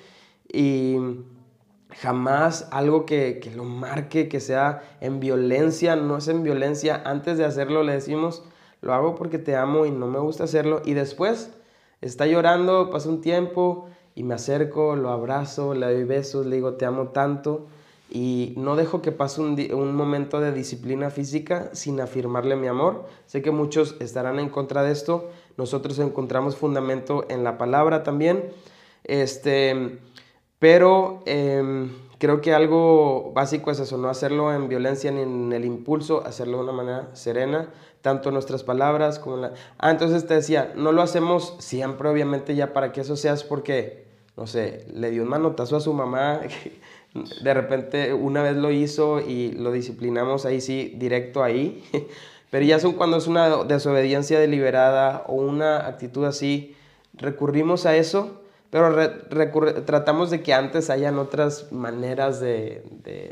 y 0.51 0.97
jamás 2.01 2.69
algo 2.71 3.07
que, 3.07 3.41
lo 3.55 3.65
marque, 3.65 4.29
que 4.29 4.41
sea 4.41 4.83
en 5.01 5.21
violencia, 5.21 5.97
no 5.97 6.19
es 6.19 6.29
en 6.29 6.43
violencia. 6.43 7.03
Antes 7.05 7.39
de 7.39 7.45
hacerlo 7.45 7.83
le 7.83 7.93
decimos, 7.93 8.43
lo 8.83 8.93
hago 8.93 9.15
porque 9.15 9.39
te 9.39 9.57
amo 9.57 9.87
y 9.87 9.91
no 9.91 10.07
me 10.07 10.19
gusta 10.19 10.45
hacerlo. 10.45 10.83
Y 10.85 10.95
después 10.95 11.51
está 12.01 12.27
llorando, 12.27 12.91
pasa 12.91 13.09
un 13.09 13.21
tiempo 13.21 13.89
y 14.15 14.25
me 14.25 14.35
acerco, 14.35 14.97
lo 14.97 15.11
abrazo, 15.11 15.75
le 15.75 15.87
doy 15.87 16.05
besos, 16.05 16.47
le 16.47 16.57
digo, 16.57 16.75
te 16.75 16.85
amo 16.85 17.09
tanto. 17.09 17.67
Y 18.09 18.55
no 18.57 18.77
dejo 18.77 19.03
que 19.03 19.11
pase 19.11 19.41
un, 19.41 19.59
un 19.75 19.97
momento 19.97 20.41
de 20.41 20.53
disciplina 20.53 21.11
física 21.11 21.71
sin 21.73 22.01
afirmarle 22.01 22.55
mi 22.55 22.69
amor. 22.69 23.07
Sé 23.27 23.43
que 23.43 23.51
muchos 23.51 23.97
estarán 24.01 24.39
en 24.39 24.49
contra 24.49 24.85
de 24.85 24.93
esto. 24.93 25.31
Nosotros 25.57 25.99
encontramos 25.99 26.57
fundamento 26.57 27.27
en 27.29 27.43
la 27.43 27.59
palabra 27.59 28.05
también. 28.05 28.45
Este, 29.03 29.99
pero 30.67 31.23
em, 31.27 31.93
creo 32.19 32.41
que 32.41 32.53
algo 32.53 33.31
básico 33.33 33.71
es 33.71 33.79
eso, 33.79 33.99
no 33.99 34.09
hacerlo 34.09 34.53
en 34.53 34.69
violencia 34.69 35.13
ni 35.13 35.21
en 35.21 35.53
el 35.53 35.65
impulso, 35.65 36.27
hacerlo 36.27 36.57
de 36.57 36.65
una 36.65 36.73
manera 36.73 37.09
serena, 37.13 37.69
tanto 38.03 38.33
nuestras 38.33 38.65
palabras 38.65 39.21
como 39.21 39.37
la... 39.37 39.53
Ah, 39.79 39.93
entonces 39.93 40.27
te 40.27 40.35
decía, 40.35 40.73
no 40.75 40.91
lo 40.91 41.03
hacemos 41.03 41.55
siempre, 41.61 42.09
obviamente, 42.09 42.57
ya 42.57 42.73
para 42.73 42.91
que 42.91 43.03
eso 43.03 43.15
seas 43.15 43.45
porque, 43.45 44.09
no 44.37 44.49
sé, 44.49 44.85
le 44.93 45.13
dio 45.13 45.23
un 45.23 45.29
manotazo 45.29 45.77
a 45.77 45.81
su 45.81 45.93
mamá, 45.93 46.41
de 47.45 47.55
repente 47.55 48.13
una 48.13 48.43
vez 48.43 48.57
lo 48.57 48.73
hizo 48.73 49.21
y 49.21 49.53
lo 49.53 49.71
disciplinamos 49.71 50.47
ahí 50.47 50.61
sí, 50.61 50.95
directo 50.97 51.45
ahí, 51.45 51.85
pero 52.51 52.65
ya 52.65 52.81
son 52.81 52.95
cuando 52.95 53.19
es 53.19 53.29
una 53.29 53.63
desobediencia 53.63 54.41
deliberada 54.41 55.23
o 55.29 55.35
una 55.35 55.87
actitud 55.87 56.25
así, 56.25 56.75
recurrimos 57.15 57.87
a 57.87 57.95
eso 57.95 58.41
pero 58.71 58.95
tratamos 59.85 60.31
de 60.31 60.43
que 60.43 60.53
antes 60.53 60.91
hayan 60.91 61.19
otras 61.19 61.73
maneras 61.73 62.41
de, 62.41 62.83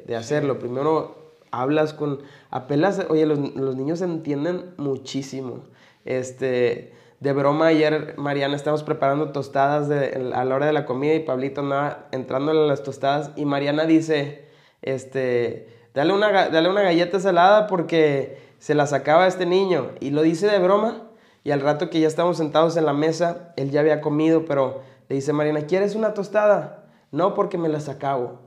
de, 0.06 0.16
hacerlo. 0.16 0.58
Primero 0.58 1.34
hablas 1.50 1.92
con, 1.92 2.20
apelas, 2.50 3.04
oye, 3.08 3.26
los, 3.26 3.38
los, 3.54 3.76
niños 3.76 4.00
entienden 4.00 4.74
muchísimo. 4.76 5.64
Este, 6.04 6.92
de 7.20 7.32
broma 7.32 7.68
ayer, 7.68 8.14
Mariana, 8.16 8.54
estábamos 8.54 8.84
preparando 8.84 9.32
tostadas 9.32 9.88
de, 9.88 10.32
a 10.34 10.44
la 10.44 10.54
hora 10.54 10.66
de 10.66 10.72
la 10.72 10.86
comida 10.86 11.14
y 11.14 11.20
Pablito 11.20 11.62
andaba 11.62 12.08
entrando 12.12 12.52
a 12.52 12.54
las 12.54 12.82
tostadas 12.82 13.30
y 13.36 13.44
Mariana 13.44 13.86
dice, 13.86 14.44
este, 14.82 15.68
dale 15.94 16.12
una, 16.12 16.48
dale 16.48 16.68
una 16.68 16.82
galleta 16.82 17.18
salada 17.18 17.66
porque 17.66 18.38
se 18.58 18.74
la 18.74 18.86
sacaba 18.86 19.26
este 19.26 19.46
niño. 19.46 19.90
Y 20.00 20.10
lo 20.10 20.22
dice 20.22 20.46
de 20.46 20.58
broma 20.58 21.02
y 21.44 21.50
al 21.50 21.60
rato 21.60 21.90
que 21.90 22.00
ya 22.00 22.08
estamos 22.08 22.38
sentados 22.38 22.76
en 22.76 22.86
la 22.86 22.94
mesa, 22.94 23.52
él 23.56 23.70
ya 23.70 23.80
había 23.80 24.00
comido, 24.00 24.44
pero 24.46 24.82
le 25.08 25.16
dice 25.16 25.32
Mariana, 25.32 25.66
¿quieres 25.66 25.94
una 25.94 26.14
tostada? 26.14 26.86
No, 27.10 27.34
porque 27.34 27.58
me 27.58 27.68
las 27.68 27.88
acabo. 27.88 28.40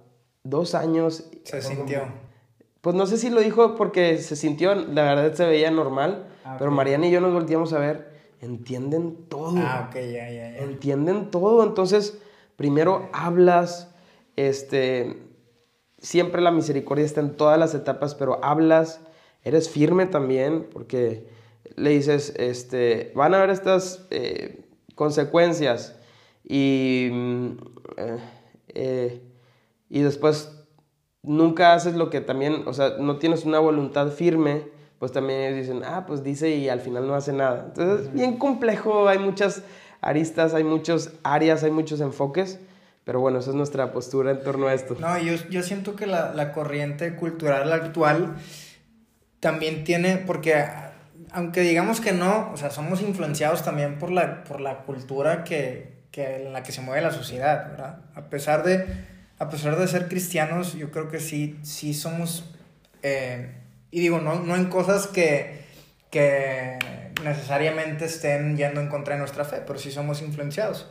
Dos 0.43 0.75
años. 0.75 1.29
Se 1.43 1.61
sintió. 1.61 2.01
Pues 2.81 2.95
no 2.95 3.05
sé 3.05 3.17
si 3.17 3.29
lo 3.29 3.41
dijo 3.41 3.75
porque 3.75 4.17
se 4.17 4.35
sintió, 4.35 4.73
la 4.75 5.03
verdad 5.03 5.33
se 5.33 5.45
veía 5.45 5.71
normal, 5.71 6.27
ah, 6.45 6.55
pero 6.57 6.71
Mariana 6.71 7.07
y 7.07 7.11
yo 7.11 7.19
nos 7.19 7.33
volteamos 7.33 7.73
a 7.73 7.79
ver, 7.79 8.13
entienden 8.39 9.25
todo. 9.27 9.57
Ah, 9.57 9.87
ok, 9.89 9.95
ya, 9.95 10.29
ya, 10.29 10.29
ya. 10.29 10.57
Entienden 10.59 11.29
todo, 11.31 11.63
entonces 11.63 12.19
primero 12.55 13.09
hablas, 13.11 13.93
este, 14.35 15.17
siempre 15.99 16.41
la 16.41 16.51
misericordia 16.51 17.03
está 17.03 17.19
en 17.19 17.35
todas 17.35 17.59
las 17.59 17.73
etapas, 17.73 18.15
pero 18.15 18.39
hablas, 18.43 19.01
eres 19.43 19.69
firme 19.69 20.05
también, 20.05 20.67
porque 20.71 21.27
le 21.75 21.89
dices, 21.89 22.33
este, 22.37 23.11
van 23.15 23.33
a 23.33 23.37
haber 23.37 23.49
estas 23.49 24.07
eh, 24.11 24.65
consecuencias, 24.95 25.96
y, 26.47 27.09
mm, 27.11 27.47
eh, 27.97 28.19
eh, 28.69 29.21
y 29.89 30.01
después 30.01 30.51
nunca 31.21 31.73
haces 31.73 31.95
lo 31.95 32.09
que 32.09 32.21
también, 32.21 32.63
o 32.67 32.73
sea, 32.73 32.95
no 32.99 33.17
tienes 33.17 33.43
una 33.43 33.59
voluntad 33.59 34.11
firme, 34.11 34.67
pues 34.97 35.11
también 35.11 35.41
ellos 35.41 35.67
dicen, 35.67 35.83
ah, 35.85 36.05
pues 36.07 36.23
dice 36.23 36.49
y 36.55 36.69
al 36.69 36.79
final 36.79 37.05
no 37.05 37.15
hace 37.15 37.33
nada. 37.33 37.65
Entonces 37.67 38.07
es 38.07 38.13
bien 38.13 38.37
complejo, 38.37 39.09
hay 39.09 39.19
muchas 39.19 39.63
aristas, 39.99 40.53
hay 40.53 40.63
muchas 40.63 41.11
áreas, 41.23 41.63
hay 41.63 41.71
muchos 41.71 41.99
enfoques, 41.99 42.59
pero 43.03 43.19
bueno, 43.19 43.39
esa 43.39 43.49
es 43.49 43.55
nuestra 43.55 43.91
postura 43.91 44.31
en 44.31 44.41
torno 44.41 44.67
a 44.67 44.73
esto. 44.73 44.95
No, 44.99 45.19
yo, 45.19 45.33
yo 45.49 45.63
siento 45.63 45.95
que 45.95 46.07
la, 46.07 46.33
la 46.33 46.53
corriente 46.53 47.15
cultural 47.15 47.71
actual 47.73 48.35
también 49.41 49.83
tiene, 49.83 50.17
porque 50.17 50.65
aunque 51.31 51.61
digamos 51.61 51.99
que 51.99 52.13
no, 52.13 52.51
o 52.53 52.57
sea, 52.57 52.69
somos 52.69 53.01
influenciados 53.01 53.63
también 53.63 53.99
por 53.99 54.11
la, 54.11 54.43
por 54.45 54.61
la 54.61 54.83
cultura 54.83 55.43
que, 55.43 55.96
en 56.17 56.53
la 56.53 56.63
que 56.63 56.71
se 56.71 56.81
mueve 56.81 57.01
la 57.01 57.11
sociedad, 57.11 57.71
¿verdad? 57.71 57.99
A 58.15 58.29
pesar 58.29 58.63
de, 58.63 58.85
a 59.39 59.49
pesar 59.49 59.77
de 59.77 59.87
ser 59.87 60.07
cristianos, 60.07 60.73
yo 60.73 60.91
creo 60.91 61.09
que 61.09 61.19
sí, 61.19 61.59
sí 61.63 61.93
somos, 61.93 62.45
eh, 63.03 63.51
y 63.91 63.99
digo, 63.99 64.19
no, 64.19 64.39
no 64.39 64.55
en 64.55 64.65
cosas 64.65 65.07
que, 65.07 65.61
que 66.09 66.77
necesariamente 67.23 68.05
estén 68.05 68.57
yendo 68.57 68.81
en 68.81 68.87
contra 68.87 69.15
de 69.15 69.19
nuestra 69.19 69.45
fe, 69.45 69.61
pero 69.65 69.79
sí 69.79 69.91
somos 69.91 70.21
influenciados. 70.21 70.89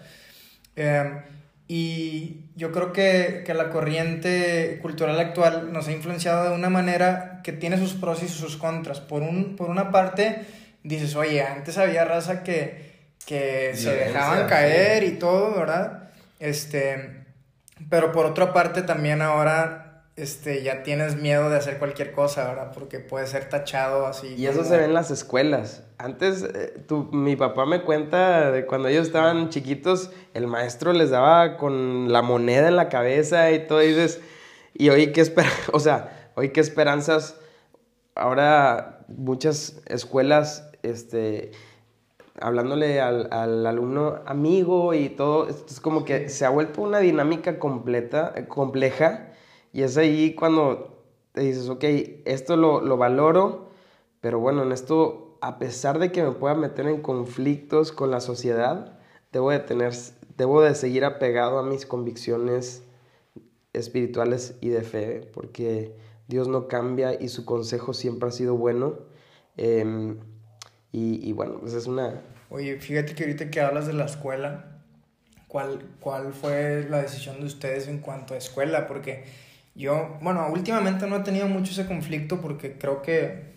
Eh, 0.76 1.22
y 1.68 2.44
yo 2.54 2.70
creo 2.70 2.92
que, 2.92 3.42
que, 3.44 3.52
la 3.52 3.70
corriente 3.70 4.78
cultural 4.80 5.18
actual 5.18 5.72
nos 5.72 5.88
ha 5.88 5.92
influenciado 5.92 6.48
de 6.48 6.54
una 6.54 6.70
manera 6.70 7.40
que 7.42 7.52
tiene 7.52 7.76
sus 7.76 7.94
pros 7.94 8.22
y 8.22 8.28
sus 8.28 8.56
contras. 8.56 9.00
Por, 9.00 9.22
un, 9.22 9.56
por 9.56 9.68
una 9.68 9.90
parte, 9.90 10.44
dices, 10.84 11.16
oye, 11.16 11.42
antes 11.42 11.76
había 11.76 12.04
raza 12.04 12.44
que, 12.44 12.85
que 13.24 13.72
se 13.74 13.94
dejaban 13.94 14.46
caer 14.48 15.04
y 15.04 15.12
todo, 15.12 15.58
¿verdad? 15.58 16.10
Este, 16.38 17.24
pero 17.88 18.12
por 18.12 18.26
otra 18.26 18.52
parte 18.52 18.82
también 18.82 19.22
ahora 19.22 19.86
este, 20.16 20.62
ya 20.62 20.82
tienes 20.82 21.16
miedo 21.16 21.50
de 21.50 21.58
hacer 21.58 21.78
cualquier 21.78 22.12
cosa, 22.12 22.48
¿verdad? 22.48 22.72
Porque 22.72 23.00
puede 23.00 23.26
ser 23.26 23.50
tachado 23.50 24.06
así. 24.06 24.34
Y 24.34 24.46
eso 24.46 24.64
se 24.64 24.78
ve 24.78 24.84
en 24.84 24.94
las 24.94 25.10
escuelas. 25.10 25.82
Antes, 25.98 26.42
eh, 26.42 26.72
mi 27.12 27.36
papá 27.36 27.66
me 27.66 27.82
cuenta 27.82 28.50
de 28.50 28.64
cuando 28.64 28.88
ellos 28.88 29.06
estaban 29.06 29.50
chiquitos, 29.50 30.10
el 30.32 30.46
maestro 30.46 30.94
les 30.94 31.10
daba 31.10 31.58
con 31.58 32.10
la 32.10 32.22
moneda 32.22 32.68
en 32.68 32.76
la 32.76 32.88
cabeza 32.88 33.50
y 33.52 33.66
todo, 33.66 33.82
y 33.82 33.88
dices, 33.88 34.20
y 34.72 34.88
hoy 34.88 35.12
qué 35.12 35.22
o 35.72 35.80
sea, 35.80 36.30
hoy 36.34 36.48
qué 36.48 36.60
esperanzas, 36.60 37.36
ahora 38.14 39.04
muchas 39.08 39.82
escuelas, 39.86 40.70
este, 40.82 41.50
hablándole 42.40 43.00
al, 43.00 43.28
al, 43.32 43.66
alumno 43.66 44.20
amigo 44.26 44.94
y 44.94 45.08
todo, 45.08 45.48
es 45.48 45.80
como 45.80 46.04
que 46.04 46.28
se 46.28 46.44
ha 46.44 46.50
vuelto 46.50 46.82
una 46.82 46.98
dinámica 46.98 47.58
completa, 47.58 48.34
compleja, 48.48 49.32
y 49.72 49.82
es 49.82 49.96
ahí 49.96 50.34
cuando 50.34 51.02
te 51.32 51.42
dices, 51.42 51.68
ok, 51.68 51.84
esto 52.24 52.56
lo, 52.56 52.80
lo 52.80 52.96
valoro, 52.96 53.68
pero 54.20 54.40
bueno, 54.40 54.62
en 54.62 54.72
esto, 54.72 55.38
a 55.40 55.58
pesar 55.58 55.98
de 55.98 56.12
que 56.12 56.22
me 56.22 56.32
pueda 56.32 56.54
meter 56.54 56.86
en 56.86 57.02
conflictos 57.02 57.92
con 57.92 58.10
la 58.10 58.20
sociedad, 58.20 58.98
debo 59.32 59.50
de 59.50 59.58
tener, 59.60 59.92
debo 60.36 60.62
de 60.62 60.74
seguir 60.74 61.04
apegado 61.04 61.58
a 61.58 61.62
mis 61.62 61.84
convicciones 61.86 62.82
espirituales 63.72 64.56
y 64.60 64.70
de 64.70 64.82
fe, 64.82 65.30
porque 65.32 65.94
Dios 66.28 66.48
no 66.48 66.68
cambia 66.68 67.20
y 67.20 67.28
su 67.28 67.44
consejo 67.44 67.92
siempre 67.92 68.28
ha 68.28 68.32
sido 68.32 68.56
bueno. 68.56 68.94
Em, 69.56 70.18
y, 70.98 71.32
bueno, 71.32 71.58
pues 71.60 71.74
es 71.74 71.86
una... 71.86 72.22
Oye, 72.48 72.78
fíjate 72.78 73.14
que 73.14 73.24
ahorita 73.24 73.50
que 73.50 73.60
hablas 73.60 73.86
de 73.86 73.92
la 73.92 74.06
escuela, 74.06 74.64
¿cuál, 75.46 75.84
¿cuál 76.00 76.32
fue 76.32 76.86
la 76.88 77.02
decisión 77.02 77.38
de 77.38 77.44
ustedes 77.44 77.86
en 77.86 77.98
cuanto 77.98 78.32
a 78.32 78.38
escuela? 78.38 78.86
Porque 78.86 79.24
yo, 79.74 80.16
bueno, 80.22 80.48
últimamente 80.50 81.06
no 81.06 81.16
he 81.16 81.20
tenido 81.20 81.48
mucho 81.48 81.72
ese 81.72 81.86
conflicto 81.86 82.40
porque 82.40 82.78
creo 82.78 83.02
que, 83.02 83.52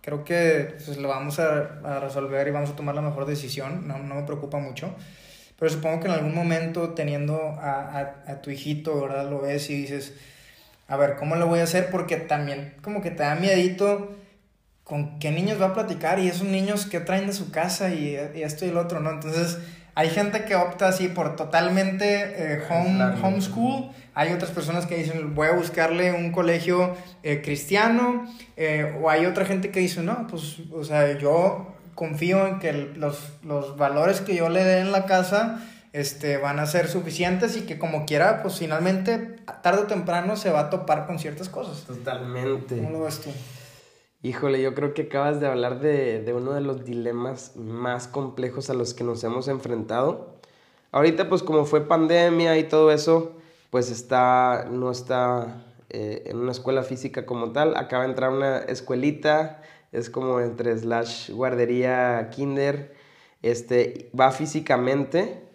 creo 0.00 0.24
que 0.24 0.74
pues, 0.84 0.96
lo 0.96 1.06
vamos 1.06 1.38
a, 1.38 2.00
resolver 2.00 2.48
y 2.48 2.50
vamos 2.50 2.70
a 2.70 2.76
tomar 2.76 2.96
la 2.96 3.02
mejor 3.02 3.24
decisión, 3.24 3.86
no, 3.86 3.98
no 3.98 4.16
me 4.16 4.22
preocupa 4.24 4.58
mucho. 4.58 4.92
Pero 5.60 5.70
supongo 5.70 6.00
que 6.00 6.08
en 6.08 6.14
algún 6.14 6.34
momento 6.34 6.94
teniendo 6.94 7.36
a, 7.36 7.82
a, 7.82 8.00
a, 8.26 8.42
tu 8.42 8.50
hijito, 8.50 9.00
¿verdad? 9.00 9.30
Lo 9.30 9.42
ves 9.42 9.70
y 9.70 9.82
dices, 9.82 10.14
a 10.88 10.96
ver, 10.96 11.14
¿cómo 11.14 11.36
lo 11.36 11.46
voy 11.46 11.60
a 11.60 11.64
hacer? 11.64 11.88
Porque 11.90 12.16
también 12.16 12.74
como 12.82 13.00
que 13.00 13.12
te 13.12 13.22
da 13.22 13.36
miedito 13.36 14.16
con 14.90 15.20
qué 15.20 15.30
niños 15.30 15.62
va 15.62 15.66
a 15.66 15.72
platicar 15.72 16.18
y 16.18 16.26
esos 16.26 16.48
niños 16.48 16.84
que 16.84 16.98
traen 16.98 17.28
de 17.28 17.32
su 17.32 17.52
casa 17.52 17.90
y, 17.90 18.16
esto 18.16 18.66
y 18.66 18.70
el 18.70 18.76
otro, 18.76 18.98
¿no? 18.98 19.10
Entonces, 19.10 19.58
hay 19.94 20.10
gente 20.10 20.44
que 20.44 20.56
opta 20.56 20.88
así 20.88 21.06
por 21.06 21.36
totalmente 21.36 22.54
eh, 22.54 22.62
home, 22.68 23.00
homeschool. 23.22 23.92
Hay 24.14 24.32
otras 24.32 24.50
personas 24.50 24.86
que 24.86 24.96
dicen, 24.96 25.36
voy 25.36 25.46
a 25.46 25.52
buscarle 25.52 26.12
un 26.12 26.32
colegio 26.32 26.96
eh, 27.22 27.40
cristiano. 27.40 28.26
Eh, 28.56 28.98
o 29.00 29.08
hay 29.08 29.26
otra 29.26 29.44
gente 29.44 29.70
que 29.70 29.78
dice, 29.78 30.02
no, 30.02 30.26
pues, 30.26 30.56
o 30.72 30.82
sea, 30.82 31.16
yo 31.16 31.76
confío 31.94 32.48
en 32.48 32.58
que 32.58 32.72
los, 32.72 33.34
los 33.44 33.76
valores 33.76 34.20
que 34.20 34.34
yo 34.34 34.48
le 34.48 34.64
dé 34.64 34.80
en 34.80 34.90
la 34.90 35.06
casa 35.06 35.60
este, 35.92 36.36
van 36.36 36.58
a 36.58 36.66
ser 36.66 36.88
suficientes 36.88 37.56
y 37.56 37.60
que 37.60 37.78
como 37.78 38.06
quiera, 38.06 38.42
pues 38.42 38.58
finalmente, 38.58 39.36
tarde 39.62 39.82
o 39.82 39.86
temprano 39.86 40.36
se 40.36 40.50
va 40.50 40.62
a 40.62 40.70
topar 40.70 41.06
con 41.06 41.20
ciertas 41.20 41.48
cosas. 41.48 41.84
Totalmente. 41.84 42.74
¿Cómo 42.74 42.90
lo 42.90 43.04
ves 43.04 43.20
tú? 43.20 43.30
Híjole, 44.22 44.60
yo 44.60 44.74
creo 44.74 44.92
que 44.92 45.02
acabas 45.02 45.40
de 45.40 45.46
hablar 45.46 45.80
de, 45.80 46.20
de, 46.22 46.34
uno 46.34 46.52
de 46.52 46.60
los 46.60 46.84
dilemas 46.84 47.56
más 47.56 48.06
complejos 48.06 48.68
a 48.68 48.74
los 48.74 48.92
que 48.92 49.02
nos 49.02 49.24
hemos 49.24 49.48
enfrentado. 49.48 50.34
Ahorita, 50.92 51.30
pues 51.30 51.42
como 51.42 51.64
fue 51.64 51.88
pandemia 51.88 52.58
y 52.58 52.64
todo 52.64 52.90
eso, 52.90 53.32
pues 53.70 53.90
está, 53.90 54.66
no 54.70 54.90
está 54.90 55.64
eh, 55.88 56.24
en 56.26 56.36
una 56.36 56.52
escuela 56.52 56.82
física 56.82 57.24
como 57.24 57.52
tal. 57.52 57.74
Acaba 57.76 58.02
de 58.04 58.10
entrar 58.10 58.30
una 58.30 58.58
escuelita, 58.58 59.62
es 59.90 60.10
como 60.10 60.40
entre 60.40 60.76
slash 60.76 61.30
guardería, 61.30 62.28
kinder. 62.30 62.94
Este, 63.40 64.10
va 64.18 64.32
físicamente. 64.32 65.48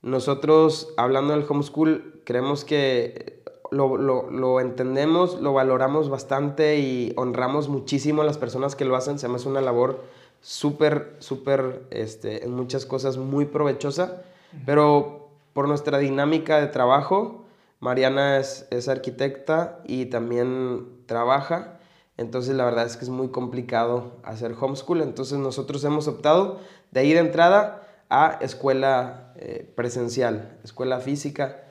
Nosotros, 0.00 0.94
hablando 0.96 1.34
del 1.36 1.44
homeschool, 1.46 2.22
creemos 2.24 2.64
que 2.64 3.35
lo, 3.70 3.96
lo, 3.96 4.30
lo, 4.30 4.60
entendemos, 4.60 5.40
lo 5.40 5.52
valoramos 5.52 6.08
bastante 6.08 6.78
y 6.78 7.12
honramos 7.16 7.68
muchísimo 7.68 8.22
a 8.22 8.24
las 8.24 8.38
personas 8.38 8.76
que 8.76 8.84
lo 8.84 8.96
hacen. 8.96 9.18
Se 9.18 9.28
me 9.28 9.36
hace 9.36 9.48
una 9.48 9.60
labor 9.60 10.02
súper, 10.40 11.16
súper, 11.18 11.86
este, 11.90 12.44
en 12.44 12.52
muchas 12.52 12.86
cosas 12.86 13.16
muy 13.16 13.46
provechosa, 13.46 14.22
pero 14.64 15.30
por 15.52 15.68
nuestra 15.68 15.98
dinámica 15.98 16.60
de 16.60 16.68
trabajo, 16.68 17.44
Mariana 17.80 18.38
es, 18.38 18.66
es 18.70 18.88
arquitecta 18.88 19.80
y 19.86 20.06
también 20.06 20.86
trabaja, 21.06 21.78
entonces 22.16 22.54
la 22.54 22.64
verdad 22.64 22.86
es 22.86 22.96
que 22.96 23.04
es 23.04 23.10
muy 23.10 23.28
complicado 23.28 24.12
hacer 24.22 24.54
homeschool, 24.58 25.02
entonces 25.02 25.38
nosotros 25.38 25.84
hemos 25.84 26.08
optado 26.08 26.60
de 26.90 27.04
ir 27.04 27.14
de 27.14 27.20
entrada 27.20 27.82
a 28.08 28.38
escuela 28.40 29.32
eh, 29.36 29.70
presencial, 29.74 30.58
escuela 30.64 31.00
física, 31.00 31.65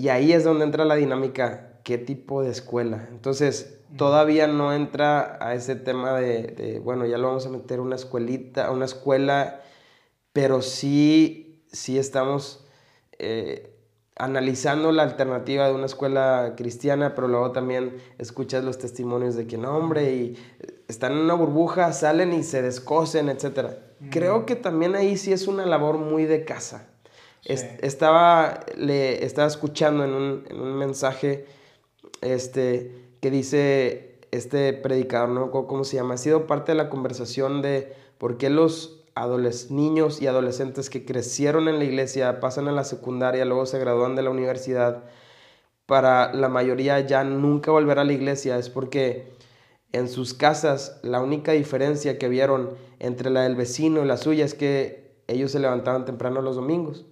y 0.00 0.08
ahí 0.08 0.32
es 0.32 0.44
donde 0.44 0.64
entra 0.64 0.86
la 0.86 0.94
dinámica, 0.94 1.78
qué 1.84 1.98
tipo 1.98 2.42
de 2.42 2.48
escuela. 2.48 3.06
Entonces, 3.10 3.82
todavía 3.98 4.46
no 4.46 4.72
entra 4.72 5.36
a 5.42 5.54
ese 5.54 5.76
tema 5.76 6.18
de, 6.18 6.80
bueno, 6.82 7.04
ya 7.04 7.18
lo 7.18 7.26
vamos 7.28 7.44
a 7.44 7.50
meter 7.50 7.80
una 7.80 7.96
escuelita, 7.96 8.70
una 8.70 8.86
escuela, 8.86 9.60
pero 10.32 10.62
sí, 10.62 11.62
sí 11.70 11.98
estamos 11.98 12.66
eh, 13.18 13.76
analizando 14.16 14.90
la 14.90 15.02
alternativa 15.02 15.68
de 15.68 15.74
una 15.74 15.84
escuela 15.84 16.54
cristiana, 16.56 17.14
pero 17.14 17.28
luego 17.28 17.52
también 17.52 17.98
escuchas 18.16 18.64
los 18.64 18.78
testimonios 18.78 19.34
de 19.34 19.46
que 19.46 19.58
no, 19.58 19.76
hombre, 19.76 20.14
y 20.14 20.38
están 20.88 21.12
en 21.12 21.18
una 21.18 21.34
burbuja, 21.34 21.92
salen 21.92 22.32
y 22.32 22.42
se 22.42 22.62
descosen, 22.62 23.28
etc. 23.28 23.72
Creo 24.10 24.46
que 24.46 24.56
también 24.56 24.94
ahí 24.94 25.18
sí 25.18 25.30
es 25.30 25.46
una 25.46 25.66
labor 25.66 25.98
muy 25.98 26.24
de 26.24 26.46
casa 26.46 26.86
estaba, 27.44 28.60
le, 28.76 29.24
estaba 29.24 29.48
escuchando 29.48 30.04
en 30.04 30.10
un, 30.10 30.44
en 30.48 30.60
un, 30.60 30.76
mensaje 30.76 31.46
este, 32.20 33.14
que 33.20 33.30
dice 33.30 34.18
este 34.30 34.72
predicador, 34.72 35.30
no 35.30 35.50
cómo 35.50 35.84
se 35.84 35.96
llama, 35.96 36.14
ha 36.14 36.18
sido 36.18 36.46
parte 36.46 36.72
de 36.72 36.76
la 36.76 36.90
conversación 36.90 37.62
de 37.62 37.94
por 38.18 38.36
qué 38.36 38.50
los 38.50 39.00
niños 39.70 40.22
y 40.22 40.26
adolescentes 40.26 40.90
que 40.90 41.04
crecieron 41.04 41.68
en 41.68 41.78
la 41.78 41.84
iglesia, 41.84 42.40
pasan 42.40 42.68
a 42.68 42.72
la 42.72 42.84
secundaria, 42.84 43.44
luego 43.44 43.66
se 43.66 43.78
gradúan 43.78 44.16
de 44.16 44.22
la 44.22 44.30
universidad, 44.30 45.04
para 45.86 46.32
la 46.32 46.48
mayoría 46.48 47.00
ya 47.00 47.24
nunca 47.24 47.72
volver 47.72 47.98
a 47.98 48.04
la 48.04 48.12
iglesia, 48.12 48.58
es 48.58 48.70
porque 48.70 49.32
en 49.92 50.08
sus 50.08 50.34
casas 50.34 51.00
la 51.02 51.20
única 51.20 51.52
diferencia 51.52 52.16
que 52.18 52.28
vieron 52.28 52.70
entre 53.00 53.30
la 53.30 53.42
del 53.42 53.56
vecino 53.56 54.04
y 54.04 54.06
la 54.06 54.16
suya 54.16 54.44
es 54.44 54.54
que 54.54 55.16
ellos 55.26 55.50
se 55.50 55.58
levantaban 55.58 56.04
temprano 56.04 56.42
los 56.42 56.54
domingos 56.54 57.06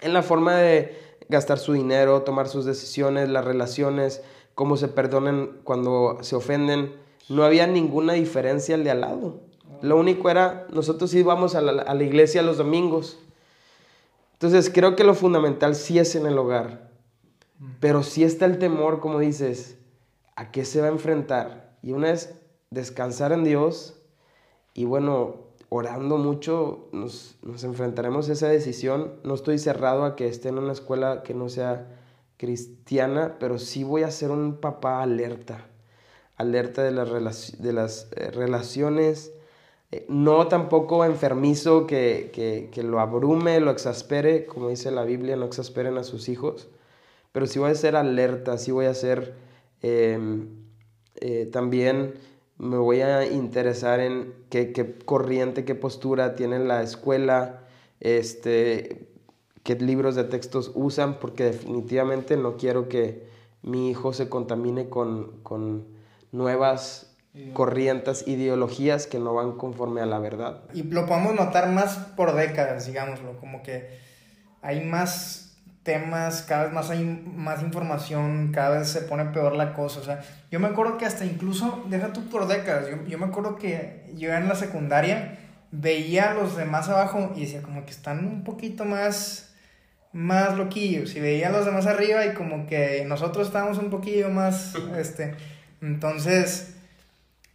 en 0.00 0.12
la 0.12 0.22
forma 0.22 0.56
de 0.56 0.98
gastar 1.28 1.58
su 1.58 1.72
dinero, 1.72 2.22
tomar 2.22 2.48
sus 2.48 2.64
decisiones, 2.64 3.28
las 3.28 3.44
relaciones, 3.44 4.22
cómo 4.54 4.76
se 4.76 4.88
perdonan 4.88 5.58
cuando 5.64 6.18
se 6.22 6.36
ofenden. 6.36 6.94
No 7.28 7.44
había 7.44 7.66
ninguna 7.66 8.12
diferencia 8.12 8.74
al 8.74 8.84
de 8.84 8.90
al 8.90 9.00
lado. 9.00 9.40
Lo 9.82 9.96
único 9.96 10.30
era, 10.30 10.66
nosotros 10.72 11.12
íbamos 11.14 11.54
a 11.54 11.60
la, 11.60 11.82
a 11.82 11.94
la 11.94 12.04
iglesia 12.04 12.42
los 12.42 12.56
domingos. 12.56 13.18
Entonces 14.34 14.70
creo 14.72 14.96
que 14.96 15.04
lo 15.04 15.14
fundamental 15.14 15.74
sí 15.74 15.98
es 15.98 16.14
en 16.14 16.26
el 16.26 16.38
hogar. 16.38 16.90
Pero 17.80 18.02
sí 18.02 18.22
está 18.22 18.44
el 18.44 18.58
temor, 18.58 19.00
como 19.00 19.18
dices, 19.18 19.78
a 20.36 20.50
qué 20.50 20.64
se 20.64 20.80
va 20.80 20.86
a 20.86 20.90
enfrentar. 20.90 21.76
Y 21.82 21.92
una 21.92 22.10
es 22.10 22.34
descansar 22.70 23.32
en 23.32 23.44
Dios 23.44 23.96
y 24.76 24.84
bueno, 24.84 25.45
orando 25.68 26.18
mucho 26.18 26.88
nos, 26.92 27.36
enfrentaremos 27.62 28.28
a 28.28 28.32
esa 28.32 28.48
decisión. 28.48 29.14
No 29.24 29.34
estoy 29.34 29.58
cerrado 29.58 30.04
a 30.04 30.16
que 30.16 30.28
esté 30.28 30.48
en 30.48 30.58
una 30.58 30.72
escuela 30.72 31.22
que 31.22 31.34
no 31.34 31.48
sea 31.48 31.86
cristiana, 32.36 33.36
pero 33.40 33.58
sí 33.58 33.84
voy 33.84 34.02
a 34.02 34.10
ser 34.10 34.30
un 34.30 34.56
papá 34.60 35.02
alerta, 35.02 35.66
alerta 36.36 36.82
de 36.82 36.92
las, 36.92 37.62
de 37.62 37.72
las 37.72 38.08
eh, 38.14 38.30
relaciones, 38.30 39.32
eh, 39.92 40.04
no 40.08 40.48
tampoco 40.48 41.04
enfermizo 41.04 41.86
que, 41.86 42.70
lo 42.82 43.00
abrume, 43.00 43.60
lo 43.60 43.70
exaspere, 43.70 44.44
como 44.46 44.68
dice 44.68 44.90
la 44.90 45.04
Biblia, 45.04 45.36
no 45.36 45.46
exasperen 45.46 45.96
a 45.96 46.04
sus 46.04 46.28
hijos, 46.28 46.68
pero 47.32 47.46
sí 47.46 47.58
voy 47.58 47.70
a 47.70 47.74
ser 47.74 47.96
alerta, 47.96 48.58
sí 48.58 48.72
voy 48.72 48.86
a 48.86 48.94
ser 48.94 49.34
em, 49.82 50.48
eh, 51.16 51.46
también 51.52 52.14
me 52.58 52.76
voy 52.78 53.00
a 53.02 53.26
interesar 53.26 54.00
en 54.00 54.32
qué, 54.50 54.98
corriente, 55.04 55.64
qué 55.64 55.74
postura 55.74 56.34
tiene 56.34 56.58
la 56.58 56.82
escuela, 56.82 57.60
este, 58.00 59.08
qué 59.62 59.74
libros 59.76 60.14
de 60.14 60.24
textos 60.24 60.72
usan, 60.74 61.18
porque 61.18 61.44
definitivamente 61.44 62.36
no 62.36 62.56
quiero 62.56 62.88
que 62.88 63.28
mi 63.62 63.90
hijo 63.90 64.12
se 64.12 64.28
contamine 64.28 64.88
con, 64.88 65.94
nuevas 66.32 67.14
corrientes, 67.52 68.26
ideologías 68.26 69.06
que 69.06 69.18
no 69.18 69.34
van 69.34 69.52
conforme 69.52 70.00
a 70.00 70.06
la 70.06 70.18
verdad. 70.18 70.62
Y 70.72 70.82
lo 70.84 71.04
podemos 71.06 71.34
notar 71.34 71.70
más 71.70 71.96
por 72.16 72.34
décadas, 72.34 72.86
digámoslo, 72.86 73.38
como 73.38 73.62
que 73.62 73.98
hay 74.62 74.82
más 74.82 75.45
temas, 75.86 76.42
cada 76.42 76.64
vez 76.64 76.72
más 76.72 76.90
hay 76.90 77.04
más 77.34 77.62
información, 77.62 78.50
cada 78.52 78.78
vez 78.78 78.88
se 78.88 79.02
pone 79.02 79.24
peor 79.26 79.56
la 79.56 79.72
cosa. 79.72 80.00
O 80.00 80.04
sea, 80.04 80.20
yo 80.50 80.60
me 80.60 80.66
acuerdo 80.66 80.98
que 80.98 81.06
hasta 81.06 81.24
incluso, 81.24 81.86
deja 81.88 82.12
tú 82.12 82.28
por 82.28 82.46
décadas, 82.46 82.90
yo, 82.90 83.02
yo 83.06 83.18
me 83.18 83.26
acuerdo 83.26 83.56
que 83.56 84.12
yo 84.14 84.34
en 84.34 84.48
la 84.48 84.56
secundaria 84.56 85.38
veía 85.70 86.32
a 86.32 86.34
los 86.34 86.56
de 86.56 86.64
más 86.64 86.88
abajo 86.88 87.32
y 87.36 87.42
decía 87.42 87.62
como 87.62 87.84
que 87.84 87.92
están 87.92 88.26
un 88.26 88.44
poquito 88.44 88.84
más, 88.84 89.54
más 90.12 90.58
loquillos. 90.58 91.14
Y 91.14 91.20
veía 91.20 91.48
a 91.48 91.52
los 91.52 91.64
de 91.64 91.70
más 91.70 91.86
arriba 91.86 92.26
y 92.26 92.34
como 92.34 92.66
que 92.66 93.04
nosotros 93.06 93.46
estábamos 93.46 93.78
un 93.78 93.88
poquillo 93.88 94.28
más, 94.28 94.74
este, 94.98 95.34
entonces, 95.80 96.74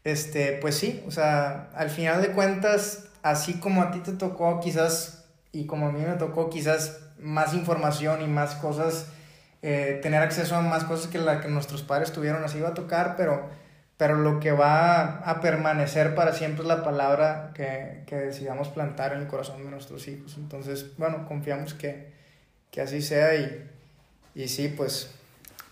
este, 0.06 0.54
pues 0.54 0.76
sí, 0.78 1.04
o 1.06 1.12
sea, 1.12 1.70
al 1.76 1.90
final 1.90 2.22
de 2.22 2.30
cuentas 2.30 3.10
así 3.24 3.56
como 3.56 3.84
a 3.84 3.92
ti 3.92 4.00
te 4.00 4.14
tocó 4.14 4.60
quizás, 4.62 5.26
y 5.52 5.66
como 5.66 5.88
a 5.88 5.92
mí 5.92 6.00
me 6.00 6.16
tocó 6.16 6.50
quizás 6.50 7.11
más 7.22 7.54
información 7.54 8.22
y 8.22 8.28
más 8.28 8.56
cosas, 8.56 9.08
eh, 9.62 10.00
tener 10.02 10.22
acceso 10.22 10.56
a 10.56 10.62
más 10.62 10.84
cosas 10.84 11.08
que 11.08 11.18
la 11.18 11.42
que 11.42 11.48
nuestros 11.48 11.84
padres 11.84 12.12
tuvieron, 12.12 12.44
así 12.44 12.60
va 12.60 12.70
a 12.70 12.74
tocar, 12.74 13.16
pero, 13.16 13.50
pero 13.98 14.16
lo 14.16 14.40
que 14.40 14.52
va 14.52 15.18
a 15.20 15.42
permanecer 15.42 16.16
para 16.16 16.34
siempre 16.34 16.64
es 16.64 16.68
la 16.68 16.84
palabra 16.84 17.52
que, 17.54 18.04
que 18.08 18.16
decidamos 18.16 18.70
plantar 18.70 19.14
en 19.14 19.20
el 19.20 19.28
corazón 19.28 19.64
de 19.64 19.70
nuestros 19.70 20.08
hijos. 20.08 20.36
Entonces, 20.38 20.98
bueno, 20.98 21.28
confiamos 21.28 21.74
que, 21.74 22.12
que 22.72 22.82
así 22.82 23.02
sea 23.02 23.36
y, 23.36 23.70
y 24.34 24.48
sí, 24.48 24.74
pues, 24.76 25.12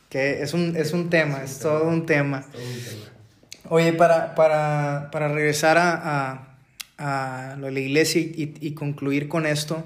que 0.10 0.42
es 0.42 0.54
un, 0.54 0.76
es 0.76 0.94
un 0.94 1.10
tema, 1.10 1.44
es 1.44 1.60
todo 1.60 1.88
un 1.88 2.06
tema. 2.06 2.44
Oye, 3.70 3.94
para, 3.94 4.34
para, 4.36 5.10
para 5.12 5.28
regresar 5.28 5.78
a, 5.78 6.48
a, 6.98 7.52
a, 7.52 7.56
lo 7.58 7.68
de 7.68 7.72
la 7.72 7.80
iglesia 7.80 8.20
y, 8.20 8.56
y, 8.60 8.74
concluir 8.74 9.30
con 9.30 9.46
esto, 9.46 9.84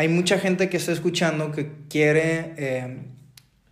hay 0.00 0.08
mucha 0.08 0.38
gente 0.38 0.70
que 0.70 0.78
está 0.78 0.92
escuchando 0.92 1.52
que 1.52 1.72
quiere 1.90 2.54
eh, 2.56 3.02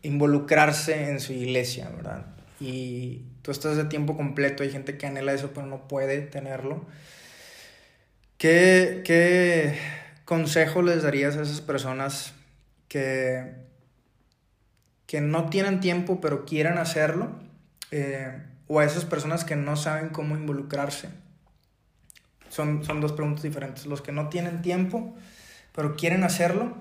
involucrarse 0.03 1.09
en 1.09 1.21
su 1.21 1.33
iglesia, 1.33 1.89
¿verdad? 1.89 2.27
Y 2.61 3.23
tú 3.41 3.51
estás 3.51 3.79
de 3.79 3.87
tiempo 3.87 4.15
completo, 4.15 4.63
hay 4.63 4.71
gente 4.71 4.99
que 4.99 5.07
anhela 5.07 5.33
eso, 5.33 5.53
pero 5.55 5.67
no 5.67 5.89
puede 5.89 6.21
tenerlo. 6.21 6.85
¿Qué, 8.37 9.79
consejo 10.27 10.83
les 10.83 11.03
darías 11.03 11.39
a 11.39 11.41
esas 11.41 11.63
personas 11.63 12.35
que, 12.89 13.55
que 15.07 15.23
no 15.23 15.49
tienen 15.49 15.81
tiempo, 15.81 16.21
pero 16.21 16.45
quieren 16.45 16.77
hacerlo? 16.77 17.41
Eh, 17.91 18.39
o 18.67 18.81
a 18.81 18.85
esas 18.85 19.07
personas 19.07 19.47
que 19.47 19.57
no 19.57 19.77
saben 19.77 20.11
cómo 20.11 20.37
involucrarse. 20.37 21.09
Son, 22.51 22.85
son 22.85 23.01
dos 23.01 23.13
preguntas 23.13 23.43
diferentes. 23.43 23.87
Los 23.87 24.03
que 24.03 24.13
no 24.13 24.29
tienen 24.29 24.61
tiempo, 24.61 25.17
pero 25.79 25.95
quieren 25.95 26.25
hacerlo, 26.25 26.75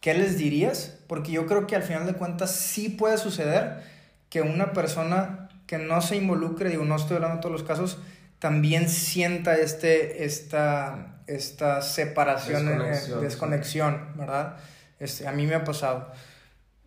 ¿qué 0.00 0.14
les 0.14 0.38
dirías? 0.38 0.98
Porque 1.06 1.32
yo 1.32 1.44
creo 1.46 1.66
que 1.66 1.76
al 1.76 1.82
final 1.82 2.06
de 2.06 2.14
cuentas 2.14 2.50
sí 2.50 2.88
puede 2.88 3.18
suceder 3.18 3.82
que 4.30 4.40
una 4.40 4.72
persona 4.72 5.50
que 5.66 5.76
no 5.76 6.00
se 6.00 6.16
involucre, 6.16 6.70
digo, 6.70 6.86
no 6.86 6.96
estoy 6.96 7.16
hablando 7.16 7.36
de 7.36 7.42
todos 7.42 7.52
los 7.52 7.62
casos, 7.62 7.98
también 8.38 8.88
sienta 8.88 9.56
este, 9.56 10.24
esta, 10.24 11.18
esta 11.26 11.82
separación, 11.82 12.68
eh, 12.68 12.70
desconexión, 12.70 13.18
eh, 13.18 13.22
desconexión 13.22 14.08
¿verdad? 14.16 14.56
Este, 14.98 15.28
a 15.28 15.32
mí 15.32 15.46
me 15.46 15.54
ha 15.54 15.64
pasado 15.64 16.10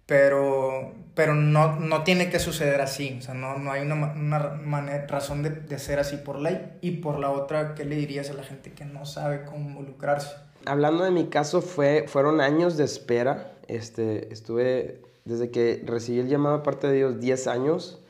pero, 0.07 0.95
pero 1.13 1.35
no, 1.35 1.79
no 1.79 2.03
tiene 2.03 2.31
que 2.31 2.39
suceder 2.39 2.81
así, 2.81 3.17
o 3.19 3.21
sea, 3.21 3.35
no, 3.35 3.59
no 3.59 3.71
hay 3.71 3.83
una, 3.83 4.13
una 4.13 5.05
razón 5.07 5.43
de, 5.43 5.51
de, 5.51 5.77
ser 5.77 5.99
así 5.99 6.17
por 6.17 6.39
ley. 6.39 6.77
Y 6.81 6.97
por 6.97 7.19
la 7.19 7.29
otra, 7.29 7.75
¿qué 7.75 7.85
le 7.85 7.95
dirías 7.95 8.31
a 8.31 8.33
la 8.33 8.43
gente 8.43 8.71
que 8.71 8.85
no 8.85 9.05
sabe 9.05 9.45
cómo 9.45 9.69
involucrarse? 9.69 10.44
Hablando 10.65 11.03
de 11.03 11.11
mi 11.11 11.27
caso, 11.27 11.61
fue, 11.61 12.05
fueron 12.07 12.41
años 12.41 12.77
de 12.77 12.83
espera. 12.83 13.57
Este, 13.67 14.31
estuve, 14.33 15.01
desde 15.25 15.51
que 15.51 15.83
recibí 15.85 16.19
el 16.19 16.27
llamado 16.27 16.55
aparte 16.55 16.87
de 16.87 16.95
Dios, 16.95 17.19
10 17.19 17.47
años. 17.47 18.01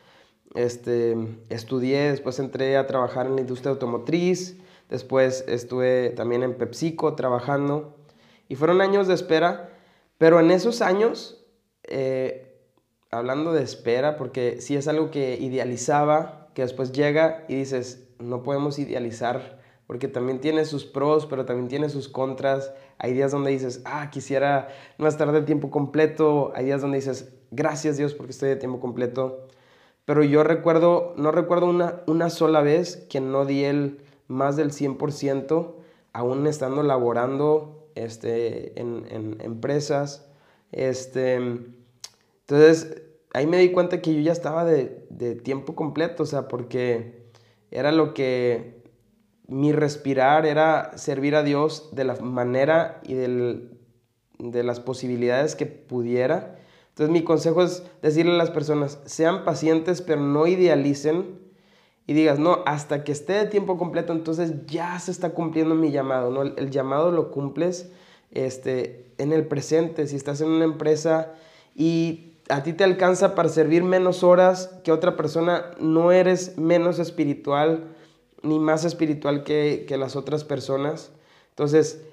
Este, 0.53 1.17
estudié, 1.49 2.11
después 2.11 2.39
entré 2.39 2.77
a 2.77 2.87
trabajar 2.87 3.25
en 3.25 3.35
la 3.35 3.41
industria 3.41 3.71
automotriz, 3.71 4.55
después 4.89 5.43
estuve 5.49 6.11
también 6.11 6.43
en 6.43 6.53
PepsiCo 6.53 7.13
trabajando. 7.15 7.97
Y 8.47 8.55
fueron 8.55 8.79
años 8.81 9.07
de 9.07 9.15
espera, 9.15 9.69
pero 10.17 10.39
en 10.39 10.51
esos 10.51 10.81
años 10.81 11.45
eh, 11.83 12.45
hablando 13.11 13.53
de 13.53 13.63
espera, 13.63 14.17
porque 14.17 14.61
si 14.61 14.75
es 14.75 14.87
algo 14.87 15.11
que 15.11 15.37
idealizaba, 15.39 16.49
que 16.53 16.61
después 16.61 16.91
llega 16.91 17.45
y 17.47 17.55
dices, 17.55 18.07
no 18.19 18.43
podemos 18.43 18.79
idealizar, 18.79 19.59
porque 19.87 20.07
también 20.07 20.39
tiene 20.39 20.65
sus 20.65 20.85
pros, 20.85 21.25
pero 21.25 21.45
también 21.45 21.67
tiene 21.67 21.89
sus 21.89 22.09
contras. 22.09 22.73
Hay 22.97 23.13
días 23.13 23.31
donde 23.31 23.51
dices, 23.51 23.81
ah, 23.85 24.09
quisiera 24.09 24.69
no 24.97 25.07
estar 25.07 25.31
de 25.31 25.41
tiempo 25.41 25.69
completo. 25.69 26.51
Hay 26.55 26.65
días 26.65 26.81
donde 26.81 26.97
dices, 26.97 27.33
gracias 27.51 27.97
Dios 27.97 28.13
porque 28.13 28.31
estoy 28.31 28.49
de 28.49 28.55
tiempo 28.55 28.79
completo. 28.79 29.47
Pero 30.05 30.23
yo 30.23 30.43
recuerdo, 30.43 31.13
no 31.17 31.31
recuerdo 31.31 31.67
una, 31.67 32.01
una 32.07 32.29
sola 32.29 32.61
vez 32.61 32.97
que 33.09 33.21
no 33.21 33.45
di 33.45 33.63
el 33.63 34.01
más 34.27 34.55
del 34.55 34.71
100%, 34.71 35.75
aún 36.13 36.47
estando 36.47 36.83
laborando 36.83 37.89
este, 37.95 38.79
en, 38.79 39.05
en 39.09 39.37
empresas. 39.41 40.27
Este, 40.71 41.35
entonces, 41.35 43.01
ahí 43.33 43.47
me 43.47 43.57
di 43.57 43.71
cuenta 43.71 44.01
que 44.01 44.13
yo 44.13 44.21
ya 44.21 44.31
estaba 44.31 44.65
de, 44.65 45.05
de 45.09 45.35
tiempo 45.35 45.75
completo, 45.75 46.23
o 46.23 46.25
sea, 46.25 46.47
porque 46.47 47.25
era 47.71 47.91
lo 47.91 48.13
que 48.13 48.84
mi 49.47 49.71
respirar 49.71 50.45
era 50.45 50.97
servir 50.97 51.35
a 51.35 51.43
Dios 51.43 51.89
de 51.93 52.03
la 52.03 52.15
manera 52.15 53.01
y 53.03 53.13
del, 53.13 53.77
de 54.39 54.63
las 54.63 54.79
posibilidades 54.79 55.55
que 55.55 55.65
pudiera. 55.65 56.57
Entonces 56.89 57.11
mi 57.11 57.23
consejo 57.23 57.63
es 57.63 57.83
decirle 58.01 58.33
a 58.33 58.37
las 58.37 58.51
personas, 58.51 58.99
sean 59.05 59.43
pacientes, 59.43 60.01
pero 60.01 60.21
no 60.21 60.47
idealicen 60.47 61.39
y 62.07 62.13
digas, 62.13 62.39
no, 62.39 62.59
hasta 62.65 63.03
que 63.03 63.11
esté 63.11 63.33
de 63.33 63.45
tiempo 63.45 63.77
completo, 63.77 64.13
entonces 64.13 64.65
ya 64.67 64.97
se 64.99 65.11
está 65.11 65.31
cumpliendo 65.31 65.75
mi 65.75 65.91
llamado, 65.91 66.31
¿no? 66.31 66.43
El, 66.43 66.53
el 66.57 66.69
llamado 66.69 67.11
lo 67.11 67.31
cumples 67.31 67.91
este, 68.31 69.11
en 69.17 69.33
el 69.33 69.47
presente, 69.47 70.07
si 70.07 70.15
estás 70.15 70.41
en 70.41 70.49
una 70.49 70.65
empresa 70.65 71.33
y 71.75 72.33
a 72.49 72.63
ti 72.63 72.73
te 72.73 72.83
alcanza 72.83 73.33
para 73.33 73.49
servir 73.49 73.83
menos 73.83 74.23
horas 74.23 74.69
que 74.83 74.91
otra 74.91 75.15
persona, 75.15 75.71
no 75.79 76.11
eres 76.11 76.57
menos 76.57 76.99
espiritual 76.99 77.95
ni 78.45 78.59
más 78.59 78.85
espiritual 78.85 79.43
que, 79.43 79.85
las 79.97 80.15
otras 80.15 80.43
personas. 80.43 81.11
Entonces, 81.49 82.05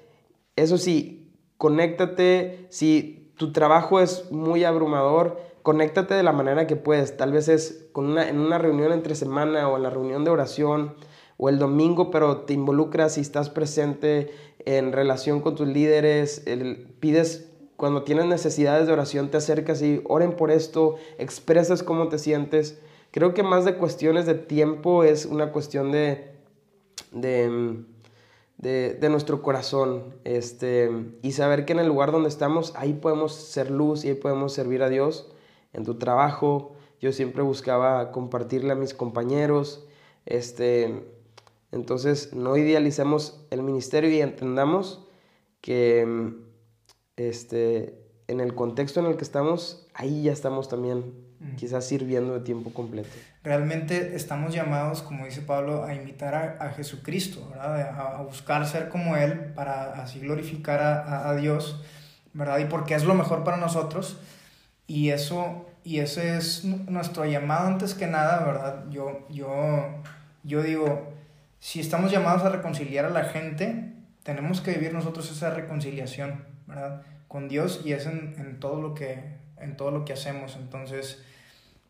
eso 0.55 0.77
sí, 0.77 1.31
conéctate, 1.57 2.67
si 2.69 3.31
tu 3.37 3.51
trabajo 3.51 3.99
es 3.99 4.31
muy 4.31 4.63
abrumador, 4.63 5.39
conéctate 5.63 6.13
de 6.13 6.23
la 6.23 6.33
manera 6.33 6.67
que 6.67 6.75
puedes. 6.75 7.15
Tal 7.17 7.31
vez 7.31 7.47
es 7.47 7.87
en 7.95 8.39
una 8.39 8.57
reunión 8.57 8.91
entre 8.91 9.15
semana 9.15 9.69
o 9.69 9.77
en 9.77 9.83
la 9.83 9.89
reunión 9.89 10.23
de 10.23 10.31
oración 10.31 10.95
o 11.37 11.49
el 11.49 11.59
domingo, 11.59 12.11
pero 12.11 12.41
te 12.41 12.53
involucras 12.53 13.17
y 13.17 13.21
estás 13.21 13.49
presente 13.49 14.31
en 14.65 14.91
relación 14.91 15.41
con 15.41 15.55
tus 15.55 15.67
líderes, 15.67 16.43
el, 16.45 16.87
pides 16.99 17.49
cuando 17.75 18.03
tienes 18.03 18.27
necesidades 18.27 18.87
de 18.87 18.93
oración, 18.93 19.29
te 19.29 19.37
acercas 19.37 19.81
y 19.81 20.01
oren 20.05 20.37
por 20.37 20.51
esto, 20.51 20.95
expresas 21.17 21.83
cómo 21.83 22.07
te 22.07 22.17
sientes. 22.17 22.79
Creo 23.13 23.35
que 23.35 23.43
más 23.43 23.63
de 23.63 23.75
cuestiones 23.75 24.25
de 24.25 24.33
tiempo 24.33 25.03
es 25.03 25.27
una 25.27 25.51
cuestión 25.51 25.91
de, 25.91 26.31
de, 27.11 27.85
de, 28.57 29.09
nuestro 29.09 29.43
corazón 29.43 30.15
este, 30.23 30.89
y 31.21 31.33
saber 31.33 31.65
que 31.65 31.73
en 31.73 31.79
el 31.79 31.85
lugar 31.85 32.11
donde 32.11 32.29
estamos, 32.29 32.73
ahí 32.75 32.93
podemos 32.93 33.35
ser 33.35 33.69
luz 33.69 34.03
y 34.03 34.09
ahí 34.09 34.15
podemos 34.15 34.51
servir 34.53 34.81
a 34.81 34.89
Dios. 34.89 35.31
En 35.73 35.83
tu 35.83 35.99
trabajo, 35.99 36.73
yo 36.99 37.11
siempre 37.11 37.43
buscaba 37.43 38.11
compartirle 38.11 38.71
a 38.71 38.75
mis 38.75 38.95
compañeros. 38.95 39.85
Este, 40.25 41.05
entonces, 41.71 42.33
no 42.33 42.57
idealicemos 42.57 43.45
el 43.51 43.61
ministerio 43.61 44.09
y 44.09 44.21
entendamos 44.21 45.05
que 45.61 46.33
este, 47.15 48.03
en 48.27 48.39
el 48.39 48.55
contexto 48.55 49.01
en 49.01 49.05
el 49.05 49.17
que 49.17 49.23
estamos, 49.23 49.85
ahí 49.93 50.23
ya 50.23 50.31
estamos 50.31 50.67
también 50.67 51.13
quizás 51.57 51.85
sirviendo 51.85 52.33
de 52.33 52.39
tiempo 52.41 52.73
completo. 52.73 53.09
Realmente 53.43 54.15
estamos 54.15 54.53
llamados, 54.53 55.01
como 55.01 55.25
dice 55.25 55.41
Pablo, 55.41 55.83
a 55.83 55.93
imitar 55.93 56.35
a, 56.35 56.65
a 56.65 56.69
Jesucristo, 56.71 57.47
¿verdad? 57.49 57.81
A, 57.81 58.17
a, 58.17 58.21
buscar 58.21 58.65
ser 58.65 58.89
como 58.89 59.17
Él 59.17 59.51
para 59.55 60.01
así 60.01 60.19
glorificar 60.19 60.81
a, 60.81 61.29
a, 61.29 61.35
Dios, 61.35 61.83
¿verdad? 62.33 62.59
Y 62.59 62.65
porque 62.65 62.95
es 62.95 63.03
lo 63.03 63.13
mejor 63.13 63.43
para 63.43 63.57
nosotros. 63.57 64.17
Y 64.87 65.09
eso, 65.09 65.65
y 65.83 65.99
ese 65.99 66.37
es 66.37 66.63
nuestro 66.63 67.25
llamado 67.25 67.67
antes 67.67 67.93
que 67.93 68.07
nada, 68.07 68.45
¿verdad? 68.45 68.85
Yo, 68.89 69.25
yo, 69.29 70.01
yo 70.43 70.61
digo, 70.61 71.13
si 71.59 71.79
estamos 71.79 72.11
llamados 72.11 72.43
a 72.43 72.49
reconciliar 72.49 73.05
a 73.05 73.09
la 73.09 73.25
gente, 73.25 73.93
tenemos 74.23 74.61
que 74.61 74.71
vivir 74.71 74.93
nosotros 74.93 75.29
esa 75.31 75.49
reconciliación, 75.49 76.45
¿verdad? 76.67 77.03
Con 77.27 77.49
Dios 77.49 77.81
y 77.83 77.93
es 77.93 78.05
en, 78.05 78.35
en, 78.37 78.59
todo, 78.59 78.81
lo 78.81 78.93
que, 78.93 79.37
en 79.57 79.75
todo 79.75 79.91
lo 79.91 80.05
que 80.05 80.13
hacemos. 80.13 80.55
Entonces, 80.55 81.23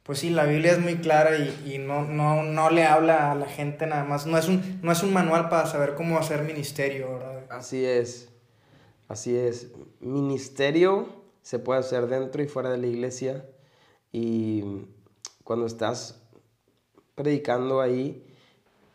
pues 0.04 0.20
sí, 0.20 0.30
la 0.30 0.46
Biblia 0.46 0.74
es 0.74 0.80
muy 0.80 0.98
clara 0.98 1.38
y, 1.38 1.74
y 1.74 1.78
no, 1.78 2.04
no, 2.04 2.44
no, 2.44 2.70
le 2.70 2.84
habla 2.84 3.32
a 3.32 3.36
la 3.36 3.46
gente 3.46 3.88
nada 3.88 4.04
más. 4.04 4.26
No 4.26 4.38
es, 4.38 4.50
un, 4.50 4.80
no 4.84 4.92
es 4.92 5.02
un 5.02 5.14
manual 5.14 5.48
para 5.48 5.66
saber 5.66 5.96
cómo 5.96 6.18
hacer 6.20 6.44
ministerio, 6.44 7.14
¿verdad? 7.14 7.46
Así 7.50 7.86
es, 7.86 8.30
así 9.08 9.36
es. 9.36 9.72
Ministerio 10.02 11.08
se 11.42 11.58
puede 11.58 11.80
hacer 11.80 12.08
dentro 12.08 12.44
y 12.44 12.48
fuera 12.48 12.70
de 12.70 12.78
la 12.78 12.88
iglesia 12.88 13.46
y 14.12 14.86
cuando 15.46 15.66
estás 15.66 16.22
predicando 17.16 17.80
ahí 17.80 18.26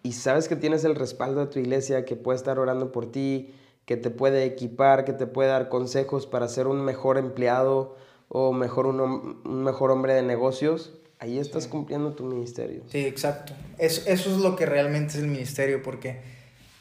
y 0.03 0.13
sabes 0.13 0.49
que 0.49 0.57
tienes 0.57 0.85
el 0.85 0.95
respaldo 0.95 1.41
de 1.41 1.47
tu 1.47 1.59
iglesia, 1.59 2.05
que 2.05 2.17
puede 2.17 2.37
estar 2.37 2.59
orando 2.59 2.93
por 2.93 3.11
ti, 3.11 3.55
que 3.85 3.97
te 3.97 4.11
puede 4.11 4.45
equipar, 4.45 5.05
que 5.05 5.13
te 5.15 5.27
puede 5.27 5.49
dar 5.49 5.71
consejos 5.71 6.27
para 6.27 6.49
ser 6.49 6.67
un 6.67 6.85
mejor 6.85 7.17
empleado 7.17 7.97
o 8.29 8.53
mejor 8.53 8.87
un, 8.87 9.01
un 9.01 9.65
mejor 9.65 9.91
hombre 9.91 10.15
de 10.15 10.23
negocios, 10.23 10.99
ahí 11.19 11.39
estás 11.39 11.65
sí. 11.65 11.71
cumpliendo 11.71 12.15
tu 12.15 12.25
ministerio. 12.25 12.85
Sí, 12.89 12.99
exacto. 13.05 13.55
Eso, 13.79 14.03
eso 14.07 14.31
es 14.31 14.39
lo 14.39 14.57
que 14.57 14.67
realmente 14.67 15.15
es 15.15 15.23
el 15.23 15.29
ministerio, 15.29 15.83
porque 15.83 16.21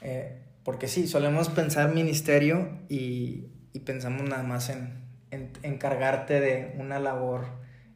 eh, 0.01 0.37
porque 0.63 0.87
sí, 0.87 1.07
solemos 1.07 1.49
pensar 1.49 1.93
ministerio 1.93 2.69
y, 2.89 3.45
y 3.71 3.79
pensamos 3.85 4.27
nada 4.27 4.43
más 4.43 4.69
en, 4.69 5.01
en, 5.31 5.53
encargarte 5.63 6.41
de 6.41 6.75
una 6.77 6.99
labor 6.99 7.45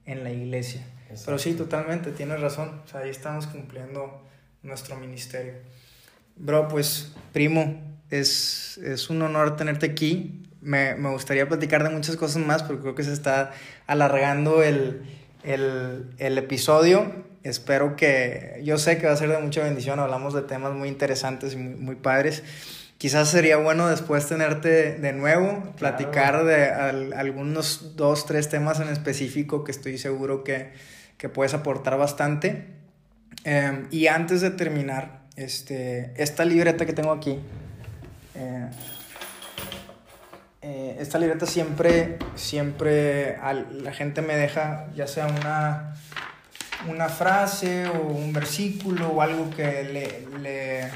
en 0.05 0.23
la 0.23 0.31
iglesia. 0.31 0.85
Pero 1.25 1.37
sí, 1.37 1.53
totalmente, 1.53 2.11
tienes 2.11 2.39
razón. 2.39 2.81
O 2.85 2.87
sea, 2.87 3.01
ahí 3.01 3.09
estamos 3.09 3.47
cumpliendo 3.47 4.25
nuestro 4.63 4.95
ministerio. 4.95 5.55
Bro, 6.37 6.69
pues, 6.69 7.13
primo, 7.33 7.81
es, 8.09 8.77
es 8.77 9.09
un 9.09 9.21
honor 9.21 9.57
tenerte 9.57 9.87
aquí. 9.87 10.43
Me, 10.61 10.95
me, 10.95 11.09
gustaría 11.09 11.47
platicar 11.47 11.83
de 11.83 11.89
muchas 11.89 12.15
cosas 12.15 12.43
más, 12.45 12.63
pero 12.63 12.79
creo 12.79 12.95
que 12.95 13.03
se 13.03 13.13
está 13.13 13.51
alargando 13.87 14.63
el, 14.63 15.01
el, 15.43 16.13
el 16.17 16.37
episodio. 16.37 17.25
Espero 17.43 17.95
que, 17.95 18.61
yo 18.63 18.77
sé 18.77 18.97
que 18.99 19.07
va 19.07 19.13
a 19.13 19.17
ser 19.17 19.29
de 19.29 19.39
mucha 19.39 19.63
bendición, 19.63 19.99
hablamos 19.99 20.33
de 20.33 20.43
temas 20.43 20.73
muy 20.73 20.87
interesantes 20.87 21.53
y 21.53 21.57
muy, 21.57 21.75
muy 21.75 21.95
padres. 21.95 22.43
Quizás 22.99 23.29
sería 23.29 23.57
bueno 23.57 23.87
después 23.89 24.27
tenerte 24.27 24.93
de 24.93 25.11
nuevo, 25.13 25.73
platicar 25.79 26.45
de 26.45 26.65
al, 26.65 27.13
algunos 27.13 27.95
dos, 27.95 28.27
tres 28.27 28.47
temas 28.47 28.79
en 28.79 28.89
específico 28.89 29.63
que 29.63 29.71
estoy 29.71 29.97
seguro 29.97 30.43
que, 30.43 30.71
que 31.17 31.27
puedes 31.27 31.55
aportar 31.55 31.97
bastante. 31.97 32.67
Eh, 33.43 33.87
y 33.89 34.05
antes 34.05 34.41
de 34.41 34.51
terminar, 34.51 35.21
este, 35.35 36.13
esta 36.15 36.45
libreta 36.45 36.85
que 36.85 36.93
tengo 36.93 37.11
aquí, 37.11 37.39
eh, 38.35 38.67
eh, 40.63 40.97
esta 40.99 41.17
libreta 41.17 41.47
siempre, 41.47 42.19
siempre 42.35 43.37
la 43.37 43.91
gente 43.93 44.21
me 44.21 44.35
deja 44.35 44.87
ya 44.95 45.07
sea 45.07 45.25
una, 45.25 45.95
una 46.87 47.09
frase 47.09 47.87
o 47.87 48.01
un 48.01 48.31
versículo 48.31 49.09
o 49.09 49.21
algo 49.23 49.49
que 49.49 49.83
le, 49.83 50.39
le 50.39 50.89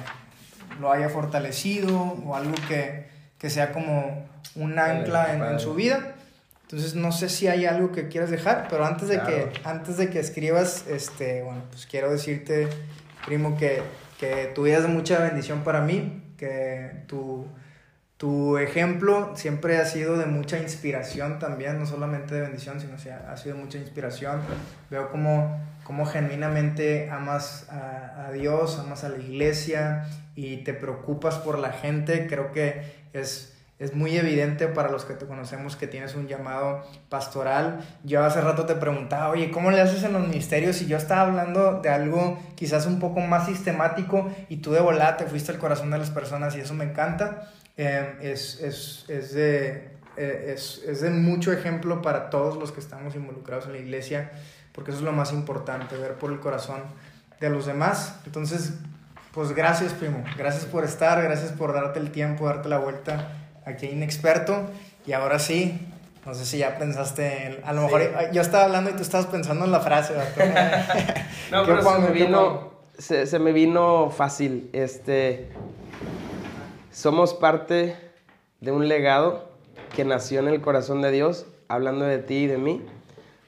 lo 0.80 0.92
haya 0.92 1.10
fortalecido 1.10 2.00
o 2.26 2.36
algo 2.36 2.54
que, 2.68 3.08
que 3.40 3.50
sea 3.50 3.72
como 3.72 4.28
un 4.56 4.78
ancla 4.78 5.34
en, 5.34 5.44
en, 5.44 5.60
su 5.60 5.74
vida. 5.74 6.14
Entonces 6.64 6.94
no 6.94 7.12
sé 7.12 7.30
si 7.30 7.48
hay 7.48 7.66
algo 7.66 7.92
que 7.92 8.08
quieras 8.08 8.30
dejar, 8.30 8.68
pero 8.70 8.86
antes 8.86 9.08
de, 9.08 9.20
que, 9.22 9.50
antes 9.64 9.98
de 9.98 10.10
que 10.10 10.20
escribas, 10.20 10.86
este, 10.88 11.42
bueno, 11.44 11.62
pues 11.72 11.86
quiero 11.86 12.12
decirte, 12.12 12.68
primo, 13.26 13.58
que, 13.58 13.82
que 14.20 14.52
tu 14.54 14.64
vida 14.64 14.78
es 14.78 14.84
de 14.84 14.90
mucha 14.90 15.20
bendición 15.20 15.64
para 15.64 15.82
mí, 15.82 16.22
que 16.38 17.04
tu 17.08 17.48
tu 18.18 18.58
ejemplo 18.58 19.34
siempre 19.36 19.78
ha 19.78 19.86
sido 19.86 20.18
de 20.18 20.26
mucha 20.26 20.58
inspiración 20.58 21.38
también, 21.38 21.80
no 21.80 21.86
solamente 21.86 22.34
de 22.34 22.42
bendición, 22.42 22.80
sino 22.80 22.96
que 22.96 23.12
ha 23.12 23.36
sido 23.36 23.58
mucha 23.58 23.78
inspiración. 23.78 24.40
Veo 24.90 25.10
cómo, 25.10 25.60
cómo 25.84 26.06
genuinamente 26.06 27.10
amas 27.10 27.68
a, 27.70 28.28
a, 28.28 28.32
Dios, 28.32 28.80
amas 28.80 29.04
a 29.04 29.10
la 29.10 29.18
iglesia 29.18 30.06
y 30.34 30.58
te 30.58 30.74
preocupas 30.74 31.36
por 31.40 31.60
la 31.60 31.74
gente. 31.74 32.28
Creo 32.28 32.54
que 32.54 33.06
es, 33.12 33.58
es 33.80 33.94
muy 33.94 34.16
evidente 34.16 34.70
para 34.70 34.90
los 34.90 35.04
que 35.04 35.16
te 35.16 35.26
conocemos 35.26 35.76
que 35.76 35.86
tienes 35.86 36.16
un 36.16 36.30
llamado 36.30 36.84
pastoral. 37.10 37.86
Yo 38.06 38.24
hace 38.24 38.40
rato 38.40 38.66
te 38.66 38.76
preguntaba, 38.76 39.28
oye, 39.28 39.52
¿cómo 39.52 39.72
le 39.72 39.82
haces 39.82 40.04
en 40.04 40.14
los 40.14 40.26
ministerios? 40.26 40.82
Y 40.82 40.88
yo 40.88 40.96
estaba 40.96 41.24
hablando 41.24 41.82
de 41.82 41.90
algo 41.90 42.40
quizás 42.56 42.86
un 42.86 43.02
poco 43.02 43.20
más 43.20 43.48
sistemático 43.48 44.32
y 44.48 44.58
tú 44.58 44.72
de 44.72 44.80
volada 44.80 45.18
te 45.18 45.26
fuiste 45.26 45.52
al 45.52 45.58
corazón 45.58 45.92
de 45.92 45.98
las 45.98 46.12
personas 46.12 46.56
y 46.56 46.62
eso 46.62 46.74
me 46.74 46.86
encanta. 46.86 47.52
Eh, 47.78 48.18
es, 48.22 48.62
es, 48.62 49.06
es, 49.10 49.34
de, 49.34 49.90
eh, 50.16 50.54
es, 50.56 50.82
es, 50.88 51.02
de 51.02 51.10
mucho 51.10 51.52
ejemplo 51.52 52.02
para 52.02 52.30
todos 52.30 52.56
los 52.58 52.72
que 52.72 52.80
estamos 52.80 53.16
involucrados 53.16 53.66
en 53.66 53.74
la 53.74 53.80
iglesia, 53.80 54.32
porque 54.72 54.92
eso 54.92 55.00
es 55.00 55.06
lo 55.06 55.12
más 55.12 55.34
importante, 55.34 55.98
ver 55.98 56.14
por 56.14 56.32
el 56.32 56.40
corazón 56.40 56.84
de 57.42 57.50
los 57.50 57.66
demás. 57.66 58.20
Entonces, 58.26 58.76
pues 59.34 59.54
gracias, 59.54 59.92
primo. 59.92 60.24
Gracias 60.38 60.66
por 60.66 60.86
estar, 60.86 61.22
gracias 61.22 61.52
por 61.52 61.74
darte 61.74 62.00
el 62.00 62.12
tiempo, 62.12 62.46
darte 62.46 62.70
la 62.70 62.80
vuelta 62.80 63.34
aquí 63.66 63.88
inexperto. 63.88 64.70
Y 65.06 65.12
ahora 65.12 65.40
sí, 65.40 65.86
no 66.26 66.34
sé 66.34 66.46
si 66.46 66.60
ya 66.60 66.78
pensaste 66.78 67.48
en, 67.48 67.60
A 67.66 67.74
lo 67.74 67.82
mejor 67.84 68.02
sí. 68.02 68.08
yo 68.32 68.42
estaba 68.42 68.64
hablando 68.64 68.90
y 68.90 68.94
tú 68.94 69.02
estabas 69.02 69.28
pensando 69.28 69.66
en 69.66 69.72
la 69.72 69.82
frase. 69.82 70.14
no, 71.52 71.66
pero 71.66 71.84
se 71.84 72.00
me, 72.00 72.12
vino, 72.12 72.72
se, 72.98 73.28
se 73.28 73.40
me 73.40 73.52
vino 73.52 74.10
fácil. 74.10 74.70
Este 74.72 75.50
somos 76.96 77.34
parte 77.34 77.98
de 78.62 78.72
un 78.72 78.88
legado 78.88 79.50
que 79.98 80.06
nació 80.06 80.40
en 80.40 80.48
el 80.48 80.62
corazón 80.62 81.02
de 81.02 81.12
Dios, 81.12 81.46
hablando 81.68 82.06
de 82.06 82.20
ti 82.20 82.36
y 82.36 82.48
de 82.48 82.58
mí, 82.58 82.82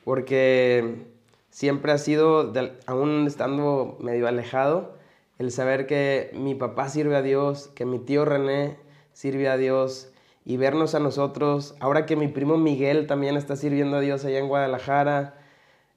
porque 0.04 1.06
siempre 1.50 1.94
ha 1.94 1.98
sido, 1.98 2.52
aún 2.88 3.26
estando 3.26 3.96
medio 4.02 4.28
alejado, 4.28 4.98
el 5.40 5.54
saber 5.54 5.88
que 5.88 6.30
mi 6.34 6.56
papá 6.56 6.90
sirve 6.90 7.16
a 7.16 7.22
Dios, 7.22 7.70
que 7.74 7.86
mi 7.86 8.00
tío 8.00 8.26
René 8.26 8.76
sirve 9.14 9.48
a 9.48 9.56
Dios 9.56 10.12
y 10.44 10.58
vernos 10.58 10.94
a 10.94 11.00
nosotros, 11.00 11.74
ahora 11.80 12.06
que 12.06 12.18
mi 12.18 12.28
primo 12.28 12.58
Miguel 12.58 13.08
también 13.08 13.38
está 13.38 13.56
sirviendo 13.56 13.96
a 13.96 14.02
Dios 14.02 14.26
allá 14.26 14.40
en 14.40 14.50
Guadalajara, 14.50 15.40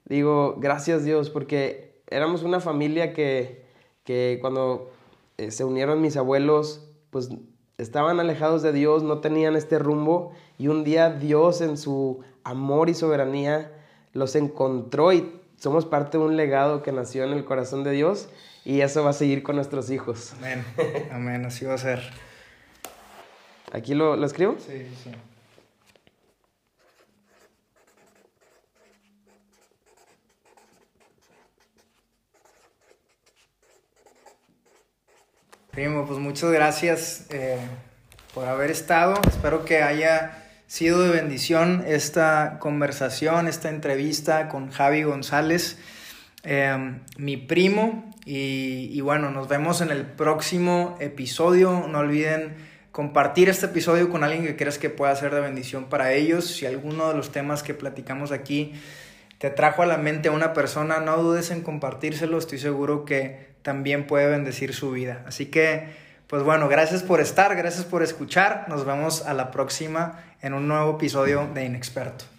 digo, 0.05 0.55
gracias 0.57 1.03
Dios, 1.03 1.29
porque 1.29 1.99
éramos 2.07 2.43
una 2.43 2.61
familia 2.61 3.11
que, 3.11 3.65
que 4.05 4.37
cuando 4.39 4.89
eh, 5.37 5.51
se 5.51 5.65
unieron 5.65 6.01
mis 6.01 6.15
abuelos, 6.15 6.87
pues 7.11 7.29
estaban 7.77 8.19
alejados 8.19 8.63
de 8.63 8.73
Dios, 8.73 9.03
no 9.03 9.19
tenían 9.19 9.55
este 9.55 9.77
rumbo 9.77 10.31
y 10.57 10.67
un 10.67 10.83
día 10.83 11.11
Dios 11.11 11.61
en 11.61 11.77
su 11.77 12.21
amor 12.43 12.89
y 12.89 12.95
soberanía 12.95 13.71
los 14.13 14.35
encontró 14.35 15.13
y 15.13 15.39
somos 15.57 15.85
parte 15.85 16.17
de 16.17 16.23
un 16.23 16.37
legado 16.37 16.81
que 16.81 16.91
nació 16.91 17.23
en 17.23 17.33
el 17.33 17.45
corazón 17.45 17.83
de 17.83 17.91
Dios 17.91 18.29
y 18.65 18.81
eso 18.81 19.03
va 19.03 19.11
a 19.11 19.13
seguir 19.13 19.43
con 19.43 19.55
nuestros 19.55 19.89
hijos. 19.91 20.33
Amén, 20.39 20.65
amén, 21.11 21.45
así 21.45 21.65
va 21.65 21.75
a 21.75 21.77
ser. 21.77 22.01
¿Aquí 23.71 23.93
lo, 23.93 24.15
lo 24.15 24.25
escribo? 24.25 24.55
Sí, 24.59 24.85
sí, 24.89 24.95
sí. 25.03 25.11
Primo, 35.71 36.05
pues 36.05 36.19
muchas 36.19 36.51
gracias 36.51 37.27
eh, 37.29 37.55
por 38.33 38.45
haber 38.45 38.71
estado. 38.71 39.13
Espero 39.25 39.63
que 39.63 39.81
haya 39.81 40.43
sido 40.67 41.01
de 41.01 41.11
bendición 41.11 41.85
esta 41.87 42.57
conversación, 42.59 43.47
esta 43.47 43.69
entrevista 43.69 44.49
con 44.49 44.69
Javi 44.69 45.03
González, 45.03 45.77
eh, 46.43 46.99
mi 47.15 47.37
primo. 47.37 48.11
Y, 48.25 48.89
y, 48.91 48.99
bueno, 48.99 49.31
nos 49.31 49.47
vemos 49.47 49.79
en 49.79 49.91
el 49.91 50.05
próximo 50.05 50.97
episodio. 50.99 51.87
No 51.87 51.99
olviden 51.99 52.53
compartir 52.91 53.47
este 53.47 53.67
episodio 53.67 54.09
con 54.09 54.25
alguien 54.25 54.43
que 54.43 54.57
creas 54.57 54.77
que 54.77 54.89
pueda 54.89 55.15
ser 55.15 55.33
de 55.33 55.39
bendición 55.39 55.85
para 55.85 56.11
ellos. 56.11 56.47
Si 56.47 56.65
alguno 56.65 57.07
de 57.07 57.15
los 57.15 57.31
temas 57.31 57.63
que 57.63 57.73
platicamos 57.73 58.33
aquí 58.33 58.73
te 59.37 59.49
trajo 59.49 59.83
a 59.83 59.85
la 59.85 59.97
mente 59.97 60.27
a 60.27 60.33
una 60.33 60.51
persona, 60.51 60.99
no 60.99 61.15
dudes 61.15 61.49
en 61.49 61.61
compartírselo. 61.61 62.37
Estoy 62.37 62.59
seguro 62.59 63.05
que 63.05 63.50
también 63.61 64.07
puede 64.07 64.27
bendecir 64.27 64.73
su 64.73 64.91
vida. 64.91 65.23
Así 65.27 65.47
que, 65.47 65.89
pues 66.27 66.43
bueno, 66.43 66.67
gracias 66.67 67.03
por 67.03 67.21
estar, 67.21 67.55
gracias 67.55 67.85
por 67.85 68.03
escuchar. 68.03 68.65
Nos 68.67 68.85
vemos 68.85 69.25
a 69.25 69.33
la 69.33 69.51
próxima 69.51 70.19
en 70.41 70.53
un 70.53 70.67
nuevo 70.67 70.95
episodio 70.95 71.49
de 71.53 71.65
Inexperto. 71.65 72.30